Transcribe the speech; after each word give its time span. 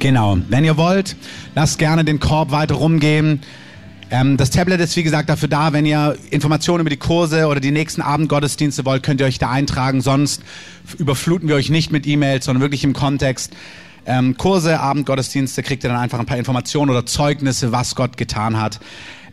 Genau. 0.00 0.38
Wenn 0.48 0.64
ihr 0.64 0.78
wollt, 0.78 1.14
lasst 1.54 1.78
gerne 1.78 2.04
den 2.04 2.20
Korb 2.20 2.50
weiter 2.50 2.76
rumgehen. 2.76 3.42
Ähm, 4.10 4.38
das 4.38 4.48
Tablet 4.48 4.80
ist 4.80 4.96
wie 4.96 5.02
gesagt 5.02 5.28
dafür 5.28 5.48
da, 5.48 5.74
wenn 5.74 5.84
ihr 5.84 6.16
Informationen 6.30 6.80
über 6.80 6.90
die 6.90 6.96
Kurse 6.96 7.46
oder 7.46 7.60
die 7.60 7.70
nächsten 7.70 8.00
Abendgottesdienste 8.00 8.86
wollt, 8.86 9.02
könnt 9.02 9.20
ihr 9.20 9.26
euch 9.26 9.38
da 9.38 9.50
eintragen. 9.50 10.00
Sonst 10.00 10.42
überfluten 10.96 11.48
wir 11.48 11.54
euch 11.54 11.68
nicht 11.68 11.92
mit 11.92 12.06
E-Mails, 12.06 12.46
sondern 12.46 12.62
wirklich 12.62 12.82
im 12.82 12.94
Kontext. 12.94 13.52
Ähm, 14.06 14.38
Kurse, 14.38 14.80
Abendgottesdienste 14.80 15.62
kriegt 15.62 15.84
ihr 15.84 15.90
dann 15.90 16.00
einfach 16.00 16.18
ein 16.18 16.26
paar 16.26 16.38
Informationen 16.38 16.90
oder 16.90 17.04
Zeugnisse, 17.04 17.70
was 17.70 17.94
Gott 17.94 18.16
getan 18.16 18.58
hat. 18.58 18.80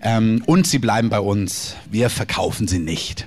Ähm, 0.01 0.43
und 0.45 0.67
sie 0.67 0.79
bleiben 0.79 1.07
bei 1.07 1.21
uns. 1.21 1.77
Wir 1.89 2.09
verkaufen 2.09 2.67
sie 2.67 2.79
nicht. 2.79 3.25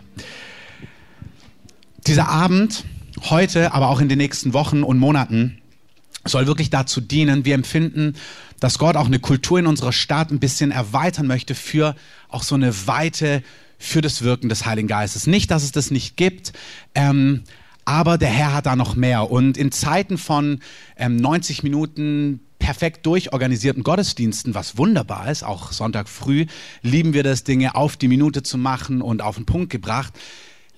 Dieser 2.06 2.28
Abend, 2.28 2.84
heute, 3.30 3.72
aber 3.72 3.88
auch 3.88 4.00
in 4.00 4.10
den 4.10 4.18
nächsten 4.18 4.52
Wochen 4.52 4.82
und 4.82 4.98
Monaten, 4.98 5.56
soll 6.24 6.46
wirklich 6.46 6.70
dazu 6.70 7.00
dienen, 7.00 7.44
wir 7.44 7.54
empfinden, 7.54 8.14
dass 8.58 8.78
Gott 8.78 8.96
auch 8.96 9.06
eine 9.06 9.18
Kultur 9.18 9.58
in 9.58 9.66
unserer 9.66 9.92
Stadt 9.92 10.30
ein 10.30 10.40
bisschen 10.40 10.70
erweitern 10.70 11.26
möchte 11.26 11.54
für 11.54 11.96
auch 12.28 12.42
so 12.42 12.54
eine 12.54 12.86
Weite 12.86 13.42
für 13.78 14.02
das 14.02 14.22
Wirken 14.22 14.50
des 14.50 14.66
Heiligen 14.66 14.88
Geistes. 14.88 15.26
Nicht, 15.26 15.50
dass 15.50 15.62
es 15.62 15.72
das 15.72 15.90
nicht 15.90 16.16
gibt, 16.16 16.52
ähm, 16.94 17.42
aber 17.86 18.18
der 18.18 18.28
Herr 18.28 18.52
hat 18.52 18.66
da 18.66 18.76
noch 18.76 18.94
mehr. 18.94 19.30
Und 19.30 19.56
in 19.56 19.72
Zeiten 19.72 20.18
von 20.18 20.60
ähm, 20.96 21.16
90 21.16 21.62
Minuten 21.62 22.40
perfekt 22.58 23.06
durchorganisierten 23.06 23.82
Gottesdiensten, 23.82 24.54
was 24.54 24.76
wunderbar 24.76 25.30
ist, 25.30 25.42
auch 25.42 25.72
Sonntag 25.72 26.10
früh, 26.10 26.44
lieben 26.82 27.14
wir 27.14 27.22
das, 27.22 27.42
Dinge 27.42 27.74
auf 27.74 27.96
die 27.96 28.08
Minute 28.08 28.42
zu 28.42 28.58
machen 28.58 29.00
und 29.00 29.22
auf 29.22 29.36
den 29.36 29.46
Punkt 29.46 29.70
gebracht 29.70 30.12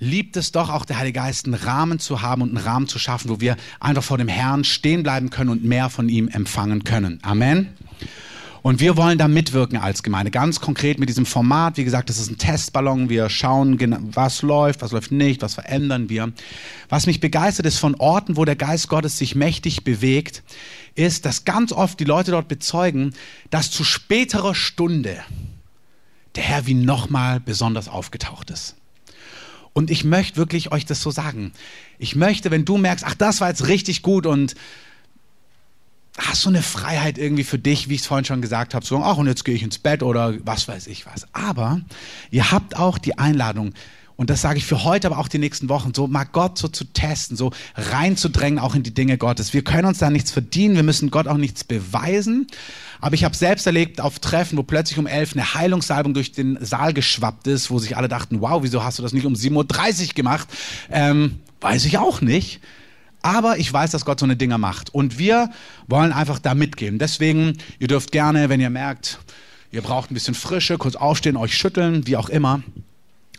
liebt 0.02 0.36
es 0.36 0.50
doch 0.50 0.68
auch 0.68 0.84
der 0.84 0.98
Heilige 0.98 1.20
Geist, 1.20 1.46
einen 1.46 1.54
Rahmen 1.54 2.00
zu 2.00 2.22
haben 2.22 2.42
und 2.42 2.48
einen 2.48 2.66
Rahmen 2.66 2.88
zu 2.88 2.98
schaffen, 2.98 3.30
wo 3.30 3.40
wir 3.40 3.56
einfach 3.78 4.02
vor 4.02 4.18
dem 4.18 4.28
Herrn 4.28 4.64
stehen 4.64 5.04
bleiben 5.04 5.30
können 5.30 5.50
und 5.50 5.64
mehr 5.64 5.90
von 5.90 6.08
ihm 6.08 6.28
empfangen 6.28 6.82
können. 6.82 7.20
Amen. 7.22 7.68
Und 8.62 8.80
wir 8.80 8.96
wollen 8.96 9.18
da 9.18 9.28
mitwirken 9.28 9.78
als 9.78 10.02
Gemeinde, 10.02 10.30
ganz 10.30 10.60
konkret 10.60 10.98
mit 10.98 11.08
diesem 11.08 11.26
Format. 11.26 11.76
Wie 11.76 11.84
gesagt, 11.84 12.10
das 12.10 12.18
ist 12.18 12.30
ein 12.30 12.38
Testballon. 12.38 13.08
Wir 13.08 13.28
schauen, 13.28 13.78
was 14.14 14.42
läuft, 14.42 14.82
was 14.82 14.92
läuft 14.92 15.12
nicht, 15.12 15.42
was 15.42 15.54
verändern 15.54 16.08
wir. 16.08 16.32
Was 16.88 17.06
mich 17.06 17.20
begeistert 17.20 17.66
ist 17.66 17.78
von 17.78 17.94
Orten, 17.96 18.36
wo 18.36 18.44
der 18.44 18.56
Geist 18.56 18.88
Gottes 18.88 19.18
sich 19.18 19.34
mächtig 19.34 19.84
bewegt, 19.84 20.42
ist, 20.94 21.26
dass 21.26 21.44
ganz 21.44 21.72
oft 21.72 21.98
die 21.98 22.04
Leute 22.04 22.32
dort 22.32 22.48
bezeugen, 22.48 23.14
dass 23.50 23.70
zu 23.70 23.82
späterer 23.84 24.54
Stunde 24.54 25.18
der 26.34 26.42
Herr 26.42 26.66
wie 26.66 26.74
nochmal 26.74 27.40
besonders 27.40 27.88
aufgetaucht 27.88 28.50
ist. 28.50 28.76
Und 29.72 29.90
ich 29.90 30.04
möchte 30.04 30.36
wirklich 30.36 30.72
euch 30.72 30.84
das 30.84 31.00
so 31.00 31.10
sagen. 31.10 31.52
Ich 31.98 32.14
möchte, 32.14 32.50
wenn 32.50 32.64
du 32.64 32.76
merkst, 32.76 33.04
ach, 33.06 33.14
das 33.14 33.40
war 33.40 33.48
jetzt 33.48 33.68
richtig 33.68 34.02
gut 34.02 34.26
und 34.26 34.54
hast 36.18 36.42
so 36.42 36.50
eine 36.50 36.62
Freiheit 36.62 37.16
irgendwie 37.16 37.44
für 37.44 37.58
dich, 37.58 37.88
wie 37.88 37.94
ich 37.94 38.02
es 38.02 38.06
vorhin 38.06 38.24
schon 38.24 38.42
gesagt 38.42 38.74
habe, 38.74 38.84
so, 38.84 39.02
ach, 39.02 39.16
und 39.16 39.26
jetzt 39.26 39.44
gehe 39.44 39.54
ich 39.54 39.62
ins 39.62 39.78
Bett 39.78 40.02
oder 40.02 40.34
was 40.44 40.68
weiß 40.68 40.86
ich 40.88 41.06
was. 41.06 41.26
Aber 41.32 41.80
ihr 42.30 42.52
habt 42.52 42.76
auch 42.76 42.98
die 42.98 43.18
Einladung, 43.18 43.72
und 44.16 44.30
das 44.30 44.42
sage 44.42 44.58
ich 44.58 44.66
für 44.66 44.84
heute, 44.84 45.08
aber 45.08 45.18
auch 45.18 45.26
die 45.26 45.38
nächsten 45.38 45.68
Wochen, 45.68 45.92
so 45.94 46.06
mal 46.06 46.24
Gott 46.24 46.58
so 46.58 46.68
zu 46.68 46.84
testen, 46.84 47.36
so 47.36 47.50
reinzudrängen 47.74 48.58
auch 48.58 48.74
in 48.74 48.82
die 48.82 48.94
Dinge 48.94 49.18
Gottes. 49.18 49.52
Wir 49.52 49.64
können 49.64 49.86
uns 49.86 49.98
da 49.98 50.10
nichts 50.10 50.30
verdienen, 50.30 50.76
wir 50.76 50.82
müssen 50.82 51.10
Gott 51.10 51.26
auch 51.26 51.38
nichts 51.38 51.64
beweisen. 51.64 52.46
Aber 53.02 53.16
ich 53.16 53.24
habe 53.24 53.36
selbst 53.36 53.66
erlebt 53.66 54.00
auf 54.00 54.20
Treffen, 54.20 54.56
wo 54.56 54.62
plötzlich 54.62 54.96
um 54.96 55.08
elf 55.08 55.32
eine 55.32 55.54
Heilungssalbung 55.54 56.14
durch 56.14 56.30
den 56.30 56.56
Saal 56.64 56.94
geschwappt 56.94 57.48
ist, 57.48 57.68
wo 57.68 57.80
sich 57.80 57.96
alle 57.96 58.06
dachten, 58.06 58.40
wow, 58.40 58.62
wieso 58.62 58.84
hast 58.84 59.00
du 59.00 59.02
das 59.02 59.12
nicht 59.12 59.26
um 59.26 59.34
7.30 59.34 60.08
Uhr 60.08 60.14
gemacht? 60.14 60.48
Ähm, 60.88 61.40
weiß 61.60 61.84
ich 61.84 61.98
auch 61.98 62.20
nicht. 62.20 62.60
Aber 63.20 63.58
ich 63.58 63.72
weiß, 63.72 63.90
dass 63.90 64.04
Gott 64.04 64.20
so 64.20 64.24
eine 64.24 64.36
Dinger 64.36 64.56
macht. 64.56 64.94
Und 64.94 65.18
wir 65.18 65.50
wollen 65.88 66.12
einfach 66.12 66.38
da 66.38 66.54
mitgehen. 66.54 67.00
Deswegen, 67.00 67.58
ihr 67.80 67.88
dürft 67.88 68.12
gerne, 68.12 68.48
wenn 68.48 68.60
ihr 68.60 68.70
merkt, 68.70 69.18
ihr 69.72 69.82
braucht 69.82 70.12
ein 70.12 70.14
bisschen 70.14 70.34
Frische, 70.34 70.78
kurz 70.78 70.94
aufstehen, 70.94 71.36
euch 71.36 71.56
schütteln, 71.56 72.06
wie 72.06 72.16
auch 72.16 72.28
immer. 72.28 72.62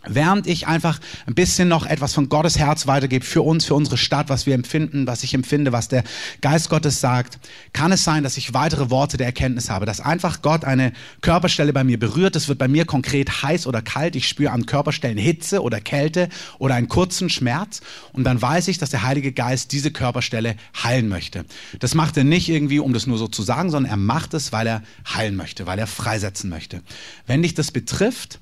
Während 0.06 0.48
ich 0.48 0.68
einfach 0.68 1.00
ein 1.28 1.34
bisschen 1.34 1.70
noch 1.70 1.86
etwas 1.86 2.14
von 2.14 2.28
Gottes 2.28 2.60
Herz 2.60 2.88
weitergebe 2.88 3.24
für 3.24 3.42
uns, 3.42 3.64
für 3.64 3.74
unsere 3.74 3.98
Stadt, 3.98 4.28
was 4.28 4.46
wir 4.46 4.54
empfinden, 4.54 5.08
was 5.08 5.24
ich 5.24 5.34
empfinde, 5.34 5.72
was 5.72 5.88
der 5.88 6.04
Geist 6.42 6.70
Gottes 6.70 7.00
sagt, 7.00 7.40
kann 7.72 7.94
es 7.94 8.04
sein, 8.04 8.22
dass 8.24 8.36
ich 8.36 8.54
weitere 8.54 8.90
Worte 8.90 9.16
der 9.16 9.28
Erkenntnis 9.28 9.70
habe, 9.70 9.86
dass 9.86 10.02
einfach 10.02 10.42
Gott 10.42 10.66
eine 10.66 10.92
Körperstelle 11.22 11.72
bei 11.72 11.86
mir 11.86 11.98
berührt. 11.98 12.36
Es 12.36 12.50
wird 12.50 12.60
bei 12.60 12.68
mir 12.68 12.84
konkret 12.86 13.44
heiß 13.44 13.66
oder 13.66 13.82
kalt. 13.82 14.18
Ich 14.18 14.28
spüre 14.28 14.52
an 14.52 14.66
Körperstellen 14.66 15.18
Hitze 15.18 15.62
oder 15.62 15.80
Kälte 15.80 16.28
oder 16.60 16.76
einen 16.76 16.90
kurzen 16.90 17.30
Schmerz. 17.30 17.80
Und 18.12 18.26
dann 18.26 18.42
weiß 18.42 18.68
ich, 18.68 18.78
dass 18.78 18.90
der 18.90 19.04
Heilige 19.04 19.32
Geist 19.32 19.72
diese 19.72 19.92
Körperstelle 19.92 20.58
heilen 20.84 21.08
möchte. 21.08 21.46
Das 21.80 21.96
macht 21.96 22.18
er 22.18 22.26
nicht 22.26 22.50
irgendwie, 22.50 22.80
um 22.80 22.92
das 22.92 23.08
nur 23.08 23.18
so 23.18 23.30
zu 23.30 23.42
sagen, 23.42 23.70
sondern 23.70 23.90
er 23.90 23.98
macht 23.98 24.34
es, 24.34 24.52
weil 24.52 24.68
er 24.68 24.84
heilen 25.08 25.38
möchte, 25.38 25.66
weil 25.66 25.80
er 25.80 25.88
freisetzen 25.88 26.50
möchte. 26.50 26.82
Wenn 27.26 27.42
dich 27.42 27.54
das 27.54 27.72
betrifft, 27.72 28.40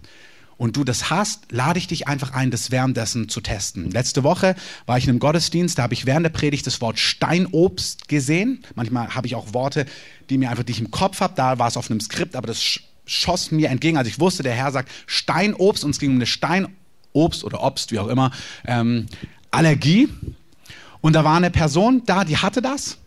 und 0.62 0.78
du 0.78 0.84
das 0.84 1.10
hast, 1.10 1.52
lade 1.52 1.80
ich 1.80 1.88
dich 1.88 2.08
einfach 2.08 2.34
ein, 2.34 2.52
das 2.52 2.70
währenddessen 2.70 3.30
zu 3.30 3.42
testen. 3.42 3.90
Letzte 3.90 4.24
Woche 4.24 4.56
war 4.86 4.96
ich 5.00 5.06
in 5.06 5.10
einem 5.10 5.18
Gottesdienst, 5.18 5.80
da 5.80 5.82
habe 5.82 5.96
ich 5.96 6.06
während 6.06 6.24
der 6.24 6.30
Predigt 6.30 6.68
das 6.68 6.82
Wort 6.82 7.00
Steinobst 7.00 8.08
gesehen. 8.08 8.64
Manchmal 8.76 9.16
habe 9.16 9.26
ich 9.26 9.34
auch 9.34 9.56
Worte, 9.56 9.88
die 10.30 10.38
mir 10.38 10.52
einfach, 10.52 10.64
ich 10.68 10.80
im 10.80 10.92
Kopf 10.92 11.20
habe. 11.20 11.34
Da 11.36 11.58
war 11.58 11.68
es 11.68 11.78
auf 11.78 11.90
einem 11.90 12.00
Skript, 12.00 12.36
aber 12.36 12.46
das 12.46 12.80
schoss 13.08 13.50
mir 13.50 13.70
entgegen. 13.70 13.98
Also 13.98 14.10
ich 14.10 14.20
wusste, 14.20 14.44
der 14.44 14.54
Herr 14.54 14.72
sagt 14.72 14.92
Steinobst 15.08 15.84
und 15.84 15.90
es 15.90 16.00
ging 16.00 16.12
um 16.12 16.18
eine 16.18 16.28
Steinobst 16.28 17.44
oder 17.44 17.64
Obst, 17.64 17.92
wie 17.92 17.98
auch 17.98 18.08
immer, 18.08 18.30
ähm, 18.68 19.08
Allergie. 19.50 20.10
Und 21.02 21.14
da 21.14 21.24
war 21.24 21.38
eine 21.38 21.50
Person 21.50 22.04
da, 22.06 22.24
die 22.24 22.38
hatte 22.38 22.62
das 22.62 23.00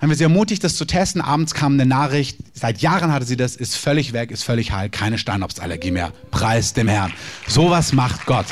haben 0.00 0.08
wir 0.10 0.16
sie 0.16 0.24
ermutigt, 0.24 0.62
das 0.62 0.76
zu 0.76 0.84
testen. 0.84 1.20
Abends 1.20 1.54
kam 1.54 1.74
eine 1.74 1.86
Nachricht, 1.86 2.38
seit 2.52 2.82
Jahren 2.82 3.12
hatte 3.12 3.24
sie 3.24 3.36
das, 3.36 3.56
ist 3.56 3.76
völlig 3.76 4.12
weg, 4.12 4.30
ist 4.30 4.42
völlig 4.42 4.72
heil, 4.72 4.90
keine 4.90 5.18
Steinobstallergie 5.18 5.90
mehr. 5.90 6.12
Preis 6.30 6.74
dem 6.74 6.88
Herrn. 6.88 7.12
Sowas 7.46 7.92
macht 7.92 8.26
Gott. 8.26 8.46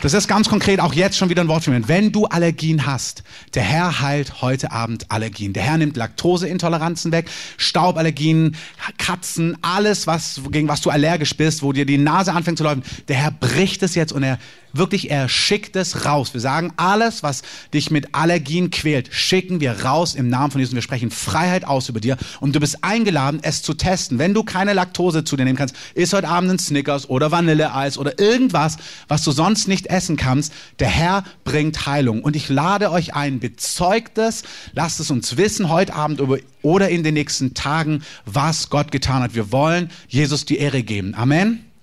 Das 0.00 0.12
ist 0.12 0.28
ganz 0.28 0.48
konkret 0.48 0.80
auch 0.80 0.92
jetzt 0.92 1.16
schon 1.16 1.30
wieder 1.30 1.42
ein 1.42 1.48
Wort 1.48 1.64
für 1.64 1.70
mich. 1.70 1.88
Wenn 1.88 2.12
du 2.12 2.26
Allergien 2.26 2.84
hast, 2.84 3.22
der 3.54 3.62
Herr 3.62 4.00
heilt 4.00 4.42
heute 4.42 4.72
Abend 4.72 5.10
Allergien. 5.10 5.52
Der 5.52 5.62
Herr 5.62 5.78
nimmt 5.78 5.96
Laktoseintoleranzen 5.96 7.12
weg, 7.12 7.30
Stauballergien, 7.56 8.56
Katzen, 8.98 9.56
alles, 9.62 10.06
was, 10.06 10.40
gegen 10.50 10.68
was 10.68 10.80
du 10.80 10.90
allergisch 10.90 11.36
bist, 11.36 11.62
wo 11.62 11.72
dir 11.72 11.86
die 11.86 11.98
Nase 11.98 12.32
anfängt 12.32 12.58
zu 12.58 12.64
laufen. 12.64 12.82
Der 13.08 13.16
Herr 13.16 13.30
bricht 13.30 13.82
es 13.82 13.94
jetzt 13.94 14.12
und 14.12 14.22
er 14.22 14.38
wirklich, 14.74 15.10
er 15.10 15.28
schickt 15.28 15.76
es 15.76 16.04
raus. 16.04 16.34
Wir 16.34 16.40
sagen, 16.40 16.72
alles, 16.76 17.22
was 17.22 17.42
dich 17.72 17.90
mit 17.90 18.14
Allergien 18.14 18.70
quält, 18.70 19.08
schicken 19.12 19.60
wir 19.60 19.84
raus 19.84 20.14
im 20.14 20.28
Namen 20.28 20.50
von 20.50 20.60
Jesus. 20.60 20.74
Wir 20.74 20.82
sprechen 20.82 21.10
Freiheit 21.10 21.64
aus 21.64 21.88
über 21.88 22.00
dir 22.00 22.16
und 22.40 22.54
du 22.54 22.60
bist 22.60 22.84
eingeladen, 22.84 23.40
es 23.42 23.62
zu 23.62 23.74
testen. 23.74 24.18
Wenn 24.18 24.34
du 24.34 24.42
keine 24.42 24.72
Laktose 24.72 25.24
zu 25.24 25.36
dir 25.36 25.44
nehmen 25.44 25.56
kannst, 25.56 25.76
ist 25.94 26.12
heute 26.12 26.28
Abend 26.28 26.50
ein 26.50 26.58
Snickers 26.58 27.08
oder 27.08 27.30
Vanilleeis 27.30 27.98
oder 27.98 28.18
irgendwas, 28.18 28.76
was 29.08 29.22
du 29.22 29.30
sonst 29.30 29.68
nicht 29.68 29.86
essen 29.86 30.16
kannst. 30.16 30.52
Der 30.78 30.88
Herr 30.88 31.24
bringt 31.44 31.86
Heilung. 31.86 32.22
Und 32.22 32.36
ich 32.36 32.48
lade 32.48 32.90
euch 32.90 33.14
ein, 33.14 33.40
bezeugt 33.40 34.18
es, 34.18 34.42
lasst 34.72 35.00
es 35.00 35.10
uns 35.10 35.36
wissen 35.36 35.68
heute 35.68 35.94
Abend 35.94 36.20
oder 36.62 36.88
in 36.88 37.02
den 37.02 37.14
nächsten 37.14 37.54
Tagen, 37.54 38.02
was 38.24 38.70
Gott 38.70 38.90
getan 38.90 39.22
hat. 39.22 39.34
Wir 39.34 39.52
wollen 39.52 39.90
Jesus 40.08 40.44
die 40.44 40.58
Ehre 40.58 40.82
geben. 40.82 41.14
Amen. 41.14 41.73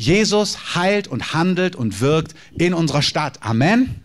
Jesus 0.00 0.74
heilt 0.74 1.08
und 1.08 1.34
handelt 1.34 1.76
und 1.76 2.00
wirkt 2.00 2.34
in 2.56 2.72
unserer 2.72 3.02
Stadt. 3.02 3.42
Amen. 3.42 4.00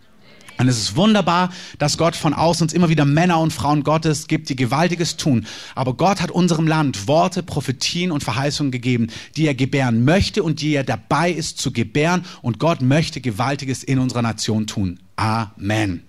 Und 0.58 0.68
es 0.68 0.78
ist 0.78 0.96
wunderbar, 0.98 1.52
dass 1.80 1.98
Gott 1.98 2.18
von 2.18 2.34
außen 2.34 2.66
uns 2.66 2.74
immer 2.74 2.90
wieder 2.90 3.06
Männer 3.06 3.40
und 3.40 3.52
Frauen 3.52 3.84
Gottes 3.84 4.28
gibt, 4.28 4.50
die 4.50 4.58
Gewaltiges 4.58 5.16
tun. 5.16 5.46
Aber 5.74 5.94
Gott 5.94 6.22
hat 6.22 6.32
unserem 6.32 6.68
Land 6.68 7.08
Worte, 7.08 7.44
Prophetien 7.44 8.12
und 8.12 8.24
Verheißungen 8.24 8.72
gegeben, 8.72 9.08
die 9.38 9.48
er 9.48 9.56
gebären 9.56 10.04
möchte 10.04 10.44
und 10.44 10.62
die 10.62 10.74
er 10.74 10.84
dabei 10.84 11.32
ist 11.32 11.60
zu 11.60 11.72
gebären. 11.72 12.26
Und 12.42 12.60
Gott 12.60 12.82
möchte 12.82 13.22
Gewaltiges 13.22 13.82
in 13.84 14.00
unserer 14.00 14.22
Nation 14.22 14.68
tun. 14.68 15.00
Amen. 15.16 16.04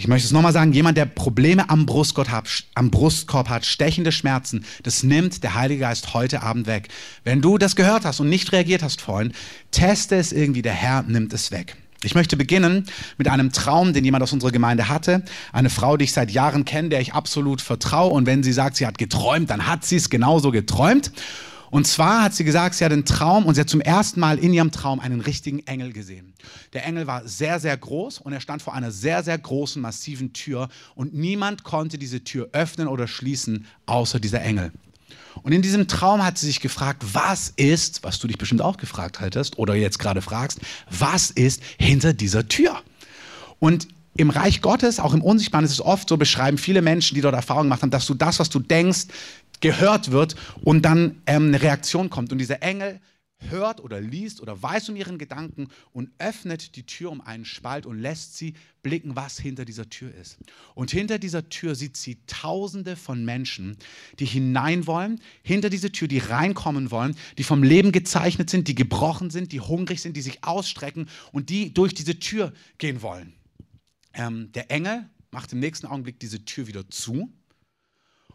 Ich 0.00 0.06
möchte 0.06 0.26
es 0.26 0.32
nochmal 0.32 0.52
sagen, 0.52 0.72
jemand, 0.72 0.96
der 0.96 1.06
Probleme 1.06 1.68
am 1.70 1.84
Brustkorb, 1.84 2.28
hat, 2.28 2.48
am 2.76 2.92
Brustkorb 2.92 3.48
hat, 3.48 3.66
stechende 3.66 4.12
Schmerzen, 4.12 4.64
das 4.84 5.02
nimmt 5.02 5.42
der 5.42 5.56
Heilige 5.56 5.80
Geist 5.80 6.14
heute 6.14 6.44
Abend 6.44 6.68
weg. 6.68 6.86
Wenn 7.24 7.42
du 7.42 7.58
das 7.58 7.74
gehört 7.74 8.04
hast 8.04 8.20
und 8.20 8.28
nicht 8.28 8.52
reagiert 8.52 8.84
hast 8.84 9.00
vorhin, 9.00 9.32
teste 9.72 10.14
es 10.14 10.30
irgendwie, 10.30 10.62
der 10.62 10.72
Herr 10.72 11.02
nimmt 11.02 11.32
es 11.32 11.50
weg. 11.50 11.76
Ich 12.04 12.14
möchte 12.14 12.36
beginnen 12.36 12.86
mit 13.16 13.26
einem 13.26 13.50
Traum, 13.50 13.92
den 13.92 14.04
jemand 14.04 14.22
aus 14.22 14.32
unserer 14.32 14.52
Gemeinde 14.52 14.88
hatte. 14.88 15.24
Eine 15.52 15.68
Frau, 15.68 15.96
die 15.96 16.04
ich 16.04 16.12
seit 16.12 16.30
Jahren 16.30 16.64
kenne, 16.64 16.90
der 16.90 17.00
ich 17.00 17.14
absolut 17.14 17.60
vertraue. 17.60 18.12
Und 18.12 18.24
wenn 18.24 18.44
sie 18.44 18.52
sagt, 18.52 18.76
sie 18.76 18.86
hat 18.86 18.98
geträumt, 18.98 19.50
dann 19.50 19.66
hat 19.66 19.84
sie 19.84 19.96
es 19.96 20.10
genauso 20.10 20.52
geträumt. 20.52 21.10
Und 21.70 21.86
zwar 21.86 22.22
hat 22.22 22.34
sie 22.34 22.44
gesagt, 22.44 22.74
sie 22.74 22.84
hat 22.84 22.92
einen 22.92 23.04
Traum 23.04 23.44
und 23.44 23.54
sie 23.54 23.60
hat 23.60 23.68
zum 23.68 23.80
ersten 23.80 24.20
Mal 24.20 24.38
in 24.38 24.52
ihrem 24.52 24.70
Traum 24.70 25.00
einen 25.00 25.20
richtigen 25.20 25.60
Engel 25.66 25.92
gesehen. 25.92 26.32
Der 26.72 26.86
Engel 26.86 27.06
war 27.06 27.26
sehr, 27.26 27.60
sehr 27.60 27.76
groß 27.76 28.18
und 28.18 28.32
er 28.32 28.40
stand 28.40 28.62
vor 28.62 28.74
einer 28.74 28.90
sehr, 28.90 29.22
sehr 29.22 29.36
großen, 29.36 29.80
massiven 29.80 30.32
Tür 30.32 30.68
und 30.94 31.14
niemand 31.14 31.64
konnte 31.64 31.98
diese 31.98 32.24
Tür 32.24 32.48
öffnen 32.52 32.88
oder 32.88 33.06
schließen, 33.06 33.66
außer 33.86 34.20
dieser 34.20 34.42
Engel. 34.42 34.72
Und 35.42 35.52
in 35.52 35.62
diesem 35.62 35.86
Traum 35.88 36.24
hat 36.24 36.38
sie 36.38 36.46
sich 36.46 36.60
gefragt, 36.60 37.04
was 37.12 37.52
ist, 37.56 38.02
was 38.02 38.18
du 38.18 38.26
dich 38.26 38.38
bestimmt 38.38 38.62
auch 38.62 38.76
gefragt 38.76 39.20
hättest 39.20 39.58
oder 39.58 39.74
jetzt 39.74 39.98
gerade 39.98 40.22
fragst, 40.22 40.60
was 40.90 41.30
ist 41.30 41.62
hinter 41.78 42.12
dieser 42.12 42.48
Tür? 42.48 42.82
Und 43.58 43.88
im 44.16 44.30
Reich 44.30 44.62
Gottes, 44.62 44.98
auch 44.98 45.14
im 45.14 45.22
Unsichtbaren, 45.22 45.64
ist 45.64 45.70
es 45.70 45.80
oft 45.80 46.08
so, 46.08 46.16
beschreiben 46.16 46.58
viele 46.58 46.82
Menschen, 46.82 47.14
die 47.14 47.20
dort 47.20 47.36
Erfahrungen 47.36 47.66
gemacht 47.66 47.82
haben, 47.82 47.90
dass 47.90 48.06
du 48.06 48.14
das, 48.14 48.40
was 48.40 48.50
du 48.50 48.58
denkst, 48.58 49.06
gehört 49.60 50.10
wird 50.10 50.36
und 50.62 50.82
dann 50.82 51.22
ähm, 51.26 51.48
eine 51.48 51.62
Reaktion 51.62 52.10
kommt. 52.10 52.32
Und 52.32 52.38
dieser 52.38 52.62
Engel 52.62 53.00
hört 53.40 53.80
oder 53.80 54.00
liest 54.00 54.40
oder 54.40 54.60
weiß 54.60 54.88
um 54.88 54.96
ihren 54.96 55.18
Gedanken 55.18 55.68
und 55.92 56.10
öffnet 56.18 56.76
die 56.76 56.84
Tür 56.84 57.10
um 57.10 57.20
einen 57.20 57.44
Spalt 57.44 57.86
und 57.86 57.98
lässt 57.98 58.36
sie 58.36 58.54
blicken, 58.82 59.16
was 59.16 59.38
hinter 59.38 59.64
dieser 59.64 59.88
Tür 59.88 60.12
ist. 60.14 60.38
Und 60.74 60.90
hinter 60.90 61.18
dieser 61.18 61.48
Tür 61.48 61.74
sieht 61.74 61.96
sie 61.96 62.18
Tausende 62.26 62.96
von 62.96 63.24
Menschen, 63.24 63.76
die 64.18 64.26
hinein 64.26 64.86
wollen, 64.86 65.20
hinter 65.42 65.70
diese 65.70 65.92
Tür, 65.92 66.08
die 66.08 66.18
reinkommen 66.18 66.90
wollen, 66.90 67.16
die 67.38 67.44
vom 67.44 67.62
Leben 67.62 67.92
gezeichnet 67.92 68.50
sind, 68.50 68.68
die 68.68 68.74
gebrochen 68.74 69.30
sind, 69.30 69.52
die 69.52 69.60
hungrig 69.60 70.02
sind, 70.02 70.16
die 70.16 70.22
sich 70.22 70.44
ausstrecken 70.44 71.08
und 71.32 71.48
die 71.48 71.72
durch 71.72 71.94
diese 71.94 72.18
Tür 72.18 72.52
gehen 72.78 73.02
wollen. 73.02 73.34
Ähm, 74.14 74.50
der 74.52 74.70
Engel 74.70 75.08
macht 75.30 75.52
im 75.52 75.60
nächsten 75.60 75.86
Augenblick 75.86 76.18
diese 76.18 76.44
Tür 76.44 76.66
wieder 76.66 76.88
zu 76.88 77.32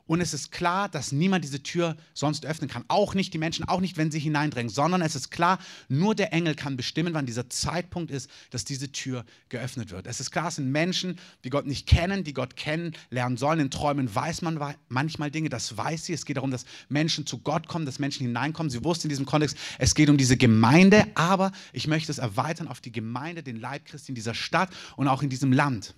und 0.06 0.20
es 0.20 0.34
ist 0.34 0.52
klar, 0.52 0.90
dass 0.90 1.14
niemand 1.14 1.46
diese 1.46 1.64
Tür 1.64 1.96
sonst 2.14 2.46
öffnen 2.46 2.70
kann. 2.70 2.84
Auch 2.90 3.14
nicht 3.14 3.34
die 3.34 3.38
Menschen, 3.38 3.66
auch 3.66 3.80
nicht, 3.80 3.96
wenn 3.96 4.12
sie 4.12 4.20
hineindrängen, 4.20 4.70
sondern 4.70 5.02
es 5.02 5.16
ist 5.16 5.32
klar, 5.32 5.60
nur 5.88 6.14
der 6.14 6.34
Engel 6.34 6.56
kann 6.56 6.76
bestimmen, 6.76 7.14
wann 7.14 7.26
dieser 7.26 7.50
Zeitpunkt 7.50 8.12
ist, 8.12 8.30
dass 8.50 8.66
diese 8.66 8.92
Tür 8.92 9.24
geöffnet 9.48 9.92
wird. 9.92 10.06
Es 10.06 10.20
ist 10.20 10.32
klar, 10.32 10.50
es 10.50 10.56
sind 10.56 10.70
Menschen, 10.70 11.18
die 11.46 11.50
Gott 11.50 11.66
nicht 11.66 11.88
kennen, 11.88 12.26
die 12.26 12.34
Gott 12.34 12.58
kennenlernen 12.58 13.38
sollen. 13.38 13.62
In 13.62 13.72
Träumen 13.72 14.14
weiß 14.14 14.42
man 14.42 14.60
manchmal 14.90 15.32
Dinge, 15.32 15.48
das 15.48 15.78
weiß 15.78 16.06
sie. 16.06 16.14
Es 16.14 16.26
geht 16.26 16.36
darum, 16.36 16.52
dass 16.52 16.66
Menschen 16.90 17.26
zu 17.26 17.38
Gott 17.38 17.70
kommen, 17.70 17.86
dass 17.86 17.98
Menschen 17.98 18.28
hineinkommen. 18.28 18.70
Sie 18.70 18.84
wusste 18.84 19.06
in 19.06 19.10
diesem 19.10 19.26
Kontext, 19.26 19.58
es 19.80 19.96
geht 19.96 20.10
um 20.10 20.18
diese 20.18 20.36
Gemeinde, 20.36 21.08
aber 21.16 21.54
ich 21.72 21.88
möchte 21.88 22.12
es 22.12 22.18
erweitern 22.18 22.68
auf 22.68 22.82
die 22.82 22.92
Gemeinde, 22.92 23.42
den 23.42 23.58
Leib 23.58 23.86
Christi 23.86 24.12
in 24.12 24.16
dieser 24.16 24.34
Stadt 24.34 24.70
und 24.98 25.08
auch 25.08 25.24
in 25.24 25.30
diesem 25.30 25.54
Land. 25.54 25.96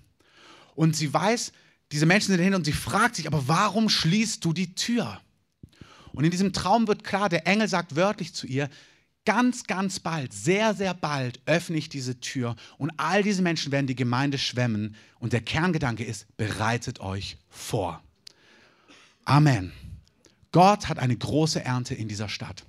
Und 0.76 0.96
sie 0.96 1.12
weiß, 1.12 1.54
diese 1.92 2.06
Menschen 2.06 2.28
sind 2.28 2.40
dahinter 2.40 2.58
und 2.58 2.66
sie 2.66 2.74
fragt 2.74 3.16
sich, 3.16 3.28
aber 3.28 3.48
warum 3.48 3.90
schließt 3.90 4.44
du 4.44 4.54
die 4.54 4.76
Tür? 4.76 5.22
Und 6.14 6.24
in 6.24 6.32
diesem 6.32 6.54
Traum 6.54 6.88
wird 6.88 7.04
klar, 7.04 7.30
der 7.30 7.46
Engel 7.46 7.68
sagt 7.68 7.96
wörtlich 7.96 8.34
zu 8.34 8.48
ihr, 8.48 8.70
ganz, 9.26 9.66
ganz 9.66 10.00
bald, 10.00 10.34
sehr, 10.34 10.74
sehr 10.74 10.94
bald 10.94 11.42
öffne 11.46 11.78
ich 11.78 11.90
diese 11.90 12.20
Tür 12.20 12.56
und 12.78 12.92
all 12.98 13.24
diese 13.24 13.42
Menschen 13.42 13.72
werden 13.72 13.88
die 13.88 13.96
Gemeinde 13.96 14.38
schwemmen. 14.38 14.96
Und 15.20 15.34
der 15.34 15.42
Kerngedanke 15.42 16.04
ist, 16.04 16.26
bereitet 16.38 17.00
euch 17.00 17.38
vor. 17.50 18.02
Amen. 19.26 19.72
Gott 20.52 20.88
hat 20.88 21.00
eine 21.00 21.18
große 21.18 21.64
Ernte 21.64 21.96
in 21.96 22.08
dieser 22.08 22.30
Stadt. 22.30 22.64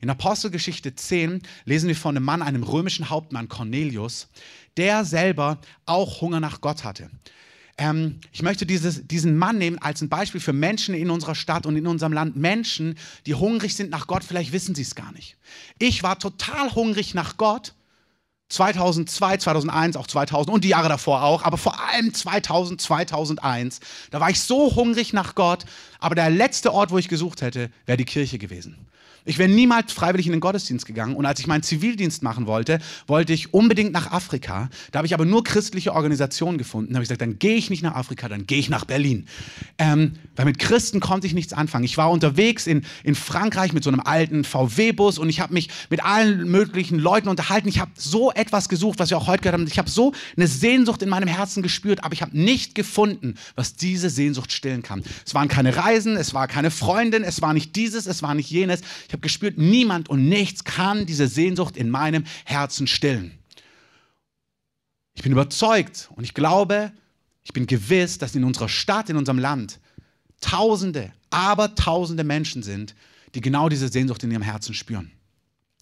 In 0.00 0.08
Apostelgeschichte 0.08 0.94
10 0.94 1.42
lesen 1.64 1.88
wir 1.88 1.96
von 1.96 2.16
einem 2.16 2.24
Mann, 2.24 2.42
einem 2.42 2.62
römischen 2.62 3.10
Hauptmann 3.10 3.48
Cornelius, 3.48 4.28
der 4.76 5.04
selber 5.04 5.60
auch 5.84 6.20
Hunger 6.20 6.40
nach 6.40 6.60
Gott 6.60 6.84
hatte. 6.84 7.10
Ähm, 7.78 8.20
ich 8.32 8.42
möchte 8.42 8.64
dieses, 8.66 9.06
diesen 9.06 9.36
Mann 9.36 9.58
nehmen 9.58 9.78
als 9.78 10.00
ein 10.00 10.08
Beispiel 10.08 10.40
für 10.40 10.52
Menschen 10.52 10.94
in 10.94 11.10
unserer 11.10 11.34
Stadt 11.34 11.66
und 11.66 11.76
in 11.76 11.86
unserem 11.86 12.12
Land. 12.12 12.36
Menschen, 12.36 12.96
die 13.26 13.34
hungrig 13.34 13.76
sind 13.76 13.90
nach 13.90 14.06
Gott, 14.06 14.24
vielleicht 14.24 14.52
wissen 14.52 14.74
sie 14.74 14.82
es 14.82 14.94
gar 14.94 15.12
nicht. 15.12 15.36
Ich 15.78 16.02
war 16.02 16.18
total 16.18 16.74
hungrig 16.74 17.14
nach 17.14 17.36
Gott. 17.36 17.74
2002, 18.48 19.38
2001, 19.38 19.96
auch 19.96 20.06
2000 20.06 20.54
und 20.54 20.62
die 20.62 20.68
Jahre 20.68 20.88
davor 20.88 21.24
auch, 21.24 21.42
aber 21.42 21.58
vor 21.58 21.80
allem 21.80 22.14
2000, 22.14 22.80
2001. 22.80 23.80
Da 24.12 24.20
war 24.20 24.30
ich 24.30 24.40
so 24.40 24.76
hungrig 24.76 25.12
nach 25.12 25.34
Gott, 25.34 25.64
aber 25.98 26.14
der 26.14 26.30
letzte 26.30 26.72
Ort, 26.72 26.92
wo 26.92 26.98
ich 26.98 27.08
gesucht 27.08 27.42
hätte, 27.42 27.70
wäre 27.86 27.98
die 27.98 28.04
Kirche 28.04 28.38
gewesen. 28.38 28.86
Ich 29.26 29.38
wäre 29.38 29.48
niemals 29.48 29.92
freiwillig 29.92 30.26
in 30.26 30.32
den 30.32 30.40
Gottesdienst 30.40 30.86
gegangen. 30.86 31.16
Und 31.16 31.26
als 31.26 31.40
ich 31.40 31.48
meinen 31.48 31.62
Zivildienst 31.62 32.22
machen 32.22 32.46
wollte, 32.46 32.78
wollte 33.08 33.32
ich 33.32 33.52
unbedingt 33.52 33.92
nach 33.92 34.12
Afrika. 34.12 34.70
Da 34.92 34.98
habe 34.98 35.06
ich 35.06 35.14
aber 35.14 35.24
nur 35.24 35.42
christliche 35.42 35.92
Organisationen 35.92 36.58
gefunden. 36.58 36.92
Da 36.92 36.96
habe 36.96 37.02
ich 37.02 37.08
gesagt, 37.08 37.22
dann 37.22 37.38
gehe 37.38 37.56
ich 37.56 37.68
nicht 37.68 37.82
nach 37.82 37.96
Afrika, 37.96 38.28
dann 38.28 38.46
gehe 38.46 38.58
ich 38.58 38.70
nach 38.70 38.84
Berlin. 38.84 39.26
Ähm, 39.78 40.12
weil 40.36 40.44
mit 40.44 40.58
Christen 40.58 41.00
konnte 41.00 41.26
ich 41.26 41.34
nichts 41.34 41.52
anfangen. 41.52 41.84
Ich 41.84 41.96
war 41.96 42.10
unterwegs 42.10 42.66
in, 42.68 42.84
in 43.02 43.16
Frankreich 43.16 43.72
mit 43.72 43.82
so 43.82 43.90
einem 43.90 44.00
alten 44.00 44.44
VW-Bus 44.44 45.18
und 45.18 45.28
ich 45.28 45.40
habe 45.40 45.54
mich 45.54 45.70
mit 45.90 46.04
allen 46.04 46.48
möglichen 46.48 46.98
Leuten 46.98 47.28
unterhalten. 47.28 47.68
Ich 47.68 47.80
habe 47.80 47.90
so 47.96 48.30
etwas 48.32 48.68
gesucht, 48.68 49.00
was 49.00 49.10
wir 49.10 49.18
auch 49.18 49.26
heute 49.26 49.42
gehört 49.42 49.60
haben. 49.60 49.66
Ich 49.66 49.78
habe 49.78 49.90
so 49.90 50.12
eine 50.36 50.46
Sehnsucht 50.46 51.02
in 51.02 51.08
meinem 51.08 51.28
Herzen 51.28 51.62
gespürt, 51.64 52.04
aber 52.04 52.12
ich 52.12 52.22
habe 52.22 52.38
nicht 52.38 52.76
gefunden, 52.76 53.34
was 53.56 53.74
diese 53.74 54.08
Sehnsucht 54.08 54.52
stillen 54.52 54.82
kann. 54.82 55.02
Es 55.24 55.34
waren 55.34 55.48
keine 55.48 55.76
Reisen, 55.76 56.16
es 56.16 56.32
war 56.32 56.46
keine 56.46 56.70
Freundin, 56.70 57.24
es 57.24 57.42
war 57.42 57.52
nicht 57.52 57.74
dieses, 57.74 58.06
es 58.06 58.22
war 58.22 58.34
nicht 58.34 58.50
jenes. 58.50 58.82
Ich 59.08 59.15
habe 59.16 59.22
gespürt, 59.22 59.58
niemand 59.58 60.08
und 60.08 60.28
nichts 60.28 60.64
kann 60.64 61.06
diese 61.06 61.26
Sehnsucht 61.26 61.76
in 61.76 61.90
meinem 61.90 62.24
Herzen 62.44 62.86
stillen. 62.86 63.32
Ich 65.14 65.22
bin 65.22 65.32
überzeugt 65.32 66.10
und 66.14 66.24
ich 66.24 66.34
glaube, 66.34 66.92
ich 67.42 67.52
bin 67.52 67.66
gewiss, 67.66 68.18
dass 68.18 68.34
in 68.34 68.44
unserer 68.44 68.68
Stadt, 68.68 69.08
in 69.08 69.16
unserem 69.16 69.38
Land 69.38 69.80
Tausende, 70.42 71.12
aber 71.30 71.74
Tausende 71.74 72.22
Menschen 72.22 72.62
sind, 72.62 72.94
die 73.34 73.40
genau 73.40 73.70
diese 73.70 73.88
Sehnsucht 73.88 74.22
in 74.22 74.30
ihrem 74.30 74.42
Herzen 74.42 74.74
spüren. 74.74 75.10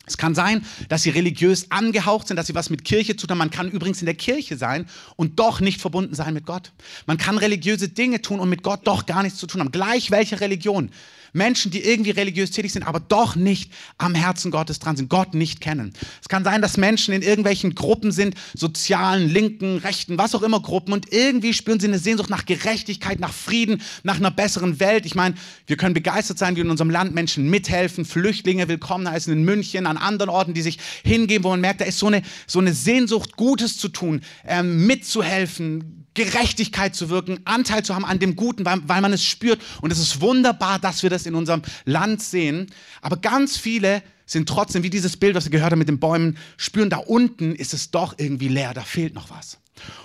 Es 0.07 0.17
kann 0.17 0.35
sein, 0.35 0.65
dass 0.89 1.03
sie 1.03 1.11
religiös 1.11 1.71
angehaucht 1.71 2.29
sind, 2.29 2.37
dass 2.37 2.47
sie 2.47 2.55
was 2.55 2.71
mit 2.71 2.85
Kirche 2.85 3.17
zu 3.17 3.27
tun 3.27 3.33
haben. 3.33 3.39
Man 3.39 3.51
kann 3.51 3.71
übrigens 3.71 4.01
in 4.01 4.07
der 4.07 4.15
Kirche 4.15 4.57
sein 4.57 4.87
und 5.17 5.39
doch 5.41 5.61
nicht 5.61 5.81
verbunden 5.81 6.15
sein 6.15 6.35
mit 6.35 6.47
Gott. 6.47 6.73
Man 7.07 7.17
kann 7.17 7.39
religiöse 7.39 7.89
Dinge 7.89 8.21
tun 8.21 8.39
und 8.39 8.51
mit 8.51 8.63
Gott 8.63 8.87
doch 8.87 9.07
gar 9.07 9.23
nichts 9.23 9.39
zu 9.39 9.47
tun 9.47 9.61
haben. 9.61 9.73
Gleich 9.73 10.11
welche 10.11 10.41
Religion. 10.41 10.91
Menschen, 11.35 11.71
die 11.71 11.85
irgendwie 11.85 12.13
religiös 12.13 12.53
tätig 12.53 12.73
sind, 12.73 12.87
aber 12.87 13.01
doch 13.01 13.37
nicht 13.37 13.73
am 13.99 14.15
Herzen 14.15 14.51
Gottes 14.51 14.79
dran 14.79 14.97
sind, 14.97 15.11
Gott 15.11 15.35
nicht 15.35 15.61
kennen. 15.61 15.93
Es 16.23 16.29
kann 16.29 16.45
sein, 16.45 16.63
dass 16.63 16.77
Menschen 16.77 17.13
in 17.13 17.23
irgendwelchen 17.23 17.75
Gruppen 17.75 18.13
sind, 18.13 18.37
sozialen, 18.55 19.29
linken, 19.29 19.79
rechten, 19.79 20.17
was 20.17 20.35
auch 20.35 20.43
immer 20.43 20.61
Gruppen 20.61 20.93
und 20.93 21.13
irgendwie 21.13 21.53
spüren 21.53 21.81
sie 21.81 21.89
eine 21.89 21.99
Sehnsucht 21.99 22.31
nach 22.31 22.47
Gerechtigkeit, 22.47 23.19
nach 23.19 23.33
Frieden, 23.33 23.83
nach 24.05 24.17
einer 24.17 24.31
besseren 24.31 24.79
Welt. 24.79 25.07
Ich 25.07 25.17
meine, 25.17 25.35
wir 25.67 25.77
können 25.77 25.93
begeistert 25.95 26.39
sein, 26.39 26.55
wie 26.55 26.61
in 26.61 26.71
unserem 26.71 26.91
Land 26.91 27.15
Menschen 27.15 27.51
mithelfen, 27.51 28.05
Flüchtlinge 28.05 28.69
willkommen 28.69 29.11
heißen 29.11 29.33
in 29.33 29.45
München, 29.45 29.87
an 29.87 29.97
anderen 29.97 30.31
Orten, 30.31 30.55
die 30.55 30.63
sich 30.63 30.79
hingeben, 31.03 31.45
wo 31.45 31.49
man 31.49 31.61
merkt, 31.61 31.81
da 31.81 31.85
ist 31.85 31.99
so 31.99 32.07
eine, 32.07 32.23
so 32.47 32.61
eine 32.61 32.73
Sehnsucht, 32.73 33.37
Gutes 33.37 33.77
zu 33.77 33.89
tun, 33.89 34.21
ähm, 34.47 34.87
mitzuhelfen, 34.87 36.04
Gerechtigkeit 36.15 36.95
zu 36.95 37.11
wirken, 37.11 37.41
Anteil 37.45 37.85
zu 37.85 37.95
haben 37.95 38.05
an 38.05 38.19
dem 38.19 38.37
Guten, 38.37 38.65
weil, 38.65 38.81
weil 38.87 39.01
man 39.01 39.13
es 39.13 39.25
spürt. 39.25 39.61
Und 39.81 39.91
es 39.91 39.99
ist 39.99 40.21
wunderbar, 40.21 40.79
dass 40.79 41.03
wir 41.03 41.11
das 41.11 41.27
in 41.27 41.35
unserem 41.35 41.63
Land 41.85 42.23
sehen. 42.23 42.69
Aber 43.03 43.17
ganz 43.17 43.57
viele 43.57 44.03
sind 44.27 44.49
trotzdem, 44.49 44.83
wie 44.83 44.91
dieses 44.91 45.17
Bild, 45.17 45.35
was 45.35 45.45
wir 45.45 45.51
gehört 45.51 45.73
haben 45.73 45.79
mit 45.79 45.89
den 45.89 46.01
Bäumen, 46.01 46.39
spüren, 46.57 46.89
da 46.89 46.99
unten 46.99 47.55
ist 47.55 47.75
es 47.75 47.91
doch 47.91 48.15
irgendwie 48.17 48.49
leer, 48.49 48.73
da 48.75 48.83
fehlt 48.83 49.15
noch 49.15 49.31
was. 49.31 49.59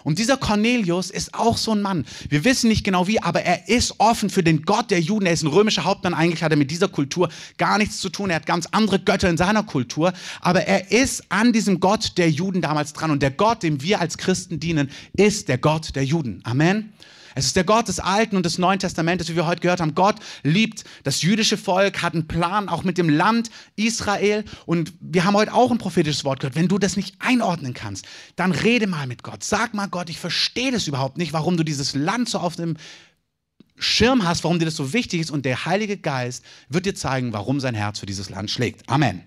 Und 0.03 0.19
dieser 0.19 0.37
Cornelius 0.37 1.09
ist 1.09 1.33
auch 1.33 1.57
so 1.57 1.71
ein 1.71 1.81
Mann. 1.81 2.05
Wir 2.29 2.43
wissen 2.43 2.69
nicht 2.69 2.83
genau 2.83 3.07
wie, 3.07 3.21
aber 3.21 3.41
er 3.41 3.67
ist 3.67 3.95
offen 3.99 4.29
für 4.29 4.43
den 4.43 4.63
Gott 4.63 4.91
der 4.91 4.99
Juden. 4.99 5.25
Er 5.25 5.33
ist 5.33 5.43
ein 5.43 5.47
römischer 5.47 5.83
Hauptmann. 5.83 6.13
Eigentlich 6.13 6.43
hat 6.43 6.51
er 6.51 6.57
mit 6.57 6.71
dieser 6.71 6.87
Kultur 6.87 7.29
gar 7.57 7.77
nichts 7.77 7.99
zu 7.99 8.09
tun. 8.09 8.29
Er 8.29 8.37
hat 8.37 8.45
ganz 8.45 8.67
andere 8.71 8.99
Götter 8.99 9.29
in 9.29 9.37
seiner 9.37 9.63
Kultur. 9.63 10.13
Aber 10.41 10.61
er 10.61 10.91
ist 10.91 11.23
an 11.29 11.53
diesem 11.53 11.79
Gott 11.79 12.17
der 12.17 12.29
Juden 12.29 12.61
damals 12.61 12.93
dran. 12.93 13.11
Und 13.11 13.21
der 13.21 13.31
Gott, 13.31 13.63
dem 13.63 13.81
wir 13.81 13.99
als 14.01 14.17
Christen 14.17 14.59
dienen, 14.59 14.89
ist 15.15 15.47
der 15.47 15.57
Gott 15.57 15.95
der 15.95 16.05
Juden. 16.05 16.41
Amen. 16.43 16.93
Es 17.35 17.45
ist 17.45 17.55
der 17.55 17.63
Gott 17.63 17.87
des 17.87 17.99
Alten 17.99 18.35
und 18.35 18.45
des 18.45 18.57
Neuen 18.57 18.79
Testamentes, 18.79 19.29
wie 19.29 19.35
wir 19.35 19.45
heute 19.45 19.61
gehört 19.61 19.81
haben. 19.81 19.95
Gott 19.95 20.15
liebt 20.43 20.83
das 21.03 21.21
jüdische 21.21 21.57
Volk, 21.57 22.01
hat 22.01 22.13
einen 22.13 22.27
Plan 22.27 22.69
auch 22.69 22.83
mit 22.83 22.97
dem 22.97 23.09
Land 23.09 23.49
Israel. 23.75 24.43
Und 24.65 24.93
wir 24.99 25.25
haben 25.25 25.35
heute 25.35 25.53
auch 25.53 25.71
ein 25.71 25.77
prophetisches 25.77 26.25
Wort 26.25 26.39
gehört. 26.39 26.55
Wenn 26.55 26.67
du 26.67 26.77
das 26.77 26.97
nicht 26.97 27.15
einordnen 27.19 27.73
kannst, 27.73 28.05
dann 28.35 28.51
rede 28.51 28.87
mal 28.87 29.07
mit 29.07 29.23
Gott. 29.23 29.43
Sag 29.43 29.73
mal 29.73 29.87
Gott, 29.87 30.09
ich 30.09 30.19
verstehe 30.19 30.71
das 30.71 30.87
überhaupt 30.87 31.17
nicht, 31.17 31.33
warum 31.33 31.57
du 31.57 31.63
dieses 31.63 31.95
Land 31.95 32.29
so 32.29 32.39
auf 32.39 32.55
dem 32.55 32.77
Schirm 33.77 34.27
hast, 34.27 34.43
warum 34.43 34.59
dir 34.59 34.65
das 34.65 34.75
so 34.75 34.93
wichtig 34.93 35.21
ist. 35.21 35.31
Und 35.31 35.45
der 35.45 35.65
Heilige 35.65 35.97
Geist 35.97 36.43
wird 36.67 36.85
dir 36.85 36.95
zeigen, 36.95 37.33
warum 37.33 37.59
sein 37.59 37.75
Herz 37.75 37.99
für 37.99 38.05
dieses 38.05 38.29
Land 38.29 38.51
schlägt. 38.51 38.87
Amen. 38.89 39.23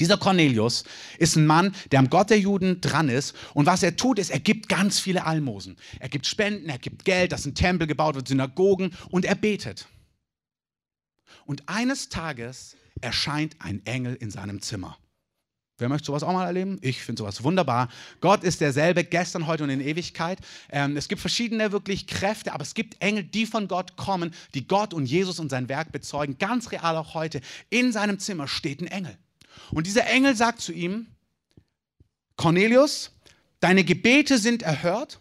Dieser 0.00 0.16
Cornelius 0.16 0.84
ist 1.18 1.36
ein 1.36 1.46
Mann, 1.46 1.74
der 1.92 2.00
am 2.00 2.10
Gott 2.10 2.30
der 2.30 2.40
Juden 2.40 2.80
dran 2.80 3.08
ist. 3.08 3.36
Und 3.54 3.66
was 3.66 3.82
er 3.82 3.96
tut, 3.96 4.18
ist, 4.18 4.30
er 4.30 4.40
gibt 4.40 4.68
ganz 4.68 4.98
viele 4.98 5.24
Almosen. 5.26 5.76
Er 6.00 6.08
gibt 6.08 6.26
Spenden, 6.26 6.68
er 6.68 6.78
gibt 6.78 7.04
Geld, 7.04 7.32
dass 7.32 7.46
ein 7.46 7.54
Tempel 7.54 7.86
gebaut 7.86 8.14
wird, 8.14 8.26
Synagogen 8.26 8.96
und 9.10 9.24
er 9.24 9.34
betet. 9.34 9.86
Und 11.44 11.68
eines 11.68 12.08
Tages 12.08 12.76
erscheint 13.00 13.56
ein 13.60 13.84
Engel 13.84 14.14
in 14.14 14.30
seinem 14.30 14.62
Zimmer. 14.62 14.96
Wer 15.78 15.88
möchte 15.88 16.06
sowas 16.06 16.22
auch 16.22 16.32
mal 16.32 16.46
erleben? 16.46 16.78
Ich 16.82 17.02
finde 17.02 17.20
sowas 17.20 17.42
wunderbar. 17.42 17.88
Gott 18.20 18.44
ist 18.44 18.60
derselbe 18.60 19.02
gestern, 19.02 19.46
heute 19.46 19.64
und 19.64 19.70
in 19.70 19.80
Ewigkeit. 19.80 20.38
Ähm, 20.70 20.96
es 20.96 21.08
gibt 21.08 21.22
verschiedene 21.22 21.72
wirklich 21.72 22.06
Kräfte, 22.06 22.52
aber 22.52 22.62
es 22.62 22.74
gibt 22.74 23.02
Engel, 23.02 23.24
die 23.24 23.46
von 23.46 23.66
Gott 23.66 23.96
kommen, 23.96 24.34
die 24.54 24.68
Gott 24.68 24.92
und 24.92 25.06
Jesus 25.06 25.38
und 25.38 25.48
sein 25.48 25.70
Werk 25.70 25.90
bezeugen. 25.90 26.36
Ganz 26.38 26.70
real 26.70 26.96
auch 26.96 27.14
heute. 27.14 27.40
In 27.70 27.92
seinem 27.92 28.18
Zimmer 28.18 28.46
steht 28.46 28.82
ein 28.82 28.88
Engel. 28.88 29.16
Und 29.70 29.86
dieser 29.86 30.06
Engel 30.06 30.36
sagt 30.36 30.60
zu 30.60 30.72
ihm, 30.72 31.06
Cornelius, 32.36 33.12
deine 33.60 33.84
Gebete 33.84 34.38
sind 34.38 34.62
erhört 34.62 35.20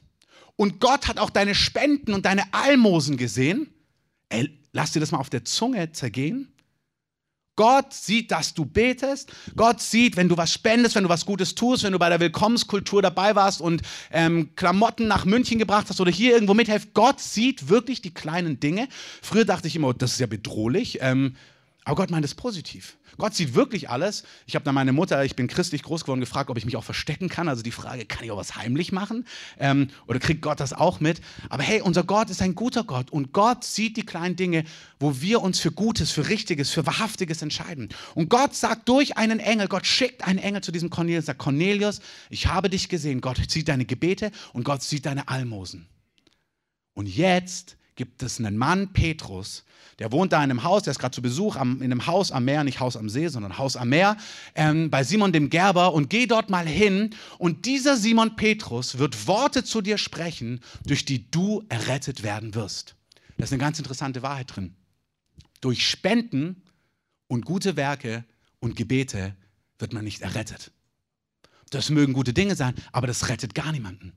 und 0.55 0.79
Gott 0.79 1.07
hat 1.07 1.19
auch 1.19 1.29
deine 1.29 1.55
Spenden 1.55 2.13
und 2.13 2.25
deine 2.25 2.53
Almosen 2.53 3.17
gesehen. 3.17 3.73
Ey, 4.29 4.59
lass 4.71 4.91
dir 4.91 4.99
das 4.99 5.11
mal 5.11 5.19
auf 5.19 5.29
der 5.29 5.45
Zunge 5.45 5.91
zergehen. 5.91 6.53
Gott 7.59 7.93
sieht, 7.93 8.31
dass 8.31 8.53
du 8.53 8.63
betest. 8.63 9.33
Gott 9.57 9.81
sieht, 9.81 10.15
wenn 10.15 10.29
du 10.29 10.37
was 10.37 10.53
spendest, 10.53 10.95
wenn 10.95 11.03
du 11.03 11.09
was 11.09 11.25
Gutes 11.25 11.55
tust, 11.55 11.83
wenn 11.83 11.91
du 11.91 11.99
bei 11.99 12.07
der 12.07 12.21
Willkommenskultur 12.21 13.01
dabei 13.01 13.35
warst 13.35 13.59
und 13.59 13.81
ähm, 14.11 14.55
Klamotten 14.55 15.09
nach 15.09 15.25
München 15.25 15.59
gebracht 15.59 15.87
hast 15.89 15.99
oder 15.99 16.09
hier 16.09 16.31
irgendwo 16.31 16.53
mithelft. 16.53 16.93
Gott 16.93 17.19
sieht 17.19 17.67
wirklich 17.67 18.01
die 18.01 18.13
kleinen 18.13 18.61
Dinge. 18.61 18.87
Früher 19.21 19.43
dachte 19.43 19.67
ich 19.67 19.75
immer, 19.75 19.89
oh, 19.89 19.93
das 19.93 20.13
ist 20.13 20.19
ja 20.19 20.27
bedrohlich. 20.27 20.99
Ähm, 21.01 21.35
aber 21.85 21.95
Gott 21.95 22.11
meint 22.11 22.25
es 22.25 22.35
positiv. 22.35 22.97
Gott 23.17 23.35
sieht 23.35 23.55
wirklich 23.55 23.89
alles. 23.89 24.23
Ich 24.45 24.55
habe 24.55 24.63
dann 24.63 24.75
meine 24.75 24.93
Mutter, 24.93 25.23
ich 25.25 25.35
bin 25.35 25.47
christlich 25.47 25.83
groß 25.83 26.03
geworden, 26.03 26.19
gefragt, 26.19 26.49
ob 26.49 26.57
ich 26.57 26.65
mich 26.65 26.77
auch 26.77 26.83
verstecken 26.83 27.29
kann. 27.29 27.49
Also 27.49 27.63
die 27.63 27.71
Frage, 27.71 28.05
kann 28.05 28.23
ich 28.23 28.31
auch 28.31 28.37
was 28.37 28.55
heimlich 28.55 28.91
machen? 28.91 29.25
Ähm, 29.59 29.89
oder 30.07 30.19
kriegt 30.19 30.41
Gott 30.41 30.59
das 30.59 30.73
auch 30.73 30.99
mit? 30.99 31.19
Aber 31.49 31.63
hey, 31.63 31.81
unser 31.81 32.03
Gott 32.03 32.29
ist 32.29 32.41
ein 32.41 32.55
guter 32.55 32.83
Gott 32.83 33.11
und 33.11 33.33
Gott 33.33 33.63
sieht 33.63 33.97
die 33.97 34.05
kleinen 34.05 34.35
Dinge, 34.35 34.63
wo 34.99 35.19
wir 35.21 35.41
uns 35.41 35.59
für 35.59 35.71
Gutes, 35.71 36.11
für 36.11 36.29
Richtiges, 36.29 36.71
für 36.71 36.85
Wahrhaftiges 36.85 37.41
entscheiden. 37.41 37.89
Und 38.15 38.29
Gott 38.29 38.55
sagt 38.55 38.87
durch 38.87 39.17
einen 39.17 39.39
Engel, 39.39 39.67
Gott 39.67 39.85
schickt 39.85 40.25
einen 40.25 40.39
Engel 40.39 40.61
zu 40.61 40.71
diesem 40.71 40.89
Cornelius, 40.89 41.25
sagt 41.25 41.39
Cornelius, 41.39 42.01
ich 42.29 42.47
habe 42.47 42.69
dich 42.69 42.87
gesehen. 42.87 43.19
Gott 43.19 43.39
sieht 43.49 43.67
deine 43.67 43.85
Gebete 43.85 44.31
und 44.53 44.63
Gott 44.63 44.83
sieht 44.83 45.05
deine 45.05 45.27
Almosen. 45.27 45.87
Und 46.93 47.07
jetzt 47.07 47.77
gibt 47.99 48.23
es 48.23 48.39
einen 48.39 48.57
Mann, 48.57 48.93
Petrus, 48.93 49.65
der 49.99 50.13
wohnt 50.13 50.31
da 50.31 50.37
in 50.37 50.49
einem 50.49 50.63
Haus, 50.63 50.83
der 50.83 50.91
ist 50.91 50.99
gerade 50.99 51.13
zu 51.13 51.21
Besuch 51.21 51.57
am, 51.57 51.81
in 51.81 51.91
einem 51.91 52.07
Haus 52.07 52.31
am 52.31 52.45
Meer, 52.45 52.63
nicht 52.63 52.79
Haus 52.79 52.95
am 52.95 53.09
See, 53.09 53.27
sondern 53.27 53.57
Haus 53.57 53.75
am 53.75 53.89
Meer, 53.89 54.15
ähm, 54.55 54.89
bei 54.89 55.03
Simon 55.03 55.33
dem 55.33 55.49
Gerber 55.49 55.93
und 55.93 56.09
geh 56.09 56.25
dort 56.25 56.49
mal 56.49 56.65
hin 56.65 57.09
und 57.39 57.65
dieser 57.65 57.97
Simon 57.97 58.37
Petrus 58.37 58.99
wird 58.99 59.27
Worte 59.27 59.65
zu 59.65 59.81
dir 59.81 59.97
sprechen, 59.97 60.61
durch 60.85 61.03
die 61.03 61.29
du 61.29 61.65
errettet 61.67 62.23
werden 62.23 62.55
wirst. 62.55 62.95
Da 63.37 63.43
ist 63.43 63.51
eine 63.51 63.59
ganz 63.59 63.79
interessante 63.79 64.21
Wahrheit 64.21 64.55
drin. 64.55 64.75
Durch 65.59 65.85
Spenden 65.85 66.63
und 67.27 67.43
gute 67.43 67.75
Werke 67.75 68.23
und 68.61 68.77
Gebete 68.77 69.35
wird 69.77 69.91
man 69.91 70.05
nicht 70.05 70.21
errettet. 70.21 70.71
Das 71.69 71.89
mögen 71.89 72.13
gute 72.13 72.33
Dinge 72.33 72.55
sein, 72.55 72.73
aber 72.91 73.07
das 73.07 73.29
rettet 73.29 73.53
gar 73.53 73.71
niemanden. 73.71 74.13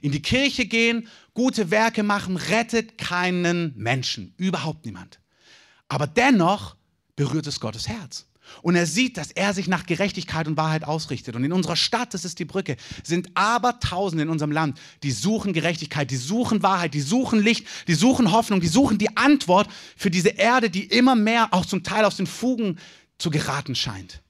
In 0.00 0.12
die 0.12 0.22
Kirche 0.22 0.66
gehen, 0.66 1.08
gute 1.34 1.70
Werke 1.70 2.02
machen, 2.02 2.36
rettet 2.36 2.98
keinen 2.98 3.74
Menschen, 3.76 4.34
überhaupt 4.36 4.86
niemand. 4.86 5.20
Aber 5.88 6.06
dennoch 6.06 6.76
berührt 7.16 7.46
es 7.46 7.60
Gottes 7.60 7.88
Herz. 7.88 8.26
Und 8.62 8.76
er 8.76 8.86
sieht, 8.86 9.16
dass 9.16 9.30
er 9.30 9.54
sich 9.54 9.68
nach 9.68 9.86
Gerechtigkeit 9.86 10.46
und 10.46 10.56
Wahrheit 10.56 10.84
ausrichtet. 10.84 11.34
Und 11.34 11.44
in 11.44 11.52
unserer 11.52 11.76
Stadt, 11.76 12.12
das 12.12 12.24
ist 12.24 12.38
die 12.38 12.44
Brücke, 12.44 12.76
sind 13.02 13.30
aber 13.34 13.80
Tausende 13.80 14.22
in 14.22 14.28
unserem 14.28 14.52
Land, 14.52 14.78
die 15.02 15.12
suchen 15.12 15.52
Gerechtigkeit, 15.52 16.10
die 16.10 16.16
suchen 16.16 16.62
Wahrheit, 16.62 16.94
die 16.94 17.00
suchen 17.00 17.40
Licht, 17.40 17.66
die 17.88 17.94
suchen 17.94 18.32
Hoffnung, 18.32 18.60
die 18.60 18.68
suchen 18.68 18.98
die 18.98 19.16
Antwort 19.16 19.68
für 19.96 20.10
diese 20.10 20.30
Erde, 20.30 20.68
die 20.70 20.84
immer 20.84 21.14
mehr 21.14 21.48
auch 21.52 21.64
zum 21.64 21.82
Teil 21.82 22.04
aus 22.04 22.16
den 22.16 22.26
Fugen 22.26 22.78
zu 23.18 23.30
geraten 23.30 23.74
scheint. 23.74 24.23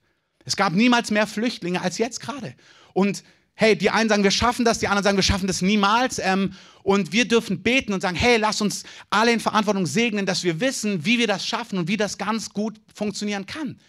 Es 0.45 0.55
gab 0.55 0.73
niemals 0.73 1.11
mehr 1.11 1.27
Flüchtlinge 1.27 1.81
als 1.81 1.97
jetzt 1.97 2.21
gerade. 2.21 2.55
Und 2.93 3.23
hey, 3.55 3.77
die 3.77 3.89
einen 3.89 4.09
sagen, 4.09 4.23
wir 4.23 4.31
schaffen 4.31 4.65
das, 4.65 4.79
die 4.79 4.87
anderen 4.87 5.03
sagen, 5.03 5.17
wir 5.17 5.23
schaffen 5.23 5.47
das 5.47 5.61
niemals. 5.61 6.19
Ähm, 6.19 6.53
und 6.83 7.11
wir 7.11 7.27
dürfen 7.27 7.63
beten 7.63 7.93
und 7.93 8.01
sagen, 8.01 8.15
hey, 8.15 8.37
lass 8.37 8.61
uns 8.61 8.83
alle 9.09 9.33
in 9.33 9.39
Verantwortung 9.39 9.85
segnen, 9.87 10.25
dass 10.25 10.43
wir 10.43 10.59
wissen, 10.59 11.03
wie 11.05 11.17
wir 11.17 11.27
das 11.27 11.45
schaffen 11.47 11.79
und 11.79 11.87
wie 11.87 11.97
das 11.97 12.17
ganz 12.17 12.51
gut 12.51 12.79
funktionieren 12.93 13.45
kann. 13.45 13.79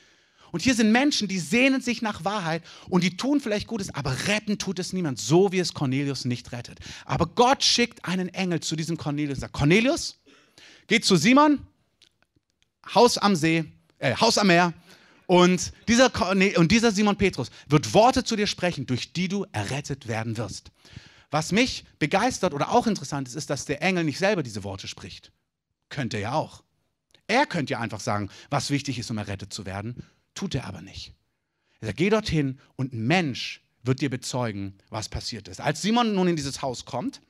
Und 0.52 0.62
hier 0.62 0.74
sind 0.74 0.92
Menschen, 0.92 1.28
die 1.28 1.38
sehnen 1.38 1.82
sich 1.82 2.00
nach 2.00 2.24
Wahrheit 2.24 2.62
und 2.88 3.04
die 3.04 3.16
tun 3.16 3.40
vielleicht 3.40 3.66
Gutes, 3.66 3.94
aber 3.94 4.16
retten 4.26 4.56
tut 4.56 4.78
es 4.78 4.94
niemand, 4.94 5.18
so 5.18 5.52
wie 5.52 5.58
es 5.58 5.74
Cornelius 5.74 6.24
nicht 6.24 6.52
rettet. 6.52 6.78
Aber 7.04 7.26
Gott 7.26 7.62
schickt 7.62 8.02
einen 8.06 8.30
Engel 8.30 8.60
zu 8.60 8.76
diesem 8.76 8.96
Cornelius 8.96 9.36
und 9.36 9.40
sagt, 9.42 9.52
Cornelius, 9.52 10.18
geht 10.86 11.04
zu 11.04 11.16
Simon, 11.16 11.58
Haus 12.94 13.18
am 13.18 13.36
See, 13.36 13.64
äh, 13.98 14.14
Haus 14.16 14.38
am 14.38 14.46
Meer, 14.46 14.72
und 15.26 15.72
dieser, 15.88 16.10
und 16.56 16.72
dieser 16.72 16.92
Simon 16.92 17.16
Petrus 17.16 17.50
wird 17.68 17.94
Worte 17.94 18.24
zu 18.24 18.36
dir 18.36 18.46
sprechen, 18.46 18.86
durch 18.86 19.12
die 19.12 19.28
du 19.28 19.44
errettet 19.52 20.06
werden 20.06 20.36
wirst. 20.36 20.70
Was 21.30 21.52
mich 21.52 21.84
begeistert 21.98 22.54
oder 22.54 22.70
auch 22.70 22.86
interessant 22.86 23.28
ist, 23.28 23.34
ist, 23.34 23.50
dass 23.50 23.64
der 23.64 23.82
Engel 23.82 24.04
nicht 24.04 24.18
selber 24.18 24.42
diese 24.42 24.64
Worte 24.64 24.86
spricht. 24.86 25.32
Könnte 25.88 26.18
er 26.18 26.22
ja 26.22 26.32
auch. 26.34 26.62
Er 27.26 27.46
könnte 27.46 27.72
ja 27.72 27.80
einfach 27.80 28.00
sagen, 28.00 28.30
was 28.50 28.70
wichtig 28.70 28.98
ist, 28.98 29.10
um 29.10 29.18
errettet 29.18 29.52
zu 29.52 29.66
werden. 29.66 30.04
Tut 30.34 30.54
er 30.54 30.64
aber 30.64 30.82
nicht. 30.82 31.14
Er 31.80 31.88
sagt, 31.88 31.98
geh 31.98 32.10
dorthin 32.10 32.60
und 32.76 32.92
ein 32.92 33.06
Mensch 33.06 33.62
wird 33.82 34.00
dir 34.00 34.10
bezeugen, 34.10 34.74
was 34.90 35.08
passiert 35.08 35.48
ist. 35.48 35.60
Als 35.60 35.82
Simon 35.82 36.14
nun 36.14 36.28
in 36.28 36.36
dieses 36.36 36.62
Haus 36.62 36.84
kommt, 36.84 37.20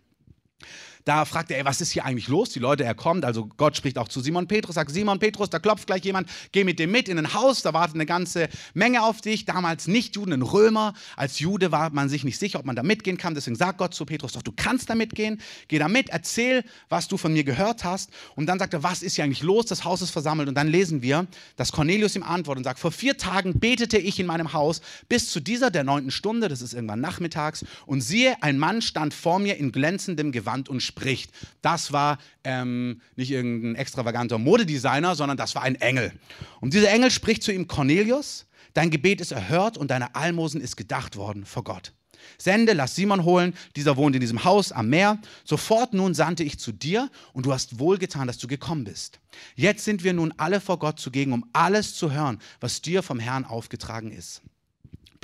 da 1.07 1.25
fragt 1.25 1.53
er, 1.53 1.59
ey, 1.59 1.65
was 1.65 1.81
ist 1.81 1.93
hier 1.93 2.05
eigentlich 2.05 2.27
los? 2.27 2.51
Die 2.51 2.59
Leute, 2.59 2.83
er 2.83 2.97
kommt, 2.97 3.25
also 3.25 3.47
Gott 3.57 3.77
spricht 3.77 3.97
auch 3.97 4.09
zu 4.09 4.21
Simon 4.21 4.49
Petrus, 4.49 4.75
sagt, 4.75 4.91
Simon 4.91 5.21
Petrus, 5.21 5.49
da 5.49 5.61
klopft 5.61 5.87
gleich 5.87 6.05
jemand, 6.05 6.29
geh 6.51 6.65
mit 6.65 6.81
dem 6.81 6.91
mit 6.91 7.09
in 7.09 7.17
ein 7.17 7.33
Haus, 7.33 7.63
da 7.63 7.73
wartet 7.73 7.95
eine 7.95 8.07
ganze 8.07 8.49
Menge 8.75 9.05
auf 9.05 9.21
dich. 9.21 9.45
Damals 9.45 9.87
nicht 9.87 10.17
Juden, 10.17 10.33
ein 10.33 10.43
Römer. 10.43 10.95
Als 11.15 11.39
Jude 11.39 11.71
war 11.71 11.91
man 11.91 12.09
sich 12.09 12.25
nicht 12.25 12.41
sicher, 12.41 12.59
ob 12.59 12.67
man 12.67 12.75
da 12.75 12.83
mitgehen 12.83 13.19
kann. 13.19 13.37
Deswegen 13.37 13.55
sagt 13.55 13.79
Gott 13.79 13.95
zu 13.95 14.05
Petrus, 14.05 14.33
doch 14.33 14.43
du 14.43 14.51
kannst 14.51 14.91
da 14.91 14.97
mitgehen, 14.97 15.41
geh 15.69 15.79
da 15.79 15.87
mit, 15.87 16.09
erzähl, 16.09 16.65
was 16.89 17.07
du 17.07 17.17
von 17.17 17.33
mir 17.33 17.45
gehört 17.45 17.85
hast. 17.85 18.11
Und 18.35 18.47
dann 18.47 18.59
sagt 18.59 18.75
er, 18.75 18.83
was 18.83 19.05
ist 19.05 19.15
hier 19.15 19.23
eigentlich 19.23 19.45
los? 19.45 19.67
Das 19.67 19.85
Haus 19.85 20.03
ist 20.03 20.11
versammelt. 20.11 20.49
Und 20.49 20.57
dann 20.57 20.67
lesen 20.67 21.03
wir, 21.03 21.29
dass 21.55 21.71
Cornelius 21.71 22.17
ihm 22.17 22.25
antwortet 22.25 22.59
und 22.59 22.65
sagt, 22.65 22.81
vor 22.81 22.91
vier 22.91 23.17
Tagen 23.17 23.61
betete 23.61 23.97
ich 23.97 24.19
in 24.19 24.27
meinem 24.27 24.53
Haus 24.53 24.81
bis 25.09 25.31
zu 25.31 25.39
dieser 25.39 25.71
der 25.71 25.85
neunten 25.85 26.11
Stunde, 26.11 26.49
das 26.49 26.63
ist 26.63 26.75
irgendwann 26.75 27.01
nachmittags, 27.01 27.65
und 27.87 28.01
siehe, 28.01 28.43
ein 28.43 28.59
Mann 28.59 28.83
stand 28.83 29.15
vor 29.15 29.39
mir 29.39 29.57
in 29.57 29.71
glänzendem 29.71 30.33
Gewand 30.33 30.69
und 30.69 30.83
spricht. 30.97 31.31
Das 31.63 31.93
war 31.93 32.19
ähm, 32.43 33.01
nicht 33.17 33.31
irgendein 33.31 33.75
extravaganter 33.75 34.39
Modedesigner, 34.39 35.15
sondern 35.15 35.37
das 35.37 35.55
war 35.55 35.63
ein 35.63 35.75
Engel. 35.77 36.13
Und 36.61 36.73
dieser 36.73 36.91
Engel 36.91 37.11
spricht 37.11 37.43
zu 37.43 37.53
ihm, 37.53 37.69
Cornelius, 37.69 38.47
dein 38.73 38.91
Gebet 38.91 39.21
ist 39.21 39.33
erhört 39.33 39.77
und 39.77 39.91
deine 39.91 40.15
Almosen 40.15 40.61
ist 40.61 40.77
gedacht 40.77 41.17
worden 41.17 41.45
vor 41.45 41.65
Gott. 41.65 41.93
Sende, 42.39 42.73
lass 42.73 42.97
Simon 42.97 43.25
holen, 43.25 43.55
dieser 43.77 43.97
wohnt 43.97 44.17
in 44.17 44.21
diesem 44.21 44.43
Haus 44.43 44.73
am 44.73 44.89
Meer. 44.89 45.19
Sofort 45.45 45.93
nun 45.93 46.15
sandte 46.15 46.43
ich 46.43 46.59
zu 46.59 46.73
dir 46.73 47.11
und 47.35 47.47
du 47.47 47.53
hast 47.53 47.79
wohlgetan, 47.79 48.27
dass 48.27 48.39
du 48.39 48.49
gekommen 48.49 48.85
bist. 48.85 49.21
Jetzt 49.55 49.85
sind 49.85 50.03
wir 50.03 50.15
nun 50.15 50.33
alle 50.39 50.61
vor 50.61 50.79
Gott 50.79 50.99
zugegen, 50.99 51.33
um 51.33 51.45
alles 51.53 51.95
zu 51.95 52.11
hören, 52.11 52.41
was 52.59 52.81
dir 52.81 53.03
vom 53.03 53.21
Herrn 53.21 53.45
aufgetragen 53.45 54.11
ist. 54.11 54.43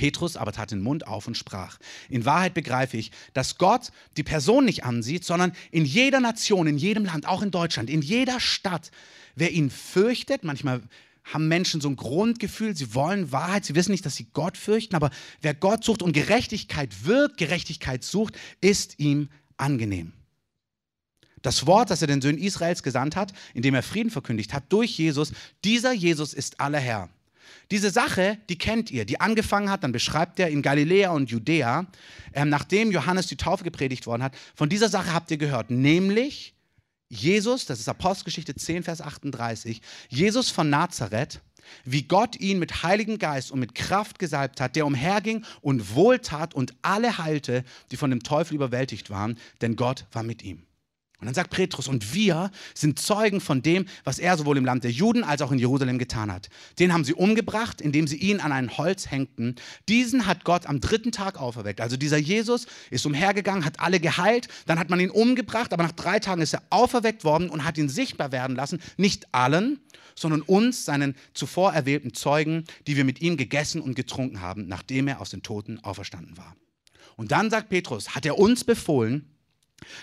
Petrus 0.03 0.37
aber 0.37 0.51
tat 0.51 0.73
den 0.73 0.83
Mund 0.83 1.07
auf 1.07 1.29
und 1.29 1.37
sprach, 1.37 1.79
in 2.09 2.25
Wahrheit 2.25 2.55
begreife 2.55 2.97
ich, 2.97 3.13
dass 3.35 3.57
Gott 3.57 3.93
die 4.17 4.25
Person 4.25 4.65
nicht 4.65 4.83
ansieht, 4.83 5.25
sondern 5.25 5.53
in 5.71 5.85
jeder 5.85 6.19
Nation, 6.19 6.67
in 6.67 6.77
jedem 6.77 7.05
Land, 7.05 7.25
auch 7.25 7.41
in 7.41 7.53
Deutschland, 7.53 7.89
in 7.89 8.03
jeder 8.03 8.41
Stadt, 8.41 8.91
wer 9.37 9.53
ihn 9.53 9.71
fürchtet, 9.71 10.43
manchmal 10.43 10.83
haben 11.23 11.47
Menschen 11.47 11.81
so 11.81 11.89
ein 11.89 11.95
Grundgefühl, 11.95 12.75
sie 12.75 12.97
wollen 12.97 13.31
Wahrheit, 13.31 13.65
sie 13.65 13.77
wissen 13.77 13.93
nicht, 13.93 14.05
dass 14.05 14.17
sie 14.17 14.27
Gott 14.33 14.57
fürchten, 14.57 14.97
aber 14.97 15.11
wer 15.41 15.55
Gott 15.55 15.85
sucht 15.85 16.03
und 16.03 16.15
Gerechtigkeit 16.15 17.07
wirkt, 17.07 17.37
Gerechtigkeit 17.37 18.03
sucht, 18.03 18.37
ist 18.61 18.99
ihm 18.99 19.29
angenehm. 19.57 20.15
Das 21.43 21.65
Wort, 21.69 21.91
das 21.91 22.03
er 22.03 22.09
den 22.09 22.21
Söhnen 22.21 22.43
Israels 22.43 22.83
gesandt 22.83 23.15
hat, 23.15 23.33
indem 23.55 23.77
er 23.77 23.85
Frieden 23.85 24.11
verkündigt 24.11 24.53
hat, 24.53 24.65
durch 24.71 24.99
Jesus, 24.99 25.33
dieser 25.63 25.93
Jesus 25.93 26.35
ist 26.35 26.59
aller 26.59 26.81
Herr. 26.81 27.09
Diese 27.71 27.91
Sache, 27.91 28.39
die 28.49 28.59
kennt 28.59 28.91
ihr, 28.91 29.05
die 29.05 29.21
angefangen 29.21 29.71
hat, 29.71 29.85
dann 29.85 29.93
beschreibt 29.93 30.39
er 30.39 30.49
in 30.49 30.63
Galiläa 30.63 31.11
und 31.11 31.31
Judäa, 31.31 31.87
ähm, 32.35 32.49
nachdem 32.49 32.91
Johannes 32.91 33.27
die 33.27 33.37
Taufe 33.37 33.65
gepredigt 33.65 34.07
worden 34.07 34.23
hat, 34.23 34.35
von 34.55 34.69
dieser 34.69 34.89
Sache 34.89 35.13
habt 35.13 35.31
ihr 35.31 35.39
gehört, 35.39 35.71
nämlich 35.71 36.55
Jesus, 37.09 37.67
das 37.67 37.79
ist 37.79 37.89
Apostelgeschichte 37.89 38.55
10, 38.55 38.85
Vers 38.85 39.03
38, 39.03 39.83
Jesus 40.09 40.49
von 40.49 40.71
Nazareth, 40.71 41.43
wie 41.85 42.03
Gott 42.03 42.41
ihn 42.41 42.59
mit 42.59 42.83
Heiligen 42.83 43.19
Geist 43.19 43.53
und 43.53 43.61
mit 43.61 43.75
Kraft 43.75 44.19
gesalbt 44.19 44.61
hat, 44.61 44.77
der 44.77 44.87
umherging 44.87 45.45
und 45.61 45.95
wohltat 45.95 46.55
und 46.55 46.75
alle 46.81 47.19
heilte, 47.19 47.65
die 47.91 47.97
von 47.97 48.11
dem 48.11 48.23
Teufel 48.23 48.55
überwältigt 48.55 49.11
waren, 49.11 49.39
denn 49.61 49.77
Gott 49.77 50.07
war 50.13 50.23
mit 50.23 50.43
ihm. 50.43 50.63
Und 51.23 51.27
dann 51.27 51.35
sagt 51.37 51.51
Petrus, 51.51 51.87
und 51.87 52.15
wir 52.15 52.51
sind 52.75 52.99
Zeugen 52.99 53.41
von 53.41 53.63
dem, 53.63 53.87
was 54.03 54.19
er 54.19 54.37
sowohl 54.37 54.57
im 54.57 54.65
Land 54.65 54.83
der 54.83 54.91
Juden 54.91 55.23
als 55.23 55.41
auch 55.41 55.53
in 55.53 55.61
Jerusalem 55.61 56.01
getan 56.01 56.33
hat. 56.33 56.49
Den 56.81 56.93
haben 56.93 57.05
sie 57.05 57.15
umgebracht, 57.15 57.81
indem 57.81 58.09
sie 58.09 58.17
ihn 58.17 58.41
an 58.41 58.51
ein 58.51 58.77
Holz 58.77 59.09
hängten. 59.09 59.55
Diesen 59.89 60.27
hat 60.27 60.43
Gott 60.43 60.67
am 60.67 60.81
dritten 60.81 61.13
Tag 61.13 61.41
auferweckt. 61.41 61.81
Also 61.81 61.97
dieser 61.97 62.17
Jesus 62.17 62.67
ist 62.91 63.07
umhergegangen, 63.07 63.65
hat 63.65 63.79
alle 63.79 64.01
geheilt, 64.01 64.49
dann 64.67 64.81
hat 64.81 64.91
man 64.91 64.99
ihn 64.99 65.11
umgebracht, 65.11 65.73
aber 65.73 65.85
nach 65.85 65.93
drei 65.93 66.19
Tagen 66.19 66.43
ist 66.43 66.55
er 66.55 66.63
auferweckt 66.71 67.23
worden 67.23 67.51
und 67.51 67.63
hat 67.63 67.79
ihn 67.79 67.89
sichtbar 67.89 68.33
werden 68.33 68.57
lassen. 68.57 68.81
Nicht 68.97 69.33
allen, 69.33 69.79
sondern 70.17 70.43
uns, 70.43 70.85
seinen 70.85 71.15
zuvor 71.35 71.73
erwählten 71.73 72.15
Zeugen, 72.15 72.65
die 72.89 72.97
wir 72.97 73.05
mit 73.05 73.21
ihm 73.21 73.37
gegessen 73.37 73.81
und 73.81 73.95
getrunken 73.95 74.41
haben, 74.41 74.67
nachdem 74.67 75.07
er 75.07 75.21
aus 75.21 75.31
den 75.31 75.45
Toten 75.45 75.79
auferstanden 75.85 76.37
war. 76.37 76.57
Und 77.15 77.31
dann 77.31 77.49
sagt 77.49 77.69
Petrus, 77.69 78.17
hat 78.17 78.27
er 78.27 78.41
uns 78.41 78.65
befohlen, 78.65 79.32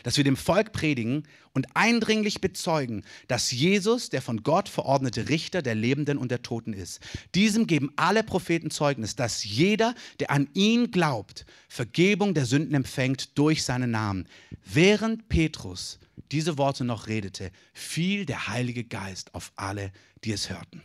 dass 0.03 0.17
wir 0.17 0.24
dem 0.24 0.38
Volk 0.38 0.71
predigen 0.71 1.24
und 1.53 1.67
eindringlich 1.75 2.41
bezeugen, 2.41 3.03
dass 3.27 3.51
Jesus 3.51 4.09
der 4.09 4.21
von 4.21 4.43
Gott 4.43 4.69
verordnete 4.69 5.29
Richter 5.29 5.62
der 5.62 5.75
Lebenden 5.75 6.17
und 6.17 6.31
der 6.31 6.41
Toten 6.41 6.74
ist. 6.74 7.00
Diesem 7.36 7.67
geben 7.67 7.91
alle 7.95 8.24
Propheten 8.24 8.71
Zeugnis, 8.71 9.15
dass 9.15 9.43
jeder, 9.43 9.95
der 10.19 10.31
an 10.31 10.50
ihn 10.53 10.91
glaubt, 10.91 11.45
Vergebung 11.67 12.33
der 12.33 12.45
Sünden 12.45 12.75
empfängt 12.75 13.38
durch 13.38 13.63
seinen 13.63 13.91
Namen. 13.91 14.27
Während 14.65 15.29
Petrus 15.29 16.00
diese 16.31 16.57
Worte 16.57 16.83
noch 16.83 17.07
redete, 17.07 17.51
fiel 17.74 18.25
der 18.25 18.48
Heilige 18.48 18.83
Geist 18.83 19.33
auf 19.33 19.51
alle, 19.55 19.91
die 20.24 20.31
es 20.31 20.50
hörten. 20.50 20.83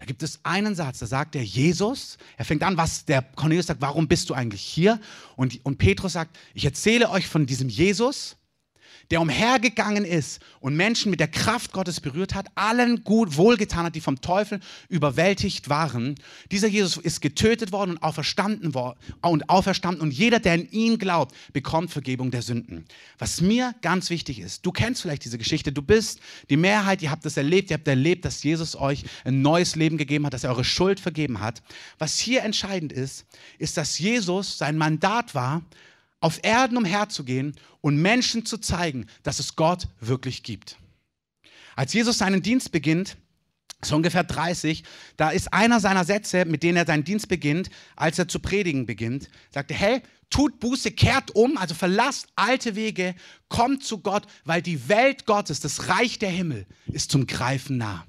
Da 0.00 0.06
gibt 0.06 0.22
es 0.22 0.40
einen 0.44 0.74
Satz, 0.74 1.00
da 1.00 1.06
sagt 1.06 1.34
der 1.34 1.44
Jesus, 1.44 2.16
er 2.38 2.46
fängt 2.46 2.62
an, 2.62 2.78
was 2.78 3.04
der 3.04 3.20
Cornelius 3.20 3.66
sagt, 3.66 3.82
warum 3.82 4.08
bist 4.08 4.30
du 4.30 4.34
eigentlich 4.34 4.62
hier? 4.62 4.98
Und, 5.36 5.60
und 5.62 5.76
Petrus 5.76 6.14
sagt, 6.14 6.38
ich 6.54 6.64
erzähle 6.64 7.10
euch 7.10 7.26
von 7.28 7.44
diesem 7.44 7.68
Jesus, 7.68 8.38
der 9.10 9.20
umhergegangen 9.20 10.04
ist 10.04 10.40
und 10.60 10.76
Menschen 10.76 11.10
mit 11.10 11.20
der 11.20 11.28
Kraft 11.28 11.72
Gottes 11.72 12.00
berührt 12.00 12.34
hat, 12.34 12.46
allen 12.54 13.02
gut 13.02 13.36
wohlgetan 13.36 13.86
hat, 13.86 13.94
die 13.94 14.00
vom 14.00 14.20
Teufel 14.20 14.60
überwältigt 14.88 15.68
waren. 15.68 16.14
Dieser 16.50 16.68
Jesus 16.68 16.96
ist 16.96 17.20
getötet 17.20 17.72
worden 17.72 17.92
und 17.92 18.02
auferstanden 18.02 18.72
und 19.22 19.50
auferstanden 19.50 20.00
und 20.00 20.12
jeder, 20.12 20.38
der 20.38 20.54
in 20.54 20.70
ihn 20.70 20.98
glaubt, 20.98 21.34
bekommt 21.52 21.90
Vergebung 21.90 22.30
der 22.30 22.42
Sünden. 22.42 22.84
Was 23.18 23.40
mir 23.40 23.74
ganz 23.82 24.10
wichtig 24.10 24.38
ist, 24.38 24.64
du 24.64 24.70
kennst 24.70 25.02
vielleicht 25.02 25.24
diese 25.24 25.38
Geschichte, 25.38 25.72
du 25.72 25.82
bist 25.82 26.20
die 26.48 26.56
Mehrheit, 26.56 27.02
ihr 27.02 27.10
habt 27.10 27.24
das 27.24 27.36
erlebt, 27.36 27.70
ihr 27.70 27.74
habt 27.74 27.88
erlebt, 27.88 28.24
dass 28.24 28.42
Jesus 28.42 28.76
euch 28.76 29.04
ein 29.24 29.42
neues 29.42 29.74
Leben 29.76 29.98
gegeben 29.98 30.26
hat, 30.26 30.34
dass 30.34 30.44
er 30.44 30.50
eure 30.50 30.64
Schuld 30.64 31.00
vergeben 31.00 31.40
hat. 31.40 31.62
Was 31.98 32.18
hier 32.18 32.42
entscheidend 32.42 32.92
ist, 32.92 33.26
ist, 33.58 33.76
dass 33.76 33.98
Jesus 33.98 34.58
sein 34.58 34.78
Mandat 34.78 35.34
war, 35.34 35.62
auf 36.20 36.40
Erden 36.42 36.76
umherzugehen 36.76 37.54
und 37.80 37.96
Menschen 37.96 38.44
zu 38.44 38.58
zeigen, 38.58 39.06
dass 39.22 39.38
es 39.38 39.56
Gott 39.56 39.88
wirklich 40.00 40.42
gibt. 40.42 40.76
Als 41.76 41.92
Jesus 41.92 42.18
seinen 42.18 42.42
Dienst 42.42 42.72
beginnt, 42.72 43.16
so 43.82 43.96
ungefähr 43.96 44.24
30, 44.24 44.84
da 45.16 45.30
ist 45.30 45.52
einer 45.52 45.80
seiner 45.80 46.04
Sätze, 46.04 46.44
mit 46.44 46.62
denen 46.62 46.76
er 46.76 46.86
seinen 46.86 47.04
Dienst 47.04 47.28
beginnt, 47.28 47.70
als 47.96 48.18
er 48.18 48.28
zu 48.28 48.38
predigen 48.38 48.84
beginnt, 48.84 49.30
sagte, 49.50 49.72
hey, 49.72 50.02
tut 50.28 50.60
Buße, 50.60 50.92
kehrt 50.92 51.34
um, 51.34 51.56
also 51.56 51.74
verlasst 51.74 52.28
alte 52.36 52.76
Wege, 52.76 53.14
kommt 53.48 53.82
zu 53.82 53.98
Gott, 53.98 54.26
weil 54.44 54.62
die 54.62 54.88
Welt 54.88 55.26
Gottes, 55.26 55.60
das 55.60 55.88
Reich 55.88 56.18
der 56.18 56.30
Himmel, 56.30 56.66
ist 56.86 57.10
zum 57.10 57.26
Greifen 57.26 57.78
nah. 57.78 58.06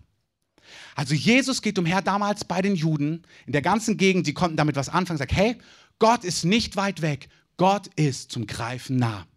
Also 0.96 1.16
Jesus 1.16 1.62
geht 1.62 1.80
umher 1.80 2.02
damals 2.02 2.46
bei 2.46 2.62
den 2.62 2.76
Juden 2.76 3.24
in 3.46 3.54
der 3.54 3.62
ganzen 3.62 3.98
Gegend, 3.98 4.28
die 4.28 4.34
konnten 4.34 4.58
damit 4.58 4.76
was 4.76 4.90
anfangen, 4.90 5.18
sagt, 5.18 5.34
hey, 5.34 5.58
Gott 6.00 6.24
ist 6.24 6.46
nicht 6.46 6.76
weit 6.76 7.02
weg, 7.02 7.30
Gott 7.62 7.92
ist 7.96 8.32
zum 8.32 8.48
Greifen 8.48 8.96
nah. 8.96 9.28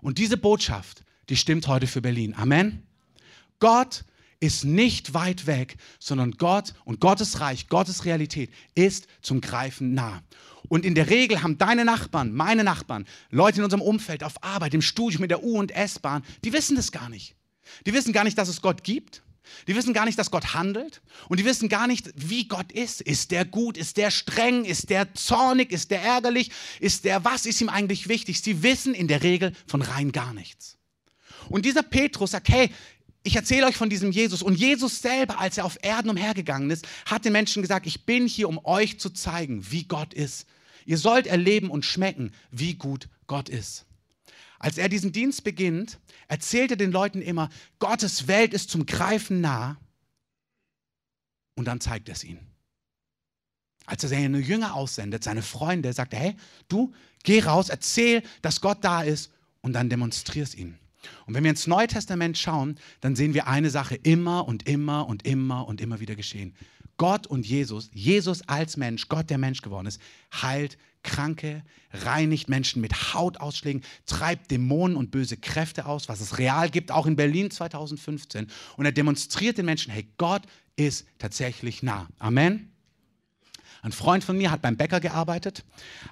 Und 0.00 0.18
diese 0.18 0.36
Botschaft, 0.36 1.04
die 1.28 1.36
stimmt 1.36 1.68
heute 1.68 1.86
für 1.86 2.00
Berlin. 2.02 2.34
Amen. 2.34 2.82
Gott 3.60 4.04
ist 4.40 4.64
nicht 4.64 5.14
weit 5.14 5.46
weg, 5.46 5.76
sondern 6.00 6.32
Gott 6.32 6.74
und 6.84 6.98
Gottes 6.98 7.38
Reich, 7.38 7.68
Gottes 7.68 8.04
Realität 8.04 8.50
ist 8.74 9.06
zum 9.22 9.40
Greifen 9.40 9.94
nah. 9.94 10.24
Und 10.68 10.84
in 10.84 10.96
der 10.96 11.08
Regel 11.08 11.40
haben 11.40 11.56
deine 11.56 11.84
Nachbarn, 11.84 12.32
meine 12.32 12.64
Nachbarn, 12.64 13.06
Leute 13.30 13.58
in 13.58 13.64
unserem 13.64 13.82
Umfeld, 13.82 14.24
auf 14.24 14.42
Arbeit, 14.42 14.74
im 14.74 14.82
Studium, 14.82 15.20
mit 15.20 15.30
der 15.30 15.44
U- 15.44 15.60
und 15.60 15.70
S-Bahn, 15.70 16.24
die 16.44 16.52
wissen 16.52 16.74
das 16.74 16.90
gar 16.90 17.08
nicht. 17.08 17.36
Die 17.86 17.92
wissen 17.92 18.12
gar 18.12 18.24
nicht, 18.24 18.38
dass 18.38 18.48
es 18.48 18.60
Gott 18.60 18.82
gibt. 18.82 19.22
Die 19.66 19.74
wissen 19.74 19.92
gar 19.92 20.04
nicht, 20.04 20.18
dass 20.18 20.30
Gott 20.30 20.54
handelt 20.54 21.02
und 21.28 21.38
die 21.38 21.44
wissen 21.44 21.68
gar 21.68 21.86
nicht, 21.86 22.10
wie 22.14 22.48
Gott 22.48 22.72
ist. 22.72 23.00
Ist 23.00 23.30
der 23.30 23.44
gut? 23.44 23.76
Ist 23.76 23.96
der 23.96 24.10
streng? 24.10 24.64
Ist 24.64 24.90
der 24.90 25.14
zornig? 25.14 25.72
Ist 25.72 25.90
der 25.90 26.02
ärgerlich? 26.02 26.50
Ist 26.80 27.04
der, 27.04 27.24
was 27.24 27.46
ist 27.46 27.60
ihm 27.60 27.68
eigentlich 27.68 28.08
wichtig? 28.08 28.40
Sie 28.40 28.62
wissen 28.62 28.94
in 28.94 29.08
der 29.08 29.22
Regel 29.22 29.52
von 29.66 29.82
rein 29.82 30.12
gar 30.12 30.32
nichts. 30.32 30.78
Und 31.48 31.64
dieser 31.64 31.82
Petrus 31.82 32.32
sagt, 32.32 32.48
hey, 32.48 32.70
ich 33.22 33.36
erzähle 33.36 33.66
euch 33.66 33.76
von 33.76 33.90
diesem 33.90 34.10
Jesus. 34.10 34.42
Und 34.42 34.54
Jesus 34.54 35.02
selber, 35.02 35.38
als 35.38 35.58
er 35.58 35.64
auf 35.64 35.78
Erden 35.82 36.10
umhergegangen 36.10 36.70
ist, 36.70 36.86
hat 37.04 37.24
den 37.24 37.32
Menschen 37.32 37.62
gesagt, 37.62 37.86
ich 37.86 38.06
bin 38.06 38.26
hier, 38.26 38.48
um 38.48 38.64
euch 38.64 38.98
zu 38.98 39.10
zeigen, 39.10 39.70
wie 39.70 39.84
Gott 39.84 40.14
ist. 40.14 40.46
Ihr 40.86 40.98
sollt 40.98 41.26
erleben 41.26 41.70
und 41.70 41.84
schmecken, 41.84 42.32
wie 42.50 42.74
gut 42.74 43.08
Gott 43.26 43.48
ist. 43.48 43.84
Als 44.58 44.78
er 44.78 44.88
diesen 44.88 45.12
Dienst 45.12 45.44
beginnt, 45.44 45.98
erzählt 46.26 46.70
er 46.72 46.76
den 46.76 46.90
Leuten 46.90 47.22
immer, 47.22 47.48
Gottes 47.78 48.26
Welt 48.26 48.52
ist 48.52 48.70
zum 48.70 48.86
Greifen 48.86 49.40
nah. 49.40 49.76
Und 51.54 51.66
dann 51.66 51.80
zeigt 51.80 52.08
er 52.08 52.14
es 52.14 52.24
ihnen. 52.24 52.46
Als 53.86 54.02
er 54.02 54.10
seine 54.10 54.38
Jünger 54.38 54.74
aussendet, 54.74 55.24
seine 55.24 55.42
Freunde, 55.42 55.92
sagt 55.92 56.12
er, 56.12 56.20
hey, 56.20 56.36
du, 56.68 56.92
geh 57.22 57.40
raus, 57.40 57.68
erzähl, 57.68 58.22
dass 58.42 58.60
Gott 58.60 58.78
da 58.82 59.02
ist 59.02 59.32
und 59.60 59.72
dann 59.72 59.88
demonstrier 59.88 60.42
es 60.42 60.54
ihnen. 60.54 60.78
Und 61.26 61.34
wenn 61.34 61.44
wir 61.44 61.50
ins 61.50 61.66
Neue 61.66 61.86
Testament 61.86 62.36
schauen, 62.36 62.78
dann 63.00 63.16
sehen 63.16 63.34
wir 63.34 63.46
eine 63.46 63.70
Sache 63.70 63.94
immer 63.94 64.46
und 64.46 64.68
immer 64.68 65.06
und 65.06 65.24
immer 65.24 65.66
und 65.66 65.80
immer 65.80 66.00
wieder 66.00 66.16
geschehen. 66.16 66.54
Gott 66.98 67.26
und 67.26 67.46
Jesus, 67.46 67.90
Jesus 67.94 68.46
als 68.48 68.76
Mensch, 68.76 69.08
Gott, 69.08 69.30
der 69.30 69.38
Mensch 69.38 69.62
geworden 69.62 69.86
ist, 69.86 70.00
heilt 70.32 70.76
Kranke, 71.02 71.64
reinigt 71.92 72.48
Menschen 72.48 72.82
mit 72.82 73.14
Hautausschlägen, 73.14 73.82
treibt 74.04 74.50
Dämonen 74.50 74.96
und 74.96 75.10
böse 75.10 75.36
Kräfte 75.36 75.86
aus, 75.86 76.08
was 76.08 76.20
es 76.20 76.38
real 76.38 76.68
gibt, 76.68 76.90
auch 76.90 77.06
in 77.06 77.16
Berlin 77.16 77.50
2015. 77.50 78.48
Und 78.76 78.84
er 78.84 78.92
demonstriert 78.92 79.56
den 79.56 79.66
Menschen, 79.66 79.92
hey, 79.92 80.06
Gott 80.18 80.42
ist 80.76 81.06
tatsächlich 81.18 81.82
nah. 81.82 82.08
Amen. 82.18 82.72
Ein 83.82 83.92
Freund 83.92 84.24
von 84.24 84.36
mir 84.36 84.50
hat 84.50 84.62
beim 84.62 84.76
Bäcker 84.76 85.00
gearbeitet, 85.00 85.64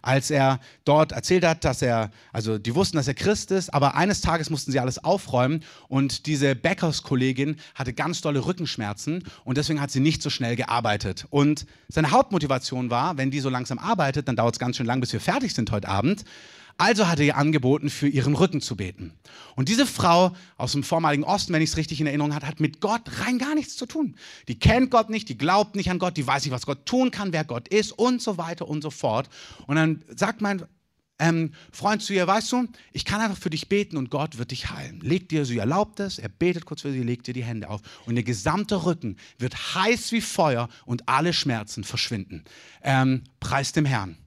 als 0.03 0.31
er 0.31 0.61
dort 0.85 1.13
erzählt 1.13 1.45
hat, 1.45 1.65
dass 1.65 1.83
er, 1.83 2.11
also 2.33 2.59
die 2.59 2.75
wussten, 2.75 2.97
dass 2.97 3.09
er 3.09 3.15
Christ 3.15 3.51
ist, 3.51 3.75
aber 3.75 3.97
eines 3.97 4.21
Tages 4.21 4.51
mussten 4.51 4.73
sie 4.73 4.81
alles 4.81 5.03
aufräumen 5.03 5.65
und 5.89 6.27
diese 6.27 6.55
Bäckerskollegin 6.55 7.57
hatte 7.75 7.93
ganz 7.93 8.21
dolle 8.21 8.47
Rückenschmerzen 8.47 9.25
und 9.45 9.59
deswegen 9.59 9.81
hat 9.81 9.91
sie 9.91 10.01
nicht 10.01 10.23
so 10.23 10.31
schnell 10.31 10.57
gearbeitet. 10.57 11.27
Und 11.31 11.67
seine 11.89 12.11
Hauptmotivation 12.11 12.91
war, 12.91 13.17
wenn 13.19 13.31
die 13.31 13.41
so 13.41 13.49
langsam 13.49 13.79
arbeitet, 13.79 14.29
dann 14.29 14.37
dauert 14.37 14.55
es 14.55 14.59
ganz 14.59 14.77
schön 14.77 14.87
lang, 14.87 15.01
bis 15.01 15.13
wir 15.13 15.21
fertig 15.21 15.55
sind 15.55 15.71
heute 15.73 15.89
Abend. 15.89 16.25
Also 16.79 17.09
hat 17.09 17.19
er 17.19 17.27
ihr 17.27 17.37
angeboten, 17.37 17.89
für 17.89 18.09
ihren 18.09 18.35
Rücken 18.35 18.61
zu 18.61 18.77
beten. 18.77 19.13
Und 19.55 19.71
diese 19.71 19.87
Frau 19.87 20.35
aus 20.59 20.73
dem 20.73 20.83
vormaligen 20.83 21.25
Osten, 21.25 21.53
wenn 21.55 21.63
ich 21.63 21.71
es 21.71 21.77
richtig 21.79 22.01
in 22.01 22.07
Erinnerung 22.07 22.35
habe, 22.35 22.47
hat 22.47 22.61
mit 22.61 22.81
Gott 22.81 23.03
rein 23.21 23.39
gar 23.39 23.55
nichts 23.55 23.77
zu 23.77 23.87
tun. 23.87 24.17
Die 24.49 24.59
kennt 24.59 24.91
Gott 24.91 25.09
nicht, 25.09 25.29
die 25.31 25.39
glaubt 25.39 25.75
nicht 25.75 25.91
an 25.91 25.99
Gott, 25.99 26.17
die 26.19 26.27
weiß 26.27 26.45
nicht, 26.45 26.53
was 26.53 26.67
Gott 26.67 26.85
tun 26.85 27.11
kann, 27.11 27.33
wer 27.33 27.45
Gott 27.45 27.69
ist 27.69 27.93
und 27.93 28.21
so 28.21 28.37
weiter 28.37 28.69
und 28.69 28.83
so 28.83 28.91
fort. 28.91 29.31
Und 29.67 29.77
dann 29.77 30.05
sagt 30.15 30.43
mein 30.43 30.67
ähm, 31.19 31.53
Freund 31.73 32.03
zu 32.03 32.13
ihr, 32.13 32.27
weißt 32.27 32.53
du, 32.53 32.67
ich 32.93 33.07
kann 33.07 33.23
einfach 33.23 33.39
für 33.39 33.49
dich 33.51 33.69
beten 33.69 33.97
und 33.97 34.11
Gott 34.11 34.37
wird 34.37 34.51
dich 34.51 34.71
heilen. 34.71 35.01
Legt 35.01 35.31
dir, 35.31 35.47
sie 35.47 35.57
erlaubt 35.57 36.01
es, 36.01 36.19
er 36.19 36.29
betet 36.29 36.67
kurz 36.67 36.83
für 36.83 36.93
sie, 36.93 37.03
legt 37.03 37.27
dir 37.27 37.33
die 37.33 37.45
Hände 37.45 37.71
auf 37.71 37.81
und 38.05 38.17
der 38.17 38.25
gesamte 38.25 38.85
Rücken 38.85 39.17
wird 39.39 39.75
heiß 39.75 40.13
wie 40.13 40.21
Feuer 40.21 40.69
und 40.85 41.09
alle 41.09 41.33
Schmerzen 41.33 41.85
verschwinden. 41.85 42.45
Ähm, 42.83 43.25
preis 43.41 43.73
dem 43.73 43.87
Herrn. 43.87 44.19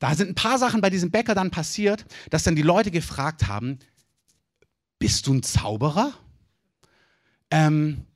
Da 0.00 0.14
sind 0.14 0.30
ein 0.30 0.34
paar 0.34 0.58
Sachen 0.58 0.80
bei 0.80 0.90
diesem 0.90 1.10
Bäcker 1.10 1.34
dann 1.34 1.50
passiert, 1.50 2.04
dass 2.30 2.42
dann 2.42 2.56
die 2.56 2.62
Leute 2.62 2.90
gefragt 2.90 3.46
haben, 3.46 3.78
bist 4.98 5.26
du 5.26 5.34
ein 5.34 5.42
Zauberer? 5.42 6.12
Ähm, 7.50 8.06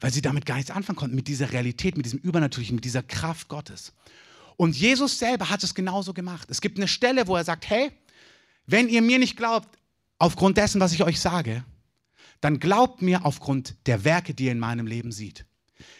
weil 0.00 0.12
sie 0.12 0.22
damit 0.22 0.46
gar 0.46 0.56
nichts 0.56 0.70
anfangen 0.70 0.96
konnten, 0.96 1.16
mit 1.16 1.28
dieser 1.28 1.52
Realität, 1.52 1.96
mit 1.96 2.06
diesem 2.06 2.20
Übernatürlichen, 2.20 2.76
mit 2.76 2.84
dieser 2.84 3.02
Kraft 3.02 3.48
Gottes. 3.48 3.92
Und 4.56 4.76
Jesus 4.76 5.18
selber 5.18 5.50
hat 5.50 5.62
es 5.62 5.74
genauso 5.74 6.14
gemacht. 6.14 6.48
Es 6.50 6.60
gibt 6.60 6.78
eine 6.78 6.88
Stelle, 6.88 7.26
wo 7.26 7.36
er 7.36 7.44
sagt, 7.44 7.68
hey, 7.68 7.92
wenn 8.66 8.88
ihr 8.88 9.02
mir 9.02 9.18
nicht 9.18 9.36
glaubt, 9.36 9.68
aufgrund 10.18 10.56
dessen, 10.56 10.80
was 10.80 10.92
ich 10.92 11.02
euch 11.02 11.20
sage, 11.20 11.64
dann 12.40 12.58
glaubt 12.58 13.02
mir 13.02 13.24
aufgrund 13.24 13.74
der 13.86 14.04
Werke, 14.04 14.34
die 14.34 14.46
ihr 14.46 14.52
in 14.52 14.58
meinem 14.58 14.86
Leben 14.86 15.12
seht. 15.12 15.44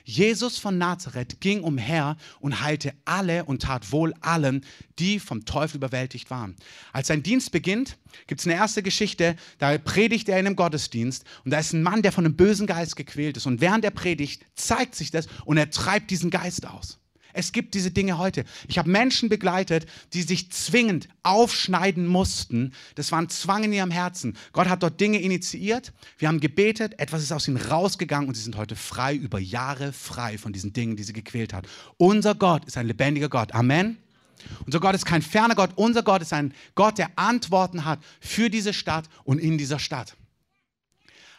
Jesus 0.05 0.59
von 0.59 0.79
Nazareth 0.79 1.41
ging 1.41 1.63
umher 1.63 2.17
und 2.41 2.63
heilte 2.63 2.93
alle 3.05 3.45
und 3.45 3.63
tat 3.63 3.93
wohl 3.93 4.15
allen, 4.21 4.65
die 4.99 5.21
vom 5.21 5.45
Teufel 5.45 5.77
überwältigt 5.77 6.31
waren. 6.31 6.57
Als 6.93 7.09
sein 7.09 7.23
Dienst 7.23 7.53
beginnt, 7.53 7.99
gibt 8.27 8.41
es 8.41 8.47
eine 8.47 8.57
erste 8.57 8.83
Geschichte, 8.83 9.37
da 9.59 9.77
predigt 9.79 10.29
er 10.29 10.39
in 10.39 10.47
einem 10.47 10.57
Gottesdienst 10.57 11.25
und 11.45 11.51
da 11.51 11.59
ist 11.59 11.73
ein 11.73 11.83
Mann, 11.83 12.03
der 12.03 12.13
von 12.13 12.25
einem 12.25 12.37
bösen 12.37 12.67
Geist 12.67 12.97
gequält 12.97 13.37
ist. 13.37 13.47
Und 13.47 13.61
während 13.61 13.85
er 13.85 13.91
predigt, 13.91 14.45
zeigt 14.55 14.95
sich 14.95 15.11
das 15.11 15.29
und 15.45 15.57
er 15.57 15.71
treibt 15.71 16.11
diesen 16.11 16.31
Geist 16.31 16.67
aus. 16.67 16.99
Es 17.39 17.53
gibt 17.53 17.75
diese 17.75 17.93
Dinge 17.93 18.19
heute. 18.19 18.45
Ich 18.67 18.79
habe 18.79 18.91
Menschen 18.91 19.29
begleitet, 19.29 19.87
die 20.13 20.23
sich 20.23 20.51
zwingend 20.51 21.09
aufschneiden 21.23 22.05
mussten. 22.05 22.73
Das 22.97 23.13
war 23.13 23.21
ein 23.21 23.29
Zwang 23.29 23.63
in 23.63 23.73
ihrem 23.73 23.93
Herzen. 23.93 24.37
Gott 24.53 24.69
hat 24.69 24.83
dort 24.83 25.01
Dinge 25.01 25.21
initiiert. 25.21 25.93
Wir 26.19 26.27
haben 26.27 26.41
gebetet. 26.41 26.99
Etwas 26.99 27.23
ist 27.23 27.31
aus 27.31 27.47
ihnen 27.47 27.57
rausgegangen 27.57 28.29
und 28.29 28.35
sie 28.35 28.43
sind 28.43 28.57
heute 28.57 28.75
frei, 28.75 29.15
über 29.15 29.39
Jahre 29.39 29.93
frei 29.93 30.37
von 30.37 30.53
diesen 30.53 30.73
Dingen, 30.73 30.97
die 30.97 31.05
sie 31.05 31.13
gequält 31.13 31.53
hat. 31.53 31.69
Unser 31.97 32.35
Gott 32.35 32.65
ist 32.65 32.77
ein 32.77 32.89
lebendiger 32.89 33.29
Gott. 33.29 33.55
Amen. 33.55 33.99
Unser 34.67 34.81
Gott 34.81 34.97
ist 34.97 35.07
kein 35.07 35.23
ferner 35.23 35.55
Gott. 35.55 35.71
Unser 35.77 36.03
Gott 36.03 36.23
ist 36.23 36.33
ein 36.33 36.53
Gott, 36.75 36.99
der 36.99 37.11
Antworten 37.15 37.85
hat 37.85 38.01
für 38.19 38.51
diese 38.51 38.73
Stadt 38.73 39.05
und 39.23 39.39
in 39.39 39.59
dieser 39.59 39.79
Stadt. 39.79 40.17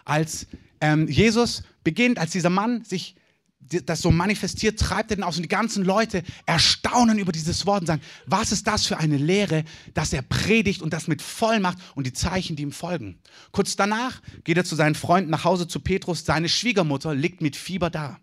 Als 0.05 0.47
ähm, 0.79 1.09
Jesus 1.09 1.63
beginnt, 1.83 2.19
als 2.19 2.31
dieser 2.31 2.49
Mann 2.49 2.85
sich 2.85 3.17
das 3.59 4.01
so 4.01 4.09
manifestiert, 4.11 4.79
treibt 4.79 5.11
er 5.11 5.17
den 5.17 5.23
aus 5.23 5.35
und 5.37 5.43
die 5.43 5.49
ganzen 5.49 5.83
Leute 5.83 6.23
erstaunen 6.45 7.19
über 7.19 7.31
dieses 7.31 7.65
Wort 7.65 7.81
und 7.81 7.87
sagen, 7.87 8.01
was 8.25 8.51
ist 8.51 8.65
das 8.67 8.85
für 8.85 8.97
eine 8.97 9.17
Lehre, 9.17 9.63
dass 9.93 10.13
er 10.13 10.21
predigt 10.21 10.81
und 10.81 10.93
das 10.93 11.07
mit 11.07 11.21
Vollmacht 11.21 11.77
und 11.95 12.07
die 12.07 12.13
Zeichen, 12.13 12.55
die 12.55 12.63
ihm 12.63 12.71
folgen. 12.71 13.19
Kurz 13.51 13.75
danach 13.75 14.21
geht 14.43 14.57
er 14.57 14.65
zu 14.65 14.75
seinen 14.75 14.95
Freunden 14.95 15.29
nach 15.29 15.43
Hause 15.43 15.67
zu 15.67 15.79
Petrus, 15.79 16.25
seine 16.25 16.49
Schwiegermutter 16.49 17.13
liegt 17.13 17.41
mit 17.41 17.55
Fieber 17.55 17.89
da. 17.89 18.19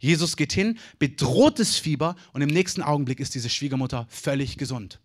Jesus 0.00 0.36
geht 0.36 0.52
hin, 0.52 0.78
bedroht 0.98 1.58
das 1.58 1.76
Fieber 1.76 2.16
und 2.32 2.40
im 2.40 2.48
nächsten 2.48 2.82
Augenblick 2.82 3.20
ist 3.20 3.34
diese 3.34 3.50
Schwiegermutter 3.50 4.06
völlig 4.08 4.56
gesund. 4.56 5.00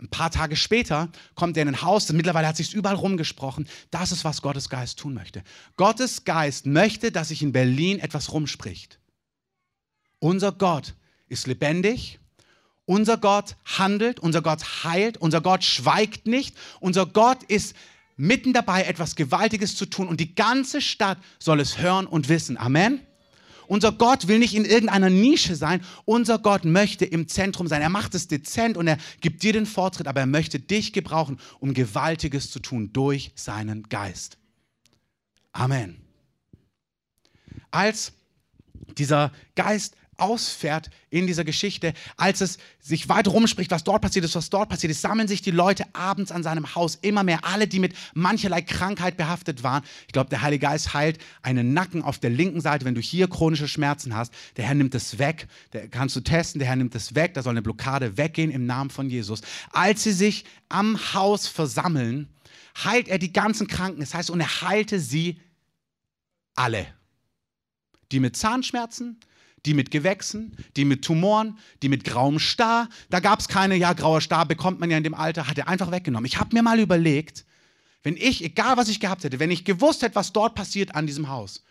Ein 0.00 0.08
paar 0.08 0.30
Tage 0.30 0.54
später 0.54 1.10
kommt 1.34 1.56
er 1.56 1.62
in 1.62 1.68
ein 1.68 1.82
Haus, 1.82 2.12
mittlerweile 2.12 2.46
hat 2.46 2.56
sich 2.56 2.72
überall 2.72 2.94
rumgesprochen. 2.94 3.68
Das 3.90 4.12
ist, 4.12 4.24
was 4.24 4.42
Gottes 4.42 4.68
Geist 4.68 4.98
tun 4.98 5.12
möchte. 5.12 5.42
Gottes 5.76 6.24
Geist 6.24 6.66
möchte, 6.66 7.10
dass 7.10 7.28
sich 7.28 7.42
in 7.42 7.52
Berlin 7.52 7.98
etwas 7.98 8.32
rumspricht. 8.32 9.00
Unser 10.20 10.52
Gott 10.52 10.94
ist 11.28 11.46
lebendig. 11.48 12.20
Unser 12.84 13.18
Gott 13.18 13.56
handelt, 13.64 14.20
unser 14.20 14.40
Gott 14.40 14.84
heilt, 14.84 15.18
unser 15.18 15.40
Gott 15.40 15.64
schweigt 15.64 16.26
nicht. 16.26 16.56
Unser 16.80 17.04
Gott 17.04 17.42
ist 17.42 17.74
mitten 18.16 18.52
dabei, 18.52 18.84
etwas 18.84 19.16
Gewaltiges 19.16 19.76
zu 19.76 19.86
tun 19.86 20.08
und 20.08 20.20
die 20.20 20.34
ganze 20.34 20.80
Stadt 20.80 21.18
soll 21.38 21.60
es 21.60 21.78
hören 21.78 22.06
und 22.06 22.28
wissen. 22.28 22.56
Amen. 22.56 23.00
Unser 23.68 23.92
Gott 23.92 24.28
will 24.28 24.38
nicht 24.38 24.54
in 24.54 24.64
irgendeiner 24.64 25.10
Nische 25.10 25.54
sein. 25.54 25.82
Unser 26.06 26.38
Gott 26.38 26.64
möchte 26.64 27.04
im 27.04 27.28
Zentrum 27.28 27.66
sein. 27.66 27.82
Er 27.82 27.90
macht 27.90 28.14
es 28.14 28.26
dezent 28.26 28.76
und 28.76 28.86
er 28.86 28.96
gibt 29.20 29.42
dir 29.42 29.52
den 29.52 29.66
Vortritt, 29.66 30.08
aber 30.08 30.20
er 30.20 30.26
möchte 30.26 30.58
dich 30.58 30.92
gebrauchen, 30.94 31.38
um 31.60 31.74
Gewaltiges 31.74 32.50
zu 32.50 32.60
tun 32.60 32.92
durch 32.92 33.30
seinen 33.34 33.82
Geist. 33.84 34.38
Amen. 35.52 35.98
Als 37.70 38.12
dieser 38.96 39.32
Geist 39.54 39.96
ausfährt 40.18 40.90
in 41.10 41.26
dieser 41.26 41.44
Geschichte, 41.44 41.94
als 42.16 42.40
es 42.40 42.58
sich 42.80 43.08
weiter 43.08 43.30
rumspricht, 43.30 43.70
was 43.70 43.84
dort 43.84 44.02
passiert 44.02 44.24
ist, 44.24 44.34
was 44.34 44.50
dort 44.50 44.68
passiert 44.68 44.90
ist, 44.90 45.00
sammeln 45.00 45.28
sich 45.28 45.42
die 45.42 45.50
Leute 45.50 45.84
abends 45.94 46.32
an 46.32 46.42
seinem 46.42 46.74
Haus 46.74 46.96
immer 46.96 47.22
mehr, 47.22 47.44
alle, 47.44 47.66
die 47.66 47.78
mit 47.78 47.94
mancherlei 48.14 48.62
Krankheit 48.62 49.16
behaftet 49.16 49.62
waren. 49.62 49.82
Ich 50.06 50.12
glaube, 50.12 50.30
der 50.30 50.42
Heilige 50.42 50.66
Geist 50.66 50.92
heilt 50.92 51.18
einen 51.42 51.72
Nacken 51.72 52.02
auf 52.02 52.18
der 52.18 52.30
linken 52.30 52.60
Seite, 52.60 52.84
wenn 52.84 52.94
du 52.94 53.00
hier 53.00 53.28
chronische 53.28 53.68
Schmerzen 53.68 54.14
hast. 54.14 54.32
Der 54.56 54.66
Herr 54.66 54.74
nimmt 54.74 54.94
es 54.94 55.18
weg, 55.18 55.46
der 55.72 55.88
kannst 55.88 56.16
du 56.16 56.20
testen, 56.20 56.58
der 56.58 56.68
Herr 56.68 56.76
nimmt 56.76 56.94
es 56.94 57.14
weg, 57.14 57.34
da 57.34 57.42
soll 57.42 57.52
eine 57.52 57.62
Blockade 57.62 58.16
weggehen 58.16 58.50
im 58.50 58.66
Namen 58.66 58.90
von 58.90 59.08
Jesus. 59.08 59.40
Als 59.70 60.02
sie 60.02 60.12
sich 60.12 60.44
am 60.68 60.98
Haus 61.14 61.46
versammeln, 61.46 62.28
heilt 62.84 63.08
er 63.08 63.18
die 63.18 63.32
ganzen 63.32 63.66
Kranken. 63.66 64.00
Das 64.00 64.14
heißt, 64.14 64.30
und 64.30 64.40
er 64.40 64.62
heilte 64.62 65.00
sie 65.00 65.40
alle. 66.54 66.86
Die 68.10 68.20
mit 68.20 68.36
Zahnschmerzen, 68.36 69.20
die 69.68 69.74
mit 69.74 69.90
Gewächsen, 69.90 70.56
die 70.76 70.86
mit 70.86 71.04
Tumoren, 71.04 71.58
die 71.82 71.90
mit 71.90 72.02
grauem 72.02 72.38
Star. 72.38 72.88
Da 73.10 73.20
gab 73.20 73.38
es 73.38 73.48
keine, 73.48 73.76
ja, 73.76 73.92
grauer 73.92 74.22
Star 74.22 74.46
bekommt 74.46 74.80
man 74.80 74.90
ja 74.90 74.96
in 74.96 75.04
dem 75.04 75.12
Alter, 75.12 75.46
hat 75.46 75.58
er 75.58 75.68
einfach 75.68 75.90
weggenommen. 75.90 76.24
Ich 76.24 76.40
habe 76.40 76.56
mir 76.56 76.62
mal 76.62 76.80
überlegt, 76.80 77.44
wenn 78.02 78.16
ich, 78.16 78.42
egal 78.42 78.78
was 78.78 78.88
ich 78.88 78.98
gehabt 78.98 79.24
hätte, 79.24 79.38
wenn 79.40 79.50
ich 79.50 79.66
gewusst 79.66 80.00
hätte, 80.00 80.14
was 80.14 80.32
dort 80.32 80.54
passiert 80.54 80.94
an 80.94 81.06
diesem 81.06 81.28
Haus, 81.28 81.62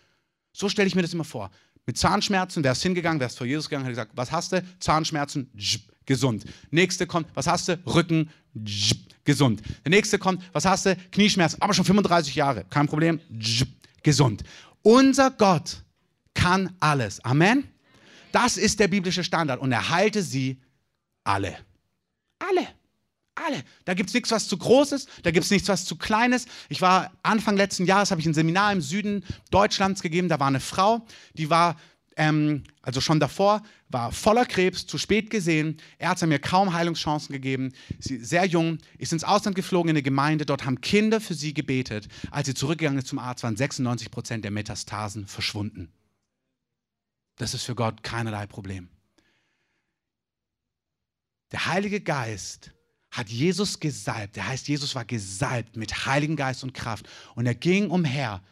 so 0.52 0.68
stelle 0.68 0.86
ich 0.86 0.94
mir 0.94 1.02
das 1.02 1.12
immer 1.12 1.24
vor. 1.24 1.50
Mit 1.86 1.98
Zahnschmerzen, 1.98 2.62
wärst 2.62 2.84
hingegangen, 2.84 3.18
wärst 3.18 3.36
vor 3.36 3.48
Jesus 3.48 3.68
gegangen, 3.68 3.84
hätte 3.84 3.94
gesagt, 3.94 4.12
was 4.14 4.30
hast 4.30 4.52
du? 4.52 4.62
Zahnschmerzen, 4.78 5.50
gesund. 6.06 6.44
Nächste 6.70 7.08
kommt, 7.08 7.26
was 7.34 7.48
hast 7.48 7.66
du? 7.68 7.80
Rücken, 7.84 8.30
gesund. 9.24 9.60
Der 9.84 9.90
nächste 9.90 10.20
kommt, 10.20 10.44
was 10.52 10.64
hast 10.64 10.86
du? 10.86 10.96
Knieschmerzen, 11.10 11.60
aber 11.60 11.74
schon 11.74 11.84
35 11.84 12.36
Jahre, 12.36 12.64
kein 12.70 12.86
Problem, 12.86 13.18
gesund. 14.04 14.44
Unser 14.82 15.32
Gott 15.32 15.82
kann 16.34 16.76
alles. 16.78 17.24
Amen. 17.24 17.64
Das 18.32 18.56
ist 18.56 18.80
der 18.80 18.88
biblische 18.88 19.24
Standard 19.24 19.60
und 19.60 19.72
er 19.72 19.90
heilte 19.90 20.22
sie 20.22 20.60
alle. 21.24 21.56
Alle. 22.38 22.66
Alle. 23.34 23.62
Da 23.84 23.94
gibt 23.94 24.08
es 24.08 24.14
nichts, 24.14 24.30
was 24.30 24.48
zu 24.48 24.56
groß 24.56 24.92
ist, 24.92 25.08
da 25.22 25.30
gibt 25.30 25.44
es 25.44 25.50
nichts, 25.50 25.68
was 25.68 25.84
zu 25.84 25.96
klein 25.96 26.32
ist. 26.32 26.48
Ich 26.68 26.80
war 26.80 27.12
Anfang 27.22 27.56
letzten 27.56 27.86
Jahres, 27.86 28.10
habe 28.10 28.20
ich 28.20 28.26
ein 28.26 28.34
Seminar 28.34 28.72
im 28.72 28.80
Süden 28.80 29.24
Deutschlands 29.50 30.02
gegeben, 30.02 30.28
da 30.28 30.40
war 30.40 30.48
eine 30.48 30.60
Frau, 30.60 31.06
die 31.34 31.48
war, 31.48 31.76
ähm, 32.16 32.64
also 32.82 33.00
schon 33.00 33.20
davor, 33.20 33.62
war 33.88 34.12
voller 34.12 34.44
Krebs, 34.44 34.86
zu 34.86 34.98
spät 34.98 35.30
gesehen. 35.30 35.76
Ärzte 35.98 36.24
haben 36.24 36.30
mir 36.30 36.40
kaum 36.40 36.72
Heilungschancen 36.72 37.32
gegeben. 37.32 37.72
Sie 38.00 38.18
sehr 38.18 38.44
jung, 38.44 38.78
ist 38.98 39.12
ins 39.12 39.24
Ausland 39.24 39.54
geflogen 39.54 39.90
in 39.90 39.96
eine 39.96 40.02
Gemeinde, 40.02 40.44
dort 40.44 40.64
haben 40.64 40.80
Kinder 40.80 41.20
für 41.20 41.34
sie 41.34 41.54
gebetet. 41.54 42.08
Als 42.30 42.46
sie 42.46 42.54
zurückgegangen 42.54 42.98
ist 42.98 43.06
zum 43.06 43.18
Arzt, 43.18 43.44
waren 43.44 43.56
96 43.56 44.10
Prozent 44.10 44.44
der 44.44 44.50
Metastasen 44.50 45.26
verschwunden. 45.26 45.92
Das 47.38 47.54
ist 47.54 47.64
für 47.64 47.74
Gott 47.74 48.02
keinerlei 48.02 48.46
Problem. 48.46 48.88
Der 51.52 51.66
Heilige 51.66 52.00
Geist 52.00 52.72
hat 53.10 53.28
Jesus 53.28 53.80
gesalbt. 53.80 54.36
Der 54.36 54.46
heißt, 54.46 54.68
Jesus 54.68 54.94
war 54.94 55.04
gesalbt 55.04 55.76
mit 55.76 56.06
Heiligen 56.06 56.36
Geist 56.36 56.62
und 56.62 56.74
Kraft. 56.74 57.08
Und 57.34 57.46
er 57.46 57.54
ging 57.54 57.90
umher, 57.90 58.42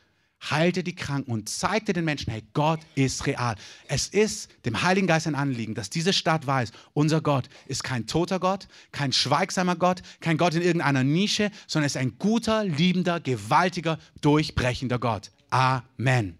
heilte 0.50 0.82
die 0.82 0.94
Kranken 0.94 1.30
und 1.30 1.48
zeigte 1.48 1.92
den 1.92 2.04
Menschen, 2.04 2.30
hey, 2.30 2.42
Gott 2.54 2.80
ist 2.94 3.26
real. 3.26 3.56
Es 3.88 4.08
ist 4.08 4.50
dem 4.64 4.82
Heiligen 4.82 5.06
Geist 5.06 5.26
ein 5.26 5.34
Anliegen, 5.34 5.74
dass 5.74 5.90
diese 5.90 6.12
Stadt 6.12 6.46
weiß, 6.46 6.72
unser 6.94 7.20
Gott 7.20 7.48
ist 7.66 7.84
kein 7.84 8.06
toter 8.06 8.40
Gott, 8.40 8.68
kein 8.92 9.12
schweigsamer 9.12 9.76
Gott, 9.76 10.02
kein 10.20 10.38
Gott 10.38 10.54
in 10.54 10.62
irgendeiner 10.62 11.04
Nische, 11.04 11.50
sondern 11.66 11.86
ist 11.86 11.96
ein 11.96 12.18
guter, 12.18 12.64
liebender, 12.64 13.20
gewaltiger, 13.20 13.98
durchbrechender 14.20 14.98
Gott. 14.98 15.30
Amen. 15.50 16.38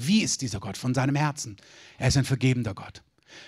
Wie 0.00 0.22
ist 0.22 0.42
dieser 0.42 0.60
Gott 0.60 0.76
von 0.76 0.94
seinem 0.94 1.16
Herzen? 1.16 1.56
Er 1.98 2.08
ist 2.08 2.16
ein 2.16 2.24
vergebender 2.24 2.72
Gott. 2.72 3.02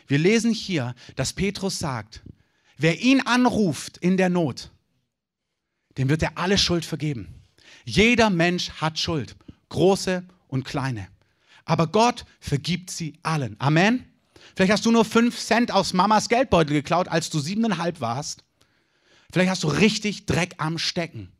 Wir 0.08 0.18
lesen 0.18 0.52
hier, 0.52 0.94
dass 1.14 1.32
Petrus 1.32 1.78
sagt, 1.78 2.22
wer 2.76 3.00
ihn 3.00 3.20
anruft 3.20 3.98
in 3.98 4.16
der 4.16 4.28
Not, 4.28 4.70
dem 5.96 6.08
wird 6.08 6.22
er 6.22 6.36
alle 6.38 6.58
Schuld 6.58 6.84
vergeben. 6.84 7.28
Jeder 7.84 8.30
Mensch 8.30 8.70
hat 8.72 8.98
Schuld, 8.98 9.36
große 9.68 10.24
und 10.48 10.64
kleine. 10.64 11.06
Aber 11.64 11.86
Gott 11.86 12.24
vergibt 12.40 12.90
sie 12.90 13.14
allen. 13.22 13.54
Amen. 13.60 14.04
Vielleicht 14.56 14.72
hast 14.72 14.84
du 14.84 14.90
nur 14.90 15.04
fünf 15.04 15.38
Cent 15.38 15.70
aus 15.70 15.92
Mamas 15.92 16.28
Geldbeutel 16.28 16.74
geklaut, 16.74 17.06
als 17.06 17.30
du 17.30 17.38
siebeneinhalb 17.38 18.00
warst. 18.00 18.42
Vielleicht 19.32 19.50
hast 19.50 19.62
du 19.62 19.68
richtig 19.68 20.26
Dreck 20.26 20.54
am 20.58 20.78
Stecken. 20.78 21.30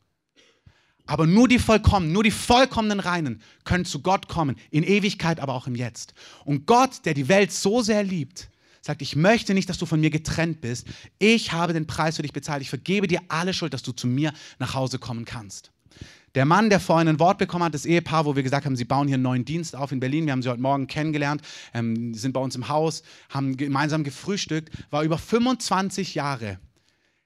Aber 1.11 1.27
nur 1.27 1.49
die 1.49 1.59
Vollkommenen, 1.59 2.13
nur 2.13 2.23
die 2.23 2.31
vollkommenen 2.31 3.01
Reinen 3.01 3.43
können 3.65 3.85
zu 3.85 4.01
Gott 4.01 4.29
kommen, 4.29 4.55
in 4.71 4.85
Ewigkeit, 4.85 5.41
aber 5.41 5.55
auch 5.55 5.67
im 5.67 5.75
Jetzt. 5.75 6.15
Und 6.45 6.67
Gott, 6.67 7.05
der 7.05 7.15
die 7.15 7.27
Welt 7.27 7.51
so 7.51 7.83
sehr 7.83 8.05
liebt, 8.05 8.49
sagt, 8.81 9.03
ich 9.03 9.17
möchte 9.17 9.53
nicht, 9.53 9.69
dass 9.69 9.77
du 9.77 9.87
von 9.87 9.99
mir 9.99 10.11
getrennt 10.11 10.61
bist. 10.61 10.87
Ich 11.19 11.51
habe 11.51 11.73
den 11.73 11.89
Preis 11.89 12.15
für 12.15 12.23
dich 12.23 12.33
bezahlt. 12.33 12.63
Ich 12.63 12.71
vergebe 12.71 13.09
dir 13.09 13.23
alle 13.27 13.53
Schuld, 13.53 13.75
dass 13.75 13.83
du 13.83 13.91
zu 13.91 14.07
mir 14.07 14.33
nach 14.61 14.75
Hause 14.75 15.01
kommen 15.01 15.25
kannst. 15.25 15.73
Der 16.37 16.45
Mann, 16.45 16.71
der 16.71 16.79
vorhin 16.79 17.09
ein 17.09 17.19
Wort 17.19 17.39
bekommen 17.39 17.65
hat, 17.65 17.75
das 17.75 17.87
Ehepaar, 17.87 18.25
wo 18.25 18.37
wir 18.37 18.45
gesagt 18.45 18.65
haben, 18.65 18.77
sie 18.77 18.85
bauen 18.85 19.09
hier 19.09 19.15
einen 19.15 19.25
neuen 19.25 19.45
Dienst 19.45 19.75
auf 19.75 19.91
in 19.91 19.99
Berlin. 19.99 20.27
Wir 20.27 20.33
haben 20.33 20.43
sie 20.43 20.49
heute 20.49 20.63
Morgen 20.63 20.87
kennengelernt, 20.87 21.43
ähm, 21.75 22.15
sind 22.15 22.35
bei 22.35 22.41
uns 22.41 22.55
im 22.55 22.69
Haus, 22.69 23.03
haben 23.31 23.57
gemeinsam 23.57 24.05
gefrühstückt, 24.05 24.71
war 24.91 25.03
über 25.03 25.19
25 25.19 26.15
Jahre 26.15 26.61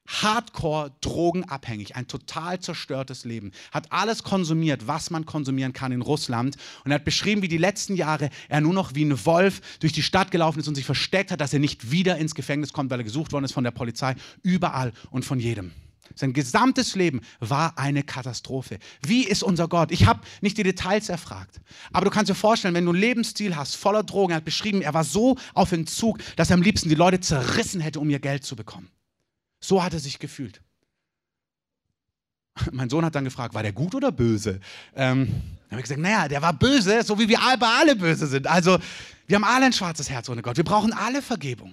hardcore 0.06 0.92
drogenabhängig, 1.00 1.96
ein 1.96 2.06
total 2.06 2.60
zerstörtes 2.60 3.24
Leben, 3.24 3.52
hat 3.72 3.90
alles 3.90 4.22
konsumiert, 4.22 4.86
was 4.86 5.10
man 5.10 5.26
konsumieren 5.26 5.72
kann 5.72 5.92
in 5.92 6.02
Russland 6.02 6.56
und 6.84 6.92
hat 6.92 7.04
beschrieben, 7.04 7.42
wie 7.42 7.48
die 7.48 7.58
letzten 7.58 7.96
Jahre 7.96 8.30
er 8.48 8.60
nur 8.60 8.74
noch 8.74 8.94
wie 8.94 9.04
ein 9.04 9.24
Wolf 9.26 9.60
durch 9.80 9.92
die 9.92 10.02
Stadt 10.02 10.30
gelaufen 10.30 10.60
ist 10.60 10.68
und 10.68 10.74
sich 10.74 10.84
versteckt 10.84 11.30
hat, 11.30 11.40
dass 11.40 11.52
er 11.52 11.58
nicht 11.58 11.90
wieder 11.90 12.18
ins 12.18 12.34
Gefängnis 12.34 12.72
kommt, 12.72 12.90
weil 12.90 13.00
er 13.00 13.04
gesucht 13.04 13.32
worden 13.32 13.44
ist 13.44 13.52
von 13.52 13.64
der 13.64 13.70
Polizei, 13.70 14.14
überall 14.42 14.92
und 15.10 15.24
von 15.24 15.40
jedem. 15.40 15.72
Sein 16.14 16.32
gesamtes 16.32 16.94
Leben 16.94 17.22
war 17.40 17.78
eine 17.78 18.02
Katastrophe. 18.02 18.78
Wie 19.04 19.24
ist 19.24 19.42
unser 19.42 19.68
Gott? 19.68 19.90
Ich 19.90 20.06
habe 20.06 20.20
nicht 20.42 20.56
die 20.58 20.62
Details 20.62 21.08
erfragt. 21.08 21.60
Aber 21.92 22.04
du 22.04 22.10
kannst 22.10 22.30
dir 22.30 22.34
vorstellen, 22.34 22.74
wenn 22.74 22.84
du 22.84 22.92
einen 22.92 23.00
Lebensstil 23.00 23.56
hast, 23.56 23.74
voller 23.74 24.04
Drogen, 24.04 24.32
er 24.32 24.36
hat 24.36 24.44
beschrieben, 24.44 24.82
er 24.82 24.94
war 24.94 25.04
so 25.04 25.36
auf 25.54 25.72
Entzug, 25.72 26.18
dass 26.36 26.50
er 26.50 26.54
am 26.54 26.62
liebsten 26.62 26.88
die 26.88 26.94
Leute 26.94 27.20
zerrissen 27.20 27.80
hätte, 27.80 28.00
um 28.00 28.10
ihr 28.10 28.20
Geld 28.20 28.44
zu 28.44 28.54
bekommen. 28.54 28.90
So 29.64 29.82
hat 29.82 29.94
er 29.94 29.98
sich 29.98 30.18
gefühlt. 30.18 30.60
Mein 32.72 32.90
Sohn 32.90 33.02
hat 33.02 33.14
dann 33.14 33.24
gefragt, 33.24 33.54
war 33.54 33.62
der 33.62 33.72
gut 33.72 33.94
oder 33.94 34.12
böse? 34.12 34.60
Ähm, 34.94 35.26
dann 35.26 35.70
habe 35.70 35.80
ich 35.80 35.84
gesagt, 35.84 36.00
naja, 36.00 36.28
der 36.28 36.42
war 36.42 36.52
böse, 36.52 37.02
so 37.02 37.18
wie 37.18 37.28
wir 37.28 37.42
alle, 37.42 37.66
alle 37.66 37.96
böse 37.96 38.26
sind. 38.26 38.46
Also, 38.46 38.78
wir 39.26 39.36
haben 39.36 39.44
alle 39.44 39.64
ein 39.64 39.72
schwarzes 39.72 40.10
Herz 40.10 40.28
ohne 40.28 40.42
Gott. 40.42 40.58
Wir 40.58 40.64
brauchen 40.64 40.92
alle 40.92 41.22
Vergebung. 41.22 41.72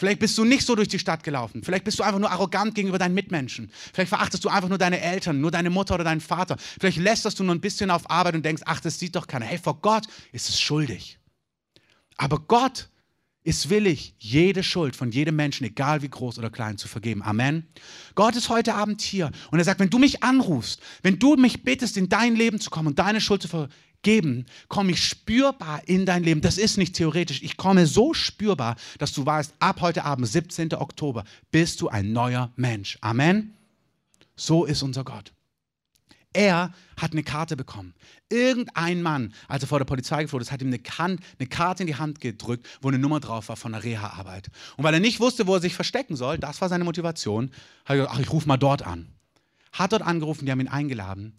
Vielleicht 0.00 0.18
bist 0.18 0.36
du 0.38 0.44
nicht 0.44 0.66
so 0.66 0.74
durch 0.74 0.88
die 0.88 0.98
Stadt 0.98 1.22
gelaufen. 1.22 1.62
Vielleicht 1.62 1.84
bist 1.84 2.00
du 2.00 2.02
einfach 2.02 2.18
nur 2.18 2.32
arrogant 2.32 2.74
gegenüber 2.74 2.98
deinen 2.98 3.14
Mitmenschen. 3.14 3.70
Vielleicht 3.92 4.08
verachtest 4.08 4.44
du 4.44 4.48
einfach 4.48 4.68
nur 4.68 4.78
deine 4.78 5.00
Eltern, 5.00 5.40
nur 5.40 5.52
deine 5.52 5.70
Mutter 5.70 5.94
oder 5.94 6.04
deinen 6.04 6.22
Vater. 6.22 6.56
Vielleicht 6.80 6.98
lästerst 6.98 7.38
du 7.38 7.44
nur 7.44 7.54
ein 7.54 7.60
bisschen 7.60 7.92
auf 7.92 8.10
Arbeit 8.10 8.34
und 8.34 8.44
denkst, 8.44 8.62
ach, 8.66 8.80
das 8.80 8.98
sieht 8.98 9.14
doch 9.14 9.28
keiner. 9.28 9.46
Hey, 9.46 9.58
vor 9.58 9.80
Gott 9.80 10.06
ist 10.32 10.48
es 10.48 10.60
schuldig. 10.60 11.18
Aber 12.16 12.40
Gott 12.40 12.89
ist 13.42 13.70
willig, 13.70 14.14
jede 14.18 14.62
Schuld 14.62 14.96
von 14.96 15.10
jedem 15.10 15.36
Menschen, 15.36 15.64
egal 15.64 16.02
wie 16.02 16.08
groß 16.08 16.38
oder 16.38 16.50
klein, 16.50 16.76
zu 16.76 16.88
vergeben. 16.88 17.22
Amen. 17.22 17.66
Gott 18.14 18.36
ist 18.36 18.50
heute 18.50 18.74
Abend 18.74 19.00
hier 19.00 19.30
und 19.50 19.58
er 19.58 19.64
sagt, 19.64 19.80
wenn 19.80 19.90
du 19.90 19.98
mich 19.98 20.22
anrufst, 20.22 20.80
wenn 21.02 21.18
du 21.18 21.36
mich 21.36 21.62
bittest, 21.62 21.96
in 21.96 22.08
dein 22.08 22.36
Leben 22.36 22.60
zu 22.60 22.70
kommen 22.70 22.88
und 22.88 22.98
deine 22.98 23.20
Schuld 23.20 23.40
zu 23.42 23.48
vergeben, 23.48 24.44
komme 24.68 24.92
ich 24.92 25.02
spürbar 25.02 25.82
in 25.86 26.04
dein 26.04 26.22
Leben. 26.22 26.42
Das 26.42 26.58
ist 26.58 26.76
nicht 26.76 26.94
theoretisch. 26.94 27.42
Ich 27.42 27.56
komme 27.56 27.86
so 27.86 28.12
spürbar, 28.12 28.76
dass 28.98 29.12
du 29.12 29.24
weißt, 29.24 29.54
ab 29.58 29.80
heute 29.80 30.04
Abend, 30.04 30.28
17. 30.28 30.74
Oktober, 30.74 31.24
bist 31.50 31.80
du 31.80 31.88
ein 31.88 32.12
neuer 32.12 32.52
Mensch. 32.56 32.98
Amen. 33.00 33.54
So 34.36 34.64
ist 34.64 34.82
unser 34.82 35.04
Gott. 35.04 35.32
Er 36.32 36.72
hat 36.96 37.12
eine 37.12 37.22
Karte 37.24 37.56
bekommen. 37.56 37.94
Irgendein 38.28 39.02
Mann, 39.02 39.34
als 39.48 39.64
er 39.64 39.68
vor 39.68 39.78
der 39.78 39.84
Polizei 39.84 40.22
geflohen 40.22 40.42
ist, 40.42 40.52
hat 40.52 40.62
ihm 40.62 40.68
eine, 40.68 40.80
Hand, 40.98 41.20
eine 41.38 41.48
Karte 41.48 41.82
in 41.82 41.88
die 41.88 41.96
Hand 41.96 42.20
gedrückt, 42.20 42.66
wo 42.80 42.88
eine 42.88 42.98
Nummer 42.98 43.18
drauf 43.18 43.48
war 43.48 43.56
von 43.56 43.72
der 43.72 43.82
Reha-Arbeit. 43.82 44.48
Und 44.76 44.84
weil 44.84 44.94
er 44.94 45.00
nicht 45.00 45.18
wusste, 45.18 45.46
wo 45.46 45.54
er 45.54 45.60
sich 45.60 45.74
verstecken 45.74 46.14
soll, 46.14 46.38
das 46.38 46.60
war 46.60 46.68
seine 46.68 46.84
Motivation, 46.84 47.50
hat 47.84 47.90
er 47.90 47.96
gesagt, 47.96 48.14
ach, 48.14 48.20
ich 48.20 48.32
rufe 48.32 48.46
mal 48.46 48.56
dort 48.56 48.82
an. 48.82 49.08
Hat 49.72 49.92
dort 49.92 50.02
angerufen, 50.02 50.46
die 50.46 50.52
haben 50.52 50.60
ihn 50.60 50.68
eingeladen 50.68 51.34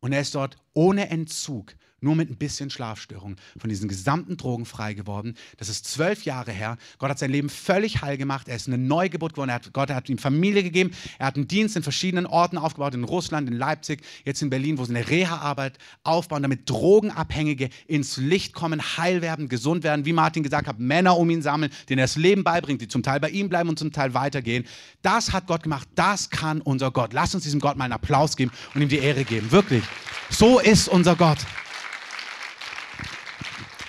und 0.00 0.12
er 0.12 0.20
ist 0.20 0.34
dort 0.34 0.58
ohne 0.74 1.08
Entzug 1.08 1.74
nur 2.04 2.14
mit 2.14 2.30
ein 2.30 2.36
bisschen 2.36 2.70
Schlafstörung, 2.70 3.36
von 3.56 3.68
diesen 3.70 3.88
gesamten 3.88 4.36
Drogen 4.36 4.66
frei 4.66 4.94
geworden. 4.94 5.34
Das 5.56 5.68
ist 5.68 5.86
zwölf 5.86 6.24
Jahre 6.24 6.52
her. 6.52 6.76
Gott 6.98 7.10
hat 7.10 7.18
sein 7.18 7.30
Leben 7.30 7.48
völlig 7.48 8.02
heil 8.02 8.16
gemacht. 8.16 8.48
Er 8.48 8.56
ist 8.56 8.68
eine 8.68 8.78
Neugeburt 8.78 9.32
geworden. 9.32 9.50
Hat, 9.50 9.72
Gott 9.72 9.90
hat 9.90 10.08
ihm 10.08 10.18
Familie 10.18 10.62
gegeben. 10.62 10.92
Er 11.18 11.26
hat 11.26 11.36
einen 11.36 11.48
Dienst 11.48 11.76
in 11.76 11.82
verschiedenen 11.82 12.26
Orten 12.26 12.58
aufgebaut, 12.58 12.94
in 12.94 13.04
Russland, 13.04 13.48
in 13.48 13.56
Leipzig, 13.56 14.02
jetzt 14.24 14.42
in 14.42 14.50
Berlin, 14.50 14.78
wo 14.78 14.84
sie 14.84 14.94
eine 14.94 15.08
Reha-Arbeit 15.08 15.78
aufbauen, 16.04 16.42
damit 16.42 16.68
Drogenabhängige 16.68 17.70
ins 17.86 18.16
Licht 18.16 18.52
kommen, 18.54 18.80
heil 18.96 19.22
werden, 19.22 19.48
gesund 19.48 19.82
werden. 19.82 20.04
Wie 20.04 20.12
Martin 20.12 20.42
gesagt 20.42 20.68
hat, 20.68 20.78
Männer 20.78 21.16
um 21.16 21.28
ihn 21.30 21.42
sammeln, 21.42 21.72
denen 21.88 21.98
er 21.98 22.04
das 22.04 22.16
Leben 22.16 22.44
beibringt, 22.44 22.80
die 22.80 22.88
zum 22.88 23.02
Teil 23.02 23.20
bei 23.20 23.30
ihm 23.30 23.48
bleiben 23.48 23.68
und 23.68 23.78
zum 23.78 23.92
Teil 23.92 24.14
weitergehen. 24.14 24.64
Das 25.02 25.32
hat 25.32 25.46
Gott 25.46 25.62
gemacht. 25.62 25.88
Das 25.94 26.30
kann 26.30 26.60
unser 26.60 26.90
Gott. 26.90 27.12
Lass 27.12 27.34
uns 27.34 27.44
diesem 27.44 27.60
Gott 27.60 27.76
mal 27.76 27.84
einen 27.84 27.94
Applaus 27.94 28.36
geben 28.36 28.52
und 28.74 28.82
ihm 28.82 28.88
die 28.88 28.98
Ehre 28.98 29.24
geben. 29.24 29.50
Wirklich. 29.50 29.84
So 30.30 30.58
ist 30.58 30.88
unser 30.88 31.16
Gott. 31.16 31.38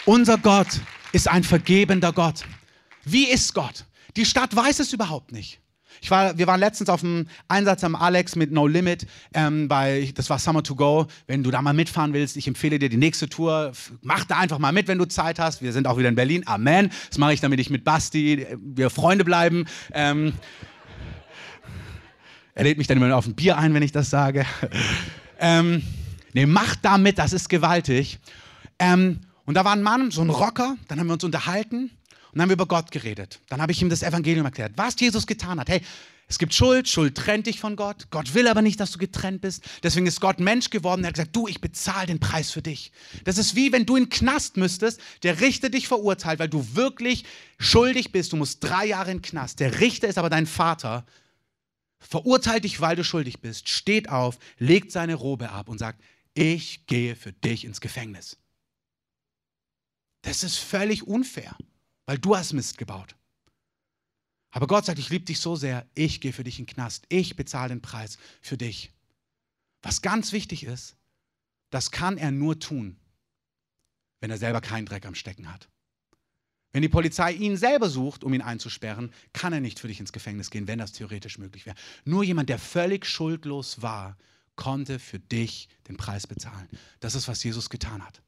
Unser 0.05 0.37
Gott 0.37 0.67
ist 1.13 1.27
ein 1.27 1.43
vergebender 1.43 2.13
Gott. 2.13 2.45
Wie 3.05 3.25
ist 3.25 3.55
Gott? 3.55 3.85
Die 4.15 4.25
Stadt 4.25 4.55
weiß 4.55 4.79
es 4.79 4.93
überhaupt 4.93 5.31
nicht. 5.31 5.59
Ich 5.99 6.11
war, 6.11 6.37
wir 6.37 6.45
waren 6.45 6.59
letztens 6.59 6.89
auf 6.89 7.03
einem 7.03 7.27
Einsatz 7.47 7.83
am 7.83 7.95
Alex 7.95 8.35
mit 8.35 8.51
No 8.51 8.67
Limit, 8.67 9.07
ähm, 9.33 9.67
bei, 9.67 10.11
das 10.13 10.29
war 10.29 10.37
Summer 10.37 10.61
to 10.61 10.75
Go. 10.75 11.07
Wenn 11.25 11.41
du 11.41 11.49
da 11.49 11.63
mal 11.63 11.73
mitfahren 11.73 12.13
willst, 12.13 12.37
ich 12.37 12.47
empfehle 12.47 12.77
dir 12.77 12.89
die 12.89 12.97
nächste 12.97 13.27
Tour. 13.27 13.71
Mach 14.03 14.25
da 14.25 14.37
einfach 14.37 14.59
mal 14.59 14.71
mit, 14.71 14.87
wenn 14.87 14.99
du 14.99 15.05
Zeit 15.05 15.39
hast. 15.39 15.63
Wir 15.63 15.73
sind 15.73 15.87
auch 15.87 15.97
wieder 15.97 16.09
in 16.09 16.15
Berlin. 16.15 16.43
Amen. 16.45 16.91
Das 17.09 17.17
mache 17.17 17.33
ich, 17.33 17.41
damit 17.41 17.59
ich 17.59 17.71
mit 17.71 17.83
Basti, 17.83 18.45
wir 18.59 18.91
Freunde 18.91 19.25
bleiben. 19.25 19.65
Ähm, 19.91 20.33
er 22.53 22.63
lädt 22.63 22.77
mich 22.77 22.85
dann 22.85 22.97
immer 22.97 23.15
auf 23.15 23.25
ein 23.25 23.33
Bier 23.33 23.57
ein, 23.57 23.73
wenn 23.73 23.81
ich 23.81 23.91
das 23.91 24.11
sage. 24.11 24.45
ähm, 25.39 25.81
nee, 26.33 26.45
mach 26.45 26.75
da 26.75 26.99
mit, 26.99 27.17
das 27.17 27.33
ist 27.33 27.49
gewaltig. 27.49 28.19
Ähm, 28.77 29.21
und 29.45 29.53
da 29.53 29.65
war 29.65 29.73
ein 29.73 29.83
Mann, 29.83 30.11
so 30.11 30.21
ein 30.21 30.29
Rocker, 30.29 30.77
dann 30.87 30.99
haben 30.99 31.07
wir 31.07 31.13
uns 31.13 31.23
unterhalten 31.23 31.83
und 31.85 31.91
dann 32.33 32.43
haben 32.43 32.49
wir 32.49 32.55
über 32.55 32.65
Gott 32.65 32.91
geredet. 32.91 33.39
Dann 33.49 33.61
habe 33.61 33.71
ich 33.71 33.81
ihm 33.81 33.89
das 33.89 34.03
Evangelium 34.03 34.45
erklärt, 34.45 34.73
was 34.75 34.99
Jesus 34.99 35.27
getan 35.27 35.59
hat. 35.59 35.69
Hey, 35.69 35.81
es 36.27 36.39
gibt 36.39 36.55
Schuld, 36.55 36.89
Schuld 36.89 37.15
trennt 37.15 37.45
dich 37.45 37.59
von 37.59 37.75
Gott. 37.75 38.07
Gott 38.09 38.33
will 38.33 38.47
aber 38.47 38.63
nicht, 38.63 38.79
dass 38.79 38.91
du 38.91 38.97
getrennt 38.97 39.41
bist. 39.41 39.63
Deswegen 39.83 40.07
ist 40.07 40.19
Gott 40.19 40.39
Mensch 40.39 40.71
geworden. 40.71 41.03
Er 41.03 41.09
hat 41.09 41.13
gesagt, 41.15 41.35
du, 41.35 41.47
ich 41.47 41.61
bezahle 41.61 42.07
den 42.07 42.19
Preis 42.19 42.49
für 42.49 42.63
dich. 42.63 42.91
Das 43.25 43.37
ist 43.37 43.55
wie 43.55 43.71
wenn 43.71 43.85
du 43.85 43.95
in 43.95 44.05
den 44.05 44.09
Knast 44.09 44.57
müsstest, 44.57 44.99
der 45.21 45.39
Richter 45.39 45.69
dich 45.69 45.87
verurteilt, 45.87 46.39
weil 46.39 46.49
du 46.49 46.75
wirklich 46.75 47.25
schuldig 47.59 48.11
bist. 48.11 48.33
Du 48.33 48.37
musst 48.37 48.63
drei 48.63 48.87
Jahre 48.87 49.11
in 49.11 49.17
den 49.17 49.23
Knast. 49.23 49.59
Der 49.59 49.79
Richter 49.79 50.07
ist 50.07 50.17
aber 50.17 50.31
dein 50.31 50.47
Vater, 50.47 51.05
verurteilt 51.99 52.63
dich, 52.63 52.81
weil 52.81 52.95
du 52.95 53.03
schuldig 53.03 53.39
bist, 53.39 53.69
steht 53.69 54.09
auf, 54.09 54.39
legt 54.57 54.91
seine 54.91 55.13
Robe 55.13 55.51
ab 55.51 55.69
und 55.69 55.77
sagt, 55.77 56.01
ich 56.33 56.87
gehe 56.87 57.15
für 57.15 57.33
dich 57.33 57.65
ins 57.65 57.81
Gefängnis. 57.81 58.37
Das 60.25 60.43
ist 60.43 60.57
völlig 60.57 61.05
unfair, 61.05 61.55
weil 62.07 62.17
du 62.17 62.35
hast 62.35 62.53
Mist 62.53 62.79
gebaut. 62.79 63.15
Aber 64.49 64.65
Gott 64.65 64.85
sagt, 64.85 64.97
ich 64.97 65.09
liebe 65.09 65.23
dich 65.23 65.39
so 65.39 65.55
sehr, 65.55 65.85
ich 65.93 66.19
gehe 66.19 66.33
für 66.33 66.43
dich 66.43 66.57
in 66.57 66.65
den 66.65 66.73
Knast, 66.73 67.05
ich 67.09 67.35
bezahle 67.35 67.69
den 67.69 67.81
Preis 67.81 68.17
für 68.41 68.57
dich. 68.57 68.91
Was 69.83 70.01
ganz 70.01 70.31
wichtig 70.31 70.63
ist, 70.63 70.95
das 71.69 71.91
kann 71.91 72.17
er 72.17 72.31
nur 72.31 72.59
tun, 72.59 72.97
wenn 74.19 74.31
er 74.31 74.39
selber 74.39 74.61
keinen 74.61 74.87
Dreck 74.87 75.05
am 75.05 75.13
Stecken 75.13 75.53
hat. 75.53 75.69
Wenn 76.71 76.81
die 76.81 76.89
Polizei 76.89 77.33
ihn 77.33 77.55
selber 77.55 77.87
sucht, 77.87 78.23
um 78.23 78.33
ihn 78.33 78.41
einzusperren, 78.41 79.13
kann 79.31 79.53
er 79.53 79.61
nicht 79.61 79.79
für 79.79 79.87
dich 79.87 79.99
ins 79.99 80.11
Gefängnis 80.11 80.49
gehen, 80.49 80.67
wenn 80.67 80.79
das 80.79 80.93
theoretisch 80.93 81.37
möglich 81.37 81.67
wäre. 81.67 81.77
Nur 82.03 82.23
jemand, 82.23 82.49
der 82.49 82.57
völlig 82.57 83.05
schuldlos 83.05 83.83
war, 83.83 84.17
konnte 84.55 84.97
für 84.97 85.19
dich 85.19 85.69
den 85.87 85.97
Preis 85.97 86.25
bezahlen. 86.25 86.67
Das 86.99 87.13
ist, 87.13 87.27
was 87.27 87.43
Jesus 87.43 87.69
getan 87.69 88.03
hat. 88.03 88.23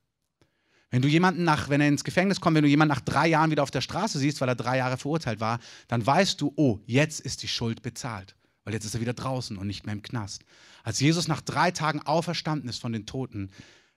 Wenn 0.90 1.02
du 1.02 1.08
jemanden 1.08 1.44
nach, 1.44 1.70
wenn 1.70 1.82
er 1.82 1.90
ins 1.90 2.04
Gefängnis 2.04 2.40
kommt, 2.40 2.56
wenn 2.56 2.64
du 2.64 2.70
jemanden 2.70 2.94
nach 2.94 3.02
drei 3.02 3.28
Jahren 3.28 3.52
wieder 3.52 3.64
auf 3.64 3.72
der 3.72 3.82
Straße 3.82 4.20
siehst, 4.20 4.40
weil 4.40 4.48
er 4.48 4.56
drei 4.56 4.78
Jahre 4.78 4.98
verurteilt 4.98 5.40
war, 5.40 5.60
dann 5.88 6.06
weißt 6.06 6.40
du, 6.40 6.54
oh, 6.56 6.80
jetzt 6.86 7.20
ist 7.20 7.44
die 7.44 7.48
Schuld 7.48 7.82
bezahlt. 7.82 8.36
Weil 8.64 8.74
jetzt 8.74 8.86
ist 8.86 8.96
er 8.96 9.02
wieder 9.02 9.14
draußen 9.14 9.58
und 9.58 9.68
nicht 9.68 9.86
mehr 9.86 9.94
im 9.94 10.02
Knast. 10.02 10.44
Als 10.84 11.00
Jesus 11.00 11.28
nach 11.28 11.42
drei 11.42 11.72
Tagen 11.72 12.02
auferstanden 12.02 12.70
ist 12.70 12.80
von 12.80 12.94
den 12.94 13.06
Toten, 13.06 13.52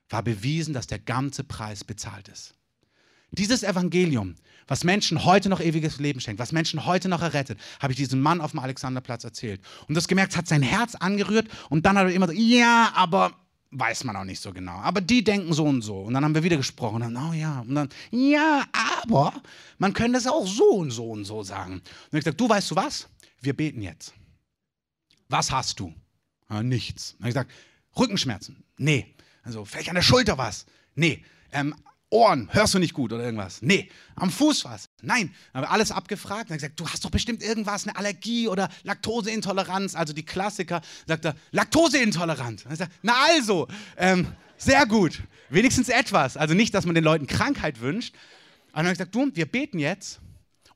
war 0.08 0.22
bewiesen, 0.22 0.74
dass 0.74 0.88
der 0.88 0.98
ganze 0.98 1.44
Preis 1.44 1.84
bezahlt 1.84 2.28
ist. 2.28 2.54
Dieses 3.32 3.62
Evangelium, 3.62 4.34
was 4.66 4.82
Menschen 4.82 5.24
heute 5.24 5.48
noch 5.48 5.60
ewiges 5.60 5.98
Leben 5.98 6.20
schenkt, 6.20 6.40
was 6.40 6.50
Menschen 6.50 6.84
heute 6.84 7.08
noch 7.08 7.22
errettet, 7.22 7.60
habe 7.78 7.92
ich 7.92 7.96
diesem 7.96 8.20
Mann 8.20 8.40
auf 8.40 8.50
dem 8.50 8.58
Alexanderplatz 8.58 9.22
erzählt. 9.22 9.60
Und 9.86 9.94
das 9.96 10.08
gemerkt, 10.08 10.36
hat 10.36 10.48
sein 10.48 10.62
Herz 10.62 10.96
angerührt 10.96 11.48
und 11.68 11.86
dann 11.86 11.96
hat 11.96 12.06
er 12.06 12.12
immer 12.12 12.26
so, 12.26 12.32
ja, 12.32 12.92
aber 12.94 13.32
weiß 13.72 14.04
man 14.04 14.16
auch 14.16 14.24
nicht 14.24 14.40
so 14.40 14.52
genau. 14.52 14.78
Aber 14.78 15.00
die 15.00 15.22
denken 15.22 15.52
so 15.52 15.64
und 15.64 15.82
so. 15.82 16.00
Und 16.02 16.14
dann 16.14 16.24
haben 16.24 16.34
wir 16.34 16.42
wieder 16.42 16.56
gesprochen. 16.56 17.02
Und 17.02 17.14
dann, 17.14 17.30
oh 17.30 17.32
ja. 17.32 17.60
Und 17.60 17.74
dann, 17.74 17.88
ja, 18.10 18.64
aber 18.72 19.32
man 19.78 19.92
könnte 19.92 20.18
es 20.18 20.26
auch 20.26 20.46
so 20.46 20.70
und 20.70 20.90
so 20.90 21.10
und 21.10 21.24
so 21.24 21.42
sagen. 21.42 21.74
Und 21.74 22.18
ich 22.18 22.24
gesagt, 22.24 22.40
du 22.40 22.48
weißt 22.48 22.70
du 22.70 22.76
was? 22.76 23.08
Wir 23.40 23.54
beten 23.54 23.82
jetzt. 23.82 24.12
Was 25.28 25.50
hast 25.52 25.78
du? 25.78 25.94
Ja, 26.48 26.62
nichts. 26.62 27.14
Und 27.18 27.26
ich 27.26 27.34
gesagt, 27.34 27.50
Rückenschmerzen? 27.96 28.64
Nee. 28.76 29.14
Also 29.42 29.64
vielleicht 29.64 29.88
an 29.88 29.94
der 29.94 30.02
Schulter 30.02 30.36
was? 30.36 30.66
Nee. 30.94 31.24
Ähm, 31.52 31.74
Ohren, 32.10 32.48
hörst 32.52 32.74
du 32.74 32.80
nicht 32.80 32.92
gut 32.92 33.12
oder 33.12 33.24
irgendwas? 33.24 33.62
Nee. 33.62 33.88
Am 34.16 34.30
Fuß 34.30 34.64
was? 34.64 34.89
Nein. 35.02 35.34
Haben 35.54 35.64
wir 35.64 35.70
alles 35.70 35.90
abgefragt. 35.90 36.50
Dann 36.50 36.56
gesagt, 36.58 36.78
du 36.78 36.88
hast 36.88 37.04
doch 37.04 37.10
bestimmt 37.10 37.42
irgendwas, 37.42 37.86
eine 37.86 37.96
Allergie 37.96 38.48
oder 38.48 38.68
Laktoseintoleranz. 38.84 39.94
Also 39.94 40.12
die 40.12 40.24
Klassiker. 40.24 40.80
Sagt 41.06 41.24
er, 41.24 41.34
Laktoseintolerant. 41.50 42.66
Dann 42.66 42.76
sagt, 42.76 42.92
na 43.02 43.14
also, 43.28 43.68
ähm, 43.96 44.26
sehr 44.56 44.86
gut. 44.86 45.22
Wenigstens 45.48 45.88
etwas. 45.88 46.36
Also 46.36 46.54
nicht, 46.54 46.74
dass 46.74 46.86
man 46.86 46.94
den 46.94 47.04
Leuten 47.04 47.26
Krankheit 47.26 47.80
wünscht. 47.80 48.14
Und 48.14 48.76
dann 48.76 48.86
habe 48.86 48.92
ich 48.92 48.98
gesagt, 48.98 49.14
du, 49.14 49.30
wir 49.34 49.46
beten 49.46 49.78
jetzt 49.78 50.20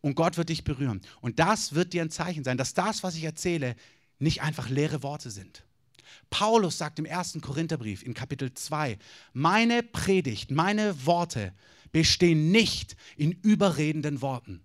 und 0.00 0.14
Gott 0.14 0.37
wird 0.37 0.48
dich 0.48 0.64
berühren. 0.64 1.00
Und 1.20 1.38
das 1.38 1.74
wird 1.74 1.92
dir 1.92 2.02
ein 2.02 2.10
Zeichen 2.10 2.44
sein, 2.44 2.58
dass 2.58 2.74
das, 2.74 3.02
was 3.02 3.14
ich 3.14 3.24
erzähle, 3.24 3.76
nicht 4.18 4.42
einfach 4.42 4.68
leere 4.68 5.02
Worte 5.02 5.30
sind. 5.30 5.64
Paulus 6.30 6.78
sagt 6.78 6.98
im 6.98 7.04
ersten 7.04 7.40
Korintherbrief 7.40 8.02
in 8.02 8.14
Kapitel 8.14 8.52
2, 8.52 8.98
meine 9.32 9.82
Predigt, 9.82 10.50
meine 10.50 11.06
Worte 11.06 11.52
bestehen 11.94 12.50
nicht 12.50 12.96
in 13.16 13.30
überredenden 13.30 14.20
Worten, 14.20 14.64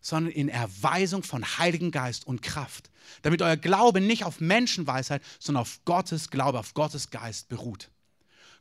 sondern 0.00 0.32
in 0.32 0.48
Erweisung 0.48 1.24
von 1.24 1.44
Heiligen 1.58 1.90
Geist 1.90 2.24
und 2.24 2.40
Kraft, 2.40 2.88
damit 3.22 3.42
euer 3.42 3.56
Glaube 3.56 4.00
nicht 4.00 4.22
auf 4.22 4.40
Menschenweisheit, 4.40 5.20
sondern 5.40 5.62
auf 5.62 5.80
Gottes 5.84 6.30
Glaube, 6.30 6.60
auf 6.60 6.74
Gottes 6.74 7.10
Geist 7.10 7.48
beruht. 7.48 7.90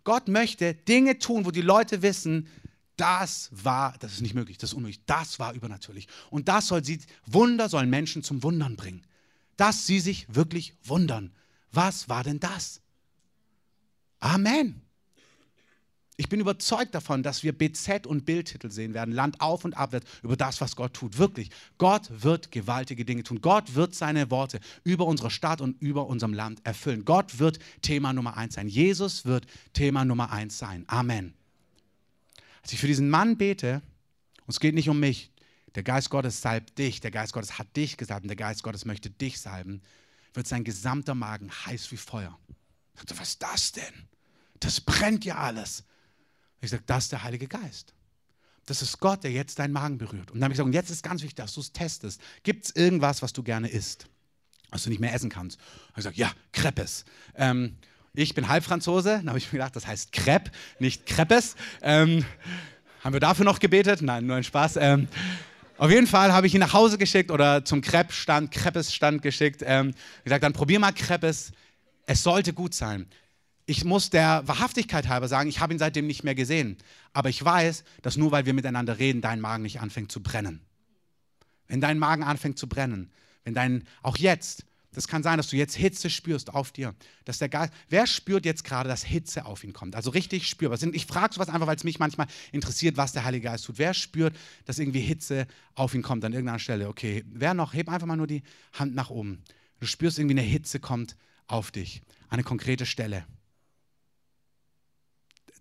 Gott 0.04 0.30
möchte 0.30 0.74
Dinge 0.74 1.20
tun, 1.20 1.46
wo 1.46 1.52
die 1.52 1.62
Leute 1.62 2.02
wissen, 2.02 2.48
das 2.96 3.50
war, 3.52 3.96
das 4.00 4.14
ist 4.14 4.22
nicht 4.22 4.34
möglich, 4.34 4.58
das 4.58 4.72
ist 4.72 4.74
unmöglich, 4.74 5.06
das 5.06 5.38
war 5.38 5.54
übernatürlich. 5.54 6.08
Und 6.32 6.48
das 6.48 6.66
soll 6.70 6.84
sie, 6.84 7.00
Wunder 7.28 7.70
sollen 7.70 7.92
Menschen 7.92 8.24
zum 8.24 8.42
Wundern 8.42 8.76
bringen. 8.76 9.06
Dass 9.58 9.86
sie 9.86 10.00
sich 10.00 10.26
wirklich 10.34 10.74
wundern. 10.84 11.36
Was 11.72 12.10
war 12.10 12.24
denn 12.24 12.40
das? 12.40 12.82
Amen. 14.20 14.87
Ich 16.20 16.30
bin 16.30 16.40
überzeugt 16.40 16.96
davon, 16.96 17.22
dass 17.22 17.44
wir 17.44 17.56
BZ 17.56 18.08
und 18.08 18.26
Bildtitel 18.26 18.72
sehen 18.72 18.96
werden, 18.96 19.14
Land 19.14 19.40
auf 19.40 19.64
und 19.66 19.78
abwärts, 19.78 20.08
über 20.24 20.36
das, 20.36 20.60
was 20.62 20.76
Gott 20.76 20.96
tut. 20.96 21.20
Wirklich. 21.20 21.52
Gott 21.78 22.10
wird 22.10 22.52
gewaltige 22.52 23.06
Dinge 23.06 23.22
tun. 23.22 23.40
Gott 23.40 23.76
wird 23.76 23.94
seine 23.94 24.32
Worte 24.32 24.60
über 24.84 25.06
unsere 25.06 25.30
Stadt 25.30 25.62
und 25.62 25.80
über 25.80 26.08
unserem 26.08 26.34
Land 26.34 26.66
erfüllen. 26.66 27.06
Gott 27.06 27.38
wird 27.38 27.60
Thema 27.84 28.14
Nummer 28.14 28.36
eins 28.36 28.56
sein. 28.56 28.68
Jesus 28.68 29.26
wird 29.26 29.46
Thema 29.74 30.06
Nummer 30.06 30.32
eins 30.32 30.58
sein. 30.58 30.86
Amen. 30.88 31.36
Als 32.64 32.74
ich 32.74 32.80
für 32.80 32.88
diesen 32.88 33.12
Mann 33.12 33.38
bete, 33.38 33.84
und 34.42 34.50
es 34.50 34.60
geht 34.60 34.74
nicht 34.74 34.90
um 34.90 35.00
mich, 35.00 35.32
der 35.76 35.84
Geist 35.84 36.10
Gottes 36.10 36.42
salbt 36.42 36.80
dich, 36.80 37.00
der 37.00 37.12
Geist 37.12 37.34
Gottes 37.34 37.60
hat 37.60 37.78
dich 37.78 37.96
gesalbt 37.96 38.24
und 38.24 38.30
der 38.30 38.36
Geist 38.36 38.64
Gottes 38.64 38.86
möchte 38.86 39.12
dich 39.12 39.40
salben, 39.40 39.84
wird 40.34 40.48
sein 40.48 40.64
gesamter 40.64 41.14
Magen 41.14 41.52
heiß 41.52 41.92
wie 41.92 41.98
Feuer. 41.98 42.36
Ich 42.96 43.02
sagte, 43.02 43.20
was 43.20 43.30
ist 43.30 43.44
das 43.44 43.72
denn? 43.74 44.08
Das 44.60 44.82
brennt 44.82 45.24
ja 45.24 45.36
alles. 45.36 45.84
Ich 46.62 46.70
sage, 46.70 46.84
das 46.86 47.06
ist 47.06 47.12
der 47.12 47.24
Heilige 47.24 47.48
Geist. 47.48 47.94
Das 48.66 48.82
ist 48.82 49.00
Gott, 49.00 49.24
der 49.24 49.32
jetzt 49.32 49.60
deinen 49.60 49.72
Magen 49.72 49.98
berührt. 49.98 50.32
Und 50.32 50.40
dann 50.40 50.46
habe 50.46 50.54
ich 50.54 50.58
gesagt, 50.58 50.68
und 50.68 50.74
jetzt 50.74 50.90
ist 50.90 51.04
ganz 51.04 51.22
wichtig, 51.22 51.36
dass 51.36 51.54
du 51.54 51.62
es 51.62 51.72
testest. 51.72 52.22
Gibt 52.44 52.66
es 52.66 52.76
irgendwas, 52.76 53.22
was 53.22 53.32
du 53.32 53.44
gerne 53.44 53.70
isst, 53.70 54.08
was 54.72 54.84
du 54.84 54.90
nicht 54.90 55.00
mehr 55.00 55.14
essen 55.14 55.30
kannst? 55.30 55.58
Und 55.58 55.90
ich 55.90 55.96
gesagt, 55.96 56.18
ja, 56.18 56.32
Crepes. 56.52 57.06
Ähm, 57.36 57.78
ich 58.14 58.34
bin 58.34 58.48
Halbfranzose, 58.48 59.18
dann 59.18 59.30
habe 59.30 59.38
ich 59.38 59.46
mir 59.54 59.60
gedacht, 59.60 59.76
das 59.76 59.88
heißt 59.88 60.12
Crepe, 60.12 60.52
nicht 60.80 61.06
Crepes. 61.06 61.56
Ähm, 61.82 62.26
haben 63.04 63.14
wir 63.14 63.20
dafür 63.20 63.46
noch 63.46 63.60
gebetet? 63.60 64.02
Nein, 64.02 64.26
nur 64.26 64.36
ein 64.36 64.44
Spaß. 64.44 64.78
Ähm, 64.78 65.08
auf 65.78 65.92
jeden 65.92 66.08
Fall 66.08 66.34
habe 66.34 66.48
ich 66.48 66.54
ihn 66.56 66.60
nach 66.60 66.74
Hause 66.74 66.98
geschickt 66.98 67.30
oder 67.30 67.64
zum 67.64 67.82
Crepe-Stand, 67.82 68.52
Crepes-Stand 68.52 69.22
geschickt. 69.22 69.62
Ähm, 69.64 69.94
gesagt, 70.24 70.44
dann 70.44 70.54
probier 70.54 70.80
mal 70.80 70.92
Crepes. 70.92 71.52
Es 72.08 72.24
sollte 72.24 72.54
gut 72.54 72.74
sein. 72.74 73.06
Ich 73.70 73.84
muss 73.84 74.10
der 74.10 74.48
Wahrhaftigkeit 74.48 75.10
halber 75.10 75.28
sagen, 75.28 75.50
ich 75.50 75.60
habe 75.60 75.74
ihn 75.74 75.80
seitdem 75.80 76.08
nicht 76.08 76.24
mehr 76.24 76.36
gesehen. 76.36 76.78
Aber 77.12 77.28
ich 77.28 77.44
weiß, 77.44 77.84
dass 78.02 78.16
nur 78.16 78.32
weil 78.32 78.46
wir 78.46 78.54
miteinander 78.54 78.98
reden, 78.98 79.22
dein 79.22 79.42
Magen 79.42 79.64
nicht 79.64 79.82
anfängt 79.82 80.10
zu 80.10 80.24
brennen. 80.24 80.62
Wenn 81.68 81.82
dein 81.82 82.00
Magen 82.00 82.24
anfängt 82.24 82.58
zu 82.58 82.68
brennen, 82.68 83.12
wenn 83.44 83.54
dein, 83.54 83.84
auch 84.04 84.16
jetzt, 84.16 84.66
das 84.94 85.10
kann 85.10 85.22
sein, 85.22 85.36
dass 85.36 85.50
du 85.50 85.58
jetzt 85.58 85.76
Hitze 85.76 86.10
spürst 86.10 86.54
auf 86.54 86.72
dir. 86.72 86.96
Dass 87.26 87.40
der 87.40 87.50
Geist, 87.50 87.74
wer 87.90 88.08
spürt 88.08 88.46
jetzt 88.46 88.64
gerade, 88.64 88.88
dass 88.88 89.04
Hitze 89.04 89.46
auf 89.46 89.66
ihn 89.66 89.74
kommt? 89.74 89.98
Also 89.98 90.12
richtig 90.12 90.48
spürbar. 90.48 90.82
Ich 90.94 91.06
frage 91.06 91.34
sowas 91.34 91.50
einfach, 91.50 91.68
weil 91.68 91.76
es 91.76 91.84
mich 91.84 92.00
manchmal 92.00 92.28
interessiert, 92.54 92.96
was 92.96 93.12
der 93.12 93.26
Heilige 93.26 93.48
Geist 93.48 93.66
tut. 93.66 93.80
Wer 93.80 93.94
spürt, 93.94 94.34
dass 94.64 94.80
irgendwie 94.80 95.02
Hitze 95.02 95.46
auf 95.76 95.94
ihn 95.94 96.04
kommt 96.04 96.24
an 96.24 96.32
irgendeiner 96.32 96.60
Stelle? 96.60 96.88
Okay, 96.88 97.26
wer 97.28 97.54
noch? 97.54 97.74
Heb 97.74 97.90
einfach 97.90 98.08
mal 98.08 98.16
nur 98.16 98.28
die 98.28 98.44
Hand 98.74 98.96
nach 98.96 99.10
oben. 99.10 99.44
Du 99.82 99.88
spürst 99.88 100.20
irgendwie 100.20 100.40
eine 100.40 100.48
Hitze 100.48 100.80
kommt 100.80 101.18
auf 101.48 101.70
dich. 101.70 102.02
Eine 102.30 102.44
konkrete 102.44 102.86
Stelle. 102.86 103.26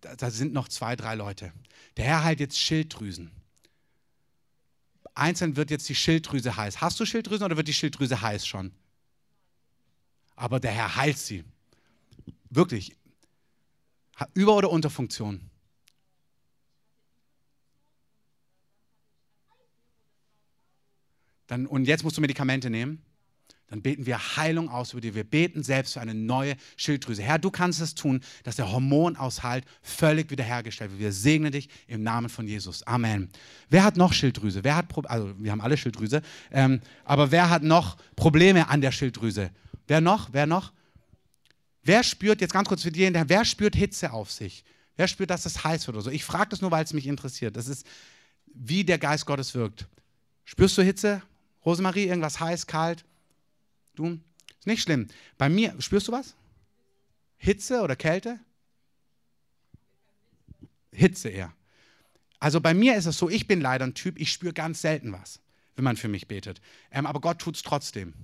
Da, 0.00 0.30
sind 0.30 0.52
noch 0.52 0.68
zwei, 0.68 0.96
drei 0.96 1.14
Leute. 1.14 1.52
Der 1.96 2.04
Herr 2.04 2.24
heilt 2.24 2.40
jetzt 2.40 2.58
Schilddrüsen. 2.58 3.30
Einzeln 5.14 5.56
wird 5.56 5.70
jetzt 5.70 5.88
die 5.88 5.94
Schilddrüse 5.94 6.56
heiß. 6.56 6.80
Hast 6.80 7.00
du 7.00 7.06
Schilddrüsen 7.06 7.44
oder 7.44 7.56
wird 7.56 7.68
die 7.68 7.74
Schilddrüse 7.74 8.20
heiß 8.20 8.46
schon? 8.46 8.72
aber 10.36 10.60
der 10.60 10.70
Herr 10.70 10.96
heilt 10.96 11.18
sie. 11.18 11.44
Wirklich. 12.50 12.94
Über- 14.34 14.56
oder 14.56 14.70
Unterfunktion? 14.70 15.50
Dann, 21.46 21.66
und 21.66 21.86
jetzt 21.86 22.04
musst 22.04 22.16
du 22.16 22.20
Medikamente 22.20 22.70
nehmen. 22.70 23.02
Dann 23.68 23.82
beten 23.82 24.06
wir 24.06 24.36
Heilung 24.36 24.68
aus 24.68 24.92
über 24.92 25.00
dir. 25.00 25.14
Wir 25.14 25.24
beten 25.24 25.64
selbst 25.64 25.94
für 25.94 26.00
eine 26.00 26.14
neue 26.14 26.56
Schilddrüse. 26.76 27.22
Herr, 27.22 27.38
du 27.38 27.50
kannst 27.50 27.80
es 27.80 27.96
tun, 27.96 28.20
dass 28.44 28.56
der 28.56 28.70
Hormonaushalt 28.70 29.64
völlig 29.82 30.30
wiederhergestellt 30.30 30.92
wird. 30.92 31.00
Wir 31.00 31.12
segnen 31.12 31.50
dich 31.50 31.68
im 31.88 32.04
Namen 32.04 32.28
von 32.28 32.46
Jesus. 32.46 32.84
Amen. 32.86 33.28
Wer 33.68 33.82
hat 33.82 33.96
noch 33.96 34.12
Schilddrüse? 34.12 34.62
Wer 34.62 34.76
hat, 34.76 34.86
also 35.10 35.34
wir 35.38 35.50
haben 35.50 35.60
alle 35.60 35.76
Schilddrüse, 35.76 36.22
ähm, 36.52 36.80
aber 37.04 37.32
wer 37.32 37.50
hat 37.50 37.64
noch 37.64 37.96
Probleme 38.14 38.68
an 38.68 38.80
der 38.80 38.92
Schilddrüse? 38.92 39.50
Wer 39.88 40.00
noch? 40.00 40.28
Wer 40.32 40.46
noch? 40.46 40.72
Wer 41.82 42.04
spürt, 42.04 42.40
jetzt 42.40 42.52
ganz 42.52 42.68
kurz 42.68 42.82
für 42.82 42.92
diejenigen, 42.92 43.28
wer 43.28 43.44
spürt 43.44 43.74
Hitze 43.74 44.12
auf 44.12 44.30
sich? 44.30 44.64
Wer 44.96 45.08
spürt, 45.08 45.30
dass 45.30 45.44
es 45.44 45.62
heiß 45.62 45.86
wird 45.86 45.96
oder 45.96 46.04
so? 46.04 46.10
Ich 46.10 46.24
frage 46.24 46.50
das 46.50 46.60
nur, 46.60 46.70
weil 46.70 46.84
es 46.84 46.92
mich 46.92 47.06
interessiert. 47.06 47.56
Das 47.56 47.68
ist, 47.68 47.86
wie 48.46 48.84
der 48.84 48.98
Geist 48.98 49.26
Gottes 49.26 49.54
wirkt. 49.54 49.86
Spürst 50.44 50.78
du 50.78 50.82
Hitze? 50.82 51.22
Rosemarie, 51.64 52.06
irgendwas 52.06 52.40
heiß, 52.40 52.66
kalt? 52.66 53.04
Du? 53.96 54.20
Ist 54.58 54.66
nicht 54.66 54.82
schlimm. 54.82 55.08
Bei 55.38 55.48
mir, 55.48 55.74
spürst 55.80 56.08
du 56.08 56.12
was? 56.12 56.34
Hitze 57.36 57.80
oder 57.80 57.96
Kälte? 57.96 58.38
Hitze 60.92 61.28
eher. 61.28 61.52
Also 62.38 62.60
bei 62.60 62.74
mir 62.74 62.96
ist 62.96 63.06
es 63.06 63.18
so, 63.18 63.28
ich 63.28 63.46
bin 63.46 63.60
leider 63.60 63.86
ein 63.86 63.94
Typ, 63.94 64.18
ich 64.18 64.30
spüre 64.30 64.52
ganz 64.52 64.82
selten 64.82 65.12
was, 65.12 65.40
wenn 65.74 65.84
man 65.84 65.96
für 65.96 66.08
mich 66.08 66.28
betet. 66.28 66.60
Ähm, 66.90 67.06
aber 67.06 67.20
Gott 67.20 67.38
tut 67.38 67.56
es 67.56 67.62
trotzdem. 67.62 68.14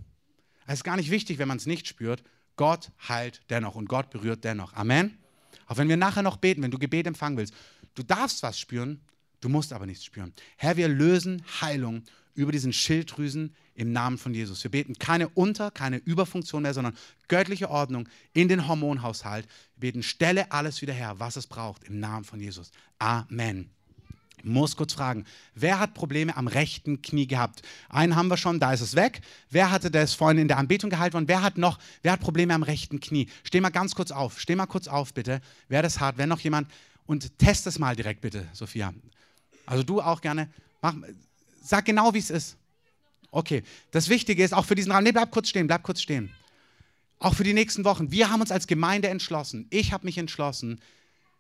Es 0.67 0.75
ist 0.75 0.85
gar 0.85 0.97
nicht 0.97 1.11
wichtig, 1.11 1.39
wenn 1.39 1.49
man 1.49 1.57
es 1.57 1.67
nicht 1.67 1.89
spürt. 1.89 2.23
Gott 2.57 2.93
heilt 3.09 3.43
dennoch 3.51 3.75
und 3.75 3.89
Gott 3.89 4.11
berührt 4.11 4.45
dennoch. 4.45 4.75
Amen. 4.75 5.19
Auch 5.67 5.79
wenn 5.79 5.89
wir 5.89 5.97
nachher 5.97 6.23
noch 6.23 6.37
beten, 6.37 6.63
wenn 6.63 6.71
du 6.71 6.79
Gebet 6.79 7.07
empfangen 7.07 7.39
willst, 7.39 7.55
du 7.95 8.03
darfst 8.03 8.43
was 8.43 8.59
spüren, 8.59 9.01
du 9.41 9.49
musst 9.49 9.73
aber 9.73 9.87
nichts 9.87 10.05
spüren. 10.05 10.33
Herr, 10.57 10.77
wir 10.77 10.89
lösen 10.89 11.43
Heilung 11.61 12.05
über 12.35 12.53
diesen 12.53 12.73
Schilddrüsen 12.73 13.55
im 13.75 13.93
Namen 13.93 14.19
von 14.19 14.35
Jesus. 14.35 14.63
Wir 14.65 14.71
beten 14.71 14.95
keine 14.99 15.29
Unter-, 15.29 15.71
keine 15.71 15.99
Überfunktion 15.99 16.63
mehr, 16.63 16.75
sondern 16.75 16.97
göttliche 17.29 17.71
Ordnung 17.71 18.09
in 18.33 18.49
den 18.49 18.69
Hormonhaushalt. 18.69 19.47
Wir 19.77 19.93
beten, 19.93 20.03
stelle 20.03 20.51
alles 20.53 20.83
wieder 20.83 20.93
her, 20.93 21.15
was 21.19 21.37
es 21.37 21.47
braucht, 21.47 21.85
im 21.85 22.01
Namen 22.01 22.25
von 22.25 22.41
Jesus. 22.41 22.71
Amen. 22.99 23.71
Ich 24.39 24.45
muss 24.45 24.77
kurz 24.77 24.93
fragen, 24.93 25.25
wer 25.55 25.79
hat 25.79 25.95
Probleme 25.95 26.37
am 26.37 26.49
rechten 26.49 27.01
Knie 27.01 27.29
gehabt? 27.29 27.63
Einen 27.89 28.17
haben 28.17 28.29
wir 28.29 28.37
schon, 28.37 28.59
da 28.59 28.73
ist 28.73 28.81
es 28.81 28.97
weg. 28.97 29.21
Wer 29.51 29.71
hatte 29.71 29.91
das 29.91 30.15
vorhin 30.15 30.39
in 30.39 30.49
der 30.49 30.59
Anbetung 30.59 30.91
gehalten 30.91 31.15
worden? 31.15 31.29
Wer 31.29 31.43
hat 31.43 31.59
noch, 31.59 31.79
wer 32.03 32.13
hat 32.13 32.21
Probleme 32.21 32.53
am 32.53 32.65
rechten 32.65 32.99
Knie? 32.99 33.29
Steh 33.45 33.61
mal 33.61 33.71
ganz 33.71 33.95
kurz 33.95 34.11
auf, 34.11 34.41
steh 34.41 34.57
mal 34.57 34.67
kurz 34.67 34.89
auf 34.89 35.15
bitte, 35.15 35.41
wer 35.69 35.83
das 35.83 36.01
hat, 36.01 36.19
wenn 36.19 36.29
noch 36.29 36.41
jemand 36.41 36.69
und 37.07 37.39
test 37.39 37.67
es 37.69 37.79
mal 37.79 37.95
direkt 37.95 38.21
bitte, 38.21 38.49
Sophia. 38.53 38.93
Also 39.65 39.85
du 39.85 40.01
auch 40.01 40.21
gerne, 40.21 40.51
mach, 40.81 40.95
sag 41.63 41.85
genau, 41.85 42.15
wie 42.15 42.19
es 42.19 42.31
ist. 42.31 42.57
Okay, 43.31 43.63
das 43.91 44.09
Wichtige 44.09 44.45
ist 44.45 44.53
auch 44.53 44.67
für 44.67 44.75
diesen 44.75 44.93
Raum, 44.93 45.05
nee, 45.05 45.13
bleib 45.13 45.31
kurz 45.31 45.49
stehen, 45.49 45.67
bleib 45.67 45.83
kurz 45.83 46.03
stehen. 46.03 46.31
Auch 47.19 47.35
für 47.35 47.45
die 47.45 47.55
nächsten 47.55 47.85
Wochen. 47.85 48.11
Wir 48.11 48.31
haben 48.31 48.41
uns 48.41 48.51
als 48.51 48.67
Gemeinde 48.67 49.09
entschlossen, 49.09 49.67
ich 49.71 49.93
habe 49.93 50.07
mich 50.07 50.19
entschlossen, 50.19 50.81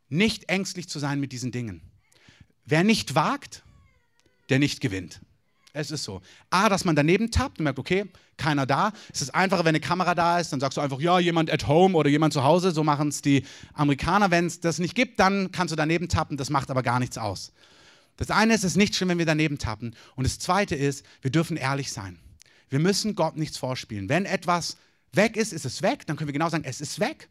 nicht 0.09 0.49
ängstlich 0.49 0.89
zu 0.89 0.99
sein 0.99 1.21
mit 1.21 1.33
diesen 1.33 1.53
Dingen. 1.53 1.83
Wer 2.65 2.85
nicht 2.85 3.15
wagt, 3.15 3.63
der 4.49 4.59
nicht 4.59 4.81
gewinnt. 4.81 5.21
Es 5.75 5.91
ist 5.91 6.05
so. 6.05 6.21
A, 6.51 6.69
dass 6.69 6.85
man 6.85 6.95
daneben 6.95 7.31
tappt 7.31 7.59
und 7.59 7.65
merkt, 7.65 7.79
okay, 7.79 8.05
keiner 8.37 8.67
da. 8.67 8.93
Es 9.13 9.23
ist 9.23 9.35
einfacher, 9.35 9.65
wenn 9.65 9.71
eine 9.71 9.81
Kamera 9.81 10.15
da 10.15 10.39
ist, 10.39 10.53
dann 10.53 10.61
sagst 10.61 10.77
du 10.77 10.83
einfach, 10.83 11.01
ja, 11.01 11.19
jemand 11.19 11.51
at 11.51 11.67
home 11.67 11.97
oder 11.97 12.11
jemand 12.11 12.35
zu 12.35 12.45
Hause. 12.45 12.73
So 12.73 12.85
machen 12.85 13.09
es 13.09 13.23
die 13.23 13.45
Amerikaner. 13.73 14.31
Wenn 14.31 14.47
es 14.47 14.61
das 14.61 14.79
nicht 14.79 14.95
gibt, 14.95 15.19
dann 15.19 15.51
kannst 15.51 15.73
du 15.73 15.77
daneben 15.77 16.09
tappen. 16.09 16.37
Das 16.37 16.51
macht 16.51 16.71
aber 16.71 16.83
gar 16.83 16.99
nichts 16.99 17.17
aus. 17.17 17.53
Das 18.17 18.31
eine 18.31 18.55
ist, 18.55 18.61
es 18.61 18.73
ist 18.73 18.77
nicht 18.77 18.95
schlimm, 18.95 19.09
wenn 19.09 19.19
wir 19.19 19.27
daneben 19.27 19.59
tappen. 19.59 19.97
Und 20.17 20.25
das 20.25 20.39
zweite 20.39 20.75
ist, 20.75 21.05
wir 21.23 21.31
dürfen 21.31 21.57
ehrlich 21.57 21.93
sein. 21.93 22.19
Wir 22.69 22.79
müssen 22.79 23.15
Gott 23.15 23.37
nichts 23.37 23.59
vorspielen. 23.59 24.09
Wenn 24.09 24.25
etwas 24.25 24.77
weg 25.13 25.37
ist, 25.37 25.53
ist 25.53 25.65
es 25.65 25.83
weg. 25.83 26.07
Dann 26.07 26.17
können 26.17 26.29
wir 26.29 26.33
genau 26.33 26.49
sagen, 26.49 26.65
es 26.65 26.81
ist 26.81 27.01
weg. 27.01 27.29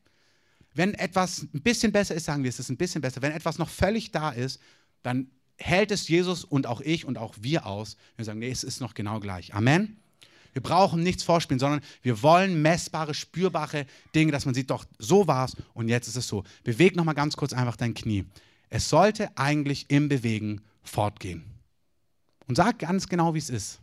Wenn 0.73 0.93
etwas 0.93 1.47
ein 1.53 1.61
bisschen 1.61 1.91
besser 1.91 2.15
ist, 2.15 2.25
sagen 2.25 2.43
wir, 2.43 2.49
es 2.49 2.59
ist 2.59 2.69
ein 2.69 2.77
bisschen 2.77 3.01
besser. 3.01 3.21
Wenn 3.21 3.31
etwas 3.31 3.57
noch 3.57 3.69
völlig 3.69 4.11
da 4.11 4.29
ist, 4.29 4.59
dann 5.03 5.29
hält 5.57 5.91
es 5.91 6.07
Jesus 6.07 6.43
und 6.43 6.65
auch 6.67 6.81
ich 6.81 7.05
und 7.05 7.17
auch 7.17 7.35
wir 7.39 7.65
aus. 7.65 7.97
Wir 8.15 8.25
sagen, 8.25 8.39
nee, 8.39 8.49
es 8.49 8.63
ist 8.63 8.81
noch 8.81 8.93
genau 8.93 9.19
gleich. 9.19 9.53
Amen. 9.53 9.97
Wir 10.53 10.61
brauchen 10.61 11.01
nichts 11.01 11.23
vorspielen, 11.23 11.59
sondern 11.59 11.81
wir 12.01 12.21
wollen 12.23 12.61
messbare, 12.61 13.13
spürbare 13.13 13.85
Dinge, 14.13 14.31
dass 14.31 14.45
man 14.45 14.53
sieht, 14.53 14.69
doch, 14.69 14.85
so 14.99 15.27
war 15.27 15.45
es 15.45 15.55
und 15.73 15.87
jetzt 15.87 16.07
ist 16.07 16.17
es 16.17 16.27
so. 16.27 16.43
Beweg 16.63 16.95
nochmal 16.95 17.15
ganz 17.15 17.37
kurz 17.37 17.53
einfach 17.53 17.77
dein 17.77 17.93
Knie. 17.93 18.25
Es 18.69 18.89
sollte 18.89 19.37
eigentlich 19.37 19.85
im 19.89 20.09
Bewegen 20.09 20.61
fortgehen. 20.83 21.43
Und 22.47 22.55
sag 22.55 22.79
ganz 22.79 23.07
genau, 23.07 23.33
wie 23.33 23.39
es 23.39 23.49
ist. 23.49 23.79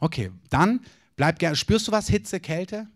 Okay, 0.00 0.30
dann 0.50 0.80
bleib 1.16 1.38
gerne. 1.38 1.56
Spürst 1.56 1.88
du 1.88 1.92
was? 1.92 2.08
Hitze, 2.08 2.40
Kälte? 2.40 2.86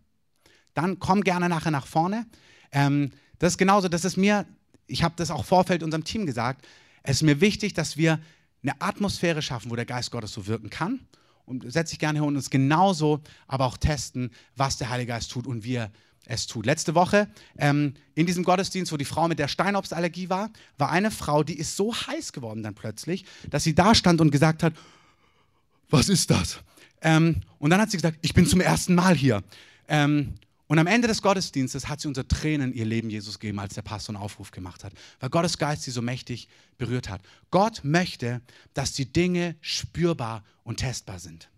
Dann 0.75 0.99
komm 0.99 1.23
gerne 1.23 1.49
nachher 1.49 1.71
nach 1.71 1.87
vorne. 1.87 2.27
Ähm, 2.73 3.13
das 3.39 3.55
ist 3.55 3.59
genauso, 3.59 3.89
das 3.89 4.05
ist 4.05 4.17
mir 4.17 4.47
ich 4.91 5.03
habe 5.03 5.15
das 5.17 5.31
auch 5.31 5.45
Vorfeld 5.45 5.83
unserem 5.83 6.05
Team 6.05 6.27
gesagt, 6.27 6.67
es 7.03 7.19
ist 7.19 7.23
mir 7.23 7.41
wichtig, 7.41 7.73
dass 7.75 7.97
wir 7.97 8.21
eine 8.63 8.81
Atmosphäre 8.81 9.41
schaffen, 9.41 9.71
wo 9.71 9.77
der 9.77 9.87
Geist 9.87 10.11
Gottes 10.11 10.33
so 10.33 10.47
wirken 10.47 10.69
kann. 10.69 11.01
Und 11.47 11.71
setze 11.73 11.95
ich 11.95 11.99
gerne 11.99 12.19
hier 12.21 12.27
und 12.27 12.37
uns 12.37 12.51
genauso, 12.51 13.21
aber 13.49 13.65
auch 13.65 13.77
testen, 13.77 14.31
was 14.55 14.77
der 14.77 14.91
Heilige 14.91 15.09
Geist 15.09 15.31
tut 15.31 15.47
und 15.47 15.65
wie 15.65 15.77
er 15.77 15.91
es 16.31 16.47
tut. 16.47 16.65
Letzte 16.65 16.95
Woche 16.95 17.29
ähm, 17.59 17.95
in 18.15 18.27
diesem 18.27 18.45
Gottesdienst, 18.45 18.93
wo 18.93 18.97
die 18.97 19.05
Frau 19.05 19.29
mit 19.29 19.39
der 19.39 19.49
Steinobstallergie 19.49 20.31
war, 20.31 20.51
war 20.79 20.91
eine 20.91 21.11
Frau, 21.11 21.43
die 21.43 21.59
ist 21.59 21.77
so 21.77 21.95
heiß 21.95 22.33
geworden 22.33 22.63
dann 22.63 22.75
plötzlich, 22.75 23.25
dass 23.51 23.65
sie 23.65 23.75
da 23.75 23.95
stand 23.95 24.21
und 24.21 24.31
gesagt 24.31 24.63
hat, 24.63 24.75
was 25.91 26.09
ist 26.09 26.31
das? 26.31 26.61
Ähm, 27.03 27.43
und 27.59 27.71
dann 27.71 27.81
hat 27.81 27.91
sie 27.91 27.97
gesagt, 27.97 28.19
ich 28.23 28.33
bin 28.33 28.47
zum 28.47 28.61
ersten 28.61 28.95
Mal 28.95 29.17
hier. 29.17 29.43
Ähm, 29.89 30.35
und 30.69 30.79
am 30.79 30.87
Ende 30.87 31.09
des 31.09 31.21
Gottesdienstes 31.21 31.89
hat 31.89 32.01
sie 32.01 32.07
unter 32.07 32.29
Tränen 32.29 32.73
ihr 32.73 32.85
Leben 32.85 33.11
Jesus 33.11 33.41
gegeben, 33.41 33.59
als 33.59 33.75
der 33.75 33.83
Pastor 33.83 34.15
einen 34.15 34.23
Aufruf 34.23 34.53
gemacht 34.53 34.85
hat, 34.85 34.93
weil 35.19 35.29
Gottes 35.29 35.59
Geist 35.59 35.83
sie 35.83 35.91
so 35.91 36.01
mächtig 36.01 36.49
berührt 36.79 37.09
hat. 37.09 37.23
Gott 37.51 37.81
möchte, 37.83 38.41
dass 38.73 38.93
die 38.93 39.13
Dinge 39.13 39.57
spürbar 39.61 40.45
und 40.63 40.77
testbar 40.77 41.19
sind. 41.19 41.51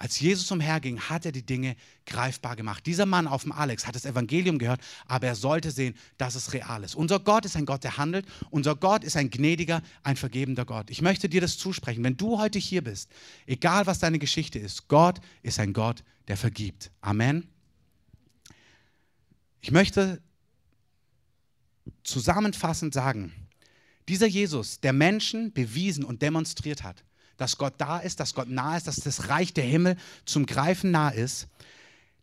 Als 0.00 0.18
Jesus 0.18 0.50
umherging, 0.50 0.98
hat 0.98 1.26
er 1.26 1.32
die 1.32 1.44
Dinge 1.44 1.76
greifbar 2.06 2.56
gemacht. 2.56 2.86
Dieser 2.86 3.04
Mann 3.04 3.26
auf 3.26 3.42
dem 3.42 3.52
Alex 3.52 3.86
hat 3.86 3.94
das 3.94 4.06
Evangelium 4.06 4.58
gehört, 4.58 4.80
aber 5.04 5.26
er 5.26 5.34
sollte 5.34 5.70
sehen, 5.70 5.94
dass 6.16 6.36
es 6.36 6.54
real 6.54 6.82
ist. 6.84 6.94
Unser 6.94 7.20
Gott 7.20 7.44
ist 7.44 7.54
ein 7.54 7.66
Gott, 7.66 7.84
der 7.84 7.98
handelt. 7.98 8.24
Unser 8.48 8.76
Gott 8.76 9.04
ist 9.04 9.18
ein 9.18 9.28
gnädiger, 9.28 9.82
ein 10.02 10.16
vergebender 10.16 10.64
Gott. 10.64 10.88
Ich 10.88 11.02
möchte 11.02 11.28
dir 11.28 11.42
das 11.42 11.58
zusprechen. 11.58 12.02
Wenn 12.02 12.16
du 12.16 12.38
heute 12.38 12.58
hier 12.58 12.82
bist, 12.82 13.10
egal 13.44 13.86
was 13.86 13.98
deine 13.98 14.18
Geschichte 14.18 14.58
ist, 14.58 14.88
Gott 14.88 15.20
ist 15.42 15.60
ein 15.60 15.74
Gott, 15.74 16.02
der 16.28 16.38
vergibt. 16.38 16.90
Amen. 17.02 17.46
Ich 19.60 19.70
möchte 19.70 20.22
zusammenfassend 22.04 22.94
sagen, 22.94 23.34
dieser 24.08 24.26
Jesus, 24.26 24.80
der 24.80 24.94
Menschen 24.94 25.52
bewiesen 25.52 26.04
und 26.04 26.22
demonstriert 26.22 26.84
hat, 26.84 27.04
dass 27.40 27.56
Gott 27.56 27.74
da 27.78 27.98
ist, 27.98 28.20
dass 28.20 28.34
Gott 28.34 28.48
nah 28.48 28.76
ist, 28.76 28.86
dass 28.86 28.96
das 28.96 29.30
Reich 29.30 29.54
der 29.54 29.64
Himmel 29.64 29.96
zum 30.26 30.44
Greifen 30.44 30.90
nah 30.90 31.08
ist, 31.08 31.48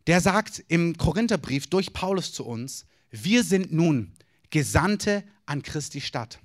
der 0.06 0.20
sagt 0.20 0.64
im 0.68 0.96
Korintherbrief 0.96 1.66
durch 1.66 1.92
Paulus 1.92 2.32
zu 2.32 2.46
uns, 2.46 2.86
wir 3.10 3.42
sind 3.42 3.72
nun 3.72 4.12
Gesandte 4.50 5.24
an 5.44 5.62
Christi 5.62 6.00
Stadt. 6.00 6.38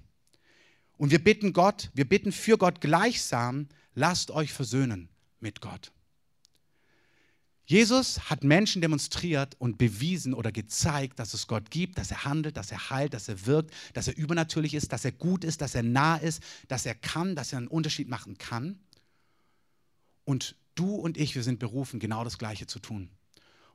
Und 0.98 1.12
wir 1.12 1.24
bitten 1.24 1.54
Gott, 1.54 1.92
wir 1.94 2.10
bitten 2.10 2.32
für 2.32 2.58
Gott 2.58 2.82
gleichsam, 2.82 3.68
lasst 3.94 4.32
euch 4.32 4.52
versöhnen 4.52 5.08
mit 5.40 5.62
Gott. 5.62 5.92
Jesus 7.66 8.30
hat 8.30 8.44
Menschen 8.44 8.82
demonstriert 8.82 9.56
und 9.58 9.78
bewiesen 9.78 10.34
oder 10.34 10.52
gezeigt, 10.52 11.20
dass 11.20 11.34
es 11.34 11.48
Gott 11.48 11.72
gibt, 11.72 11.98
dass 11.98 12.12
er 12.12 12.26
handelt, 12.26 12.58
dass 12.58 12.72
er 12.72 12.90
heilt, 12.90 13.14
dass 13.14 13.30
er 13.30 13.46
wirkt, 13.46 13.72
dass 13.94 14.08
er 14.08 14.18
übernatürlich 14.18 14.74
ist, 14.74 14.92
dass 14.92 15.06
er 15.06 15.14
gut 15.14 15.44
ist, 15.44 15.62
dass 15.62 15.74
er 15.74 15.84
nah 15.84 16.18
ist, 16.18 16.44
dass 16.68 16.86
er 16.86 16.96
kann, 16.96 17.36
dass 17.36 17.54
er 17.54 17.60
einen 17.60 17.68
Unterschied 17.68 18.10
machen 18.10 18.38
kann. 18.38 18.80
Und 20.26 20.56
Du 20.76 20.96
und 20.96 21.18
ich, 21.18 21.36
wir 21.36 21.44
sind 21.44 21.60
berufen, 21.60 22.00
genau 22.00 22.24
das 22.24 22.38
Gleiche 22.38 22.66
zu 22.66 22.80
tun. 22.80 23.10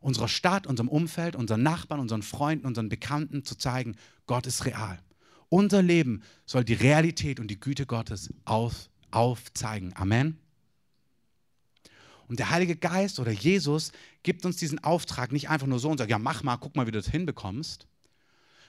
Unserer 0.00 0.28
Stadt, 0.28 0.66
unserem 0.66 0.88
Umfeld, 0.88 1.36
unseren 1.36 1.62
Nachbarn, 1.62 2.00
unseren 2.00 2.22
Freunden, 2.22 2.66
unseren 2.66 2.88
Bekannten 2.88 3.44
zu 3.44 3.56
zeigen, 3.56 3.96
Gott 4.26 4.46
ist 4.46 4.64
real. 4.64 4.98
Unser 5.48 5.82
Leben 5.82 6.22
soll 6.44 6.64
die 6.64 6.74
Realität 6.74 7.40
und 7.40 7.48
die 7.48 7.58
Güte 7.58 7.86
Gottes 7.86 8.32
auf, 8.44 8.90
aufzeigen. 9.10 9.92
Amen. 9.96 10.38
Und 12.28 12.38
der 12.38 12.50
Heilige 12.50 12.76
Geist 12.76 13.18
oder 13.18 13.32
Jesus 13.32 13.92
gibt 14.22 14.44
uns 14.44 14.56
diesen 14.56 14.82
Auftrag 14.84 15.32
nicht 15.32 15.48
einfach 15.48 15.66
nur 15.66 15.78
so 15.78 15.90
und 15.90 15.98
sagt, 15.98 16.10
ja, 16.10 16.18
mach 16.18 16.42
mal, 16.42 16.58
guck 16.58 16.76
mal, 16.76 16.86
wie 16.86 16.90
du 16.90 16.98
das 16.98 17.10
hinbekommst, 17.10 17.86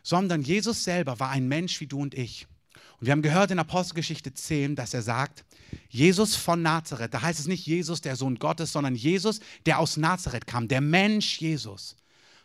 sondern 0.02 0.42
Jesus 0.42 0.84
selber 0.84 1.20
war 1.20 1.30
ein 1.30 1.48
Mensch 1.48 1.80
wie 1.82 1.88
du 1.88 2.00
und 2.00 2.16
ich. 2.16 2.48
Und 3.00 3.08
wir 3.08 3.12
haben 3.12 3.22
gehört 3.22 3.52
in 3.52 3.60
Apostelgeschichte 3.60 4.34
10, 4.34 4.76
dass 4.76 4.94
er 4.94 5.02
sagt, 5.02 5.44
Jesus 5.90 6.36
von 6.36 6.62
Nazareth, 6.62 7.14
da 7.14 7.22
heißt 7.22 7.40
es 7.40 7.48
nicht 7.48 7.66
Jesus, 7.66 8.02
der 8.02 8.16
Sohn 8.16 8.40
Gottes, 8.40 8.72
sondern 8.72 8.96
Jesus, 8.96 9.40
der 9.66 9.80
aus 9.80 9.98
Nazareth 9.98 10.48
kam, 10.48 10.68
der 10.68 10.82
Mensch 10.82 11.40
Jesus, 11.40 11.96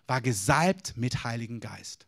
war 0.07 0.21
gesalbt 0.21 0.97
mit 0.97 1.25
Heiligen 1.25 1.61
Geist. 1.61 2.07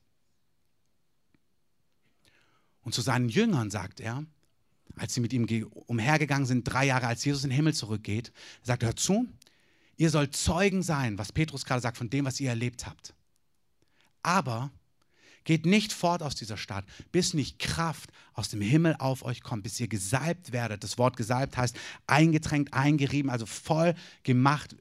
Und 2.82 2.94
zu 2.94 3.02
seinen 3.02 3.28
Jüngern 3.28 3.70
sagt 3.70 4.00
er, 4.00 4.24
als 4.96 5.14
sie 5.14 5.20
mit 5.20 5.32
ihm 5.32 5.46
umhergegangen 5.86 6.46
sind, 6.46 6.64
drei 6.64 6.86
Jahre, 6.86 7.06
als 7.06 7.24
Jesus 7.24 7.44
in 7.44 7.50
den 7.50 7.56
Himmel 7.56 7.74
zurückgeht, 7.74 8.32
sagt 8.62 8.82
er, 8.82 8.88
hört 8.88 9.00
zu, 9.00 9.26
ihr 9.96 10.10
sollt 10.10 10.36
Zeugen 10.36 10.82
sein, 10.82 11.18
was 11.18 11.32
Petrus 11.32 11.64
gerade 11.64 11.80
sagt, 11.80 11.98
von 11.98 12.10
dem, 12.10 12.24
was 12.24 12.40
ihr 12.40 12.50
erlebt 12.50 12.86
habt. 12.86 13.14
Aber 14.22 14.70
Geht 15.46 15.64
nicht 15.64 15.92
fort 15.92 16.24
aus 16.24 16.34
dieser 16.34 16.56
Stadt, 16.56 16.84
bis 17.12 17.32
nicht 17.32 17.60
Kraft 17.60 18.10
aus 18.34 18.48
dem 18.48 18.60
Himmel 18.60 18.96
auf 18.98 19.22
euch 19.22 19.44
kommt, 19.44 19.62
bis 19.62 19.78
ihr 19.78 19.86
gesalbt 19.86 20.50
werdet. 20.50 20.82
Das 20.82 20.98
Wort 20.98 21.16
gesalbt 21.16 21.56
heißt 21.56 21.76
eingetränkt, 22.08 22.74
eingerieben, 22.74 23.30
also 23.30 23.46
voll 23.46 23.94
gemacht 24.24 24.74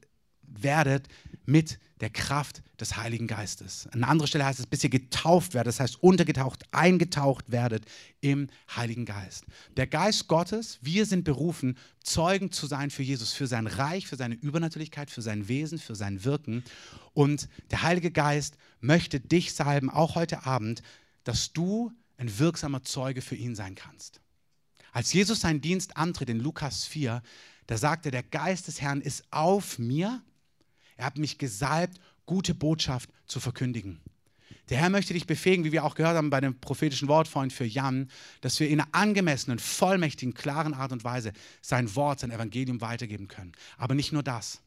werdet 0.64 1.08
mit 1.46 1.80
der 2.02 2.10
Kraft 2.10 2.62
des 2.80 2.98
Heiligen 2.98 3.28
Geistes. 3.28 3.88
An 3.92 4.04
anderer 4.04 4.28
Stelle 4.28 4.46
heißt 4.46 4.60
es, 4.60 4.68
bis 4.68 4.84
ihr 4.84 4.90
getauft 4.90 5.54
werdet, 5.54 5.68
das 5.68 5.80
heißt 5.80 6.04
untergetaucht, 6.04 6.64
eingetaucht 6.72 7.52
werdet 7.52 7.86
im 8.20 8.48
Heiligen 8.76 9.06
Geist. 9.06 9.46
Der 9.78 9.88
Geist 9.88 10.28
Gottes, 10.28 10.80
wir 10.82 11.06
sind 11.06 11.24
berufen, 11.24 11.78
Zeugen 12.04 12.52
zu 12.52 12.68
sein 12.68 12.90
für 12.90 13.04
Jesus, 13.04 13.32
für 13.32 13.48
sein 13.48 13.68
Reich, 13.68 14.08
für 14.08 14.18
seine 14.18 14.36
Übernatürlichkeit, 14.36 15.10
für 15.10 15.22
sein 15.22 15.48
Wesen, 15.48 15.80
für 15.80 15.96
sein 15.96 16.26
Wirken. 16.26 16.64
Und 17.14 17.48
der 17.72 17.84
Heilige 17.84 18.12
Geist 18.12 18.58
möchte 18.82 19.20
dich 19.20 19.54
salben, 19.54 19.90
auch 19.90 20.16
heute 20.16 20.46
Abend, 20.46 20.82
dass 21.24 21.54
du 21.54 21.92
ein 22.18 22.40
wirksamer 22.40 22.84
Zeuge 22.84 23.22
für 23.22 23.36
ihn 23.36 23.56
sein 23.56 23.76
kannst. 23.76 24.20
Als 24.92 25.12
Jesus 25.12 25.42
seinen 25.42 25.62
Dienst 25.62 25.98
antritt 25.98 26.30
in 26.30 26.40
Lukas 26.40 26.86
4, 26.86 27.22
da 27.68 27.78
sagte, 27.78 28.12
der 28.12 28.24
Geist 28.24 28.68
des 28.68 28.82
Herrn 28.82 29.02
ist 29.02 29.26
auf 29.32 29.80
mir, 29.80 30.22
er 30.98 31.06
hat 31.06 31.18
mich 31.18 31.38
gesalbt, 31.38 32.00
gute 32.26 32.54
Botschaft 32.54 33.10
zu 33.26 33.40
verkündigen. 33.40 34.00
Der 34.70 34.80
Herr 34.80 34.90
möchte 34.90 35.14
dich 35.14 35.28
befähigen, 35.28 35.64
wie 35.64 35.72
wir 35.72 35.84
auch 35.84 35.94
gehört 35.94 36.18
haben 36.18 36.32
bei 36.32 36.42
dem 36.42 36.60
prophetischen 36.60 37.08
Wort 37.08 37.28
vorhin 37.28 37.52
für 37.52 37.66
Jan, 37.66 38.10
dass 38.42 38.60
wir 38.60 38.68
in 38.68 38.80
einer 38.80 38.90
angemessenen, 38.94 39.60
vollmächtigen, 39.60 40.34
klaren 40.34 40.74
Art 40.74 40.92
und 40.92 41.04
Weise 41.04 41.34
sein 41.62 41.96
Wort, 41.96 42.22
sein 42.22 42.32
Evangelium 42.32 42.82
weitergeben 42.82 43.28
können. 43.28 43.52
Aber 43.78 43.94
nicht 43.94 44.12
nur 44.12 44.24
das. 44.24 44.62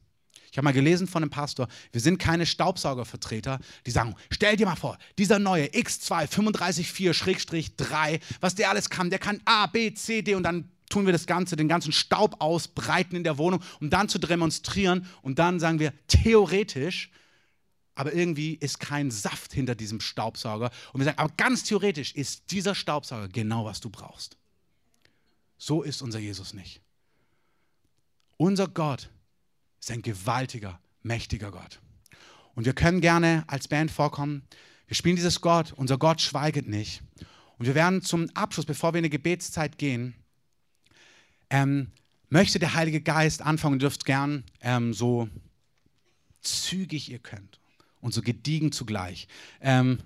Ich 0.51 0.57
habe 0.57 0.65
mal 0.65 0.73
gelesen 0.73 1.07
von 1.07 1.21
einem 1.21 1.29
Pastor, 1.29 1.67
wir 1.91 2.01
sind 2.01 2.17
keine 2.17 2.45
Staubsaugervertreter, 2.45 3.59
die 3.85 3.91
sagen, 3.91 4.15
stell 4.31 4.55
dir 4.55 4.65
mal 4.65 4.75
vor, 4.75 4.97
dieser 5.17 5.37
neue 5.37 5.65
X2 5.67 6.27
354-3, 6.27 8.19
was 8.39 8.55
der 8.55 8.69
alles 8.69 8.89
kann, 8.89 9.09
der 9.09 9.19
kann 9.19 9.41
A, 9.45 9.67
B, 9.67 9.93
C, 9.93 10.21
D 10.21 10.33
und 10.33 10.43
dann 10.43 10.71
tun 10.89 11.05
wir 11.05 11.13
das 11.13 11.27
Ganze, 11.27 11.55
den 11.55 11.67
ganzen 11.67 11.91
Staub 11.91 12.35
ausbreiten 12.39 13.15
in 13.15 13.23
der 13.23 13.37
Wohnung, 13.37 13.63
um 13.79 13.89
dann 13.89 14.09
zu 14.09 14.19
demonstrieren 14.19 15.05
und 15.21 15.39
dann 15.39 15.59
sagen 15.59 15.79
wir 15.79 15.93
theoretisch, 16.07 17.11
aber 17.95 18.13
irgendwie 18.13 18.53
ist 18.53 18.79
kein 18.79 19.11
Saft 19.11 19.53
hinter 19.53 19.75
diesem 19.75 19.99
Staubsauger. 19.99 20.71
Und 20.93 21.01
wir 21.01 21.05
sagen, 21.05 21.17
aber 21.17 21.33
ganz 21.35 21.63
theoretisch 21.63 22.15
ist 22.15 22.51
dieser 22.51 22.73
Staubsauger 22.73 23.27
genau, 23.27 23.65
was 23.65 23.81
du 23.81 23.89
brauchst. 23.89 24.37
So 25.57 25.83
ist 25.83 26.01
unser 26.01 26.19
Jesus 26.19 26.53
nicht. 26.53 26.81
Unser 28.37 28.69
Gott 28.69 29.09
ist 29.81 29.91
ein 29.91 30.01
gewaltiger, 30.01 30.79
mächtiger 31.03 31.51
Gott. 31.51 31.81
Und 32.55 32.65
wir 32.65 32.73
können 32.73 33.01
gerne 33.01 33.43
als 33.47 33.67
Band 33.67 33.91
vorkommen. 33.91 34.43
Wir 34.87 34.95
spielen 34.95 35.17
dieses 35.17 35.41
Gott. 35.41 35.73
Unser 35.73 35.97
Gott 35.97 36.21
schweiget 36.21 36.69
nicht. 36.69 37.01
Und 37.57 37.65
wir 37.65 37.75
werden 37.75 38.01
zum 38.01 38.29
Abschluss, 38.33 38.65
bevor 38.65 38.93
wir 38.93 38.99
in 38.99 39.03
eine 39.03 39.09
Gebetszeit 39.09 39.77
gehen, 39.77 40.15
ähm, 41.49 41.91
möchte 42.29 42.59
der 42.59 42.73
Heilige 42.73 43.01
Geist 43.01 43.41
anfangen, 43.41 43.75
ihr 43.75 43.79
dürft 43.79 44.05
gern 44.05 44.43
ähm, 44.61 44.93
so 44.93 45.29
zügig 46.41 47.09
ihr 47.09 47.19
könnt 47.19 47.59
und 48.01 48.13
so 48.13 48.21
gediegen 48.21 48.71
zugleich. 48.71 49.27
Ähm, 49.61 49.99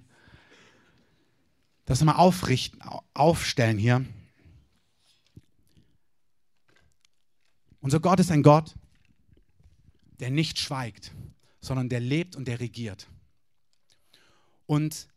das 1.85 1.99
nochmal 1.99 2.15
aufrichten, 2.15 2.81
aufstellen 3.13 3.77
hier. 3.77 4.05
Unser 7.81 7.99
Gott 7.99 8.19
ist 8.21 8.31
ein 8.31 8.43
Gott, 8.43 8.73
der 10.19 10.31
nicht 10.31 10.57
schweigt, 10.59 11.11
sondern 11.59 11.89
der 11.89 11.99
lebt 11.99 12.35
und 12.37 12.47
der 12.47 12.61
regiert. 12.61 13.07
Und 14.65 15.09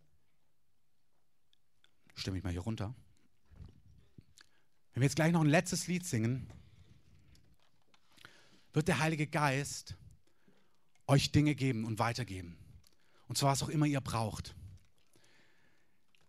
stimme 2.14 2.38
ich 2.38 2.44
mal 2.44 2.50
hier 2.50 2.62
runter. 2.62 2.94
Wenn 4.96 5.02
wir 5.02 5.08
jetzt 5.08 5.16
gleich 5.16 5.32
noch 5.32 5.42
ein 5.42 5.50
letztes 5.50 5.88
Lied 5.88 6.06
singen, 6.06 6.48
wird 8.72 8.88
der 8.88 8.98
Heilige 8.98 9.26
Geist 9.26 9.94
euch 11.06 11.32
Dinge 11.32 11.54
geben 11.54 11.84
und 11.84 11.98
weitergeben. 11.98 12.56
Und 13.28 13.36
zwar, 13.36 13.52
was 13.52 13.62
auch 13.62 13.68
immer 13.68 13.84
ihr 13.84 14.00
braucht. 14.00 14.56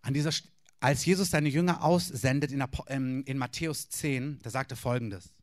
An 0.02 0.14
dieser, 0.14 0.34
als 0.82 1.06
Jesus 1.06 1.30
seine 1.30 1.48
Jünger 1.48 1.82
aussendet 1.82 2.52
in, 2.52 2.62
ähm, 2.88 3.24
in 3.26 3.38
Matthäus 3.38 3.88
10, 3.88 4.40
da 4.40 4.50
sagt 4.50 4.72
er 4.72 4.76
folgendes. 4.76 5.34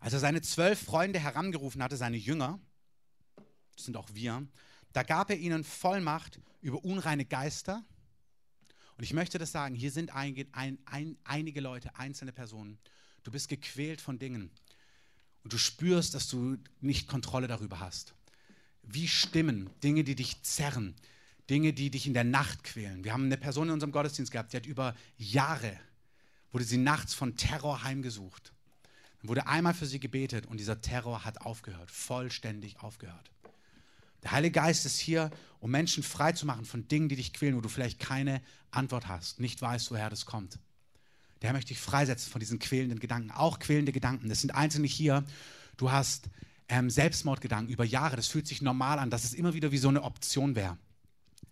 Als 0.00 0.12
er 0.12 0.18
seine 0.18 0.42
zwölf 0.42 0.82
Freunde 0.82 1.20
herangerufen 1.20 1.80
hatte, 1.84 1.96
seine 1.96 2.16
Jünger, 2.16 2.58
das 3.76 3.84
sind 3.84 3.96
auch 3.96 4.08
wir, 4.12 4.46
da 4.92 5.02
gab 5.02 5.30
er 5.30 5.36
ihnen 5.36 5.64
Vollmacht 5.64 6.40
über 6.62 6.84
unreine 6.84 7.24
Geister. 7.24 7.84
Und 8.96 9.02
ich 9.04 9.12
möchte 9.12 9.38
das 9.38 9.50
sagen, 9.50 9.74
hier 9.74 9.90
sind 9.90 10.14
ein, 10.14 10.46
ein, 10.52 10.78
ein, 10.86 11.16
einige 11.24 11.60
Leute, 11.60 11.96
einzelne 11.96 12.32
Personen. 12.32 12.78
Du 13.24 13.32
bist 13.32 13.48
gequält 13.48 14.00
von 14.00 14.18
Dingen 14.18 14.50
und 15.42 15.52
du 15.52 15.58
spürst, 15.58 16.14
dass 16.14 16.28
du 16.28 16.56
nicht 16.80 17.08
Kontrolle 17.08 17.48
darüber 17.48 17.80
hast. 17.80 18.14
Wie 18.82 19.08
Stimmen, 19.08 19.68
Dinge, 19.82 20.04
die 20.04 20.14
dich 20.14 20.42
zerren, 20.42 20.94
Dinge, 21.50 21.72
die 21.72 21.90
dich 21.90 22.06
in 22.06 22.14
der 22.14 22.24
Nacht 22.24 22.64
quälen. 22.64 23.02
Wir 23.02 23.12
haben 23.12 23.24
eine 23.24 23.36
Person 23.36 23.68
in 23.68 23.74
unserem 23.74 23.92
Gottesdienst 23.92 24.30
gehabt, 24.30 24.52
die 24.52 24.56
hat 24.58 24.66
über 24.66 24.94
Jahre, 25.16 25.78
wurde 26.52 26.64
sie 26.64 26.78
nachts 26.78 27.14
von 27.14 27.36
Terror 27.36 27.82
heimgesucht. 27.82 28.52
Dann 29.20 29.28
wurde 29.28 29.46
einmal 29.46 29.74
für 29.74 29.86
sie 29.86 30.00
gebetet 30.00 30.46
und 30.46 30.58
dieser 30.58 30.80
Terror 30.80 31.24
hat 31.24 31.40
aufgehört, 31.40 31.90
vollständig 31.90 32.80
aufgehört. 32.80 33.33
Der 34.24 34.32
Heilige 34.32 34.52
Geist 34.52 34.86
ist 34.86 34.98
hier, 34.98 35.30
um 35.60 35.70
Menschen 35.70 36.02
frei 36.02 36.32
zu 36.32 36.46
machen 36.46 36.64
von 36.64 36.88
Dingen, 36.88 37.08
die 37.08 37.16
dich 37.16 37.32
quälen, 37.32 37.56
wo 37.56 37.60
du 37.60 37.68
vielleicht 37.68 38.00
keine 38.00 38.42
Antwort 38.70 39.06
hast, 39.06 39.38
nicht 39.38 39.60
weißt, 39.62 39.90
woher 39.90 40.10
das 40.10 40.26
kommt. 40.26 40.58
Der 41.40 41.48
Herr 41.48 41.54
möchte 41.54 41.68
dich 41.68 41.80
freisetzen 41.80 42.32
von 42.32 42.40
diesen 42.40 42.58
quälenden 42.58 42.98
Gedanken, 42.98 43.30
auch 43.30 43.58
quälende 43.58 43.92
Gedanken. 43.92 44.28
Das 44.30 44.40
sind 44.40 44.54
einzelne 44.54 44.86
hier. 44.86 45.24
Du 45.76 45.92
hast 45.92 46.30
ähm, 46.68 46.88
Selbstmordgedanken 46.88 47.72
über 47.72 47.84
Jahre. 47.84 48.16
Das 48.16 48.28
fühlt 48.28 48.46
sich 48.46 48.62
normal 48.62 48.98
an, 48.98 49.10
dass 49.10 49.24
es 49.24 49.34
immer 49.34 49.52
wieder 49.52 49.70
wie 49.70 49.78
so 49.78 49.88
eine 49.88 50.02
Option 50.02 50.56
wäre. 50.56 50.78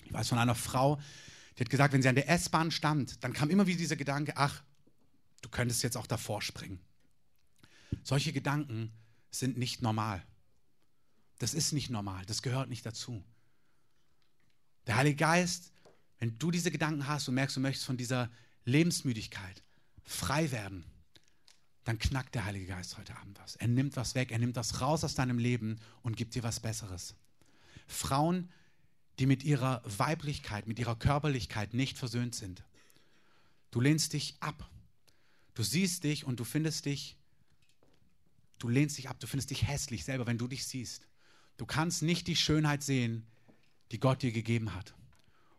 Ich 0.05 0.13
weiß 0.13 0.31
von 0.31 0.39
einer 0.39 0.55
Frau, 0.55 0.99
die 1.57 1.65
hat 1.65 1.71
gesagt, 1.71 1.93
wenn 1.93 2.01
sie 2.01 2.09
an 2.09 2.15
der 2.15 2.31
S-Bahn 2.31 2.71
stand, 2.71 3.23
dann 3.23 3.35
kam 3.35 3.51
immer 3.51 3.67
wieder 3.67 3.79
dieser 3.79 3.97
Gedanke, 3.97 4.33
ach, 4.37 4.63
du 5.43 5.51
könntest 5.51 5.83
jetzt 5.83 5.99
auch 5.99 6.07
davor 6.07 6.41
springen. 6.41 6.81
Solche 8.03 8.33
Gedanken 8.33 8.93
sind 9.31 9.59
nicht 9.59 9.83
normal. 9.83 10.25
Das 11.43 11.55
ist 11.55 11.73
nicht 11.73 11.91
normal, 11.91 12.25
das 12.27 12.41
gehört 12.41 12.69
nicht 12.69 12.87
dazu. 12.87 13.21
Der 14.87 14.95
Heilige 14.95 15.17
Geist, 15.17 15.73
wenn 16.21 16.39
du 16.39 16.53
diese 16.53 16.71
Gedanken 16.71 17.09
hast 17.09 17.27
und 17.27 17.35
merkst, 17.35 17.57
du 17.57 17.61
möchtest 17.61 17.85
von 17.85 17.97
dieser 17.97 18.31
Lebensmüdigkeit 18.65 19.65
frei 20.05 20.53
werden, 20.53 20.85
dann 21.83 21.99
knackt 21.99 22.37
der 22.37 22.45
Heilige 22.45 22.67
Geist 22.67 22.97
heute 22.97 23.17
Abend 23.17 23.41
was. 23.41 23.57
Er 23.57 23.67
nimmt 23.67 23.97
was 23.97 24.15
weg, 24.15 24.31
er 24.31 24.39
nimmt 24.39 24.55
was 24.55 24.81
raus 24.81 25.03
aus 25.03 25.17
deinem 25.17 25.41
Leben 25.41 25.81
und 26.03 26.17
gibt 26.17 26.37
dir 26.37 26.45
was 26.45 26.61
Besseres. 26.61 27.17
Frauen, 27.89 28.49
die 29.19 29.27
mit 29.27 29.43
ihrer 29.43 29.83
Weiblichkeit, 29.85 30.69
mit 30.69 30.79
ihrer 30.79 30.95
Körperlichkeit 30.95 31.75
nicht 31.75 31.99
versöhnt 31.99 32.37
sind. 32.37 32.63
Du 33.73 33.81
lehnst 33.81 34.13
dich 34.13 34.37
ab. 34.39 34.71
Du 35.55 35.65
siehst 35.65 36.05
dich 36.05 36.25
und 36.25 36.39
du 36.39 36.45
findest 36.45 36.85
dich, 36.85 37.17
du 38.61 38.69
lehnst 38.69 38.97
dich 38.97 39.09
ab, 39.09 39.19
du 39.19 39.27
findest 39.27 39.51
dich 39.51 39.67
hässlich 39.67 40.05
selber, 40.05 40.29
wenn 40.29 40.39
du 40.39 40.47
dich 40.47 40.65
siehst. 40.65 41.09
Du 41.63 41.67
kannst 41.67 42.03
nicht 42.03 42.27
die 42.27 42.35
Schönheit 42.35 42.83
sehen, 42.83 43.25
die 43.93 44.01
Gott 44.01 44.23
dir 44.23 44.33
gegeben 44.33 44.75
hat. 44.75 44.95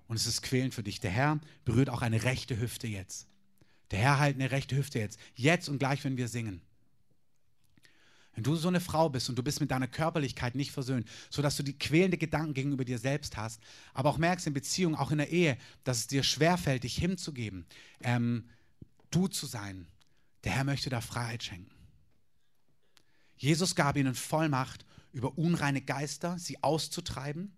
Und 0.07 0.17
es 0.17 0.27
ist 0.27 0.41
quälend 0.41 0.73
für 0.73 0.83
dich. 0.83 0.99
Der 0.99 1.11
Herr 1.11 1.39
berührt 1.63 1.89
auch 1.89 2.01
eine 2.01 2.25
rechte 2.25 2.59
Hüfte 2.59 2.87
jetzt. 2.87 3.25
Der 3.89 3.99
Herr 3.99 4.19
heilt 4.19 4.35
eine 4.35 4.51
rechte 4.51 4.75
Hüfte 4.75 4.99
jetzt. 4.99 5.17
Jetzt 5.33 5.69
und 5.69 5.79
gleich, 5.79 6.03
wenn 6.03 6.17
wir 6.17 6.27
singen. 6.27 6.61
Wenn 8.35 8.43
du 8.43 8.57
so 8.57 8.67
eine 8.67 8.81
Frau 8.81 9.07
bist 9.07 9.29
und 9.29 9.37
du 9.37 9.43
bist 9.43 9.61
mit 9.61 9.71
deiner 9.71 9.87
Körperlichkeit 9.87 10.55
nicht 10.55 10.73
versöhnt, 10.73 11.07
sodass 11.29 11.55
du 11.55 11.63
die 11.63 11.79
quälende 11.79 12.17
Gedanken 12.17 12.53
gegenüber 12.53 12.83
dir 12.83 12.99
selbst 12.99 13.37
hast, 13.37 13.61
aber 13.93 14.09
auch 14.09 14.17
merkst 14.17 14.45
in 14.45 14.53
Beziehungen, 14.53 14.95
auch 14.95 15.11
in 15.11 15.19
der 15.19 15.31
Ehe, 15.31 15.57
dass 15.85 15.99
es 15.99 16.07
dir 16.07 16.23
schwerfällt, 16.23 16.83
dich 16.83 16.97
hinzugeben, 16.97 17.65
ähm, 18.01 18.49
du 19.09 19.29
zu 19.29 19.45
sein, 19.45 19.87
der 20.43 20.51
Herr 20.51 20.65
möchte 20.65 20.89
da 20.89 20.99
Freiheit 20.99 21.43
schenken. 21.43 21.71
Jesus 23.37 23.73
gab 23.73 23.95
ihnen 23.95 24.15
Vollmacht, 24.15 24.85
über 25.13 25.37
unreine 25.37 25.81
Geister 25.81 26.37
sie 26.37 26.61
auszutreiben 26.61 27.55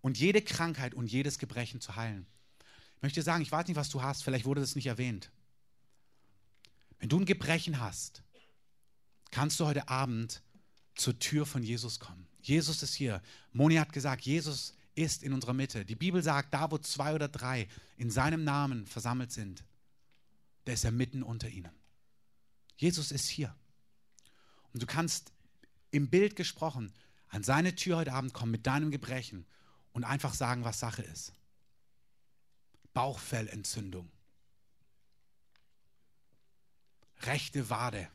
und 0.00 0.18
jede 0.18 0.42
Krankheit 0.42 0.94
und 0.94 1.06
jedes 1.06 1.38
Gebrechen 1.38 1.80
zu 1.80 1.94
heilen. 1.94 2.26
Ich 2.96 3.02
möchte 3.02 3.22
sagen, 3.22 3.42
ich 3.42 3.52
weiß 3.52 3.68
nicht, 3.68 3.76
was 3.76 3.90
du 3.90 4.02
hast, 4.02 4.24
vielleicht 4.24 4.44
wurde 4.44 4.60
das 4.60 4.74
nicht 4.74 4.86
erwähnt. 4.86 5.30
Wenn 6.98 7.08
du 7.08 7.20
ein 7.20 7.26
Gebrechen 7.26 7.78
hast, 7.78 8.24
kannst 9.30 9.60
du 9.60 9.66
heute 9.66 9.88
Abend 9.88 10.42
zur 10.96 11.18
Tür 11.18 11.46
von 11.46 11.62
Jesus 11.62 12.00
kommen. 12.00 12.26
Jesus 12.42 12.82
ist 12.82 12.94
hier. 12.94 13.22
Moni 13.52 13.76
hat 13.76 13.92
gesagt, 13.92 14.24
Jesus 14.24 14.74
ist 14.94 15.22
in 15.22 15.32
unserer 15.32 15.52
Mitte. 15.52 15.84
Die 15.84 15.94
Bibel 15.94 16.22
sagt, 16.22 16.52
da 16.52 16.70
wo 16.70 16.78
zwei 16.78 17.14
oder 17.14 17.28
drei 17.28 17.68
in 17.96 18.10
seinem 18.10 18.42
Namen 18.42 18.86
versammelt 18.86 19.30
sind, 19.30 19.64
da 20.64 20.72
ist 20.72 20.84
er 20.84 20.90
mitten 20.90 21.22
unter 21.22 21.48
ihnen. 21.48 21.70
Jesus 22.76 23.12
ist 23.12 23.28
hier. 23.28 23.54
Und 24.72 24.82
du 24.82 24.86
kannst 24.86 25.32
im 25.90 26.10
Bild 26.10 26.36
gesprochen 26.36 26.92
an 27.28 27.42
seine 27.42 27.74
Tür 27.74 27.98
heute 27.98 28.12
Abend 28.12 28.32
kommen 28.32 28.52
mit 28.52 28.66
deinem 28.66 28.90
Gebrechen 28.90 29.46
und 29.92 30.04
einfach 30.04 30.34
sagen, 30.34 30.64
was 30.64 30.80
Sache 30.80 31.02
ist. 31.02 31.32
Bauchfellentzündung. 32.94 34.10
Rechte 37.20 37.68
Wade. 37.70 38.08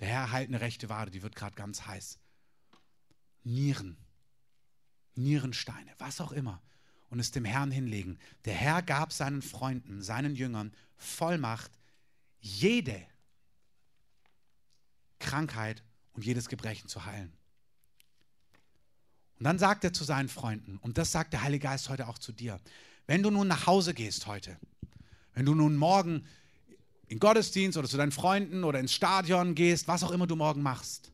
Der 0.00 0.08
Herr 0.08 0.32
heilt 0.32 0.48
eine 0.48 0.60
rechte 0.60 0.88
Wade, 0.88 1.10
die 1.10 1.22
wird 1.22 1.36
gerade 1.36 1.54
ganz 1.54 1.86
heiß. 1.86 2.18
Nieren, 3.44 3.96
Nierensteine, 5.14 5.94
was 5.98 6.20
auch 6.20 6.32
immer. 6.32 6.62
Und 7.08 7.18
es 7.18 7.32
dem 7.32 7.44
Herrn 7.44 7.70
hinlegen. 7.70 8.18
Der 8.44 8.54
Herr 8.54 8.82
gab 8.82 9.12
seinen 9.12 9.42
Freunden, 9.42 10.02
seinen 10.02 10.36
Jüngern 10.36 10.72
Vollmacht, 10.96 11.72
jede 12.40 13.04
Krankheit 15.18 15.82
und 16.20 16.26
jedes 16.26 16.50
Gebrechen 16.50 16.86
zu 16.86 17.06
heilen. 17.06 17.32
Und 19.38 19.44
dann 19.44 19.58
sagt 19.58 19.84
er 19.84 19.94
zu 19.94 20.04
seinen 20.04 20.28
Freunden, 20.28 20.76
und 20.82 20.98
das 20.98 21.12
sagt 21.12 21.32
der 21.32 21.42
Heilige 21.42 21.62
Geist 21.62 21.88
heute 21.88 22.08
auch 22.08 22.18
zu 22.18 22.30
dir, 22.30 22.60
wenn 23.06 23.22
du 23.22 23.30
nun 23.30 23.48
nach 23.48 23.66
Hause 23.66 23.94
gehst 23.94 24.26
heute, 24.26 24.58
wenn 25.32 25.46
du 25.46 25.54
nun 25.54 25.76
morgen 25.76 26.26
in 27.06 27.18
Gottesdienst 27.18 27.78
oder 27.78 27.88
zu 27.88 27.96
deinen 27.96 28.12
Freunden 28.12 28.64
oder 28.64 28.80
ins 28.80 28.92
Stadion 28.92 29.54
gehst, 29.54 29.88
was 29.88 30.02
auch 30.02 30.10
immer 30.10 30.26
du 30.26 30.36
morgen 30.36 30.60
machst, 30.60 31.10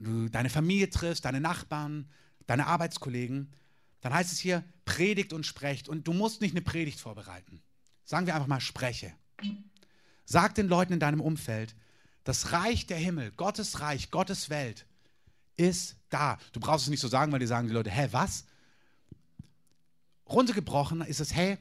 wenn 0.00 0.24
du 0.24 0.28
deine 0.28 0.50
Familie 0.50 0.90
triffst, 0.90 1.24
deine 1.24 1.40
Nachbarn, 1.40 2.10
deine 2.48 2.66
Arbeitskollegen, 2.66 3.52
dann 4.00 4.12
heißt 4.12 4.32
es 4.32 4.40
hier, 4.40 4.64
predigt 4.86 5.32
und 5.34 5.46
sprecht. 5.46 5.88
Und 5.88 6.08
du 6.08 6.12
musst 6.12 6.40
nicht 6.40 6.50
eine 6.52 6.62
Predigt 6.62 6.98
vorbereiten. 6.98 7.62
Sagen 8.04 8.26
wir 8.26 8.34
einfach 8.34 8.48
mal, 8.48 8.60
spreche. 8.60 9.12
Sag 10.24 10.56
den 10.56 10.66
Leuten 10.66 10.94
in 10.94 11.00
deinem 11.00 11.20
Umfeld, 11.20 11.76
das 12.26 12.50
Reich 12.50 12.86
der 12.88 12.98
Himmel, 12.98 13.30
Gottes 13.30 13.80
Reich, 13.80 14.10
Gottes 14.10 14.50
Welt 14.50 14.84
ist 15.54 15.96
da. 16.08 16.38
Du 16.52 16.58
brauchst 16.58 16.84
es 16.84 16.90
nicht 16.90 17.00
so 17.00 17.06
sagen, 17.06 17.30
weil 17.30 17.38
die 17.38 17.46
sagen 17.46 17.68
die 17.68 17.72
Leute, 17.72 17.90
hä, 17.90 18.08
was? 18.10 18.44
Runtergebrochen 20.28 21.02
ist 21.02 21.20
es, 21.20 21.32
hey, 21.32 21.56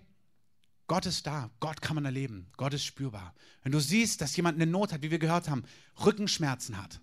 Gott 0.87 1.05
ist 1.05 1.27
da, 1.27 1.51
Gott 1.59 1.83
kann 1.83 1.93
man 1.93 2.05
erleben, 2.05 2.47
Gott 2.57 2.73
ist 2.73 2.83
spürbar. 2.83 3.35
Wenn 3.61 3.73
du 3.73 3.79
siehst, 3.79 4.21
dass 4.21 4.35
jemand 4.35 4.55
eine 4.55 4.65
Not 4.65 4.91
hat, 4.91 5.03
wie 5.03 5.11
wir 5.11 5.19
gehört 5.19 5.49
haben, 5.49 5.65
Rückenschmerzen 6.03 6.81
hat, 6.81 6.99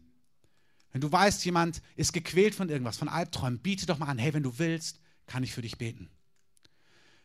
wenn 0.90 1.00
du 1.00 1.10
weißt, 1.10 1.44
jemand 1.44 1.82
ist 1.94 2.12
gequält 2.12 2.56
von 2.56 2.68
irgendwas, 2.68 2.96
von 2.96 3.08
Albträumen, 3.08 3.60
biete 3.60 3.86
doch 3.86 3.98
mal 3.98 4.06
an, 4.06 4.18
hey, 4.18 4.34
wenn 4.34 4.42
du 4.42 4.58
willst, 4.58 4.98
kann 5.26 5.44
ich 5.44 5.52
für 5.52 5.62
dich 5.62 5.78
beten. 5.78 6.10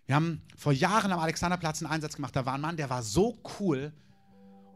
Wir 0.05 0.13
haben 0.13 0.43
vor 0.55 0.71
Jahren 0.71 1.11
am 1.11 1.19
Alexanderplatz 1.19 1.81
einen 1.81 1.91
Einsatz 1.91 2.15
gemacht, 2.15 2.35
da 2.35 2.45
war 2.45 2.53
ein 2.53 2.61
Mann, 2.61 2.77
der 2.77 2.91
war 2.91 3.01
so 3.01 3.41
cool 3.59 3.91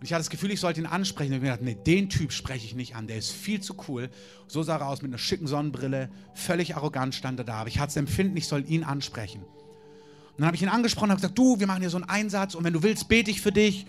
und 0.01 0.05
ich 0.05 0.13
hatte 0.13 0.21
das 0.21 0.31
Gefühl, 0.31 0.49
ich 0.49 0.59
sollte 0.59 0.79
ihn 0.79 0.87
ansprechen. 0.87 1.31
Und 1.31 1.35
ich 1.35 1.43
mir 1.43 1.51
gedacht, 1.51 1.61
nee, 1.61 1.75
den 1.75 2.09
Typ 2.09 2.31
spreche 2.31 2.65
ich 2.65 2.73
nicht 2.73 2.95
an, 2.95 3.05
der 3.05 3.17
ist 3.17 3.31
viel 3.31 3.61
zu 3.61 3.75
cool. 3.87 4.09
So 4.47 4.63
sah 4.63 4.77
er 4.77 4.87
aus 4.87 5.03
mit 5.03 5.11
einer 5.11 5.19
schicken 5.19 5.45
Sonnenbrille, 5.45 6.09
völlig 6.33 6.75
arrogant 6.75 7.13
stand 7.13 7.39
er 7.39 7.45
da, 7.45 7.53
aber 7.57 7.69
ich 7.69 7.77
hatte 7.77 7.89
das 7.89 7.97
Empfinden, 7.97 8.35
ich 8.35 8.47
soll 8.47 8.67
ihn 8.67 8.83
ansprechen. 8.83 9.43
Und 9.43 10.39
dann 10.39 10.47
habe 10.47 10.55
ich 10.55 10.63
ihn 10.63 10.69
angesprochen 10.69 11.05
und 11.05 11.11
habe 11.11 11.21
gesagt, 11.21 11.37
du, 11.37 11.59
wir 11.59 11.67
machen 11.67 11.81
hier 11.81 11.91
so 11.91 11.97
einen 11.97 12.09
Einsatz 12.09 12.55
und 12.55 12.63
wenn 12.63 12.73
du 12.73 12.81
willst, 12.81 13.09
bete 13.09 13.29
ich 13.29 13.41
für 13.41 13.51
dich. 13.51 13.85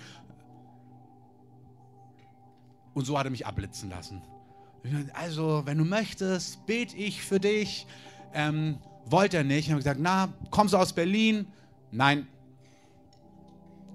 Und 2.93 3.07
so 3.07 3.19
hat 3.19 3.25
er 3.25 3.31
mich 3.31 3.47
abblitzen 3.47 3.89
lassen. 3.89 4.21
Also, 5.15 5.63
wenn 5.65 5.79
du 5.79 5.87
möchtest, 5.87 6.67
bete 6.67 6.95
ich 6.95 7.23
für 7.23 7.41
dich. 7.41 7.87
Ähm, 8.35 8.77
wollte 9.07 9.39
er 9.39 9.45
nicht. 9.45 9.65
Ich 9.65 9.71
habe 9.71 9.79
gesagt, 9.79 10.01
na, 10.03 10.29
kommst 10.51 10.75
du 10.75 10.77
aus 10.77 10.93
Berlin? 10.93 11.47
Nein. 11.91 12.27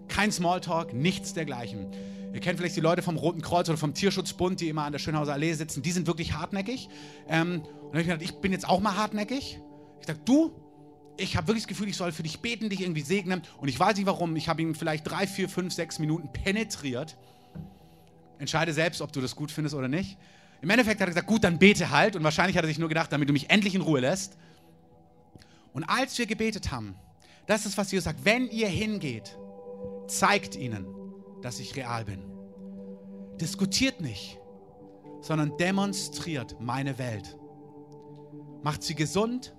Kein 0.07 0.31
Smalltalk, 0.31 0.93
nichts 0.93 1.33
dergleichen. 1.33 1.91
Ihr 2.33 2.39
kennt 2.41 2.59
vielleicht 2.59 2.75
die 2.75 2.81
Leute 2.81 3.01
vom 3.01 3.17
Roten 3.17 3.41
Kreuz 3.41 3.69
oder 3.69 3.77
vom 3.77 3.93
Tierschutzbund, 3.93 4.59
die 4.61 4.69
immer 4.69 4.83
an 4.83 4.91
der 4.91 4.99
Schönhauser 4.99 5.33
Allee 5.33 5.53
sitzen. 5.53 5.81
Die 5.81 5.91
sind 5.91 6.07
wirklich 6.07 6.33
hartnäckig. 6.33 6.89
Ähm, 7.27 7.61
und 7.61 7.63
dann 7.63 7.91
habe 7.91 8.01
ich 8.01 8.07
gedacht, 8.07 8.21
ich 8.21 8.33
bin 8.41 8.51
jetzt 8.51 8.67
auch 8.67 8.79
mal 8.79 8.95
hartnäckig. 8.95 9.59
Ich 9.99 10.05
dachte, 10.05 10.21
du, 10.25 10.51
ich 11.17 11.35
habe 11.35 11.47
wirklich 11.47 11.63
das 11.63 11.67
Gefühl, 11.69 11.89
ich 11.89 11.97
soll 11.97 12.11
für 12.11 12.23
dich 12.23 12.39
beten, 12.39 12.69
dich 12.69 12.81
irgendwie 12.81 13.01
segnen. 13.01 13.41
Und 13.59 13.69
ich 13.69 13.79
weiß 13.79 13.95
nicht 13.97 14.05
warum. 14.05 14.35
Ich 14.35 14.49
habe 14.49 14.61
ihn 14.61 14.75
vielleicht 14.75 15.09
drei, 15.09 15.25
vier, 15.25 15.49
fünf, 15.49 15.73
sechs 15.73 15.99
Minuten 15.99 16.31
penetriert. 16.31 17.17
Entscheide 18.39 18.73
selbst, 18.73 19.01
ob 19.01 19.11
du 19.13 19.21
das 19.21 19.35
gut 19.35 19.51
findest 19.51 19.75
oder 19.75 19.87
nicht. 19.87 20.17
Im 20.61 20.69
Endeffekt 20.69 20.99
hat 20.99 21.07
er 21.07 21.11
gesagt, 21.11 21.27
gut, 21.27 21.43
dann 21.43 21.59
bete 21.59 21.89
halt. 21.89 22.15
Und 22.15 22.23
wahrscheinlich 22.23 22.57
hat 22.57 22.63
er 22.63 22.67
sich 22.67 22.79
nur 22.79 22.89
gedacht, 22.89 23.11
damit 23.11 23.29
du 23.29 23.33
mich 23.33 23.49
endlich 23.49 23.73
in 23.73 23.81
Ruhe 23.81 23.99
lässt. 23.99 24.37
Und 25.73 25.83
als 25.85 26.17
wir 26.17 26.25
gebetet 26.25 26.71
haben, 26.71 26.95
das 27.45 27.65
ist, 27.65 27.77
was 27.77 27.91
Jesus 27.91 28.05
sagt, 28.05 28.25
wenn 28.25 28.49
ihr 28.49 28.67
hingeht, 28.67 29.37
zeigt 30.07 30.55
ihnen, 30.55 30.87
dass 31.41 31.59
ich 31.59 31.75
real 31.75 32.05
bin. 32.05 32.23
Diskutiert 33.39 34.01
nicht, 34.01 34.39
sondern 35.21 35.57
demonstriert 35.57 36.59
meine 36.59 36.97
Welt. 36.97 37.37
Macht 38.63 38.83
sie 38.83 38.95
gesund, 38.95 39.55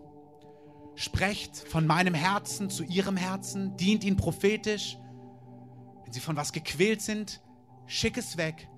Sprecht 0.98 1.56
von 1.56 1.86
meinem 1.86 2.12
Herzen 2.12 2.70
zu 2.70 2.82
ihrem 2.82 3.16
Herzen, 3.16 3.76
dient 3.76 4.02
ihnen 4.02 4.16
prophetisch. 4.16 4.98
Wenn 6.02 6.12
sie 6.12 6.18
von 6.18 6.34
was 6.34 6.52
gequält 6.52 7.02
sind, 7.02 7.40
schick 7.86 8.16
es 8.16 8.36
weg, 8.36 8.68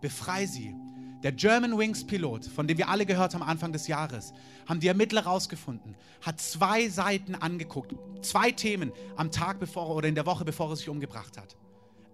befrei 0.00 0.46
sie. 0.46 0.74
Der 1.22 1.32
German 1.32 1.76
Wings 1.76 2.06
Pilot, 2.06 2.44
von 2.44 2.68
dem 2.68 2.78
wir 2.78 2.88
alle 2.88 3.04
gehört 3.04 3.34
haben 3.34 3.42
Anfang 3.42 3.72
des 3.72 3.88
Jahres, 3.88 4.32
haben 4.66 4.78
die 4.78 4.86
Ermittler 4.86 5.24
rausgefunden, 5.24 5.96
hat 6.22 6.40
zwei 6.40 6.88
Seiten 6.88 7.34
angeguckt, 7.34 7.94
zwei 8.24 8.52
Themen 8.52 8.92
am 9.16 9.32
Tag 9.32 9.58
bevor 9.58 9.94
oder 9.96 10.06
in 10.06 10.14
der 10.14 10.26
Woche, 10.26 10.44
bevor 10.44 10.70
er 10.70 10.76
sich 10.76 10.88
umgebracht 10.88 11.36
hat. 11.36 11.56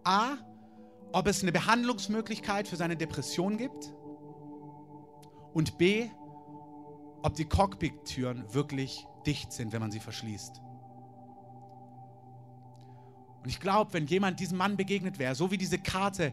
A, 0.05 0.37
ob 1.13 1.27
es 1.27 1.43
eine 1.43 1.53
Behandlungsmöglichkeit 1.53 2.67
für 2.67 2.77
seine 2.77 2.97
Depression 2.97 3.59
gibt 3.59 3.93
und 5.53 5.77
B, 5.77 6.09
ob 7.23 7.35
die 7.35 7.45
Cockpit-Türen 7.45 8.53
wirklich 8.55 9.07
dicht 9.27 9.53
sind, 9.53 9.73
wenn 9.73 9.81
man 9.81 9.91
sie 9.91 10.01
verschließt. 10.01 10.61
Und 13.43 13.51
ich 13.51 13.61
glaube, 13.61 13.93
wenn 13.93 14.07
jemand 14.07 14.41
diesem 14.41 14.57
Mann 14.57 14.79
begegnet 14.79 15.19
wäre, 15.19 15.35
so 15.35 15.51
wie 15.51 15.59
diese 15.59 15.79
Karte 15.79 16.33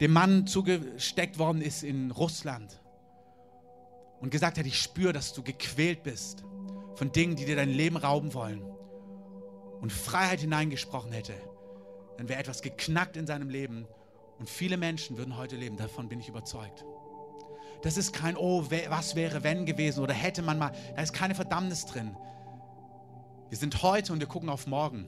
dem 0.00 0.12
Mann 0.12 0.46
zugesteckt 0.46 1.38
worden 1.38 1.62
ist 1.62 1.82
in 1.82 2.10
Russland 2.10 2.80
und 4.20 4.30
gesagt 4.30 4.58
hat, 4.58 4.66
ich 4.66 4.78
spüre, 4.78 5.12
dass 5.12 5.32
du 5.32 5.42
gequält 5.42 6.02
bist 6.02 6.44
von 6.94 7.12
Dingen, 7.12 7.36
die 7.36 7.44
dir 7.44 7.56
dein 7.56 7.70
Leben 7.70 7.96
rauben 7.96 8.34
wollen 8.34 8.62
und 9.80 9.92
Freiheit 9.92 10.40
hineingesprochen 10.40 11.12
hätte, 11.12 11.34
dann 12.16 12.28
wäre 12.28 12.40
etwas 12.40 12.62
geknackt 12.62 13.16
in 13.16 13.26
seinem 13.26 13.48
Leben 13.48 13.86
und 14.38 14.48
viele 14.48 14.76
Menschen 14.76 15.16
würden 15.16 15.36
heute 15.36 15.56
leben. 15.56 15.76
Davon 15.76 16.08
bin 16.08 16.20
ich 16.20 16.28
überzeugt. 16.28 16.84
Das 17.82 17.96
ist 17.96 18.12
kein, 18.12 18.36
oh, 18.36 18.64
was 18.88 19.14
wäre 19.14 19.42
wenn 19.42 19.66
gewesen 19.66 20.02
oder 20.02 20.14
hätte 20.14 20.42
man 20.42 20.58
mal. 20.58 20.72
Da 20.96 21.02
ist 21.02 21.12
keine 21.12 21.34
Verdammnis 21.34 21.84
drin. 21.84 22.16
Wir 23.50 23.58
sind 23.58 23.82
heute 23.82 24.12
und 24.12 24.20
wir 24.20 24.26
gucken 24.26 24.48
auf 24.48 24.66
morgen. 24.66 25.06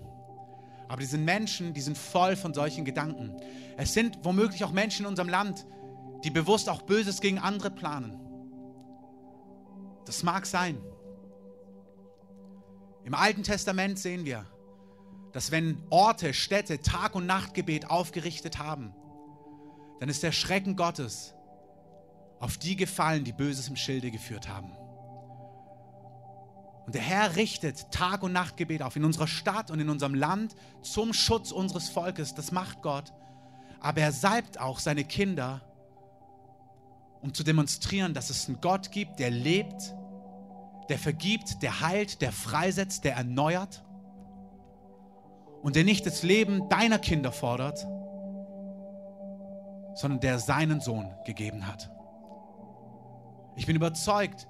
Aber 0.88 1.00
die 1.00 1.06
sind 1.06 1.24
Menschen, 1.24 1.74
die 1.74 1.80
sind 1.80 1.98
voll 1.98 2.36
von 2.36 2.54
solchen 2.54 2.84
Gedanken. 2.84 3.36
Es 3.76 3.92
sind 3.92 4.18
womöglich 4.22 4.64
auch 4.64 4.72
Menschen 4.72 5.04
in 5.04 5.10
unserem 5.10 5.28
Land, 5.28 5.66
die 6.24 6.30
bewusst 6.30 6.68
auch 6.68 6.82
Böses 6.82 7.20
gegen 7.20 7.38
andere 7.38 7.70
planen. 7.70 8.20
Das 10.04 10.22
mag 10.22 10.46
sein. 10.46 10.78
Im 13.04 13.14
Alten 13.14 13.42
Testament 13.42 13.98
sehen 13.98 14.24
wir, 14.24 14.46
dass 15.32 15.50
wenn 15.50 15.82
Orte, 15.90 16.32
Städte 16.32 16.80
Tag- 16.80 17.14
und 17.14 17.26
Nachtgebet 17.26 17.90
aufgerichtet 17.90 18.58
haben, 18.58 18.94
dann 20.00 20.08
ist 20.08 20.22
der 20.22 20.32
Schrecken 20.32 20.76
Gottes 20.76 21.34
auf 22.38 22.58
die 22.58 22.76
gefallen, 22.76 23.24
die 23.24 23.32
Böses 23.32 23.68
im 23.68 23.76
Schilde 23.76 24.10
geführt 24.10 24.48
haben. 24.48 24.75
Und 26.86 26.94
der 26.94 27.02
Herr 27.02 27.34
richtet 27.34 27.90
Tag- 27.90 28.22
und 28.22 28.32
Nachtgebet 28.32 28.80
auf 28.80 28.94
in 28.94 29.04
unserer 29.04 29.26
Stadt 29.26 29.72
und 29.72 29.80
in 29.80 29.90
unserem 29.90 30.14
Land 30.14 30.54
zum 30.82 31.12
Schutz 31.12 31.50
unseres 31.50 31.88
Volkes. 31.88 32.34
Das 32.34 32.52
macht 32.52 32.80
Gott. 32.80 33.12
Aber 33.80 34.00
er 34.00 34.12
salbt 34.12 34.60
auch 34.60 34.78
seine 34.78 35.04
Kinder, 35.04 35.62
um 37.22 37.34
zu 37.34 37.42
demonstrieren, 37.42 38.14
dass 38.14 38.30
es 38.30 38.46
einen 38.46 38.60
Gott 38.60 38.92
gibt, 38.92 39.18
der 39.18 39.30
lebt, 39.30 39.94
der 40.88 40.98
vergibt, 40.98 41.60
der 41.62 41.80
heilt, 41.80 42.22
der 42.22 42.30
freisetzt, 42.30 43.02
der 43.04 43.16
erneuert 43.16 43.84
und 45.62 45.74
der 45.74 45.82
nicht 45.82 46.06
das 46.06 46.22
Leben 46.22 46.68
deiner 46.68 47.00
Kinder 47.00 47.32
fordert, 47.32 47.80
sondern 49.94 50.20
der 50.20 50.38
seinen 50.38 50.80
Sohn 50.80 51.12
gegeben 51.24 51.66
hat. 51.66 51.90
Ich 53.56 53.66
bin 53.66 53.74
überzeugt, 53.74 54.46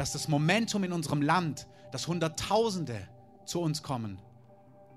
dass 0.00 0.12
das 0.12 0.28
Momentum 0.28 0.82
in 0.82 0.92
unserem 0.92 1.20
Land, 1.20 1.66
dass 1.92 2.08
Hunderttausende 2.08 3.06
zu 3.44 3.60
uns 3.60 3.82
kommen, 3.82 4.18